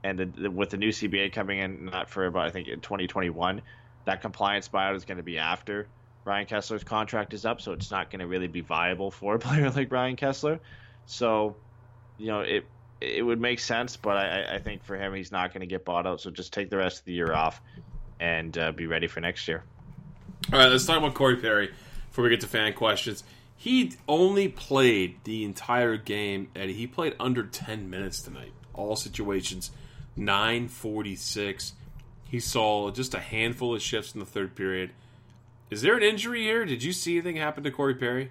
And 0.03 0.19
the, 0.19 0.25
the, 0.25 0.51
with 0.51 0.71
the 0.71 0.77
new 0.79 0.91
CBA 0.91 1.33
coming 1.33 1.59
in, 1.59 1.87
not 1.87 2.09
for 2.09 2.27
about 2.27 2.47
I 2.47 2.51
think 2.51 2.69
in 2.69 2.81
2021, 2.81 3.63
that 4.07 4.23
compliance 4.23 4.69
buyout 4.69 4.97
is 4.97 5.05
going 5.05 5.19
to 5.19 5.23
be 5.23 5.39
after 5.39 5.87
Ryan 6.25 6.47
Kesler's 6.47 6.85
contract 6.85 7.35
is 7.35 7.45
up, 7.45 7.61
so 7.61 7.73
it's 7.73 7.91
not 7.91 8.11
going 8.11 8.21
to 8.21 8.27
really 8.27 8.47
be 8.47 8.61
viable 8.61 9.11
for 9.11 9.37
a 9.37 9.39
player 9.39 9.71
like 9.77 9.91
Ryan 9.91 10.17
Kesler. 10.17 10.61
So, 11.07 11.57
you 12.19 12.27
know, 12.27 12.41
it 12.41 12.65
it 13.01 13.23
would 13.23 13.41
make 13.41 13.61
sense, 13.61 13.97
but 13.97 14.19
I, 14.19 14.57
I 14.57 14.59
think 14.59 14.85
for 14.85 14.95
him, 14.95 15.15
he's 15.15 15.33
not 15.33 15.55
going 15.55 15.63
to 15.63 15.67
get 15.67 15.87
bought 15.87 16.07
out. 16.07 16.21
So 16.21 16.31
just 16.31 16.53
take 16.53 16.69
the 16.69 16.77
rest 16.77 16.99
of 16.99 17.05
the 17.07 17.15
year 17.15 17.33
off 17.33 17.63
and 18.21 18.57
uh, 18.59 18.73
be 18.73 18.87
ready 18.87 19.07
for 19.07 19.21
next 19.21 19.49
year. 19.49 19.65
All 20.53 20.59
right, 20.59 20.69
let's 20.69 20.85
talk 20.85 20.99
about 20.99 21.15
Corey 21.15 21.37
Perry 21.37 21.71
before 22.09 22.25
we 22.25 22.31
get 22.31 22.43
to 22.43 22.47
fan 22.47 22.75
questions. 22.75 23.25
He 23.63 23.93
only 24.09 24.49
played 24.49 25.17
the 25.25 25.45
entire 25.45 25.99
game, 25.99 26.49
Eddie. 26.57 26.73
He 26.73 26.87
played 26.87 27.15
under 27.21 27.43
10 27.45 27.91
minutes 27.91 28.23
tonight. 28.23 28.55
All 28.73 28.97
situations, 28.97 29.71
946. 30.17 31.75
He 32.25 32.41
saw 32.41 32.91
just 32.91 33.13
a 33.13 33.19
handful 33.21 33.75
of 33.75 33.83
shifts 33.83 34.15
in 34.15 34.21
the 34.21 34.25
third 34.25 34.57
period. 34.57 34.93
Is 35.69 35.83
there 35.83 35.95
an 35.95 36.03
injury 36.03 36.41
here? 36.45 36.65
Did 36.65 36.83
you 36.83 36.95
see 36.95 37.13
anything 37.19 37.37
happen 37.37 37.63
to 37.65 37.71
Corey 37.71 37.95
Perry? 37.95 38.31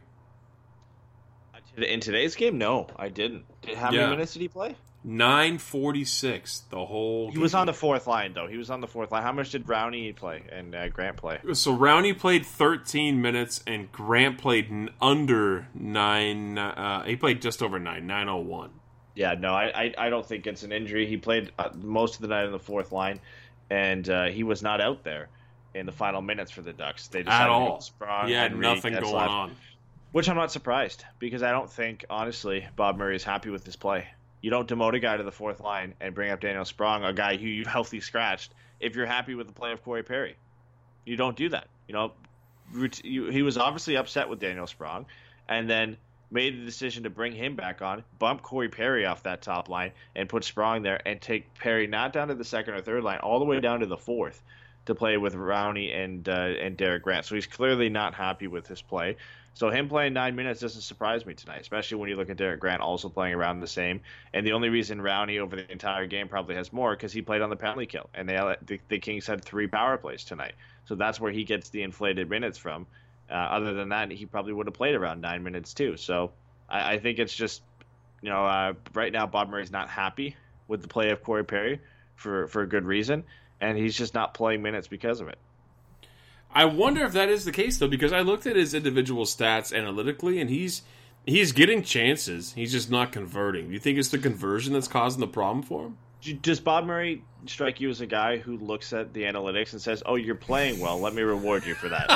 In 1.77 1.99
today's 1.99 2.33
game, 2.35 2.57
no, 2.57 2.87
I 2.95 3.09
didn't. 3.09 3.45
Did, 3.61 3.77
how 3.77 3.91
Yeah. 3.91 3.99
many 3.99 4.11
minutes 4.15 4.33
did 4.33 4.41
he 4.41 4.47
play? 4.47 4.75
946 5.03 6.59
the 6.69 6.85
whole 6.85 7.31
He 7.31 7.37
was 7.37 7.53
game. 7.53 7.61
on 7.61 7.67
the 7.67 7.73
fourth 7.73 8.07
line 8.07 8.33
though. 8.33 8.47
He 8.47 8.57
was 8.57 8.69
on 8.69 8.81
the 8.81 8.87
fourth 8.87 9.11
line. 9.11 9.23
How 9.23 9.31
much 9.31 9.51
did 9.51 9.65
Rowney 9.65 10.15
play 10.15 10.43
and 10.51 10.75
uh, 10.75 10.89
Grant 10.89 11.17
play? 11.17 11.39
So 11.53 11.75
Rowney 11.75 12.17
played 12.17 12.45
13 12.45 13.21
minutes 13.21 13.63
and 13.65 13.91
Grant 13.91 14.37
played 14.37 14.89
under 15.01 15.67
9 15.73 16.57
uh, 16.57 17.03
he 17.03 17.15
played 17.15 17.41
just 17.41 17.61
over 17.63 17.79
9 17.79 18.05
901. 18.05 18.71
Yeah, 19.15 19.35
no, 19.37 19.53
I, 19.53 19.65
I, 19.65 19.93
I 19.97 20.09
don't 20.09 20.25
think 20.25 20.47
it's 20.47 20.63
an 20.63 20.71
injury. 20.71 21.05
He 21.07 21.17
played 21.17 21.51
uh, 21.59 21.69
most 21.75 22.15
of 22.15 22.21
the 22.21 22.27
night 22.29 22.45
on 22.45 22.51
the 22.53 22.59
fourth 22.59 22.91
line, 22.93 23.19
and 23.69 24.07
uh, 24.09 24.25
he 24.27 24.43
was 24.43 24.61
not 24.63 24.79
out 24.79 25.03
there 25.03 25.27
in 25.73 25.85
the 25.85 25.91
final 25.91 26.21
minutes 26.21 26.51
for 26.51 26.61
the 26.61 26.71
Ducks. 26.71 27.07
They 27.07 27.23
decided 27.23 27.43
At 27.43 27.49
all. 27.49 27.83
He 28.25 28.33
had 28.33 28.51
Henry, 28.51 28.61
nothing 28.61 28.93
Getzlaff, 28.93 29.01
going 29.01 29.15
on. 29.15 29.55
Which 30.13 30.29
I'm 30.29 30.37
not 30.37 30.51
surprised 30.51 31.03
because 31.19 31.43
I 31.43 31.51
don't 31.51 31.69
think, 31.69 32.05
honestly, 32.09 32.65
Bob 32.77 32.97
Murray 32.97 33.15
is 33.15 33.23
happy 33.23 33.49
with 33.49 33.65
this 33.65 33.75
play. 33.75 34.07
You 34.41 34.49
don't 34.49 34.67
demote 34.67 34.95
a 34.95 34.99
guy 34.99 35.17
to 35.17 35.23
the 35.23 35.31
fourth 35.31 35.59
line 35.59 35.93
and 35.99 36.15
bring 36.15 36.31
up 36.31 36.39
Daniel 36.39 36.65
Sprong, 36.65 37.03
a 37.03 37.13
guy 37.13 37.37
who 37.37 37.47
you've 37.47 37.67
healthy 37.77 37.99
scratched, 37.99 38.53
if 38.79 38.95
you're 38.95 39.05
happy 39.05 39.35
with 39.35 39.47
the 39.47 39.53
play 39.53 39.71
of 39.71 39.83
Corey 39.83 40.03
Perry. 40.03 40.35
You 41.05 41.15
don't 41.17 41.35
do 41.35 41.49
that. 41.49 41.67
You 41.87 41.93
know, 41.93 42.13
you- 43.03 43.29
he 43.29 43.41
was 43.41 43.57
obviously 43.57 43.97
upset 43.97 44.29
with 44.29 44.39
Daniel 44.39 44.67
Sprong, 44.67 45.05
and 45.47 45.69
then 45.69 45.97
made 46.31 46.59
the 46.61 46.63
decision 46.65 47.03
to 47.03 47.09
bring 47.09 47.33
him 47.33 47.55
back 47.55 47.81
on, 47.81 48.03
bump 48.19 48.43
Corey 48.43 48.69
Perry 48.69 49.05
off 49.05 49.23
that 49.23 49.41
top 49.41 49.67
line, 49.67 49.91
and 50.15 50.29
put 50.29 50.43
Sprong 50.43 50.83
there, 50.83 51.01
and 51.07 51.19
take 51.19 51.51
Perry 51.55 51.87
not 51.87 52.13
down 52.13 52.27
to 52.27 52.35
the 52.35 52.43
second 52.43 52.75
or 52.75 52.81
third 52.81 53.03
line, 53.03 53.17
all 53.19 53.39
the 53.39 53.45
way 53.45 53.59
down 53.59 53.79
to 53.79 53.87
the 53.87 53.97
fourth 53.97 54.43
to 54.85 54.93
play 54.95 55.17
with 55.17 55.33
Rowney 55.33 55.91
and 55.93 56.29
uh, 56.29 56.31
and 56.61 56.77
Derek 56.77 57.03
Grant. 57.03 57.25
So 57.25 57.35
he's 57.35 57.47
clearly 57.47 57.89
not 57.89 58.13
happy 58.13 58.47
with 58.47 58.67
his 58.67 58.81
play. 58.81 59.17
So 59.53 59.69
him 59.69 59.89
playing 59.89 60.13
nine 60.13 60.35
minutes 60.35 60.61
doesn't 60.61 60.81
surprise 60.81 61.25
me 61.25 61.33
tonight, 61.33 61.61
especially 61.61 61.97
when 61.97 62.09
you 62.09 62.15
look 62.15 62.29
at 62.29 62.37
Derek 62.37 62.59
Grant 62.59 62.81
also 62.81 63.09
playing 63.09 63.33
around 63.33 63.59
the 63.59 63.67
same. 63.67 64.01
And 64.33 64.45
the 64.45 64.53
only 64.53 64.69
reason 64.69 65.01
Rowney 65.01 65.39
over 65.39 65.55
the 65.55 65.69
entire 65.71 66.07
game 66.07 66.29
probably 66.29 66.55
has 66.55 66.71
more 66.71 66.95
because 66.95 67.11
he 67.11 67.21
played 67.21 67.41
on 67.41 67.49
the 67.49 67.55
penalty 67.55 67.85
kill, 67.85 68.09
and 68.13 68.29
they 68.29 68.35
the, 68.65 68.79
the 68.87 68.99
Kings 68.99 69.27
had 69.27 69.43
three 69.43 69.67
power 69.67 69.97
plays 69.97 70.23
tonight. 70.23 70.53
So 70.85 70.95
that's 70.95 71.19
where 71.19 71.31
he 71.31 71.43
gets 71.43 71.69
the 71.69 71.83
inflated 71.83 72.29
minutes 72.29 72.57
from. 72.57 72.87
Uh, 73.29 73.33
other 73.33 73.73
than 73.73 73.89
that, 73.89 74.11
he 74.11 74.25
probably 74.25 74.53
would 74.53 74.67
have 74.67 74.73
played 74.73 74.95
around 74.95 75.21
nine 75.21 75.43
minutes 75.43 75.73
too. 75.73 75.97
So 75.97 76.31
I, 76.67 76.93
I 76.93 76.99
think 76.99 77.19
it's 77.19 77.35
just, 77.35 77.61
you 78.21 78.29
know, 78.29 78.45
uh, 78.45 78.73
right 78.93 79.11
now 79.11 79.27
Bob 79.27 79.49
Murray's 79.49 79.71
not 79.71 79.89
happy 79.89 80.35
with 80.67 80.81
the 80.81 80.87
play 80.87 81.09
of 81.11 81.23
Corey 81.23 81.43
Perry 81.43 81.79
for 82.15 82.47
for 82.47 82.61
a 82.61 82.67
good 82.67 82.85
reason, 82.85 83.23
and 83.59 83.77
he's 83.77 83.97
just 83.97 84.13
not 84.13 84.33
playing 84.33 84.61
minutes 84.61 84.87
because 84.87 85.21
of 85.21 85.27
it. 85.27 85.37
I 86.53 86.65
wonder 86.65 87.03
if 87.05 87.13
that 87.13 87.29
is 87.29 87.45
the 87.45 87.51
case 87.51 87.77
though, 87.77 87.87
because 87.87 88.11
I 88.11 88.21
looked 88.21 88.45
at 88.45 88.55
his 88.55 88.73
individual 88.73 89.25
stats 89.25 89.73
analytically, 89.73 90.39
and 90.39 90.49
he's 90.49 90.81
he's 91.25 91.51
getting 91.51 91.83
chances. 91.83 92.53
He's 92.53 92.71
just 92.71 92.89
not 92.89 93.11
converting. 93.11 93.67
Do 93.67 93.73
you 93.73 93.79
think 93.79 93.97
it's 93.97 94.09
the 94.09 94.17
conversion 94.17 94.73
that's 94.73 94.87
causing 94.87 95.19
the 95.19 95.27
problem 95.27 95.63
for 95.63 95.85
him? 95.85 95.97
Does 96.41 96.59
Bob 96.59 96.85
Murray 96.85 97.23
strike 97.45 97.79
you 97.79 97.89
as 97.89 98.01
a 98.01 98.05
guy 98.05 98.37
who 98.37 98.57
looks 98.57 98.91
at 98.91 99.13
the 99.13 99.23
analytics 99.23 99.71
and 99.71 99.81
says, 99.81 100.03
"Oh, 100.05 100.15
you're 100.15 100.35
playing 100.35 100.79
well. 100.79 100.99
Let 100.99 101.13
me 101.13 101.21
reward 101.21 101.65
you 101.65 101.75
for 101.75 101.87
that"? 101.89 102.09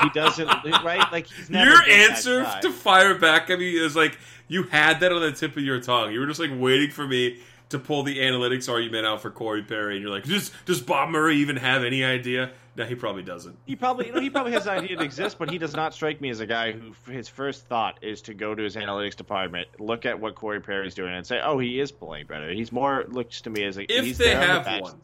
he 0.00 0.08
doesn't, 0.10 0.46
right? 0.84 1.04
Like 1.12 1.26
he's 1.26 1.50
never 1.50 1.70
Your 1.70 1.82
answer 1.82 2.46
to 2.62 2.70
fire 2.70 3.14
back 3.18 3.50
at 3.50 3.58
me 3.58 3.76
is 3.76 3.94
like 3.94 4.16
you 4.48 4.62
had 4.64 5.00
that 5.00 5.12
on 5.12 5.20
the 5.20 5.32
tip 5.32 5.56
of 5.56 5.62
your 5.62 5.80
tongue. 5.80 6.12
You 6.12 6.20
were 6.20 6.26
just 6.26 6.40
like 6.40 6.52
waiting 6.54 6.90
for 6.90 7.06
me 7.06 7.40
to 7.70 7.78
pull 7.78 8.02
the 8.04 8.18
analytics 8.18 8.68
argument 8.72 9.06
out 9.06 9.20
for 9.22 9.30
Corey 9.30 9.62
Perry, 9.62 9.94
and 9.96 10.02
you're 10.02 10.10
like, 10.12 10.24
does 10.24 10.50
does 10.64 10.80
Bob 10.80 11.10
Murray 11.10 11.36
even 11.38 11.56
have 11.56 11.84
any 11.84 12.04
idea? 12.04 12.50
No, 12.76 12.84
he 12.84 12.94
probably 12.94 13.22
doesn't. 13.22 13.56
He 13.64 13.74
probably, 13.74 14.06
you 14.06 14.12
know, 14.12 14.20
he 14.20 14.28
probably 14.28 14.52
has 14.52 14.66
an 14.66 14.78
idea 14.84 14.98
it 14.98 15.02
exists, 15.02 15.34
but 15.38 15.50
he 15.50 15.56
does 15.56 15.74
not 15.74 15.94
strike 15.94 16.20
me 16.20 16.28
as 16.28 16.40
a 16.40 16.46
guy 16.46 16.72
who 16.72 16.92
his 17.10 17.26
first 17.26 17.66
thought 17.66 17.98
is 18.02 18.20
to 18.22 18.34
go 18.34 18.54
to 18.54 18.62
his 18.62 18.76
analytics 18.76 19.16
department, 19.16 19.66
look 19.80 20.04
at 20.04 20.20
what 20.20 20.34
Corey 20.34 20.60
Perry's 20.60 20.94
doing, 20.94 21.14
and 21.14 21.26
say, 21.26 21.40
"Oh, 21.42 21.58
he 21.58 21.80
is 21.80 21.90
playing 21.90 22.26
better." 22.26 22.52
He's 22.52 22.70
more 22.72 23.06
looks 23.08 23.40
to 23.42 23.50
me 23.50 23.64
as 23.64 23.78
a 23.78 23.84
If 23.90 24.18
they 24.18 24.34
on 24.34 24.40
the 24.40 24.46
have 24.70 24.82
one, 24.82 25.00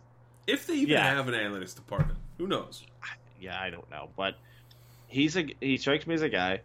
if 0.47 0.67
they 0.67 0.75
even 0.75 0.91
Yeah. 0.91 1.15
have 1.15 1.27
an 1.29 1.35
analytics 1.35 1.75
department, 1.75 2.19
who 2.37 2.47
knows? 2.47 2.85
Yeah, 3.41 3.59
I 3.61 3.71
don't 3.71 3.91
know, 3.91 4.11
but 4.17 4.37
he's 5.09 5.37
a 5.37 5.47
he 5.61 5.79
strikes 5.79 6.07
me 6.07 6.15
as 6.15 6.23
a 6.23 6.29
guy 6.29 6.61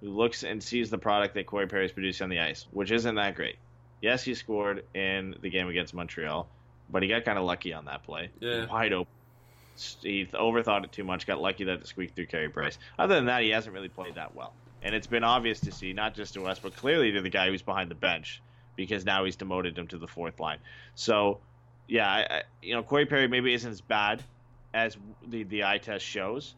who 0.00 0.10
looks 0.10 0.44
and 0.44 0.62
sees 0.62 0.90
the 0.90 0.98
product 0.98 1.34
that 1.34 1.46
Corey 1.46 1.66
Perry's 1.66 1.92
producing 1.92 2.24
on 2.24 2.30
the 2.30 2.38
ice, 2.40 2.66
which 2.70 2.90
isn't 2.92 3.16
that 3.16 3.34
great. 3.34 3.56
Yes, 4.02 4.22
he 4.22 4.34
scored 4.34 4.84
in 4.94 5.36
the 5.40 5.48
game 5.48 5.68
against 5.68 5.94
Montreal, 5.94 6.46
but 6.90 7.02
he 7.02 7.08
got 7.08 7.24
kind 7.24 7.38
of 7.38 7.44
lucky 7.44 7.72
on 7.72 7.86
that 7.86 8.02
play. 8.02 8.28
Yeah. 8.40 8.66
Wide 8.66 8.92
open. 8.92 9.10
He 10.02 10.26
overthought 10.26 10.84
it 10.84 10.92
too 10.92 11.04
much, 11.04 11.26
got 11.26 11.40
lucky 11.40 11.64
that 11.64 11.80
it 11.80 11.86
squeaked 11.86 12.14
through 12.14 12.26
Carey 12.26 12.50
Price. 12.50 12.78
Other 12.98 13.14
than 13.14 13.24
that, 13.26 13.42
he 13.42 13.48
hasn't 13.48 13.74
really 13.74 13.88
played 13.88 14.16
that 14.16 14.34
well. 14.34 14.52
And 14.82 14.94
it's 14.94 15.06
been 15.06 15.24
obvious 15.24 15.60
to 15.60 15.72
see, 15.72 15.92
not 15.92 16.14
just 16.14 16.34
to 16.34 16.46
us, 16.46 16.58
but 16.58 16.76
clearly 16.76 17.12
to 17.12 17.22
the 17.22 17.30
guy 17.30 17.48
who's 17.48 17.62
behind 17.62 17.90
the 17.90 17.94
bench, 17.94 18.42
because 18.76 19.06
now 19.06 19.24
he's 19.24 19.36
demoted 19.36 19.78
him 19.78 19.86
to 19.88 19.98
the 19.98 20.08
fourth 20.08 20.40
line. 20.40 20.58
So, 20.94 21.38
yeah, 21.88 22.10
I, 22.10 22.42
you 22.60 22.74
know, 22.74 22.82
Corey 22.82 23.06
Perry 23.06 23.28
maybe 23.28 23.54
isn't 23.54 23.70
as 23.70 23.80
bad 23.80 24.22
as 24.74 24.96
the, 25.26 25.44
the 25.44 25.64
eye 25.64 25.78
test 25.78 26.04
shows, 26.04 26.54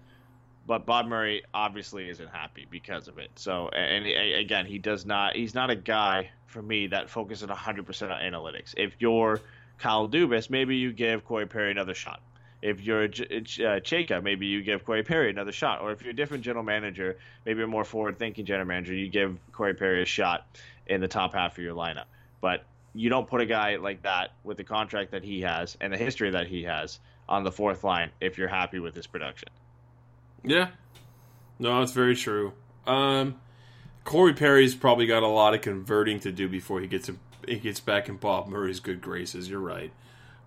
but 0.66 0.86
Bob 0.86 1.06
Murray 1.06 1.42
obviously 1.52 2.08
isn't 2.08 2.28
happy 2.28 2.66
because 2.70 3.08
of 3.08 3.18
it. 3.18 3.30
So, 3.36 3.68
and, 3.68 4.06
again, 4.06 4.66
he 4.66 4.78
does 4.78 5.04
not. 5.04 5.36
He's 5.36 5.54
not 5.54 5.70
a 5.70 5.76
guy 5.76 6.30
for 6.46 6.62
me 6.62 6.86
that 6.88 7.10
focuses 7.10 7.48
100 7.48 7.86
percent 7.86 8.12
on 8.12 8.20
analytics. 8.20 8.74
If 8.76 8.94
you're 8.98 9.40
Kyle 9.78 10.08
Dubas, 10.08 10.50
maybe 10.50 10.76
you 10.76 10.92
give 10.92 11.24
Corey 11.24 11.46
Perry 11.46 11.70
another 11.70 11.94
shot. 11.94 12.20
If 12.62 12.80
you're 12.80 13.04
uh, 13.04 13.08
Chayka, 13.08 14.22
maybe 14.22 14.46
you 14.46 14.62
give 14.62 14.84
Corey 14.86 15.02
Perry 15.02 15.28
another 15.28 15.52
shot. 15.52 15.82
Or 15.82 15.92
if 15.92 16.00
you're 16.00 16.12
a 16.12 16.16
different 16.16 16.44
general 16.44 16.64
manager, 16.64 17.18
maybe 17.44 17.62
a 17.62 17.66
more 17.66 17.84
forward-thinking 17.84 18.46
general 18.46 18.66
manager, 18.66 18.94
you 18.94 19.08
give 19.10 19.38
Corey 19.52 19.74
Perry 19.74 20.02
a 20.02 20.06
shot 20.06 20.46
in 20.86 21.02
the 21.02 21.08
top 21.08 21.34
half 21.34 21.58
of 21.58 21.64
your 21.64 21.74
lineup. 21.74 22.06
But 22.40 22.64
you 22.94 23.10
don't 23.10 23.26
put 23.26 23.42
a 23.42 23.46
guy 23.46 23.76
like 23.76 24.02
that 24.02 24.30
with 24.44 24.56
the 24.56 24.64
contract 24.64 25.10
that 25.10 25.24
he 25.24 25.42
has 25.42 25.76
and 25.80 25.92
the 25.92 25.98
history 25.98 26.30
that 26.30 26.46
he 26.46 26.62
has 26.62 27.00
on 27.28 27.42
the 27.44 27.52
fourth 27.52 27.84
line 27.84 28.10
if 28.20 28.38
you're 28.38 28.48
happy 28.48 28.78
with 28.78 28.94
his 28.94 29.06
production. 29.06 29.48
Yeah. 30.44 30.68
No, 31.58 31.82
it's 31.82 31.92
very 31.92 32.16
true. 32.16 32.52
Um, 32.86 33.40
Corey 34.04 34.34
Perry's 34.34 34.74
probably 34.74 35.06
got 35.06 35.22
a 35.22 35.28
lot 35.28 35.54
of 35.54 35.62
converting 35.62 36.20
to 36.20 36.32
do 36.32 36.48
before 36.48 36.80
he 36.80 36.86
gets 36.86 37.10
he 37.46 37.56
gets 37.56 37.80
back 37.80 38.08
in 38.08 38.16
Bob 38.16 38.48
Murray's 38.48 38.80
good 38.80 39.00
graces. 39.00 39.48
You're 39.48 39.60
right. 39.60 39.92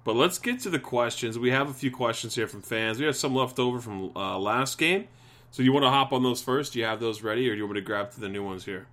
But 0.04 0.16
let's 0.16 0.40
get 0.40 0.62
to 0.62 0.70
the 0.70 0.80
questions. 0.80 1.38
We 1.38 1.52
have 1.52 1.70
a 1.70 1.74
few 1.74 1.92
questions 1.92 2.36
here 2.36 2.48
from 2.48 2.62
fans. 2.62 3.00
We 3.00 3.06
have 3.06 3.16
some 3.16 3.36
left 3.36 3.60
over 3.60 3.80
from 3.80 4.12
uh, 4.16 4.40
last 4.40 4.78
game. 4.78 5.08
So 5.52 5.64
you 5.64 5.74
want 5.74 5.84
to 5.84 5.90
hop 5.90 6.14
on 6.14 6.24
those 6.24 6.42
first? 6.42 6.74
Do 6.74 6.80
you 6.80 6.86
have 6.86 7.00
those 7.00 7.22
ready, 7.22 7.50
or 7.50 7.54
do 7.54 7.58
you 7.58 7.64
want 7.64 7.76
me 7.76 7.82
to 7.82 7.86
grab 7.86 8.12
to 8.12 8.20
the 8.20 8.30
new 8.30 8.44
ones 8.44 8.66
here? 8.66 8.88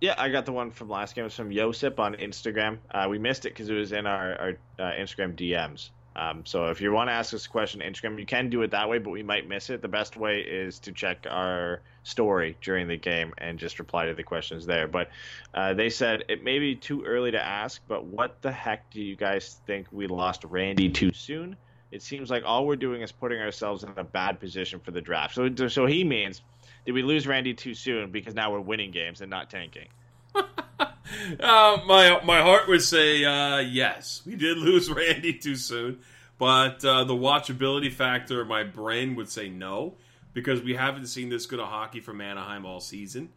Yeah, 0.00 0.14
I 0.18 0.28
got 0.28 0.44
the 0.44 0.52
one 0.52 0.70
from 0.70 0.88
last 0.88 1.14
game. 1.14 1.22
It 1.22 1.26
was 1.26 1.34
from 1.34 1.50
Yosip 1.50 1.98
on 1.98 2.14
Instagram. 2.14 2.78
Uh, 2.90 3.06
we 3.08 3.18
missed 3.18 3.46
it 3.46 3.50
because 3.50 3.70
it 3.70 3.74
was 3.74 3.92
in 3.92 4.06
our, 4.06 4.34
our 4.34 4.48
uh, 4.78 4.92
Instagram 4.92 5.34
DMs. 5.34 5.90
Um, 6.16 6.46
so 6.46 6.68
if 6.68 6.80
you 6.80 6.90
want 6.92 7.08
to 7.08 7.12
ask 7.12 7.34
us 7.34 7.44
a 7.44 7.48
question 7.48 7.82
on 7.82 7.92
Instagram, 7.92 8.18
you 8.18 8.24
can 8.24 8.48
do 8.48 8.62
it 8.62 8.70
that 8.70 8.88
way, 8.88 8.98
but 8.98 9.10
we 9.10 9.22
might 9.22 9.46
miss 9.46 9.68
it. 9.68 9.82
The 9.82 9.88
best 9.88 10.16
way 10.16 10.40
is 10.40 10.78
to 10.80 10.92
check 10.92 11.26
our 11.28 11.82
story 12.04 12.56
during 12.62 12.88
the 12.88 12.96
game 12.96 13.34
and 13.36 13.58
just 13.58 13.78
reply 13.78 14.06
to 14.06 14.14
the 14.14 14.22
questions 14.22 14.64
there. 14.64 14.88
But 14.88 15.10
uh, 15.52 15.74
they 15.74 15.90
said 15.90 16.24
it 16.28 16.42
may 16.42 16.58
be 16.58 16.74
too 16.74 17.04
early 17.04 17.32
to 17.32 17.44
ask, 17.44 17.82
but 17.86 18.06
what 18.06 18.40
the 18.40 18.50
heck 18.50 18.90
do 18.90 19.02
you 19.02 19.14
guys 19.14 19.60
think 19.66 19.88
we 19.92 20.06
lost 20.06 20.44
Randy 20.44 20.88
too 20.88 21.12
soon? 21.12 21.54
It 21.92 22.02
seems 22.02 22.30
like 22.30 22.44
all 22.46 22.66
we're 22.66 22.76
doing 22.76 23.02
is 23.02 23.12
putting 23.12 23.38
ourselves 23.38 23.84
in 23.84 23.90
a 23.96 24.04
bad 24.04 24.40
position 24.40 24.80
for 24.80 24.92
the 24.92 25.02
draft. 25.02 25.34
So, 25.34 25.68
so 25.68 25.84
he 25.84 26.02
means, 26.02 26.40
did 26.86 26.92
we 26.92 27.02
lose 27.02 27.26
Randy 27.26 27.52
too 27.52 27.74
soon 27.74 28.10
because 28.10 28.34
now 28.34 28.52
we're 28.52 28.60
winning 28.60 28.90
games 28.90 29.20
and 29.20 29.28
not 29.28 29.50
tanking? 29.50 29.88
Uh, 31.40 31.78
my 31.86 32.20
my 32.24 32.40
heart 32.40 32.68
would 32.68 32.82
say 32.82 33.24
uh, 33.24 33.58
yes. 33.58 34.22
We 34.26 34.36
did 34.36 34.58
lose 34.58 34.90
Randy 34.90 35.34
too 35.34 35.56
soon, 35.56 36.00
but 36.38 36.84
uh, 36.84 37.04
the 37.04 37.14
watchability 37.14 37.92
factor, 37.92 38.44
my 38.44 38.64
brain 38.64 39.14
would 39.16 39.28
say 39.28 39.48
no 39.48 39.94
because 40.32 40.62
we 40.62 40.74
haven't 40.74 41.06
seen 41.06 41.28
this 41.28 41.46
good 41.46 41.60
of 41.60 41.68
hockey 41.68 42.00
from 42.00 42.20
Anaheim 42.20 42.66
all 42.66 42.80
season, 42.80 43.30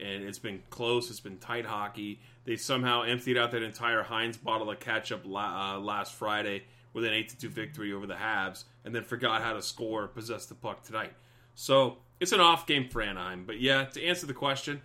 and 0.00 0.24
it's 0.24 0.38
been 0.38 0.62
close. 0.70 1.10
It's 1.10 1.20
been 1.20 1.38
tight 1.38 1.66
hockey. 1.66 2.20
They 2.44 2.56
somehow 2.56 3.02
emptied 3.02 3.36
out 3.36 3.50
that 3.50 3.62
entire 3.62 4.02
Heinz 4.02 4.36
bottle 4.36 4.70
of 4.70 4.80
ketchup 4.80 5.22
la- 5.24 5.74
uh, 5.74 5.78
last 5.78 6.14
Friday 6.14 6.64
with 6.92 7.04
an 7.04 7.12
eight 7.12 7.28
to 7.28 7.36
two 7.38 7.50
victory 7.50 7.92
over 7.92 8.06
the 8.06 8.14
Habs, 8.14 8.64
and 8.84 8.94
then 8.94 9.02
forgot 9.04 9.42
how 9.42 9.52
to 9.52 9.60
score, 9.60 10.08
possess 10.08 10.46
the 10.46 10.54
puck 10.54 10.82
tonight. 10.82 11.12
So 11.54 11.98
it's 12.20 12.32
an 12.32 12.40
off 12.40 12.66
game 12.66 12.88
for 12.88 13.02
Anaheim. 13.02 13.44
But 13.46 13.60
yeah, 13.60 13.84
to 13.84 14.02
answer 14.02 14.26
the 14.26 14.32
question, 14.34 14.80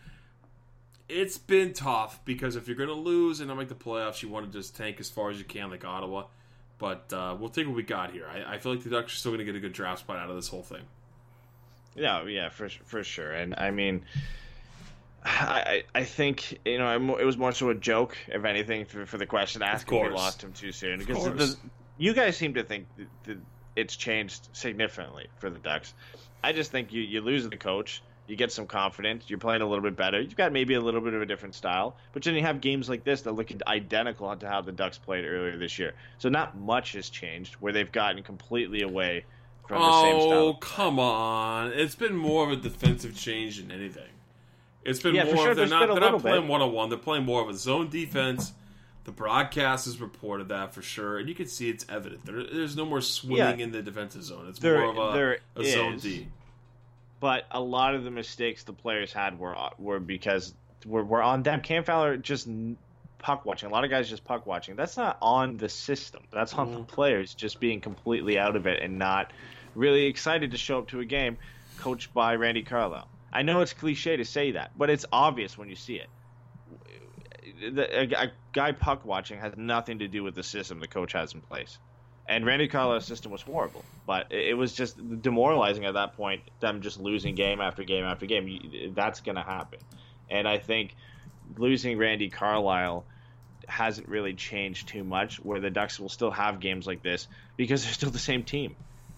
it's 1.11 1.37
been 1.37 1.73
tough 1.73 2.23
because 2.25 2.55
if 2.55 2.67
you're 2.67 2.77
going 2.77 2.89
to 2.89 2.95
lose 2.95 3.39
and 3.41 3.49
not 3.49 3.57
make 3.57 3.67
the 3.67 3.75
playoffs, 3.75 4.21
you 4.21 4.29
want 4.29 4.51
to 4.51 4.57
just 4.57 4.75
tank 4.75 4.99
as 4.99 5.09
far 5.09 5.29
as 5.29 5.37
you 5.37 5.43
can, 5.43 5.69
like 5.69 5.83
Ottawa. 5.85 6.25
But 6.79 7.11
uh, 7.13 7.35
we'll 7.39 7.49
take 7.49 7.67
what 7.67 7.75
we 7.75 7.83
got 7.83 8.11
here. 8.11 8.25
I, 8.27 8.55
I 8.55 8.57
feel 8.57 8.73
like 8.73 8.83
the 8.83 8.89
Ducks 8.89 9.13
are 9.13 9.17
still 9.17 9.31
going 9.31 9.39
to 9.39 9.45
get 9.45 9.55
a 9.55 9.59
good 9.59 9.73
draft 9.73 9.99
spot 9.99 10.17
out 10.17 10.29
of 10.29 10.35
this 10.35 10.47
whole 10.47 10.63
thing. 10.63 10.81
Yeah, 11.95 12.23
yeah, 12.25 12.49
for 12.49 12.69
for 12.69 13.03
sure. 13.03 13.31
And 13.31 13.53
I 13.57 13.69
mean, 13.71 14.03
I 15.23 15.83
I 15.93 15.99
I 15.99 16.03
think 16.05 16.57
you 16.65 16.77
know 16.77 16.87
I'm- 16.87 17.09
it 17.09 17.25
was 17.25 17.37
more 17.37 17.51
so 17.51 17.69
a 17.69 17.75
joke, 17.75 18.17
if 18.27 18.45
anything, 18.45 18.85
for, 18.85 19.05
for 19.05 19.17
the 19.17 19.25
question 19.25 19.61
asked. 19.61 19.91
when 19.91 20.03
We 20.03 20.09
lost 20.09 20.43
him 20.43 20.53
too 20.53 20.71
soon 20.71 20.99
because 20.99 21.23
the, 21.23 21.55
you 21.97 22.13
guys 22.13 22.37
seem 22.37 22.53
to 22.55 22.63
think 22.63 22.87
that 23.25 23.37
it's 23.75 23.95
changed 23.95 24.47
significantly 24.53 25.27
for 25.37 25.49
the 25.49 25.59
Ducks. 25.59 25.93
I 26.43 26.53
just 26.53 26.71
think 26.71 26.91
you 26.93 27.01
you 27.01 27.21
lose 27.21 27.47
the 27.47 27.57
coach, 27.57 28.01
You 28.31 28.37
get 28.37 28.49
some 28.49 28.65
confidence. 28.65 29.25
You're 29.27 29.39
playing 29.39 29.61
a 29.61 29.67
little 29.67 29.83
bit 29.83 29.97
better. 29.97 30.21
You've 30.21 30.37
got 30.37 30.53
maybe 30.53 30.75
a 30.75 30.79
little 30.79 31.01
bit 31.01 31.13
of 31.13 31.21
a 31.21 31.25
different 31.25 31.53
style, 31.53 31.97
but 32.13 32.23
then 32.23 32.33
you 32.33 32.41
have 32.43 32.61
games 32.61 32.87
like 32.87 33.03
this 33.03 33.23
that 33.23 33.33
look 33.33 33.51
identical 33.67 34.33
to 34.33 34.47
how 34.47 34.61
the 34.61 34.71
Ducks 34.71 34.97
played 34.97 35.25
earlier 35.25 35.57
this 35.57 35.77
year. 35.77 35.95
So 36.17 36.29
not 36.29 36.57
much 36.57 36.93
has 36.93 37.09
changed, 37.09 37.55
where 37.55 37.73
they've 37.73 37.91
gotten 37.91 38.23
completely 38.23 38.83
away 38.83 39.25
from 39.67 39.81
the 39.81 40.01
same 40.03 40.15
oh, 40.15 40.27
style. 40.27 40.39
Oh, 40.39 40.53
come 40.53 40.97
on. 40.97 41.73
It's 41.73 41.95
been 41.95 42.15
more 42.15 42.45
of 42.45 42.53
a 42.53 42.55
defensive 42.55 43.17
change 43.17 43.57
than 43.57 43.69
anything. 43.69 44.07
It's 44.85 45.01
been 45.01 45.13
Yeah, 45.13 45.25
for 45.25 45.35
more 45.35 45.43
sure, 45.43 45.51
of 45.51 45.57
they're 45.57 45.67
not 45.67 45.87
they're 45.89 45.99
not 45.99 46.21
playing 46.21 46.47
one 46.47 46.61
on 46.61 46.71
one. 46.71 46.87
They're 46.87 46.97
playing 46.97 47.25
more 47.25 47.41
of 47.41 47.49
a 47.49 47.53
zone 47.53 47.89
defense. 47.89 48.53
The 49.03 49.11
broadcast 49.11 49.87
has 49.87 49.99
reported 49.99 50.47
that 50.47 50.73
for 50.73 50.81
sure, 50.81 51.19
and 51.19 51.27
you 51.27 51.35
can 51.35 51.47
see 51.47 51.69
it's 51.69 51.85
evident. 51.89 52.25
There, 52.25 52.45
there's 52.45 52.77
no 52.77 52.85
more 52.85 53.01
swimming 53.01 53.59
Yeah. 53.59 53.65
in 53.65 53.73
the 53.73 53.81
defensive 53.81 54.23
zone. 54.23 54.45
It's 54.47 54.59
There- 54.59 54.79
more 54.79 55.09
of 55.09 55.37
a, 55.57 55.61
a 55.61 55.65
zone. 55.65 55.97
D. 55.97 56.29
but 57.21 57.45
a 57.51 57.61
lot 57.61 57.95
of 57.95 58.03
the 58.03 58.11
mistakes 58.11 58.63
the 58.63 58.73
players 58.73 59.13
had 59.13 59.39
were 59.39 59.55
were 59.77 60.01
because 60.01 60.53
were, 60.85 61.05
were 61.05 61.21
on 61.21 61.43
them. 61.43 61.61
Cam 61.61 61.85
Fowler 61.85 62.17
just 62.17 62.49
puck 63.19 63.45
watching. 63.45 63.69
A 63.69 63.71
lot 63.71 63.85
of 63.85 63.89
guys 63.89 64.09
just 64.09 64.25
puck 64.25 64.45
watching. 64.45 64.75
That's 64.75 64.97
not 64.97 65.17
on 65.21 65.55
the 65.55 65.69
system. 65.69 66.23
That's 66.33 66.53
on 66.55 66.71
the 66.71 66.77
mm-hmm. 66.79 66.85
players 66.87 67.33
just 67.33 67.59
being 67.59 67.79
completely 67.79 68.37
out 68.37 68.55
of 68.57 68.65
it 68.65 68.81
and 68.81 68.97
not 68.97 69.31
really 69.75 70.07
excited 70.07 70.51
to 70.51 70.57
show 70.57 70.79
up 70.79 70.89
to 70.89 70.99
a 70.99 71.05
game 71.05 71.37
coached 71.77 72.13
by 72.13 72.35
Randy 72.35 72.63
Carlyle. 72.63 73.07
I 73.31 73.43
know 73.43 73.61
it's 73.61 73.73
cliche 73.73 74.17
to 74.17 74.25
say 74.25 74.51
that, 74.51 74.71
but 74.75 74.89
it's 74.89 75.05
obvious 75.13 75.57
when 75.57 75.69
you 75.69 75.75
see 75.75 75.95
it. 75.95 76.09
The, 77.75 77.99
a, 78.01 78.25
a 78.25 78.31
guy 78.51 78.71
puck 78.71 79.05
watching 79.05 79.39
has 79.39 79.53
nothing 79.55 79.99
to 79.99 80.07
do 80.07 80.23
with 80.23 80.33
the 80.33 80.43
system 80.43 80.79
the 80.79 80.87
coach 80.87 81.13
has 81.13 81.33
in 81.33 81.41
place. 81.41 81.77
And 82.27 82.45
Randy 82.45 82.67
Carlyle's 82.67 83.05
system 83.05 83.31
was 83.31 83.41
horrible, 83.41 83.83
but 84.05 84.31
it 84.31 84.55
was 84.55 84.73
just 84.73 85.21
demoralizing 85.21 85.85
at 85.85 85.95
that 85.95 86.15
point. 86.15 86.41
Them 86.59 86.81
just 86.81 86.99
losing 86.99 87.35
game 87.35 87.59
after 87.59 87.83
game 87.83 88.05
after 88.05 88.25
game. 88.25 88.93
That's 88.95 89.21
going 89.21 89.35
to 89.35 89.41
happen, 89.41 89.79
and 90.29 90.47
I 90.47 90.57
think 90.57 90.95
losing 91.57 91.97
Randy 91.97 92.29
Carlyle 92.29 93.03
hasn't 93.67 94.07
really 94.07 94.33
changed 94.33 94.87
too 94.87 95.03
much. 95.03 95.37
Where 95.37 95.59
the 95.59 95.69
Ducks 95.69 95.99
will 95.99 96.09
still 96.09 96.31
have 96.31 96.59
games 96.59 96.87
like 96.87 97.01
this 97.01 97.27
because 97.57 97.83
they're 97.83 97.93
still 97.93 98.11
the 98.11 98.19
same 98.19 98.43
team. 98.43 98.75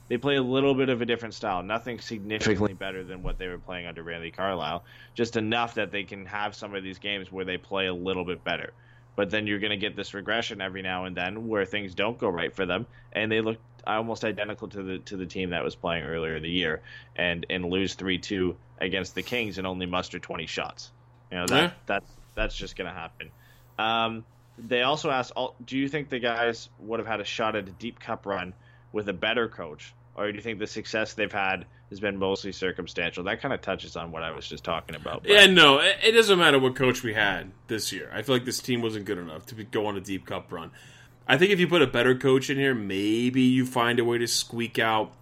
They 0.07 0.17
play 0.17 0.35
a 0.35 0.43
little 0.43 0.73
bit 0.73 0.89
of 0.89 1.01
a 1.01 1.05
different 1.05 1.33
style, 1.33 1.63
nothing 1.63 1.99
significantly 1.99 2.73
better 2.73 3.03
than 3.03 3.23
what 3.23 3.37
they 3.37 3.47
were 3.47 3.57
playing 3.57 3.85
under 3.85 4.03
Randy 4.03 4.31
Carlyle. 4.31 4.83
Just 5.13 5.37
enough 5.37 5.75
that 5.75 5.91
they 5.91 6.03
can 6.03 6.25
have 6.25 6.55
some 6.55 6.75
of 6.75 6.83
these 6.83 6.99
games 6.99 7.31
where 7.31 7.45
they 7.45 7.57
play 7.57 7.87
a 7.87 7.93
little 7.93 8.25
bit 8.25 8.43
better 8.43 8.73
but 9.15 9.29
then 9.29 9.47
you're 9.47 9.59
going 9.59 9.71
to 9.71 9.77
get 9.77 9.95
this 9.95 10.13
regression 10.13 10.61
every 10.61 10.81
now 10.81 11.05
and 11.05 11.15
then 11.15 11.47
where 11.47 11.65
things 11.65 11.93
don't 11.95 12.17
go 12.17 12.29
right 12.29 12.53
for 12.55 12.65
them 12.65 12.85
and 13.11 13.31
they 13.31 13.41
look 13.41 13.57
almost 13.85 14.23
identical 14.23 14.67
to 14.69 14.81
the 14.81 14.97
to 14.99 15.17
the 15.17 15.25
team 15.25 15.49
that 15.49 15.63
was 15.63 15.75
playing 15.75 16.03
earlier 16.03 16.37
in 16.37 16.43
the 16.43 16.49
year 16.49 16.81
and 17.15 17.45
and 17.49 17.65
lose 17.65 17.95
3-2 17.95 18.55
against 18.79 19.15
the 19.15 19.23
Kings 19.23 19.57
and 19.57 19.67
only 19.67 19.85
muster 19.85 20.19
20 20.19 20.45
shots. 20.45 20.91
You 21.31 21.37
know 21.39 21.47
that 21.47 21.63
Yeah. 21.63 21.71
that's 21.85 22.11
that's 22.35 22.55
just 22.55 22.75
going 22.75 22.87
to 22.87 22.93
happen. 22.93 23.31
Um, 23.77 24.25
they 24.57 24.81
also 24.83 25.09
asked, 25.09 25.33
do 25.65 25.77
you 25.77 25.87
think 25.87 26.09
the 26.09 26.19
guys 26.19 26.69
would 26.79 26.99
have 26.99 27.07
had 27.07 27.19
a 27.19 27.25
shot 27.25 27.55
at 27.55 27.67
a 27.67 27.71
deep 27.71 27.99
cup 27.99 28.25
run 28.25 28.53
with 28.91 29.09
a 29.09 29.13
better 29.13 29.47
coach, 29.47 29.93
or 30.15 30.29
do 30.31 30.35
you 30.35 30.41
think 30.41 30.59
the 30.59 30.67
success 30.67 31.13
they've 31.13 31.31
had 31.31 31.65
has 31.89 31.99
been 31.99 32.17
mostly 32.17 32.51
circumstantial? 32.51 33.23
That 33.23 33.41
kind 33.41 33.53
of 33.53 33.61
touches 33.61 33.95
on 33.95 34.11
what 34.11 34.23
I 34.23 34.31
was 34.31 34.47
just 34.47 34.63
talking 34.63 34.95
about. 34.95 35.23
but- 35.23 35.31
Yeah, 35.31 35.45
no, 35.47 35.79
it, 35.79 35.97
it 36.03 36.11
doesn't 36.11 36.37
matter 36.39 36.59
what 36.59 36.75
coach 36.75 37.03
we 37.03 37.13
had 37.13 37.51
this 37.67 37.91
year. 37.91 38.09
I 38.13 38.21
feel 38.21 38.35
like 38.35 38.45
this 38.45 38.59
team 38.59 38.81
wasn't 38.81 39.05
good 39.05 39.17
enough 39.17 39.45
to 39.47 39.55
be, 39.55 39.63
go 39.63 39.85
on 39.87 39.97
a 39.97 40.01
deep 40.01 40.25
cup 40.25 40.51
run. 40.51 40.71
I 41.27 41.37
think 41.37 41.51
if 41.51 41.59
you 41.59 41.67
put 41.67 41.81
a 41.81 41.87
better 41.87 42.15
coach 42.15 42.49
in 42.49 42.57
here, 42.57 42.75
maybe 42.75 43.41
you 43.41 43.65
find 43.65 43.97
a 43.99 44.03
way 44.05 44.17
to 44.17 44.27
squeak 44.27 44.77
out 44.77 45.13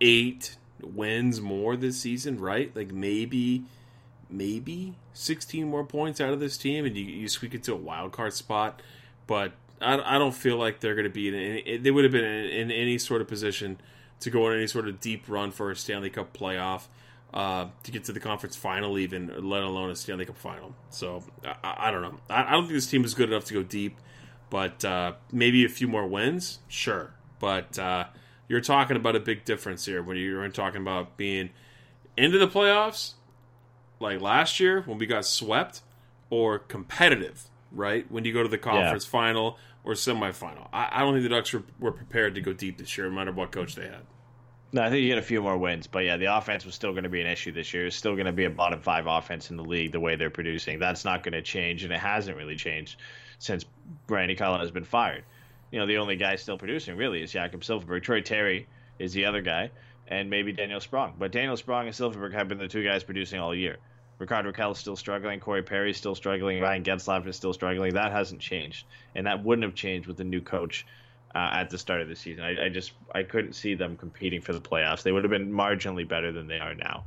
eight 0.00 0.56
wins 0.82 1.40
more 1.40 1.76
this 1.76 2.00
season, 2.00 2.38
right? 2.38 2.74
Like 2.74 2.92
maybe, 2.92 3.64
maybe 4.30 4.94
sixteen 5.12 5.68
more 5.68 5.84
points 5.84 6.20
out 6.20 6.32
of 6.32 6.40
this 6.40 6.56
team, 6.56 6.84
and 6.84 6.96
you, 6.96 7.04
you 7.04 7.28
squeak 7.28 7.54
it 7.54 7.62
to 7.64 7.72
a 7.72 7.76
wild 7.76 8.12
card 8.12 8.32
spot. 8.32 8.80
But 9.26 9.52
I, 9.80 10.16
I 10.16 10.18
don't 10.18 10.34
feel 10.34 10.56
like 10.56 10.80
they're 10.80 10.94
going 10.94 11.04
to 11.04 11.10
be 11.10 11.28
in. 11.28 11.34
Any, 11.34 11.76
they 11.78 11.90
would 11.90 12.04
have 12.04 12.12
been 12.12 12.24
in, 12.24 12.44
in 12.46 12.70
any 12.70 12.98
sort 12.98 13.20
of 13.20 13.28
position 13.28 13.78
to 14.20 14.30
go 14.30 14.46
on 14.46 14.56
any 14.56 14.66
sort 14.66 14.88
of 14.88 15.00
deep 15.00 15.28
run 15.28 15.50
for 15.50 15.70
a 15.70 15.76
Stanley 15.76 16.10
Cup 16.10 16.36
playoff 16.36 16.86
uh, 17.34 17.66
to 17.82 17.90
get 17.90 18.04
to 18.04 18.12
the 18.12 18.20
conference 18.20 18.56
final, 18.56 18.98
even 18.98 19.26
let 19.48 19.62
alone 19.62 19.90
a 19.90 19.96
Stanley 19.96 20.24
Cup 20.24 20.36
final. 20.36 20.74
So 20.90 21.22
I, 21.44 21.88
I 21.88 21.90
don't 21.90 22.02
know. 22.02 22.18
I, 22.30 22.44
I 22.44 22.50
don't 22.52 22.62
think 22.62 22.74
this 22.74 22.86
team 22.86 23.04
is 23.04 23.14
good 23.14 23.30
enough 23.30 23.44
to 23.46 23.54
go 23.54 23.62
deep, 23.62 23.98
but 24.50 24.84
uh, 24.84 25.14
maybe 25.32 25.64
a 25.64 25.68
few 25.68 25.88
more 25.88 26.06
wins, 26.06 26.60
sure. 26.68 27.12
But 27.40 27.78
uh, 27.78 28.04
you're 28.48 28.60
talking 28.60 28.96
about 28.96 29.16
a 29.16 29.20
big 29.20 29.44
difference 29.44 29.84
here 29.84 30.02
when 30.02 30.16
you're 30.16 30.48
talking 30.48 30.80
about 30.80 31.16
being 31.16 31.50
into 32.16 32.38
the 32.38 32.46
playoffs, 32.46 33.14
like 34.00 34.20
last 34.20 34.60
year 34.60 34.82
when 34.82 34.98
we 34.98 35.06
got 35.06 35.26
swept, 35.26 35.82
or 36.30 36.58
competitive, 36.58 37.48
right? 37.72 38.10
When 38.10 38.24
you 38.24 38.32
go 38.32 38.42
to 38.42 38.48
the 38.48 38.58
conference 38.58 39.04
final 39.04 39.58
or 39.84 39.92
semifinal. 39.92 40.68
I, 40.72 40.88
I 40.90 41.00
don't 41.00 41.12
think 41.12 41.22
the 41.22 41.28
Ducks 41.28 41.52
were, 41.52 41.62
were 41.78 41.92
prepared 41.92 42.34
to 42.34 42.40
go 42.40 42.52
deep 42.52 42.78
this 42.78 42.96
year, 42.96 43.08
no 43.08 43.14
matter 43.14 43.32
what 43.32 43.52
coach 43.52 43.74
they 43.74 43.84
had. 43.84 44.02
No, 44.72 44.82
I 44.82 44.90
think 44.90 45.02
you 45.02 45.08
get 45.08 45.18
a 45.18 45.22
few 45.22 45.40
more 45.40 45.56
wins, 45.56 45.86
but 45.86 46.00
yeah, 46.00 46.16
the 46.16 46.36
offense 46.36 46.64
was 46.64 46.74
still 46.74 46.90
going 46.90 47.04
to 47.04 47.08
be 47.08 47.20
an 47.20 47.28
issue 47.28 47.52
this 47.52 47.72
year. 47.72 47.86
It's 47.86 47.94
still 47.94 48.14
going 48.14 48.26
to 48.26 48.32
be 48.32 48.44
a 48.44 48.50
bottom 48.50 48.80
five 48.80 49.06
offense 49.06 49.50
in 49.50 49.56
the 49.56 49.62
league 49.64 49.92
the 49.92 50.00
way 50.00 50.16
they're 50.16 50.30
producing. 50.30 50.80
That's 50.80 51.04
not 51.04 51.22
going 51.22 51.34
to 51.34 51.42
change, 51.42 51.84
and 51.84 51.92
it 51.92 52.00
hasn't 52.00 52.36
really 52.36 52.56
changed 52.56 52.98
since 53.38 53.64
Randy 54.08 54.34
Cullen 54.34 54.60
has 54.60 54.72
been 54.72 54.84
fired. 54.84 55.22
You 55.70 55.78
know, 55.78 55.86
the 55.86 55.98
only 55.98 56.16
guy 56.16 56.34
still 56.36 56.58
producing 56.58 56.96
really 56.96 57.22
is 57.22 57.30
Jakob 57.30 57.60
Silfverberg. 57.60 58.02
Troy 58.02 58.20
Terry 58.20 58.66
is 58.98 59.12
the 59.12 59.26
other 59.26 59.42
guy, 59.42 59.70
and 60.08 60.28
maybe 60.28 60.52
Daniel 60.52 60.80
Sprong. 60.80 61.14
But 61.18 61.30
Daniel 61.30 61.56
Sprong 61.56 61.86
and 61.86 61.94
Silfverberg 61.94 62.32
have 62.32 62.48
been 62.48 62.58
the 62.58 62.66
two 62.66 62.82
guys 62.82 63.04
producing 63.04 63.38
all 63.38 63.54
year. 63.54 63.78
Rickard 64.18 64.46
Rakell 64.46 64.72
is 64.72 64.78
still 64.78 64.96
struggling. 64.96 65.40
Corey 65.40 65.62
Perry 65.62 65.90
is 65.90 65.96
still 65.96 66.14
struggling. 66.14 66.60
Ryan 66.60 66.84
Getzlaff 66.84 67.26
is 67.26 67.36
still 67.36 67.52
struggling. 67.52 67.94
That 67.94 68.12
hasn't 68.12 68.40
changed, 68.40 68.86
and 69.14 69.26
that 69.26 69.42
wouldn't 69.42 69.64
have 69.64 69.74
changed 69.74 70.06
with 70.06 70.16
the 70.16 70.24
new 70.24 70.40
coach 70.40 70.86
uh, 71.34 71.50
at 71.52 71.70
the 71.70 71.78
start 71.78 72.00
of 72.00 72.08
the 72.08 72.16
season. 72.16 72.44
I, 72.44 72.66
I 72.66 72.68
just 72.68 72.92
I 73.14 73.22
couldn't 73.24 73.54
see 73.54 73.74
them 73.74 73.96
competing 73.96 74.40
for 74.40 74.52
the 74.52 74.60
playoffs. 74.60 75.02
They 75.02 75.12
would 75.12 75.24
have 75.24 75.30
been 75.30 75.52
marginally 75.52 76.06
better 76.06 76.32
than 76.32 76.46
they 76.46 76.58
are 76.58 76.74
now. 76.74 77.04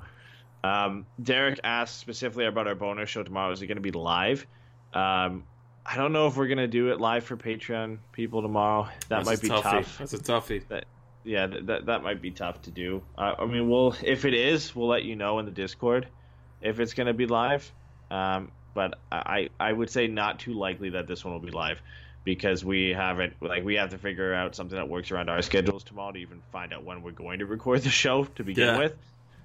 Um, 0.63 1.05
Derek 1.21 1.59
asked 1.63 1.97
specifically 1.99 2.45
about 2.45 2.67
our 2.67 2.75
bonus 2.75 3.09
show 3.09 3.23
tomorrow. 3.23 3.51
Is 3.51 3.61
it 3.61 3.67
going 3.67 3.77
to 3.77 3.81
be 3.81 3.91
live? 3.91 4.45
Um, 4.93 5.45
I 5.85 5.95
don't 5.95 6.11
know 6.11 6.27
if 6.27 6.35
we're 6.35 6.47
going 6.47 6.57
to 6.57 6.67
do 6.67 6.91
it 6.91 6.99
live 6.99 7.23
for 7.23 7.37
Patreon 7.37 7.99
people 8.11 8.41
tomorrow. 8.41 8.89
That 9.07 9.23
That's 9.23 9.25
might 9.25 9.41
be 9.41 9.47
toughie. 9.47 9.61
tough. 9.61 9.97
That's 9.99 10.13
a 10.13 10.19
toughie. 10.19 10.67
That 10.67 10.85
yeah, 11.23 11.47
that, 11.47 11.67
that 11.67 11.85
that 11.85 12.03
might 12.03 12.21
be 12.21 12.31
tough 12.31 12.61
to 12.63 12.71
do. 12.71 13.01
Uh, 13.17 13.35
I 13.39 13.45
mean, 13.45 13.69
we'll 13.69 13.95
if 14.03 14.25
it 14.25 14.33
is, 14.33 14.75
we'll 14.75 14.89
let 14.89 15.03
you 15.03 15.15
know 15.15 15.39
in 15.39 15.45
the 15.45 15.51
Discord 15.51 16.07
if 16.61 16.79
it's 16.79 16.93
going 16.93 17.07
to 17.07 17.13
be 17.13 17.25
live. 17.27 17.71
Um, 18.09 18.51
but 18.73 18.99
I 19.11 19.49
I 19.59 19.73
would 19.73 19.89
say 19.89 20.07
not 20.07 20.39
too 20.39 20.53
likely 20.53 20.91
that 20.91 21.07
this 21.07 21.25
one 21.25 21.33
will 21.33 21.41
be 21.41 21.51
live 21.51 21.81
because 22.23 22.63
we 22.63 22.89
haven't 22.89 23.33
like 23.41 23.63
we 23.63 23.75
have 23.75 23.89
to 23.89 23.97
figure 23.97 24.33
out 24.33 24.55
something 24.55 24.75
that 24.77 24.87
works 24.87 25.11
around 25.11 25.29
our 25.29 25.41
schedules 25.41 25.83
tomorrow 25.83 26.11
to 26.11 26.19
even 26.19 26.41
find 26.51 26.73
out 26.73 26.83
when 26.83 27.01
we're 27.01 27.11
going 27.11 27.39
to 27.39 27.45
record 27.45 27.81
the 27.81 27.89
show 27.89 28.25
to 28.25 28.43
begin 28.43 28.67
Yeah. 28.67 28.77
with. 28.77 28.95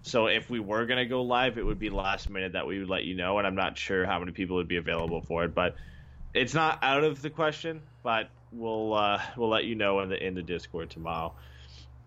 So 0.02 0.26
if 0.26 0.50
we 0.50 0.58
were 0.60 0.84
gonna 0.84 1.06
go 1.06 1.22
live, 1.22 1.58
it 1.58 1.64
would 1.64 1.78
be 1.78 1.88
last 1.88 2.28
minute 2.28 2.52
that 2.52 2.66
we 2.66 2.78
would 2.80 2.90
let 2.90 3.04
you 3.04 3.14
know, 3.14 3.38
and 3.38 3.46
I'm 3.46 3.54
not 3.54 3.78
sure 3.78 4.04
how 4.04 4.18
many 4.18 4.32
people 4.32 4.56
would 4.56 4.68
be 4.68 4.76
available 4.76 5.22
for 5.22 5.44
it, 5.44 5.54
but 5.54 5.76
it's 6.34 6.54
not 6.54 6.82
out 6.82 7.04
of 7.04 7.22
the 7.22 7.30
question. 7.30 7.80
But 8.02 8.28
we'll 8.50 8.94
uh, 8.94 9.22
we'll 9.36 9.48
let 9.48 9.64
you 9.64 9.76
know 9.76 10.00
in 10.00 10.08
the 10.08 10.26
in 10.26 10.34
the 10.34 10.42
Discord 10.42 10.90
tomorrow. 10.90 11.32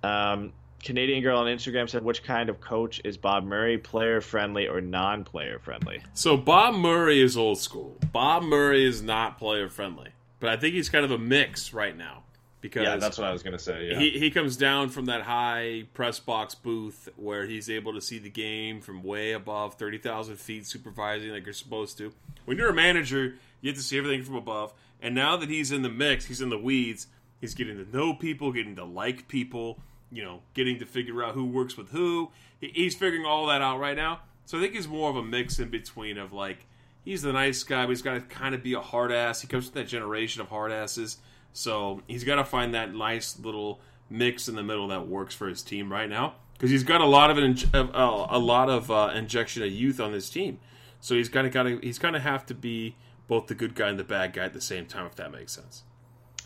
Um, 0.04 0.52
Canadian 0.86 1.24
girl 1.24 1.40
on 1.40 1.48
Instagram 1.48 1.90
said, 1.90 2.04
"Which 2.04 2.24
kind 2.24 2.48
of 2.48 2.62
coach 2.62 3.02
is 3.04 3.18
Bob 3.18 3.44
Murray? 3.44 3.78
Player 3.78 4.22
friendly 4.22 4.68
or 4.68 4.80
non-player 4.80 5.60
friendly?" 5.60 6.02
So 6.14 6.38
Bob 6.38 6.76
Murray 6.76 7.22
is 7.22 7.36
old 7.36 7.58
school. 7.58 7.98
Bob 8.14 8.44
Murray 8.44 8.86
is 8.86 9.02
not 9.02 9.38
player 9.40 9.68
friendly, 9.68 10.12
but 10.40 10.50
I 10.50 10.58
think 10.58 10.76
he's 10.76 10.88
kind 10.88 11.04
of 11.04 11.12
a 11.12 11.18
mix 11.18 11.74
right 11.74 11.98
now 11.98 12.24
because 12.62 12.84
yeah, 12.84 12.98
that's 12.98 13.18
what 13.18 13.28
I 13.28 13.32
was 13.32 13.44
gonna 13.44 13.60
say. 13.60 13.90
Yeah. 13.90 14.00
he 14.00 14.12
he 14.12 14.32
comes 14.32 14.58
down 14.58 14.90
from 14.90 15.06
that 15.06 15.22
high 15.22 15.84
press 15.94 16.20
box 16.20 16.56
booth 16.56 17.10
where 17.16 17.46
he's 17.46 17.70
able 17.70 17.94
to 17.94 18.02
see 18.02 18.18
the 18.18 18.30
game 18.30 18.82
from 18.82 19.04
way 19.04 19.34
above 19.34 19.76
thirty 19.76 19.98
thousand 19.98 20.38
feet, 20.38 20.66
supervising 20.66 21.32
like 21.32 21.46
you're 21.46 21.54
supposed 21.54 21.98
to. 21.98 22.14
When 22.46 22.58
you're 22.58 22.70
a 22.70 22.74
manager, 22.74 23.36
you 23.62 23.70
have 23.70 23.78
to 23.78 23.84
see 23.84 23.98
everything 23.98 24.24
from 24.24 24.36
above. 24.36 24.74
And 25.02 25.14
now 25.14 25.38
that 25.38 25.50
he's 25.50 25.72
in 25.72 25.82
the 25.82 25.90
mix, 25.90 26.26
he's 26.26 26.42
in 26.42 26.50
the 26.50 26.58
weeds. 26.58 27.08
He's 27.42 27.54
getting 27.54 27.78
to 27.84 27.96
know 27.96 28.14
people, 28.14 28.52
getting 28.52 28.76
to 28.78 28.86
like 28.86 29.28
people. 29.28 29.80
You 30.12 30.24
know, 30.24 30.42
getting 30.54 30.80
to 30.80 30.86
figure 30.86 31.24
out 31.24 31.34
who 31.34 31.46
works 31.46 31.78
with 31.78 31.90
who. 31.90 32.32
He's 32.60 32.96
figuring 32.96 33.26
all 33.26 33.48
that 33.48 33.62
out 33.62 33.80
right 33.80 33.98
now. 33.98 34.22
So 34.46 34.58
I 34.58 34.62
think 34.62 34.74
he's 34.74 34.88
more 34.88 35.10
of 35.10 35.16
a 35.16 35.24
mix 35.24 35.60
in 35.60 35.70
between 35.70 36.18
of 36.18 36.32
like 36.32 36.68
he's 37.04 37.22
the 37.22 37.34
nice 37.34 37.64
guy, 37.64 37.84
but 37.84 37.90
he's 37.90 38.02
got 38.02 38.14
to 38.14 38.22
kind 38.22 38.56
of 38.56 38.64
be 38.64 38.74
a 38.74 38.82
hard 38.82 39.12
ass. 39.12 39.42
He 39.42 39.48
comes 39.48 39.70
from 39.70 39.82
that 39.82 39.88
generation 39.88 40.42
of 40.42 40.50
hard 40.50 40.72
asses. 40.72 41.18
So 41.54 42.02
he's 42.08 42.24
got 42.24 42.36
to 42.36 42.46
find 42.46 42.74
that 42.74 42.94
nice 42.94 43.40
little 43.40 43.80
mix 44.10 44.48
in 44.48 44.56
the 44.56 44.64
middle 44.64 44.88
that 44.90 45.08
works 45.08 45.34
for 45.34 45.48
his 45.48 45.64
team 45.64 45.92
right 45.92 46.10
now 46.10 46.36
because 46.54 46.70
he's 46.70 46.84
got 46.84 47.02
a 47.02 47.06
lot 47.06 47.30
of 47.30 47.38
inj- 47.38 47.74
uh, 47.74 48.28
a 48.30 48.40
lot 48.40 48.70
of 48.70 48.90
uh, 48.90 49.12
injection 49.14 49.64
of 49.64 49.72
youth 49.72 50.00
on 50.00 50.12
this 50.12 50.30
team. 50.30 50.60
So 51.00 51.16
he's 51.16 51.30
kind 51.30 51.46
of 51.46 51.54
got 51.54 51.64
to 51.64 51.80
he's 51.82 52.00
kind 52.00 52.16
of 52.16 52.22
have 52.22 52.46
to 52.48 52.54
be 52.54 52.96
both 53.28 53.48
the 53.48 53.56
good 53.56 53.76
guy 53.76 53.90
and 53.90 54.00
the 54.00 54.04
bad 54.04 54.34
guy 54.34 54.44
at 54.44 54.54
the 54.54 54.62
same 54.62 54.86
time, 54.86 55.06
if 55.06 55.16
that 55.16 55.32
makes 55.32 55.54
sense. 55.54 55.84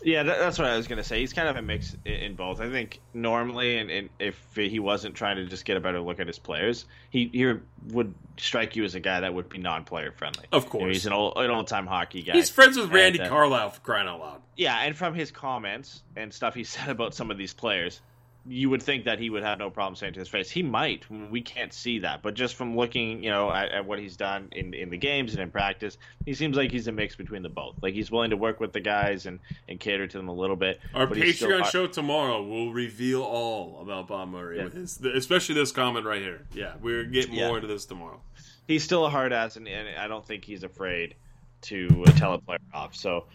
Yeah, 0.02 0.22
that, 0.22 0.38
that's 0.38 0.58
what 0.58 0.68
I 0.68 0.76
was 0.76 0.86
gonna 0.88 1.04
say. 1.04 1.20
He's 1.20 1.32
kind 1.32 1.48
of 1.48 1.56
a 1.56 1.62
mix 1.62 1.96
in, 2.04 2.34
both. 2.34 2.60
I 2.60 2.70
think 2.70 3.00
normally, 3.14 3.78
and, 3.78 3.90
and 3.90 4.08
if 4.18 4.38
he 4.54 4.78
wasn't 4.78 5.14
trying 5.14 5.36
to 5.36 5.46
just 5.46 5.64
get 5.64 5.76
a 5.76 5.80
better 5.80 6.00
look 6.00 6.20
at 6.20 6.26
his 6.26 6.38
players, 6.38 6.86
he, 7.10 7.28
he 7.32 7.52
would 7.88 8.14
strike 8.38 8.76
you 8.76 8.84
as 8.84 8.94
a 8.94 9.00
guy 9.00 9.20
that 9.20 9.34
would 9.34 9.48
be 9.48 9.58
non-player 9.58 10.12
friendly. 10.12 10.44
Of 10.52 10.64
You 10.64 10.66
know, 10.68 10.70
course. 10.72 10.96
he's 10.96 11.06
an 11.06 11.12
old 11.12 11.34
an 11.36 11.50
old 11.50 11.66
time 11.66 11.86
hockey 11.86 12.22
guy. 12.22 12.32
He's 12.32 12.50
friends 12.50 12.76
with 12.76 12.90
Randy 12.92 13.18
And, 13.18 13.28
uh, 13.28 13.30
Carlyle 13.30 13.70
for 13.70 13.80
crying 13.80 14.08
out 14.08 14.20
loud. 14.20 14.42
Yeah, 14.56 14.78
and 14.80 14.96
from 14.96 15.14
his 15.14 15.30
comments 15.30 16.02
and 16.16 16.32
stuff 16.32 16.54
he 16.54 16.64
said 16.64 16.88
about 16.88 17.14
some 17.14 17.30
of 17.30 17.38
these 17.38 17.52
players, 17.54 18.00
you 18.46 18.70
would 18.70 18.82
think 18.82 19.04
that 19.04 19.18
he 19.18 19.28
would 19.30 19.42
have 19.42 19.58
no 19.58 19.68
problem 19.70 19.94
saying 19.94 20.14
to 20.14 20.18
his 20.18 20.28
face. 20.28 20.50
He 20.50 20.62
might. 20.62 21.04
We 21.10 21.42
can't 21.42 21.72
see 21.72 21.98
that, 22.00 22.22
but 22.22 22.34
just 22.34 22.54
from 22.54 22.76
looking, 22.76 23.22
you 23.22 23.30
know, 23.30 23.52
at, 23.52 23.70
at 23.70 23.84
what 23.86 23.98
he's 23.98 24.16
done 24.16 24.48
in 24.52 24.72
in 24.74 24.88
the 24.90 24.96
games 24.96 25.32
and 25.34 25.42
in 25.42 25.50
practice, 25.50 25.98
he 26.24 26.32
seems 26.34 26.56
like 26.56 26.70
he's 26.70 26.86
a 26.86 26.92
mix 26.92 27.14
between 27.16 27.42
the 27.42 27.48
both. 27.48 27.76
Like 27.82 27.94
he's 27.94 28.10
willing 28.10 28.30
to 28.30 28.36
work 28.36 28.58
with 28.60 28.72
the 28.72 28.80
guys 28.80 29.26
and 29.26 29.40
and 29.68 29.78
cater 29.78 30.06
to 30.06 30.16
them 30.16 30.28
a 30.28 30.34
little 30.34 30.56
bit. 30.56 30.80
Our 30.94 31.06
he's 31.14 31.36
still- 31.36 31.50
Patreon 31.50 31.66
show 31.66 31.86
tomorrow 31.86 32.42
will 32.42 32.72
reveal 32.72 33.22
all 33.22 33.80
about 33.82 34.08
Bob 34.08 34.28
Murray, 34.30 34.58
Yeah. 34.58 34.68
his, 34.70 35.00
especially 35.02 35.54
this 35.54 35.70
comment 35.72 36.06
right 36.06 36.22
here. 36.22 36.46
Yeah, 36.54 36.74
we're 36.80 37.04
getting 37.04 37.34
Yeah. 37.34 37.48
more 37.48 37.56
into 37.58 37.68
this 37.68 37.84
tomorrow. 37.84 38.20
he's 38.66 38.84
still 38.84 39.04
a 39.04 39.10
hard 39.10 39.32
ass, 39.32 39.56
and, 39.56 39.66
and 39.68 39.98
I 39.98 40.06
don't 40.08 40.24
think 40.26 40.44
he's 40.44 40.62
afraid 40.62 41.14
to 41.62 42.04
uh, 42.06 42.12
tell 42.12 42.34
a 42.34 42.38
player 42.38 42.58
off. 42.72 42.94
So, 42.94 43.26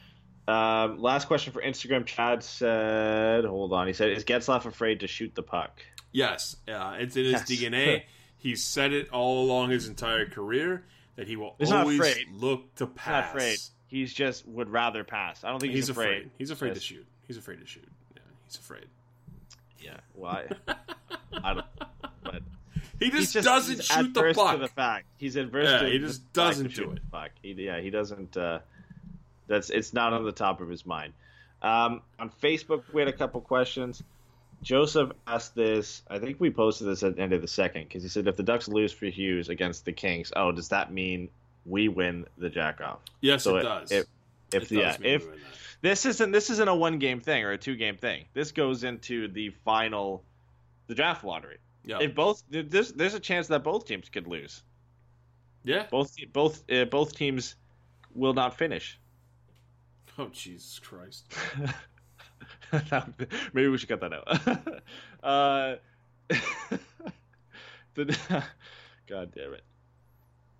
um, 0.47 0.99
last 1.01 1.27
question 1.27 1.53
for 1.53 1.61
Instagram. 1.61 2.05
Chad 2.05 2.43
said, 2.43 3.45
"Hold 3.45 3.73
on." 3.73 3.87
He 3.87 3.93
said, 3.93 4.09
"Is 4.11 4.23
Getzlaff 4.23 4.65
afraid 4.65 4.99
to 5.01 5.07
shoot 5.07 5.33
the 5.35 5.43
puck?" 5.43 5.81
Yes, 6.11 6.55
uh, 6.67 6.95
it's 6.99 7.15
in 7.15 7.23
his 7.25 7.33
Yes. 7.33 7.49
DNA. 7.49 8.03
He's 8.37 8.63
said 8.63 8.93
it 8.93 9.09
all 9.09 9.43
along 9.43 9.71
his 9.71 9.87
entire 9.87 10.27
career 10.27 10.85
that 11.15 11.27
he 11.27 11.35
will 11.35 11.55
He's 11.57 11.71
always 11.71 11.99
look 12.31 12.75
to 12.75 12.85
He's 12.85 12.93
pass. 12.95 13.25
not 13.33 13.35
afraid. 13.35 13.57
He's 13.87 14.13
just 14.13 14.47
would 14.47 14.69
rather 14.69 15.03
pass. 15.03 15.43
I 15.43 15.49
don't 15.49 15.59
think 15.59 15.73
he's, 15.73 15.85
He's 15.85 15.89
afraid. 15.89 16.07
afraid. 16.17 16.31
He's 16.37 16.51
afraid 16.51 16.73
to 16.75 16.79
shoot. 16.79 17.05
He's 17.27 17.37
afraid 17.37 17.59
to 17.61 17.65
shoot. 17.65 17.87
Yeah, 18.15 18.21
he's 18.45 18.57
afraid. 18.57 18.85
Yeah. 19.79 19.97
Why? 20.13 20.45
I 21.43 21.53
don't. 21.55 21.65
But 22.23 22.41
He 22.99 23.09
just, 23.09 23.33
just 23.33 23.45
doesn't 23.45 23.83
shoot 23.83 24.13
the 24.13 24.31
puck. 24.35 24.53
To 24.55 24.61
the 24.61 24.67
fact 24.67 25.05
he's 25.17 25.35
adverse. 25.35 25.65
Yeah, 25.67 25.79
to 25.79 25.89
he 25.89 25.97
just 25.99 26.31
doesn't 26.31 26.75
do 26.75 26.91
it. 26.91 26.99
Puck. 27.11 27.31
He, 27.41 27.53
yeah, 27.53 27.81
he 27.81 27.89
doesn't. 27.89 28.37
Uh, 28.37 28.59
that's 29.47 29.69
it's 29.69 29.93
not 29.93 30.13
on 30.13 30.23
the 30.25 30.31
top 30.31 30.61
of 30.61 30.69
his 30.69 30.85
mind. 30.85 31.13
Um, 31.61 32.01
on 32.19 32.29
Facebook, 32.41 32.83
we 32.93 33.01
had 33.01 33.07
a 33.07 33.13
couple 33.13 33.41
questions. 33.41 34.03
Joseph 34.61 35.11
asked 35.27 35.55
this. 35.55 36.01
I 36.09 36.19
think 36.19 36.39
we 36.39 36.49
posted 36.49 36.87
this 36.87 37.03
at 37.03 37.15
the 37.15 37.21
end 37.21 37.33
of 37.33 37.41
the 37.41 37.47
second 37.47 37.83
because 37.83 38.03
he 38.03 38.09
said, 38.09 38.27
"If 38.27 38.35
the 38.37 38.43
Ducks 38.43 38.67
lose 38.67 38.91
for 38.93 39.05
Hughes 39.07 39.49
against 39.49 39.85
the 39.85 39.91
Kings, 39.91 40.31
oh, 40.35 40.51
does 40.51 40.69
that 40.69 40.91
mean 40.91 41.29
we 41.65 41.87
win 41.87 42.25
the 42.37 42.49
jack 42.49 42.81
off?" 42.81 42.99
yes, 43.21 43.43
So 43.43 43.57
it, 43.57 43.59
it- 43.59 43.63
does. 43.63 43.91
if- 43.91 44.05
If 44.53 44.71
It 44.71 44.75
yeah, 44.77 44.97
if 45.01 45.23
we 45.23 45.31
win 45.31 45.39
that. 45.39 45.57
this 45.81 46.05
isn't 46.05 46.31
this 46.31 46.49
isn't 46.51 46.67
a 46.67 46.75
one 46.75 46.99
game 46.99 47.19
thing 47.19 47.43
or 47.43 47.51
a 47.51 47.57
two 47.57 47.75
game 47.75 47.97
thing. 47.97 48.25
This 48.33 48.51
goes 48.51 48.83
into 48.83 49.27
the 49.27 49.49
final, 49.65 50.23
the 50.87 50.93
draft 50.95 51.23
lottery. 51.25 51.57
yeah, 51.83 51.99
If 51.99 52.13
both 52.15 52.43
there's 52.49 52.93
there's 52.93 53.15
a 53.15 53.19
chance 53.19 53.47
that 53.47 53.63
both 53.63 53.85
teams 53.87 54.07
could 54.09 54.27
lose. 54.27 54.61
yeah. 55.63 55.87
Both 55.89 56.15
both 56.31 56.63
uh, 56.71 56.85
both 56.85 57.15
teams 57.15 57.55
will 58.13 58.33
not 58.33 58.55
finish. 58.57 58.99
Oh 60.19 60.29
Jesus 60.31 60.79
Christ! 60.79 61.25
Maybe 63.53 63.67
we 63.67 63.77
should 63.77 63.89
cut 63.89 63.99
that 63.99 64.13
out. 64.13 64.27
uh, 65.23 65.75
the, 67.95 68.17
God 69.07 69.31
damn 69.35 69.53
it! 69.53 69.63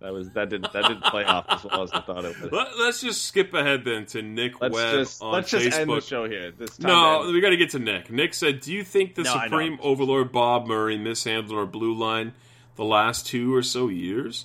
That 0.00 0.12
was 0.12 0.28
that 0.32 0.50
didn't 0.50 0.70
that 0.74 0.88
didn't 0.88 1.04
play 1.04 1.24
off 1.24 1.46
as 1.48 1.64
well 1.64 1.82
as 1.82 1.90
I 1.92 2.00
thought 2.00 2.26
it 2.26 2.38
would. 2.40 2.52
Let, 2.52 2.68
us 2.68 3.00
just 3.00 3.24
skip 3.24 3.54
ahead 3.54 3.84
then 3.86 4.04
to 4.06 4.20
Nick 4.20 4.60
Let's 4.60 4.74
Webb 4.74 4.94
just 4.94 5.22
on 5.22 5.32
let's 5.32 5.50
just 5.50 5.64
end 5.64 5.88
the 5.88 5.94
Facebook. 5.94 6.06
show 6.08 6.28
here. 6.28 6.52
This 6.52 6.76
time 6.76 6.88
No, 6.88 7.24
to 7.26 7.32
we 7.32 7.40
got 7.40 7.50
to 7.50 7.56
get 7.56 7.70
to 7.70 7.78
Nick. 7.78 8.10
Nick 8.10 8.34
said, 8.34 8.60
"Do 8.60 8.74
you 8.74 8.84
think 8.84 9.14
the 9.14 9.22
No, 9.22 9.32
Supreme 9.32 9.78
Overlord 9.80 10.32
Bob 10.32 10.66
Murray 10.66 10.98
mishandled 10.98 11.58
our 11.58 11.64
blue 11.64 11.94
line 11.94 12.34
the 12.74 12.84
last 12.84 13.26
two 13.26 13.54
or 13.54 13.62
so 13.62 13.88
years? 13.88 14.44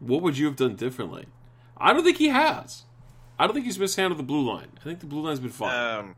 What 0.00 0.22
would 0.22 0.38
you 0.38 0.46
have 0.46 0.56
done 0.56 0.76
differently?" 0.76 1.26
I 1.76 1.92
don't 1.92 2.04
think 2.04 2.16
he 2.16 2.28
has. 2.28 2.84
I 3.38 3.46
don't 3.46 3.54
think 3.54 3.66
he's 3.66 3.78
mishandled 3.78 4.18
the 4.18 4.22
blue 4.24 4.42
line. 4.50 4.68
I 4.80 4.84
think 4.84 5.00
the 5.00 5.06
blue 5.06 5.22
line's 5.22 5.40
been 5.40 5.50
fine. 5.50 5.98
um, 5.98 6.16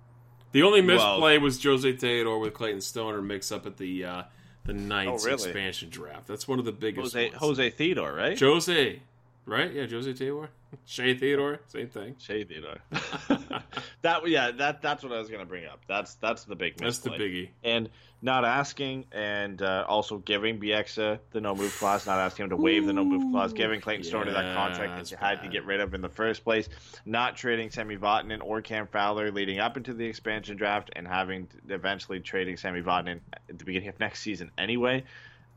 the 0.53 0.63
only 0.63 0.81
well- 0.81 1.15
misplay 1.17 1.39
was 1.39 1.63
Jose 1.63 1.93
Theodore 1.97 2.39
with 2.39 2.55
Clayton 2.55 2.81
Stoner 2.81 3.21
mix 3.23 3.51
up 3.53 3.67
at 3.67 3.77
the 3.77 4.05
uh, 4.05 4.23
the 4.65 4.73
Knights 4.75 5.25
Oh, 5.25 5.27
really? 5.31 5.35
expansion 5.45 5.89
draft. 5.91 6.27
That's 6.27 6.47
one 6.47 6.59
of 6.59 6.65
the 6.65 6.73
biggest. 6.73 7.15
Jose 7.15 7.29
ones. 7.31 7.39
Jose 7.41 7.71
Theodore, 7.71 8.13
right? 8.13 8.39
Jose, 8.39 9.01
right? 9.47 9.73
Yeah, 9.73 9.87
Jose 9.87 10.13
Theodore, 10.13 10.51
Shea 10.85 11.15
Theodore, 11.15 11.61
same 11.67 11.89
thing. 11.89 12.17
Shea 12.19 12.45
Theodore. 12.45 12.79
that 14.03 14.27
yeah, 14.29 14.51
that 14.53 14.83
that's 14.83 15.03
what 15.03 15.13
I 15.13 15.19
was 15.19 15.29
gonna 15.29 15.45
bring 15.45 15.67
up. 15.67 15.81
That's 15.89 16.15
that's 16.17 16.45
the 16.45 16.57
big 16.57 16.77
That's 16.77 16.99
the 16.99 17.11
biggie. 17.11 17.51
and 17.63 17.89
not 18.21 18.45
asking 18.45 19.07
and 19.13 19.63
uh, 19.63 19.85
also 19.89 20.19
giving 20.19 20.59
Bieksa 20.59 21.21
the 21.31 21.41
no 21.41 21.55
move 21.55 21.75
clause, 21.79 22.07
not 22.07 22.19
asking 22.19 22.45
him 22.45 22.51
to 22.51 22.57
waive 22.57 22.85
the 22.87 22.93
no 22.93 23.05
move 23.05 23.31
clause, 23.31 23.53
giving 23.53 23.81
Clayton 23.81 24.05
Stoner 24.05 24.33
that 24.33 24.57
contract 24.57 24.97
that 24.97 25.11
you 25.11 25.17
had 25.17 25.41
to 25.43 25.49
get 25.49 25.65
rid 25.65 25.81
of 25.81 25.95
in 25.95 26.01
the 26.01 26.09
first 26.09 26.43
place, 26.43 26.69
not 27.05 27.37
trading 27.37 27.71
Sami 27.71 27.97
Vatanen 27.97 28.43
or 28.43 28.61
Cam 28.61 28.89
Fowler 28.89 29.31
leading 29.31 29.61
up 29.61 29.77
into 29.77 29.95
the 29.95 30.05
expansion 30.05 30.57
draft, 30.57 30.91
and 30.97 31.07
having 31.07 31.47
eventually 31.69 32.19
trading 32.19 32.57
Sami 32.57 32.83
Vatanen 32.83 33.21
at 33.49 33.59
the 33.59 33.65
beginning 33.65 33.89
of 33.89 34.01
next 34.01 34.21
season 34.21 34.51
anyway. 34.59 35.05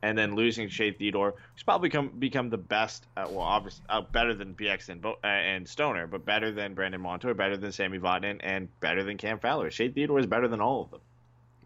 And 0.03 0.17
then 0.17 0.35
losing 0.35 0.67
Shea 0.67 0.91
Theodore, 0.91 1.35
who's 1.53 1.63
probably 1.63 1.89
become 1.89 2.09
become 2.17 2.49
the 2.49 2.57
best, 2.57 3.05
uh, 3.15 3.25
well, 3.29 3.41
obviously 3.41 3.83
uh, 3.87 4.01
better 4.01 4.33
than 4.33 4.55
Bieksa 4.55 4.89
and, 4.89 5.05
uh, 5.05 5.13
and 5.23 5.67
Stoner, 5.67 6.07
but 6.07 6.25
better 6.25 6.51
than 6.51 6.73
Brandon 6.73 6.99
Montour, 7.01 7.35
better 7.35 7.55
than 7.55 7.71
Sami 7.71 7.99
Vatanen, 7.99 8.39
and 8.41 8.67
better 8.79 9.03
than 9.03 9.17
Cam 9.17 9.37
Fowler. 9.39 9.69
Shea 9.69 9.89
Theodore 9.89 10.19
is 10.19 10.25
better 10.25 10.47
than 10.47 10.59
all 10.59 10.81
of 10.83 10.91
them. 10.91 11.01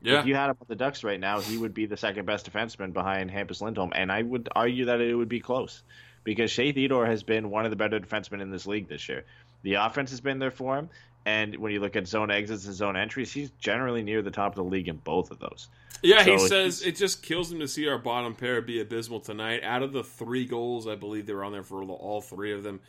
Yeah, 0.01 0.19
If 0.19 0.27
you 0.27 0.35
had 0.35 0.49
him 0.49 0.57
with 0.59 0.67
the 0.67 0.75
Ducks 0.75 1.03
right 1.03 1.19
now, 1.19 1.39
he 1.39 1.57
would 1.57 1.73
be 1.73 1.85
the 1.85 1.97
second 1.97 2.25
best 2.25 2.51
defenseman 2.51 2.93
behind 2.93 3.31
Hampus 3.31 3.61
Lindholm, 3.61 3.91
and 3.95 4.11
I 4.11 4.21
would 4.21 4.49
argue 4.55 4.85
that 4.85 5.01
it 5.01 5.15
would 5.15 5.29
be 5.29 5.39
close 5.39 5.81
because 6.23 6.51
Shea 6.51 6.73
Theodore 6.73 7.05
has 7.05 7.23
been 7.23 7.49
one 7.49 7.65
of 7.65 7.71
the 7.71 7.77
better 7.77 7.99
defensemen 7.99 8.41
in 8.41 8.51
this 8.51 8.67
league 8.67 8.87
this 8.89 9.07
year. 9.07 9.23
The 9.63 9.75
offense 9.75 10.11
has 10.11 10.21
been 10.21 10.37
there 10.39 10.51
for 10.51 10.77
him, 10.77 10.89
and 11.25 11.55
when 11.57 11.71
you 11.71 11.79
look 11.79 11.95
at 11.95 12.07
zone 12.07 12.29
exits 12.29 12.65
and 12.65 12.75
zone 12.75 12.95
entries, 12.95 13.31
he's 13.31 13.49
generally 13.51 14.03
near 14.03 14.21
the 14.21 14.31
top 14.31 14.51
of 14.51 14.55
the 14.55 14.63
league 14.63 14.87
in 14.87 14.97
both 14.97 15.31
of 15.31 15.39
those. 15.39 15.67
Yeah, 16.01 16.23
he 16.23 16.37
says 16.37 16.83
it 16.83 16.95
just 16.95 17.23
kills 17.23 17.51
him 17.51 17.59
to 17.59 17.67
see 17.67 17.87
our 17.87 17.97
bottom 17.97 18.35
pair 18.35 18.61
be 18.61 18.79
abysmal 18.79 19.21
tonight. 19.21 19.63
Out 19.63 19.81
of 19.81 19.91
the 19.91 20.03
three 20.03 20.45
goals, 20.45 20.87
I 20.87 20.95
believe 20.95 21.25
they 21.25 21.33
were 21.33 21.43
on 21.43 21.51
there 21.51 21.63
for 21.63 21.81
all 21.81 22.21
three 22.21 22.53
of 22.53 22.63
them. 22.63 22.81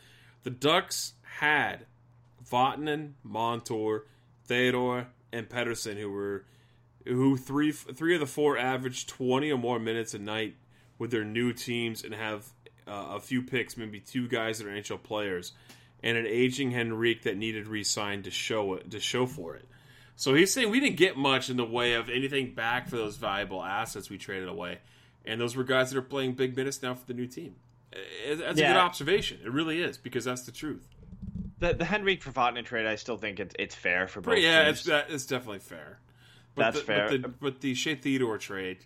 The 0.43 0.51
Ducks 0.51 1.13
had 1.39 1.85
Vatanen, 2.49 3.13
Montour, 3.23 4.05
Theodore, 4.45 5.07
and 5.31 5.49
Pettersson, 5.49 5.97
who 5.97 6.11
were 6.11 6.45
who 7.05 7.37
three 7.37 7.71
three 7.71 8.13
of 8.13 8.19
the 8.19 8.27
four 8.27 8.57
averaged 8.57 9.09
twenty 9.09 9.51
or 9.51 9.57
more 9.57 9.79
minutes 9.79 10.13
a 10.13 10.19
night 10.19 10.55
with 10.99 11.11
their 11.11 11.23
new 11.23 11.53
teams 11.53 12.03
and 12.03 12.13
have 12.13 12.49
uh, 12.87 13.15
a 13.15 13.19
few 13.19 13.41
picks, 13.41 13.77
maybe 13.77 13.99
two 13.99 14.27
guys 14.27 14.59
that 14.59 14.67
are 14.67 14.71
NHL 14.71 15.01
players, 15.01 15.53
and 16.03 16.17
an 16.17 16.25
aging 16.25 16.75
Henrique 16.75 17.23
that 17.23 17.37
needed 17.37 17.67
re-signed 17.67 18.25
to 18.25 18.31
show 18.31 18.75
it 18.75 18.91
to 18.91 18.99
show 18.99 19.25
for 19.25 19.55
it. 19.55 19.67
So 20.15 20.33
he's 20.33 20.51
saying 20.51 20.71
we 20.71 20.79
didn't 20.79 20.97
get 20.97 21.15
much 21.15 21.49
in 21.49 21.57
the 21.57 21.65
way 21.65 21.93
of 21.93 22.09
anything 22.09 22.53
back 22.53 22.89
for 22.89 22.95
those 22.97 23.17
valuable 23.17 23.63
assets 23.63 24.09
we 24.09 24.17
traded 24.17 24.49
away, 24.49 24.79
and 25.25 25.39
those 25.39 25.55
were 25.55 25.63
guys 25.63 25.91
that 25.91 25.97
are 25.97 26.03
playing 26.03 26.33
big 26.33 26.55
minutes 26.55 26.81
now 26.81 26.95
for 26.95 27.05
the 27.05 27.13
new 27.13 27.27
team. 27.27 27.55
Uh, 27.93 28.35
That's 28.35 28.59
a 28.59 28.63
good 28.63 28.75
observation. 28.75 29.39
It 29.43 29.51
really 29.51 29.81
is 29.81 29.97
because 29.97 30.25
that's 30.25 30.43
the 30.43 30.51
truth. 30.51 30.87
The 31.59 31.73
the 31.73 31.85
Henrique 31.85 32.21
for 32.21 32.31
trade, 32.63 32.85
I 32.85 32.95
still 32.95 33.17
think 33.17 33.39
it's 33.39 33.55
it's 33.57 33.75
fair 33.75 34.07
for 34.07 34.21
both. 34.21 34.33
But 34.33 34.41
yeah, 34.41 34.65
teams. 34.65 34.77
it's 34.79 34.87
that 34.87 35.05
it's 35.09 35.25
definitely 35.25 35.59
fair. 35.59 35.99
But 36.57 36.63
That's 36.63 36.79
the, 36.79 36.85
fair. 36.85 37.09
But 37.09 37.21
the, 37.21 37.27
but 37.27 37.61
the 37.61 37.75
Shea 37.75 37.95
Theodore 37.95 38.39
trade, 38.39 38.79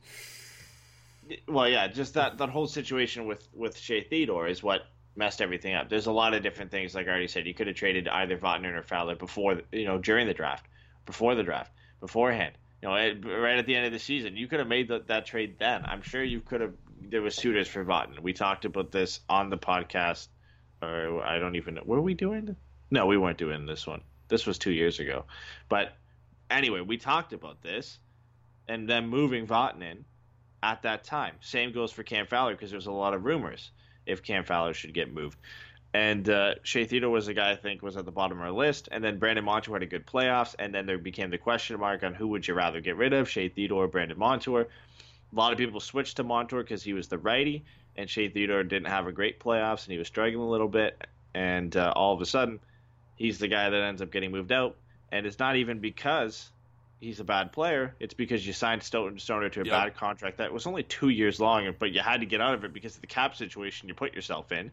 well, 1.48 1.70
yeah, 1.70 1.88
just 1.88 2.16
that 2.16 2.38
that 2.38 2.50
whole 2.50 2.68
situation 2.68 3.26
with 3.26 3.48
with 3.54 3.78
Shea 3.78 4.04
Theodore 4.04 4.48
is 4.48 4.62
what 4.62 4.82
messed 5.16 5.42
everything 5.42 5.76
up. 5.76 5.90
There's 5.90 6.08
a 6.08 6.12
lot 6.12 6.34
of 6.34 6.44
different 6.44 6.72
things, 6.72 6.96
like 6.96 7.08
I 7.08 7.10
already 7.10 7.28
said. 7.28 7.46
You 7.46 7.54
could 7.54 7.68
have 7.68 7.76
traded 7.76 8.08
either 8.08 8.38
Vatanen 8.38 8.78
or 8.78 8.84
Fowler 8.84 9.16
before, 9.16 9.62
you 9.72 9.86
know, 9.86 9.98
during 9.98 10.28
the 10.28 10.34
draft, 10.34 10.66
before 11.06 11.36
the 11.36 11.44
draft, 11.44 11.72
beforehand. 12.00 12.54
You 12.82 12.90
know, 12.90 13.40
right 13.40 13.60
at 13.60 13.66
the 13.66 13.76
end 13.76 13.86
of 13.86 13.92
the 13.92 14.00
season, 14.00 14.36
you 14.36 14.48
could 14.48 14.60
have 14.60 14.68
made 14.68 14.88
the, 14.88 15.04
that 15.08 15.26
trade 15.26 15.58
then. 15.60 15.84
I'm 15.86 16.02
sure 16.02 16.24
you 16.24 16.40
could 16.40 16.62
have. 16.62 16.74
There 17.00 17.22
was 17.22 17.36
suitors 17.36 17.68
for 17.68 17.84
Vatanen. 17.84 18.20
We 18.20 18.34
talked 18.34 18.66
about 18.66 18.92
this 18.92 19.20
on 19.30 19.50
the 19.50 19.58
podcast, 19.58 20.28
or 20.82 21.22
I 21.22 21.40
don't 21.40 21.56
even 21.56 21.76
know. 21.76 21.84
Were 21.86 22.02
we 22.02 22.14
doing? 22.14 22.56
No, 22.90 23.06
we 23.06 23.18
weren't 23.18 23.38
doing 23.38 23.66
this 23.66 23.86
one. 23.86 24.02
This 24.30 24.46
was 24.46 24.58
two 24.58 24.72
years 24.72 25.00
ago. 25.00 25.26
But 25.70 25.94
anyway, 26.50 26.82
we 26.82 26.98
talked 26.98 27.34
about 27.34 27.62
this, 27.62 28.00
and 28.68 28.90
then 28.90 29.08
moving 29.08 29.46
Vatanen 29.46 30.04
at 30.64 30.84
that 30.84 31.04
time. 31.04 31.36
Same 31.42 31.74
goes 31.74 31.92
for 31.92 32.04
Cam 32.04 32.28
Fowler 32.28 32.54
because 32.54 32.72
there's 32.72 32.88
a 32.88 32.92
lot 32.92 33.14
of 33.14 33.26
rumors 33.26 33.72
if 34.06 34.24
Cam 34.24 34.44
Fowler 34.44 34.74
should 34.74 34.94
get 34.94 35.14
moved. 35.14 35.38
And 35.94 36.30
uh, 36.30 36.56
Shea 36.64 36.86
Theodore 36.86 37.10
was 37.10 37.28
a 37.28 37.34
guy 37.34 37.52
I 37.52 37.56
think 37.56 37.82
was 37.82 37.98
at 37.98 38.06
the 38.06 38.12
bottom 38.12 38.40
of 38.40 38.44
our 38.46 38.52
list, 38.52 38.88
and 38.92 39.04
then 39.04 39.20
Brandon 39.20 39.44
Montour 39.44 39.76
had 39.76 39.84
a 39.84 39.88
good 39.88 40.06
playoffs, 40.06 40.56
and 40.58 40.74
then 40.74 40.86
there 40.86 40.98
became 40.98 41.30
the 41.30 41.38
question 41.38 41.78
mark 41.80 42.04
on 42.04 42.14
who 42.14 42.30
would 42.30 42.48
you 42.48 42.54
rather 42.54 42.80
get 42.80 42.96
rid 42.96 43.12
of, 43.12 43.30
Shea 43.30 43.50
Theodore 43.50 43.84
or 43.84 43.88
Brandon 43.88 44.18
Montour. 44.18 44.62
A 44.62 45.36
lot 45.36 45.52
of 45.52 45.58
people 45.58 45.82
switched 45.82 46.18
to 46.18 46.24
Montour 46.24 46.62
because 46.62 46.82
he 46.82 46.94
was 46.94 47.10
the 47.10 47.18
righty, 47.18 47.66
and 47.98 48.10
Shea 48.10 48.30
Theodore 48.30 48.64
didn't 48.64 48.88
have 48.88 49.08
a 49.08 49.12
great 49.12 49.40
playoffs, 49.40 49.84
and 49.84 49.92
he 49.92 49.98
was 49.98 50.08
struggling 50.08 50.46
a 50.46 50.50
little 50.50 50.70
bit, 50.70 51.06
and 51.34 51.76
uh, 51.76 51.92
all 51.94 52.14
of 52.14 52.22
a 52.22 52.26
sudden, 52.26 52.62
he's 53.18 53.40
the 53.40 53.50
guy 53.50 53.70
that 53.70 53.82
ends 53.82 54.02
up 54.02 54.12
getting 54.12 54.32
moved 54.32 54.54
out, 54.54 54.78
and 55.12 55.26
it's 55.26 55.40
not 55.40 55.58
even 55.58 55.80
because 55.80 56.50
he's 57.02 57.20
a 57.20 57.24
bad 57.24 57.52
player. 57.52 57.96
It's 58.00 58.14
because 58.14 58.46
you 58.46 58.54
signed 58.54 58.84
Stoner 58.84 59.50
to 59.50 59.62
a 59.62 59.66
Yep. 59.66 59.74
bad 59.74 59.96
contract 59.96 60.38
that 60.38 60.54
was 60.54 60.68
only 60.68 60.84
two 60.84 61.10
years 61.10 61.40
long, 61.40 61.74
but 61.78 61.92
you 61.92 62.00
had 62.00 62.22
to 62.22 62.26
get 62.26 62.40
out 62.40 62.54
of 62.54 62.64
it 62.64 62.72
because 62.74 62.96
of 62.96 63.02
the 63.02 63.08
cap 63.08 63.36
situation 63.36 63.90
you 63.90 63.96
put 63.96 64.14
yourself 64.14 64.52
in. 64.52 64.72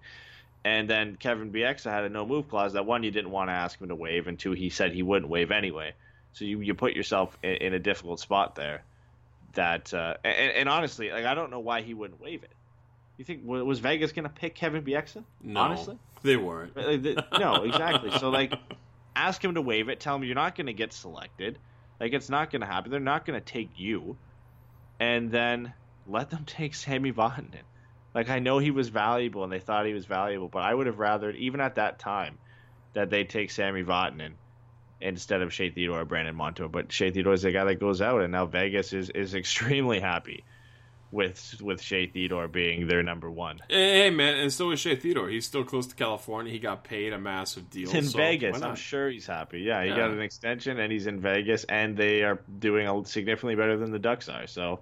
And 0.64 0.88
then 0.88 1.16
Kevin 1.16 1.50
Bieksa 1.50 1.90
had 1.90 2.04
a 2.04 2.08
no 2.08 2.26
move 2.26 2.48
clause 2.48 2.74
that 2.74 2.84
one 2.84 3.02
you 3.02 3.10
didn't 3.10 3.30
want 3.30 3.48
to 3.48 3.54
ask 3.54 3.80
him 3.80 3.88
to 3.88 3.94
waive, 3.94 4.26
and 4.26 4.38
two 4.38 4.52
he 4.52 4.70
said 4.70 4.92
he 4.92 5.02
wouldn't 5.02 5.30
waive 5.30 5.50
anyway. 5.50 5.94
So 6.32 6.44
you, 6.44 6.60
you 6.60 6.74
put 6.74 6.92
yourself 6.94 7.36
in, 7.42 7.54
in 7.54 7.74
a 7.74 7.78
difficult 7.78 8.20
spot 8.20 8.54
there. 8.54 8.84
That 9.54 9.94
uh, 9.94 10.14
and, 10.24 10.52
and 10.52 10.68
honestly, 10.68 11.10
like 11.10 11.24
I 11.24 11.34
don't 11.34 11.50
know 11.50 11.60
why 11.60 11.80
he 11.80 11.94
wouldn't 11.94 12.20
waive 12.20 12.42
it. 12.42 12.52
You 13.16 13.24
think 13.24 13.40
was 13.44 13.78
Vegas 13.78 14.12
going 14.12 14.24
to 14.24 14.28
pick 14.28 14.54
Kevin 14.54 14.82
Bieksa? 14.84 15.24
No, 15.42 15.60
honestly, 15.60 15.98
they 16.22 16.36
weren't. 16.36 16.76
no, 17.38 17.64
exactly. 17.64 18.10
So 18.18 18.28
like, 18.30 18.52
ask 19.16 19.42
him 19.42 19.54
to 19.54 19.62
waive 19.62 19.88
it. 19.88 20.00
Tell 20.00 20.16
him 20.16 20.24
you're 20.24 20.34
not 20.34 20.54
going 20.54 20.66
to 20.66 20.72
get 20.74 20.92
selected. 20.92 21.58
Like 22.00 22.12
it's 22.12 22.30
not 22.30 22.50
going 22.50 22.60
to 22.60 22.66
happen. 22.66 22.90
They're 22.90 23.00
not 23.00 23.24
going 23.24 23.38
to 23.38 23.44
take 23.44 23.70
you, 23.76 24.16
and 25.00 25.30
then 25.30 25.72
let 26.06 26.30
them 26.30 26.44
take 26.46 26.74
Sami 26.74 27.12
Vatanen. 27.12 27.62
Like 28.14 28.30
I 28.30 28.38
know 28.38 28.58
he 28.58 28.70
was 28.70 28.88
valuable 28.88 29.44
and 29.44 29.52
they 29.52 29.60
thought 29.60 29.86
he 29.86 29.92
was 29.92 30.06
valuable, 30.06 30.48
but 30.48 30.62
I 30.62 30.74
would 30.74 30.86
have 30.86 30.98
rather, 30.98 31.30
even 31.30 31.60
at 31.60 31.76
that 31.76 31.98
time, 31.98 32.38
that 32.94 33.10
they 33.10 33.24
take 33.24 33.50
Sami 33.50 33.84
Vatanen 33.84 34.32
instead 35.00 35.42
of 35.42 35.52
Shea 35.52 35.70
Theodore 35.70 36.00
or 36.00 36.04
Brandon 36.04 36.34
Montour. 36.34 36.68
But 36.68 36.90
Shea 36.90 37.10
Theodore 37.10 37.34
is 37.34 37.42
the 37.42 37.52
guy 37.52 37.64
that 37.64 37.78
goes 37.80 38.00
out, 38.00 38.22
and 38.22 38.32
now 38.32 38.46
Vegas 38.46 38.92
is 38.92 39.10
is 39.10 39.34
extremely 39.42 40.00
happy 40.00 40.44
with 41.10 41.56
with 41.62 41.80
Shea 41.80 42.06
Theodore 42.06 42.48
being 42.48 42.86
their 42.86 43.02
number 43.02 43.30
one. 43.30 43.60
Hey, 43.68 44.02
hey, 44.02 44.10
man, 44.10 44.38
and 44.38 44.52
so 44.52 44.70
is 44.72 44.80
Shea 44.80 44.96
Theodore. 44.96 45.28
He's 45.28 45.46
still 45.46 45.64
close 45.64 45.86
to 45.86 45.94
California. 45.94 46.52
He 46.52 46.58
got 46.58 46.84
paid 46.84 47.12
a 47.12 47.18
massive 47.18 47.70
deal. 47.70 47.90
He's 47.90 48.04
in 48.04 48.10
so 48.10 48.18
Vegas. 48.18 48.60
I'm 48.60 48.74
sure 48.76 49.08
he's 49.08 49.26
happy. 49.26 49.60
Yeah, 49.60 49.82
he 49.82 49.90
Yeah. 49.90 49.96
got 49.96 50.10
an 50.10 50.20
extension 50.20 50.78
and 50.78 50.92
he's 50.92 51.06
in 51.06 51.20
Vegas, 51.20 51.64
and 51.64 51.96
they 51.96 52.22
are 52.22 52.40
doing 52.58 52.86
a, 52.86 53.04
significantly 53.06 53.54
better 53.54 53.76
than 53.76 53.90
the 53.90 53.98
Ducks 53.98 54.28
are. 54.28 54.46
So, 54.46 54.80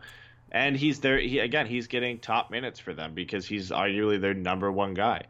and 0.51 0.77
he's 0.77 1.01
there. 1.01 1.19
He 1.19 1.39
again, 1.39 1.67
he's 1.67 1.87
getting 1.87 2.19
top 2.19 2.51
minutes 2.51 2.81
for 2.81 2.93
them 2.93 3.15
because 3.15 3.47
he's 3.47 3.71
arguably 3.71 4.21
their 4.21 4.35
number 4.35 4.71
one 4.71 4.95
guy. 4.95 5.23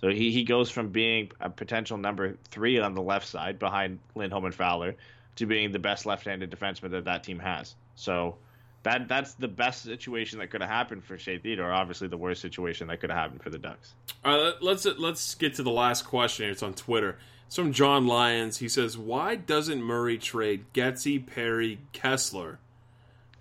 So 0.00 0.08
he, 0.10 0.30
he 0.32 0.44
goes 0.44 0.70
from 0.70 0.88
being 0.90 1.30
a 1.40 1.48
potential 1.48 1.96
number 1.96 2.36
three 2.50 2.78
on 2.78 2.94
the 2.94 3.00
left 3.00 3.26
side 3.26 3.58
behind 3.58 4.00
Lindholm 4.14 4.44
and 4.44 4.54
Fowler 4.54 4.96
to 5.36 5.46
being 5.46 5.72
the 5.72 5.78
best 5.78 6.04
left-handed 6.04 6.50
defenseman 6.50 6.90
that 6.90 7.06
that 7.06 7.24
team 7.24 7.38
has. 7.38 7.74
So 7.94 8.36
that 8.84 9.08
that's 9.08 9.34
the 9.34 9.48
best 9.48 9.82
situation 9.82 10.38
that 10.38 10.48
could 10.50 10.60
have 10.60 10.70
happened 10.70 11.04
for 11.04 11.18
Shea 11.18 11.38
Theodore. 11.38 11.72
Obviously, 11.72 12.06
the 12.08 12.16
worst 12.16 12.40
situation 12.40 12.86
that 12.88 13.00
could 13.00 13.10
have 13.10 13.18
happened 13.18 13.42
for 13.42 13.50
the 13.50 13.58
Ducks. 13.58 13.94
All 14.24 14.32
right, 14.32 14.42
let- 14.44 14.62
let's 14.62 14.86
let's 14.98 15.34
get 15.34 15.54
to 15.56 15.62
the 15.62 15.70
last 15.70 16.02
question. 16.06 16.44
here. 16.44 16.52
It's 16.52 16.62
on 16.62 16.74
Twitter. 16.74 17.18
It's 17.46 17.56
from 17.56 17.72
John 17.72 18.06
Lyons. 18.06 18.58
He 18.58 18.68
says, 18.68 18.96
"Why 18.96 19.34
doesn't 19.36 19.82
Murray 19.82 20.16
trade 20.18 20.64
Getzey, 20.72 21.24
Perry, 21.26 21.78
Kesler 21.92 22.56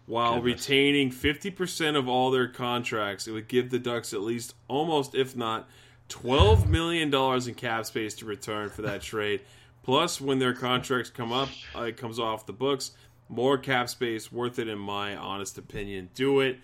while 0.06 0.41
Goodness. 0.41 0.68
retaining 0.68 1.11
fifty 1.11 1.49
percent 1.52 1.95
of 1.98 2.07
all 2.10 2.30
their 2.32 2.48
contracts? 2.48 3.28
It 3.28 3.32
would 3.32 3.48
give 3.48 3.70
the 3.70 3.80
Ducks 3.80 4.14
at 4.14 4.22
least 4.22 4.56
almost, 4.68 5.15
if 5.15 5.36
not, 5.36 5.70
twelve 6.10 6.70
million 6.70 7.10
dollars 7.10 7.48
in 7.48 7.56
cap 7.56 7.86
space 7.86 8.14
to 8.15 8.26
return 8.26 8.70
for 8.70 8.82
that 8.84 9.02
trade. 9.02 9.41
Plus, 9.84 10.22
when 10.22 10.40
their 10.40 10.53
contracts 10.53 11.10
come 11.10 11.34
up, 11.34 11.49
it 11.76 11.98
comes 11.98 12.18
off 12.20 12.45
the 12.45 12.53
books. 12.53 12.91
More 13.30 13.58
cap 13.58 13.90
space, 13.90 14.32
worth 14.32 14.60
it 14.60 14.68
in 14.68 14.80
my 14.80 15.16
honest 15.16 15.58
opinion. 15.58 16.10
Do 16.14 16.40
it." 16.40 16.60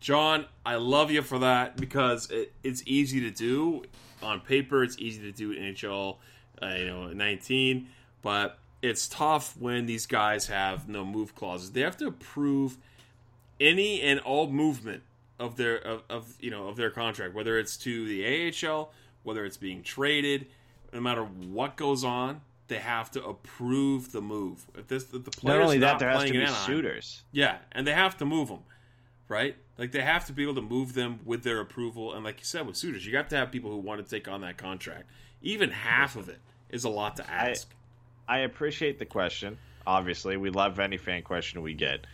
John, 0.00 0.44
I 0.66 0.74
love 0.76 1.10
you 1.10 1.22
for 1.22 1.38
that 1.38 1.78
because 1.78 2.30
it, 2.30 2.52
it's 2.62 2.82
easy 2.84 3.20
to 3.20 3.30
do 3.30 3.84
on 4.22 4.40
paper. 4.40 4.82
It's 4.82 4.98
easy 4.98 5.22
to 5.22 5.32
do 5.32 5.58
NHL, 5.58 6.18
uh, 6.60 6.66
you 6.76 6.86
know, 6.86 7.12
19, 7.12 7.88
but 8.20 8.58
it's 8.82 9.08
tough 9.08 9.56
when 9.58 9.86
these 9.86 10.04
guys 10.04 10.48
have 10.48 10.90
no 10.90 11.06
move 11.06 11.34
clauses. 11.34 11.72
They 11.72 11.80
have 11.80 11.96
to 11.96 12.08
approve 12.08 12.76
any 13.58 14.02
and 14.02 14.20
all 14.20 14.46
movement 14.50 15.02
of 15.38 15.56
their 15.56 15.76
of, 15.76 16.02
of 16.10 16.34
you 16.38 16.50
know 16.50 16.68
of 16.68 16.76
their 16.76 16.90
contract, 16.90 17.34
whether 17.34 17.58
it's 17.58 17.78
to 17.78 18.06
the 18.06 18.52
AHL, 18.52 18.92
whether 19.22 19.44
it's 19.46 19.56
being 19.56 19.82
traded, 19.82 20.48
no 20.92 21.00
matter 21.00 21.22
what 21.22 21.76
goes 21.76 22.04
on. 22.04 22.42
They 22.66 22.78
have 22.78 23.10
to 23.12 23.24
approve 23.24 24.12
the 24.12 24.22
move. 24.22 24.66
If 24.76 24.88
this, 24.88 25.04
if 25.12 25.24
the 25.24 25.30
player's 25.30 25.58
Not 25.58 25.64
only 25.64 25.78
that, 25.78 25.86
not 25.92 25.98
there 25.98 26.08
has 26.08 26.22
to 26.24 26.30
playing 26.30 26.46
be 26.46 26.52
suitors. 26.52 27.22
yeah, 27.32 27.58
and 27.72 27.86
they 27.86 27.92
have 27.92 28.16
to 28.18 28.24
move 28.24 28.48
them, 28.48 28.60
right? 29.28 29.56
Like 29.76 29.92
they 29.92 30.00
have 30.02 30.26
to 30.26 30.32
be 30.32 30.42
able 30.42 30.54
to 30.54 30.62
move 30.62 30.94
them 30.94 31.20
with 31.24 31.42
their 31.42 31.60
approval. 31.60 32.14
And 32.14 32.24
like 32.24 32.38
you 32.40 32.44
said 32.46 32.66
with 32.66 32.76
suitors, 32.76 33.04
you 33.06 33.16
have 33.16 33.28
to 33.28 33.36
have 33.36 33.50
people 33.50 33.70
who 33.70 33.78
want 33.78 34.02
to 34.02 34.08
take 34.08 34.28
on 34.28 34.40
that 34.42 34.56
contract. 34.56 35.04
Even 35.42 35.70
half 35.70 36.16
of 36.16 36.28
it 36.28 36.38
is 36.70 36.84
a 36.84 36.88
lot 36.88 37.16
to 37.16 37.30
ask. 37.30 37.68
I 38.26 38.38
appreciate 38.38 38.98
the 38.98 39.04
question. 39.04 39.58
Obviously, 39.86 40.38
we 40.38 40.48
love 40.48 40.78
any 40.80 40.96
fan 40.96 41.22
question 41.22 41.60
we 41.60 41.74
get, 41.74 42.06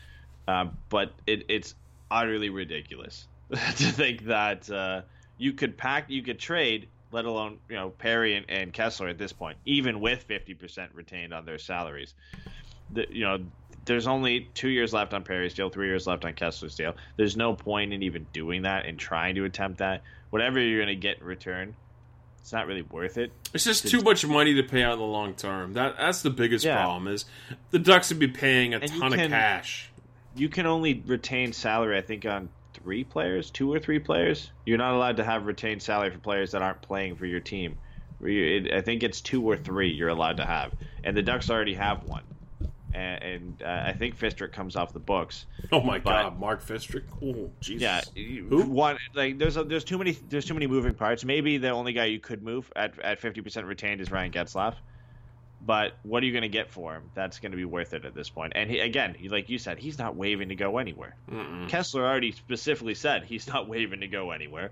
um, 0.49 0.77
but 0.89 1.13
it, 1.29 1.45
it's 1.49 1.77
utterly 2.11 2.51
ridiculous 2.51 3.29
to 3.51 3.57
think 3.57 4.25
that 4.25 4.69
uh, 4.69 5.03
you 5.39 5.53
could 5.53 5.77
pack, 5.77 6.11
you 6.11 6.23
could 6.23 6.41
trade, 6.41 6.89
let 7.13 7.25
alone 7.25 7.59
you 7.69 7.77
know 7.77 7.91
Perry 7.91 8.35
and, 8.37 8.47
and 8.49 8.73
Kesler 8.73 9.11
at 9.11 9.19
this 9.19 9.33
point, 9.33 9.57
even 9.65 10.01
with 10.01 10.23
fifty 10.25 10.55
percent 10.55 10.91
retained 10.95 11.33
on 11.35 11.45
their 11.45 11.59
salaries. 11.59 12.15
The, 12.93 13.07
you 13.11 13.23
know, 13.25 13.39
there's 13.85 14.07
only 14.09 14.49
two 14.55 14.69
years 14.69 14.93
left 14.93 15.15
on 15.15 15.23
Perry's 15.23 15.55
deal, 15.55 15.71
three 15.71 15.87
years 15.87 16.07
left 16.07 16.25
on 16.25 16.33
Kesler's 16.35 16.75
deal. 16.75 16.97
There's 17.17 17.37
no 17.37 17.55
point 17.55 17.93
in 17.93 18.03
even 18.03 18.27
doing 18.33 18.63
that 18.63 18.87
and 18.87 18.99
trying 18.99 19.37
to 19.37 19.45
attempt 19.45 19.79
that. 19.79 20.03
Whatever 20.31 20.59
you're 20.61 20.79
going 20.85 20.89
to 20.89 21.01
get 21.01 21.19
in 21.21 21.25
return, 21.25 21.75
it's 22.41 22.53
not 22.53 22.67
really 22.67 22.83
worth 22.83 23.17
it. 23.17 23.33
it's 23.55 23.65
just 23.65 23.87
too 23.89 24.01
much 24.01 24.27
money 24.27 24.55
to 24.55 24.63
pay 24.65 24.83
out 24.83 24.95
in 24.95 24.99
the 24.99 25.05
long 25.05 25.35
term. 25.35 25.75
That 25.75 25.97
that's 25.99 26.23
the 26.23 26.31
biggest 26.31 26.65
Yeah. 26.65 26.83
problem 26.83 27.07
is 27.09 27.25
the 27.71 27.79
Ducks 27.79 28.09
would 28.11 28.19
be 28.19 28.29
paying 28.29 28.75
a 28.75 28.79
And 28.79 28.91
ton 28.91 29.13
of 29.13 29.29
cash. 29.31 29.89
you 30.35 30.49
can 30.49 30.67
only 30.67 31.03
retain 31.07 31.53
salary, 31.53 31.97
I 31.97 32.01
think, 32.03 32.27
on 32.27 32.49
three 32.83 33.05
players, 33.05 33.51
two 33.51 33.73
or 33.73 33.79
three 33.79 33.99
players. 33.99 34.51
You're 34.67 34.79
not 34.79 34.95
allowed 34.95 35.17
to 35.19 35.25
have 35.25 35.47
retained 35.47 35.83
salary 35.83 36.11
for 36.11 36.19
players 36.19 36.53
that 36.53 36.63
aren't 36.63 36.83
playing 36.83 37.17
for 37.17 37.27
your 37.27 37.41
team. 37.41 37.79
I 38.23 38.83
think 38.85 39.03
it's 39.03 39.21
two 39.21 39.43
or 39.49 39.57
three 39.57 39.91
you're 39.91 40.11
allowed 40.11 40.37
to 40.39 40.45
have, 40.45 40.73
and 41.05 41.17
the 41.17 41.23
Ducks 41.23 41.49
already 41.51 41.75
have 41.75 42.05
one. 42.05 42.23
And, 42.93 43.23
and 43.23 43.63
uh, 43.63 43.85
I 43.87 43.93
think 43.93 44.19
Fistric 44.19 44.53
comes 44.53 44.75
off 44.75 44.93
the 44.93 44.99
books. 44.99 45.47
Oh 45.73 45.81
my 45.81 46.01
But- 46.01 46.23
god, 46.23 46.41
Mark 46.41 46.63
Fistric. 46.63 47.05
Oh 47.23 47.51
Jesus. 47.61 48.11
Yeah, 48.15 48.43
who 48.49 48.63
one 48.63 48.99
like 49.15 49.39
there's 49.39 49.57
a, 49.57 49.63
there's 49.65 49.85
too 49.85 49.97
many 49.97 50.13
there's 50.29 50.45
too 50.45 50.55
many 50.55 50.67
moving 50.67 50.93
parts. 50.95 51.25
Maybe 51.25 51.57
the 51.57 51.71
only 51.71 51.93
guy 51.93 52.07
you 52.07 52.19
could 52.19 52.43
move 52.43 52.71
at 52.77 52.99
at 52.99 53.21
50% 53.21 53.65
retained 53.67 54.01
is 54.01 54.11
Ryan 54.11 54.33
Getzlaff. 54.33 54.75
But 55.65 55.93
what 56.03 56.23
are 56.23 56.27
you 56.27 56.33
going 56.33 56.43
to 56.43 56.49
get 56.49 56.71
for 56.71 56.95
him? 56.95 57.11
That's 57.15 57.39
going 57.39 57.53
to 57.53 57.57
be 57.57 57.67
worth 57.67 57.93
it 57.93 58.05
at 58.05 58.15
this 58.15 58.31
point. 58.31 58.55
And 58.57 58.71
he, 58.71 58.79
again, 58.81 59.15
he, 59.15 59.29
like 59.29 59.51
you 59.51 59.59
said, 59.59 59.79
he's 59.79 59.99
not 59.99 60.17
waving 60.17 60.49
to 60.49 60.55
go 60.55 60.79
anywhere. 60.79 61.15
Kesler 61.69 62.01
already 62.01 62.33
specifically 62.33 62.95
said 62.95 63.25
he's 63.25 63.47
not 63.47 63.69
waving 63.69 64.01
to 64.01 64.09
go 64.09 64.31
anywhere. 64.31 64.71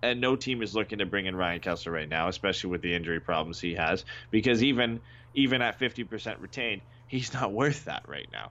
And 0.00 0.20
no 0.20 0.36
team 0.36 0.62
is 0.62 0.76
looking 0.76 0.98
to 0.98 1.06
bring 1.06 1.26
in 1.26 1.34
Ryan 1.34 1.60
Kesler 1.60 1.92
right 1.92 2.08
now, 2.08 2.28
especially 2.28 2.70
with 2.70 2.82
the 2.82 2.94
injury 2.94 3.18
problems 3.18 3.60
he 3.60 3.74
has, 3.74 4.04
because 4.30 4.62
even 4.62 5.00
even 5.34 5.60
at 5.60 5.78
50% 5.78 6.40
retained, 6.40 6.82
he's 7.08 7.32
not 7.34 7.52
worth 7.52 7.86
that 7.86 8.08
right 8.08 8.28
now. 8.32 8.50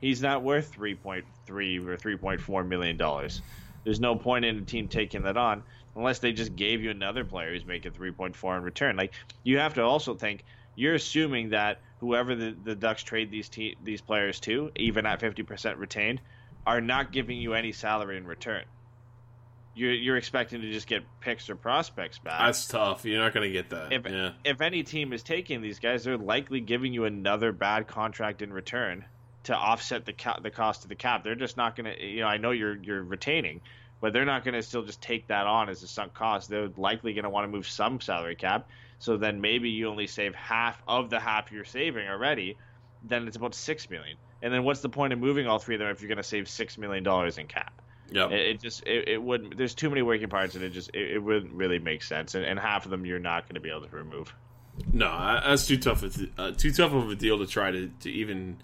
He's 0.00 0.22
not 0.22 0.42
worth 0.42 0.74
3.3 0.74 1.24
or 1.48 1.96
3.4 1.96 2.66
million 2.66 2.96
dollars. 2.96 3.42
There's 3.84 4.00
no 4.00 4.16
point 4.16 4.44
in 4.44 4.58
a 4.58 4.62
team 4.62 4.88
taking 4.88 5.22
that 5.22 5.36
on 5.36 5.62
unless 5.94 6.20
they 6.20 6.32
just 6.32 6.56
gave 6.56 6.82
you 6.82 6.90
another 6.90 7.24
player 7.24 7.52
who's 7.52 7.66
making 7.66 7.92
3.4 7.92 8.56
in 8.56 8.62
return. 8.62 8.96
Like 8.96 9.12
you 9.42 9.58
have 9.58 9.74
to 9.74 9.82
also 9.82 10.14
think 10.14 10.44
you're 10.78 10.94
assuming 10.94 11.50
that 11.50 11.80
whoever 11.98 12.36
the, 12.36 12.54
the 12.64 12.76
Ducks 12.76 13.02
trade 13.02 13.32
these 13.32 13.48
te- 13.48 13.76
these 13.82 14.00
players 14.00 14.38
to, 14.40 14.70
even 14.76 15.06
at 15.06 15.18
50% 15.18 15.76
retained, 15.76 16.20
are 16.64 16.80
not 16.80 17.10
giving 17.10 17.38
you 17.38 17.54
any 17.54 17.72
salary 17.72 18.16
in 18.16 18.24
return. 18.24 18.64
You're 19.74 19.92
you're 19.92 20.16
expecting 20.16 20.60
to 20.60 20.72
just 20.72 20.86
get 20.86 21.02
picks 21.20 21.50
or 21.50 21.56
prospects 21.56 22.20
back. 22.20 22.40
That's 22.40 22.66
tough. 22.68 23.04
You're 23.04 23.20
not 23.20 23.34
going 23.34 23.48
to 23.48 23.52
get 23.52 23.70
that. 23.70 23.92
if 23.92 24.06
yeah. 24.06 24.32
if 24.44 24.60
any 24.60 24.84
team 24.84 25.12
is 25.12 25.24
taking 25.24 25.62
these 25.62 25.80
guys, 25.80 26.04
they're 26.04 26.16
likely 26.16 26.60
giving 26.60 26.92
you 26.92 27.04
another 27.04 27.50
bad 27.50 27.88
contract 27.88 28.40
in 28.40 28.52
return 28.52 29.04
to 29.44 29.56
offset 29.56 30.06
the 30.06 30.14
the 30.42 30.50
cost 30.50 30.84
of 30.84 30.88
the 30.88 30.96
cap. 30.96 31.24
They're 31.24 31.34
just 31.34 31.56
not 31.56 31.74
going 31.74 31.92
to. 31.92 32.04
You 32.04 32.20
know, 32.20 32.28
I 32.28 32.36
know 32.36 32.52
you're 32.52 32.76
you're 32.76 33.02
retaining, 33.02 33.60
but 34.00 34.12
they're 34.12 34.24
not 34.24 34.44
going 34.44 34.54
to 34.54 34.62
still 34.62 34.84
just 34.84 35.00
take 35.00 35.26
that 35.28 35.46
on 35.46 35.68
as 35.68 35.82
a 35.82 35.88
sunk 35.88 36.14
cost. 36.14 36.48
They're 36.48 36.70
likely 36.76 37.14
going 37.14 37.24
to 37.24 37.30
want 37.30 37.44
to 37.44 37.48
move 37.48 37.68
some 37.68 38.00
salary 38.00 38.36
cap. 38.36 38.68
So 38.98 39.16
then 39.16 39.40
maybe 39.40 39.70
you 39.70 39.88
only 39.88 40.06
save 40.06 40.34
half 40.34 40.82
of 40.88 41.10
the 41.10 41.20
half 41.20 41.52
you're 41.52 41.64
saving 41.64 42.08
already. 42.08 42.56
Then 43.04 43.28
it's 43.28 43.36
about 43.36 43.54
six 43.54 43.88
million. 43.88 44.16
And 44.42 44.52
then 44.52 44.64
what's 44.64 44.80
the 44.80 44.88
point 44.88 45.12
of 45.12 45.18
moving 45.18 45.46
all 45.46 45.58
three 45.58 45.74
of 45.74 45.80
them 45.80 45.88
if 45.88 46.00
you're 46.00 46.08
going 46.08 46.16
to 46.16 46.22
save 46.22 46.48
six 46.48 46.78
million 46.78 47.04
dollars 47.04 47.38
in 47.38 47.46
cap? 47.46 47.72
Yeah, 48.10 48.28
It, 48.28 48.40
it 48.40 48.60
just 48.60 48.86
it, 48.86 49.08
it 49.08 49.22
wouldn't. 49.22 49.56
There's 49.56 49.74
too 49.74 49.90
many 49.90 50.02
working 50.02 50.28
parts, 50.28 50.54
and 50.54 50.64
it 50.64 50.70
just 50.70 50.90
it, 50.94 51.12
it 51.12 51.18
wouldn't 51.18 51.52
really 51.52 51.78
make 51.78 52.02
sense. 52.02 52.34
And, 52.34 52.44
and 52.44 52.58
half 52.58 52.84
of 52.84 52.90
them 52.90 53.04
you're 53.04 53.18
not 53.18 53.44
going 53.44 53.54
to 53.54 53.60
be 53.60 53.70
able 53.70 53.86
to 53.86 53.96
remove. 53.96 54.34
No, 54.92 55.08
that's 55.44 55.66
too 55.66 55.76
tough. 55.76 56.04
Uh, 56.38 56.52
too 56.52 56.72
tough 56.72 56.92
of 56.92 57.10
a 57.10 57.14
deal 57.14 57.38
to 57.38 57.46
try 57.46 57.70
to, 57.70 57.88
to 58.00 58.10
even 58.10 58.58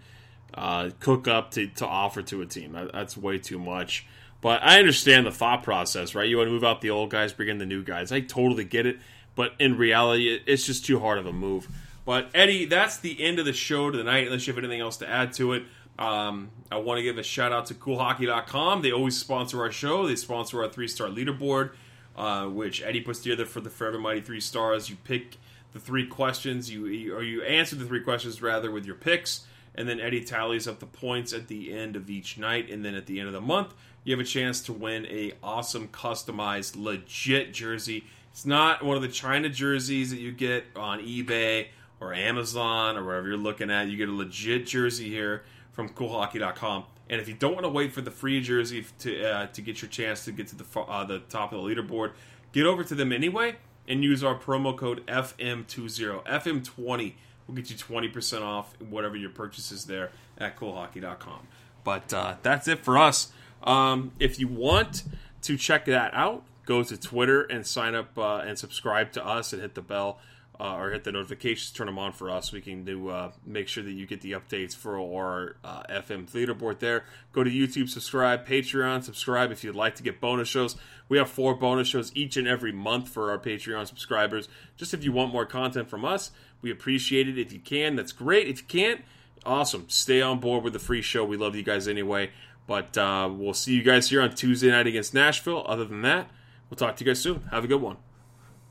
uh, 0.54 0.90
cook 1.00 1.28
up 1.28 1.50
to, 1.52 1.66
to 1.66 1.86
offer 1.86 2.22
to 2.22 2.40
a 2.40 2.46
team. 2.46 2.72
That, 2.72 2.92
that's 2.92 3.16
way 3.16 3.38
too 3.38 3.58
much. 3.58 4.06
But 4.40 4.62
I 4.62 4.78
understand 4.78 5.26
the 5.26 5.32
thought 5.32 5.62
process, 5.62 6.14
right? 6.14 6.28
You 6.28 6.36
want 6.36 6.48
to 6.48 6.52
move 6.52 6.64
out 6.64 6.82
the 6.82 6.90
old 6.90 7.10
guys, 7.10 7.32
bring 7.32 7.48
in 7.48 7.58
the 7.58 7.66
new 7.66 7.82
guys. 7.82 8.12
I 8.12 8.20
totally 8.20 8.64
get 8.64 8.86
it. 8.86 8.98
But 9.34 9.54
in 9.58 9.76
reality, 9.76 10.40
it's 10.46 10.64
just 10.64 10.84
too 10.84 11.00
hard 11.00 11.18
of 11.18 11.26
a 11.26 11.32
move. 11.32 11.68
But 12.04 12.28
Eddie, 12.34 12.66
that's 12.66 12.98
the 12.98 13.22
end 13.22 13.38
of 13.38 13.46
the 13.46 13.52
show 13.52 13.90
tonight. 13.90 14.26
Unless 14.26 14.46
you 14.46 14.52
have 14.52 14.62
anything 14.62 14.80
else 14.80 14.98
to 14.98 15.08
add 15.08 15.32
to 15.34 15.54
it, 15.54 15.64
um, 15.98 16.50
I 16.70 16.76
want 16.76 16.98
to 16.98 17.02
give 17.02 17.18
a 17.18 17.22
shout 17.22 17.52
out 17.52 17.66
to 17.66 17.74
CoolHockey.com. 17.74 18.82
They 18.82 18.92
always 18.92 19.18
sponsor 19.18 19.60
our 19.62 19.70
show. 19.70 20.06
They 20.06 20.16
sponsor 20.16 20.62
our 20.62 20.68
three 20.68 20.88
star 20.88 21.08
leaderboard, 21.08 21.70
uh, 22.16 22.46
which 22.46 22.82
Eddie 22.82 23.00
puts 23.00 23.20
together 23.20 23.46
for 23.46 23.60
the 23.60 23.70
Forever 23.70 23.98
Mighty 23.98 24.20
Three 24.20 24.40
Stars. 24.40 24.90
You 24.90 24.96
pick 25.04 25.36
the 25.72 25.80
three 25.80 26.06
questions, 26.06 26.70
you 26.70 27.14
or 27.14 27.22
you 27.22 27.42
answer 27.42 27.76
the 27.76 27.84
three 27.84 28.00
questions 28.00 28.42
rather 28.42 28.70
with 28.70 28.86
your 28.86 28.94
picks, 28.94 29.46
and 29.74 29.88
then 29.88 30.00
Eddie 30.00 30.22
tallies 30.22 30.68
up 30.68 30.78
the 30.80 30.86
points 30.86 31.32
at 31.32 31.48
the 31.48 31.72
end 31.72 31.96
of 31.96 32.10
each 32.10 32.38
night, 32.38 32.70
and 32.70 32.84
then 32.84 32.94
at 32.94 33.06
the 33.06 33.18
end 33.18 33.28
of 33.28 33.34
the 33.34 33.40
month, 33.40 33.74
you 34.04 34.12
have 34.12 34.24
a 34.24 34.28
chance 34.28 34.60
to 34.62 34.72
win 34.72 35.06
a 35.06 35.32
awesome 35.42 35.88
customized 35.88 36.76
legit 36.76 37.52
jersey. 37.52 38.04
It's 38.34 38.44
not 38.44 38.84
one 38.84 38.96
of 38.96 39.02
the 39.02 39.08
China 39.08 39.48
jerseys 39.48 40.10
that 40.10 40.18
you 40.18 40.32
get 40.32 40.64
on 40.74 40.98
eBay 40.98 41.68
or 42.00 42.12
Amazon 42.12 42.96
or 42.96 43.04
wherever 43.04 43.28
you're 43.28 43.36
looking 43.36 43.70
at. 43.70 43.86
You 43.86 43.96
get 43.96 44.08
a 44.08 44.12
legit 44.12 44.66
jersey 44.66 45.08
here 45.08 45.44
from 45.70 45.88
CoolHockey.com. 45.88 46.82
And 47.08 47.20
if 47.20 47.28
you 47.28 47.34
don't 47.34 47.52
want 47.52 47.62
to 47.62 47.68
wait 47.68 47.92
for 47.92 48.00
the 48.00 48.10
free 48.10 48.40
jersey 48.40 48.84
to 48.98 49.24
uh, 49.24 49.46
to 49.46 49.62
get 49.62 49.82
your 49.82 49.88
chance 49.88 50.24
to 50.24 50.32
get 50.32 50.48
to 50.48 50.56
the 50.56 50.80
uh, 50.80 51.04
the 51.04 51.20
top 51.20 51.52
of 51.52 51.62
the 51.62 51.68
leaderboard, 51.68 52.10
get 52.50 52.66
over 52.66 52.82
to 52.82 52.96
them 52.96 53.12
anyway 53.12 53.54
and 53.86 54.02
use 54.02 54.24
our 54.24 54.36
promo 54.36 54.76
code 54.76 55.06
FM20 55.06 56.24
FM20 56.24 57.12
will 57.46 57.54
get 57.54 57.70
you 57.70 57.76
20% 57.76 58.42
off 58.42 58.74
whatever 58.80 59.14
your 59.14 59.30
purchase 59.30 59.70
is 59.70 59.84
there 59.84 60.10
at 60.38 60.56
CoolHockey.com. 60.56 61.46
But 61.84 62.12
uh, 62.12 62.34
that's 62.42 62.66
it 62.66 62.80
for 62.80 62.98
us. 62.98 63.30
Um, 63.62 64.10
if 64.18 64.40
you 64.40 64.48
want 64.48 65.04
to 65.42 65.56
check 65.56 65.84
that 65.84 66.12
out, 66.14 66.42
go 66.64 66.82
to 66.82 66.96
Twitter 66.96 67.42
and 67.42 67.66
sign 67.66 67.94
up 67.94 68.16
uh, 68.18 68.38
and 68.38 68.58
subscribe 68.58 69.12
to 69.12 69.26
us 69.26 69.52
and 69.52 69.62
hit 69.62 69.74
the 69.74 69.82
bell 69.82 70.18
uh, 70.58 70.76
or 70.76 70.90
hit 70.90 71.04
the 71.04 71.12
notifications, 71.12 71.72
turn 71.72 71.86
them 71.86 71.98
on 71.98 72.12
for 72.12 72.30
us. 72.30 72.52
We 72.52 72.60
can 72.60 72.84
do 72.84 73.08
uh, 73.08 73.32
make 73.44 73.66
sure 73.66 73.82
that 73.82 73.92
you 73.92 74.06
get 74.06 74.20
the 74.20 74.32
updates 74.32 74.74
for 74.74 74.98
our 75.00 75.56
uh, 75.64 75.82
FM 75.90 76.30
leaderboard 76.30 76.78
there. 76.78 77.04
Go 77.32 77.42
to 77.42 77.50
YouTube, 77.50 77.88
subscribe, 77.88 78.46
Patreon, 78.46 79.02
subscribe 79.02 79.50
if 79.50 79.64
you'd 79.64 79.74
like 79.74 79.96
to 79.96 80.02
get 80.02 80.20
bonus 80.20 80.48
shows. 80.48 80.76
We 81.08 81.18
have 81.18 81.28
four 81.28 81.54
bonus 81.54 81.88
shows 81.88 82.12
each 82.14 82.36
and 82.36 82.46
every 82.46 82.72
month 82.72 83.08
for 83.08 83.30
our 83.30 83.38
Patreon 83.38 83.86
subscribers. 83.88 84.48
Just 84.76 84.94
if 84.94 85.02
you 85.02 85.12
want 85.12 85.32
more 85.32 85.46
content 85.46 85.90
from 85.90 86.04
us, 86.04 86.30
we 86.62 86.70
appreciate 86.70 87.28
it. 87.28 87.38
If 87.38 87.52
you 87.52 87.58
can, 87.58 87.96
that's 87.96 88.12
great. 88.12 88.46
If 88.48 88.60
you 88.60 88.66
can't, 88.66 89.00
awesome. 89.44 89.86
Stay 89.88 90.22
on 90.22 90.38
board 90.38 90.62
with 90.62 90.72
the 90.72 90.78
free 90.78 91.02
show. 91.02 91.24
We 91.24 91.36
love 91.36 91.56
you 91.56 91.62
guys 91.62 91.88
anyway. 91.88 92.30
But 92.66 92.96
uh, 92.96 93.28
we'll 93.30 93.54
see 93.54 93.74
you 93.74 93.82
guys 93.82 94.08
here 94.08 94.22
on 94.22 94.34
Tuesday 94.34 94.70
night 94.70 94.86
against 94.86 95.12
Nashville. 95.12 95.64
Other 95.66 95.84
than 95.84 96.02
that, 96.02 96.30
we'll 96.74 96.88
talk 96.88 96.96
to 96.96 97.04
you 97.04 97.10
guys 97.10 97.20
soon. 97.20 97.40
Have 97.52 97.64
a 97.64 97.68
good 97.68 97.80
one. 97.80 97.96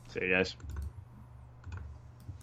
See 0.10 0.26
you 0.26 0.30
guys. 0.30 0.56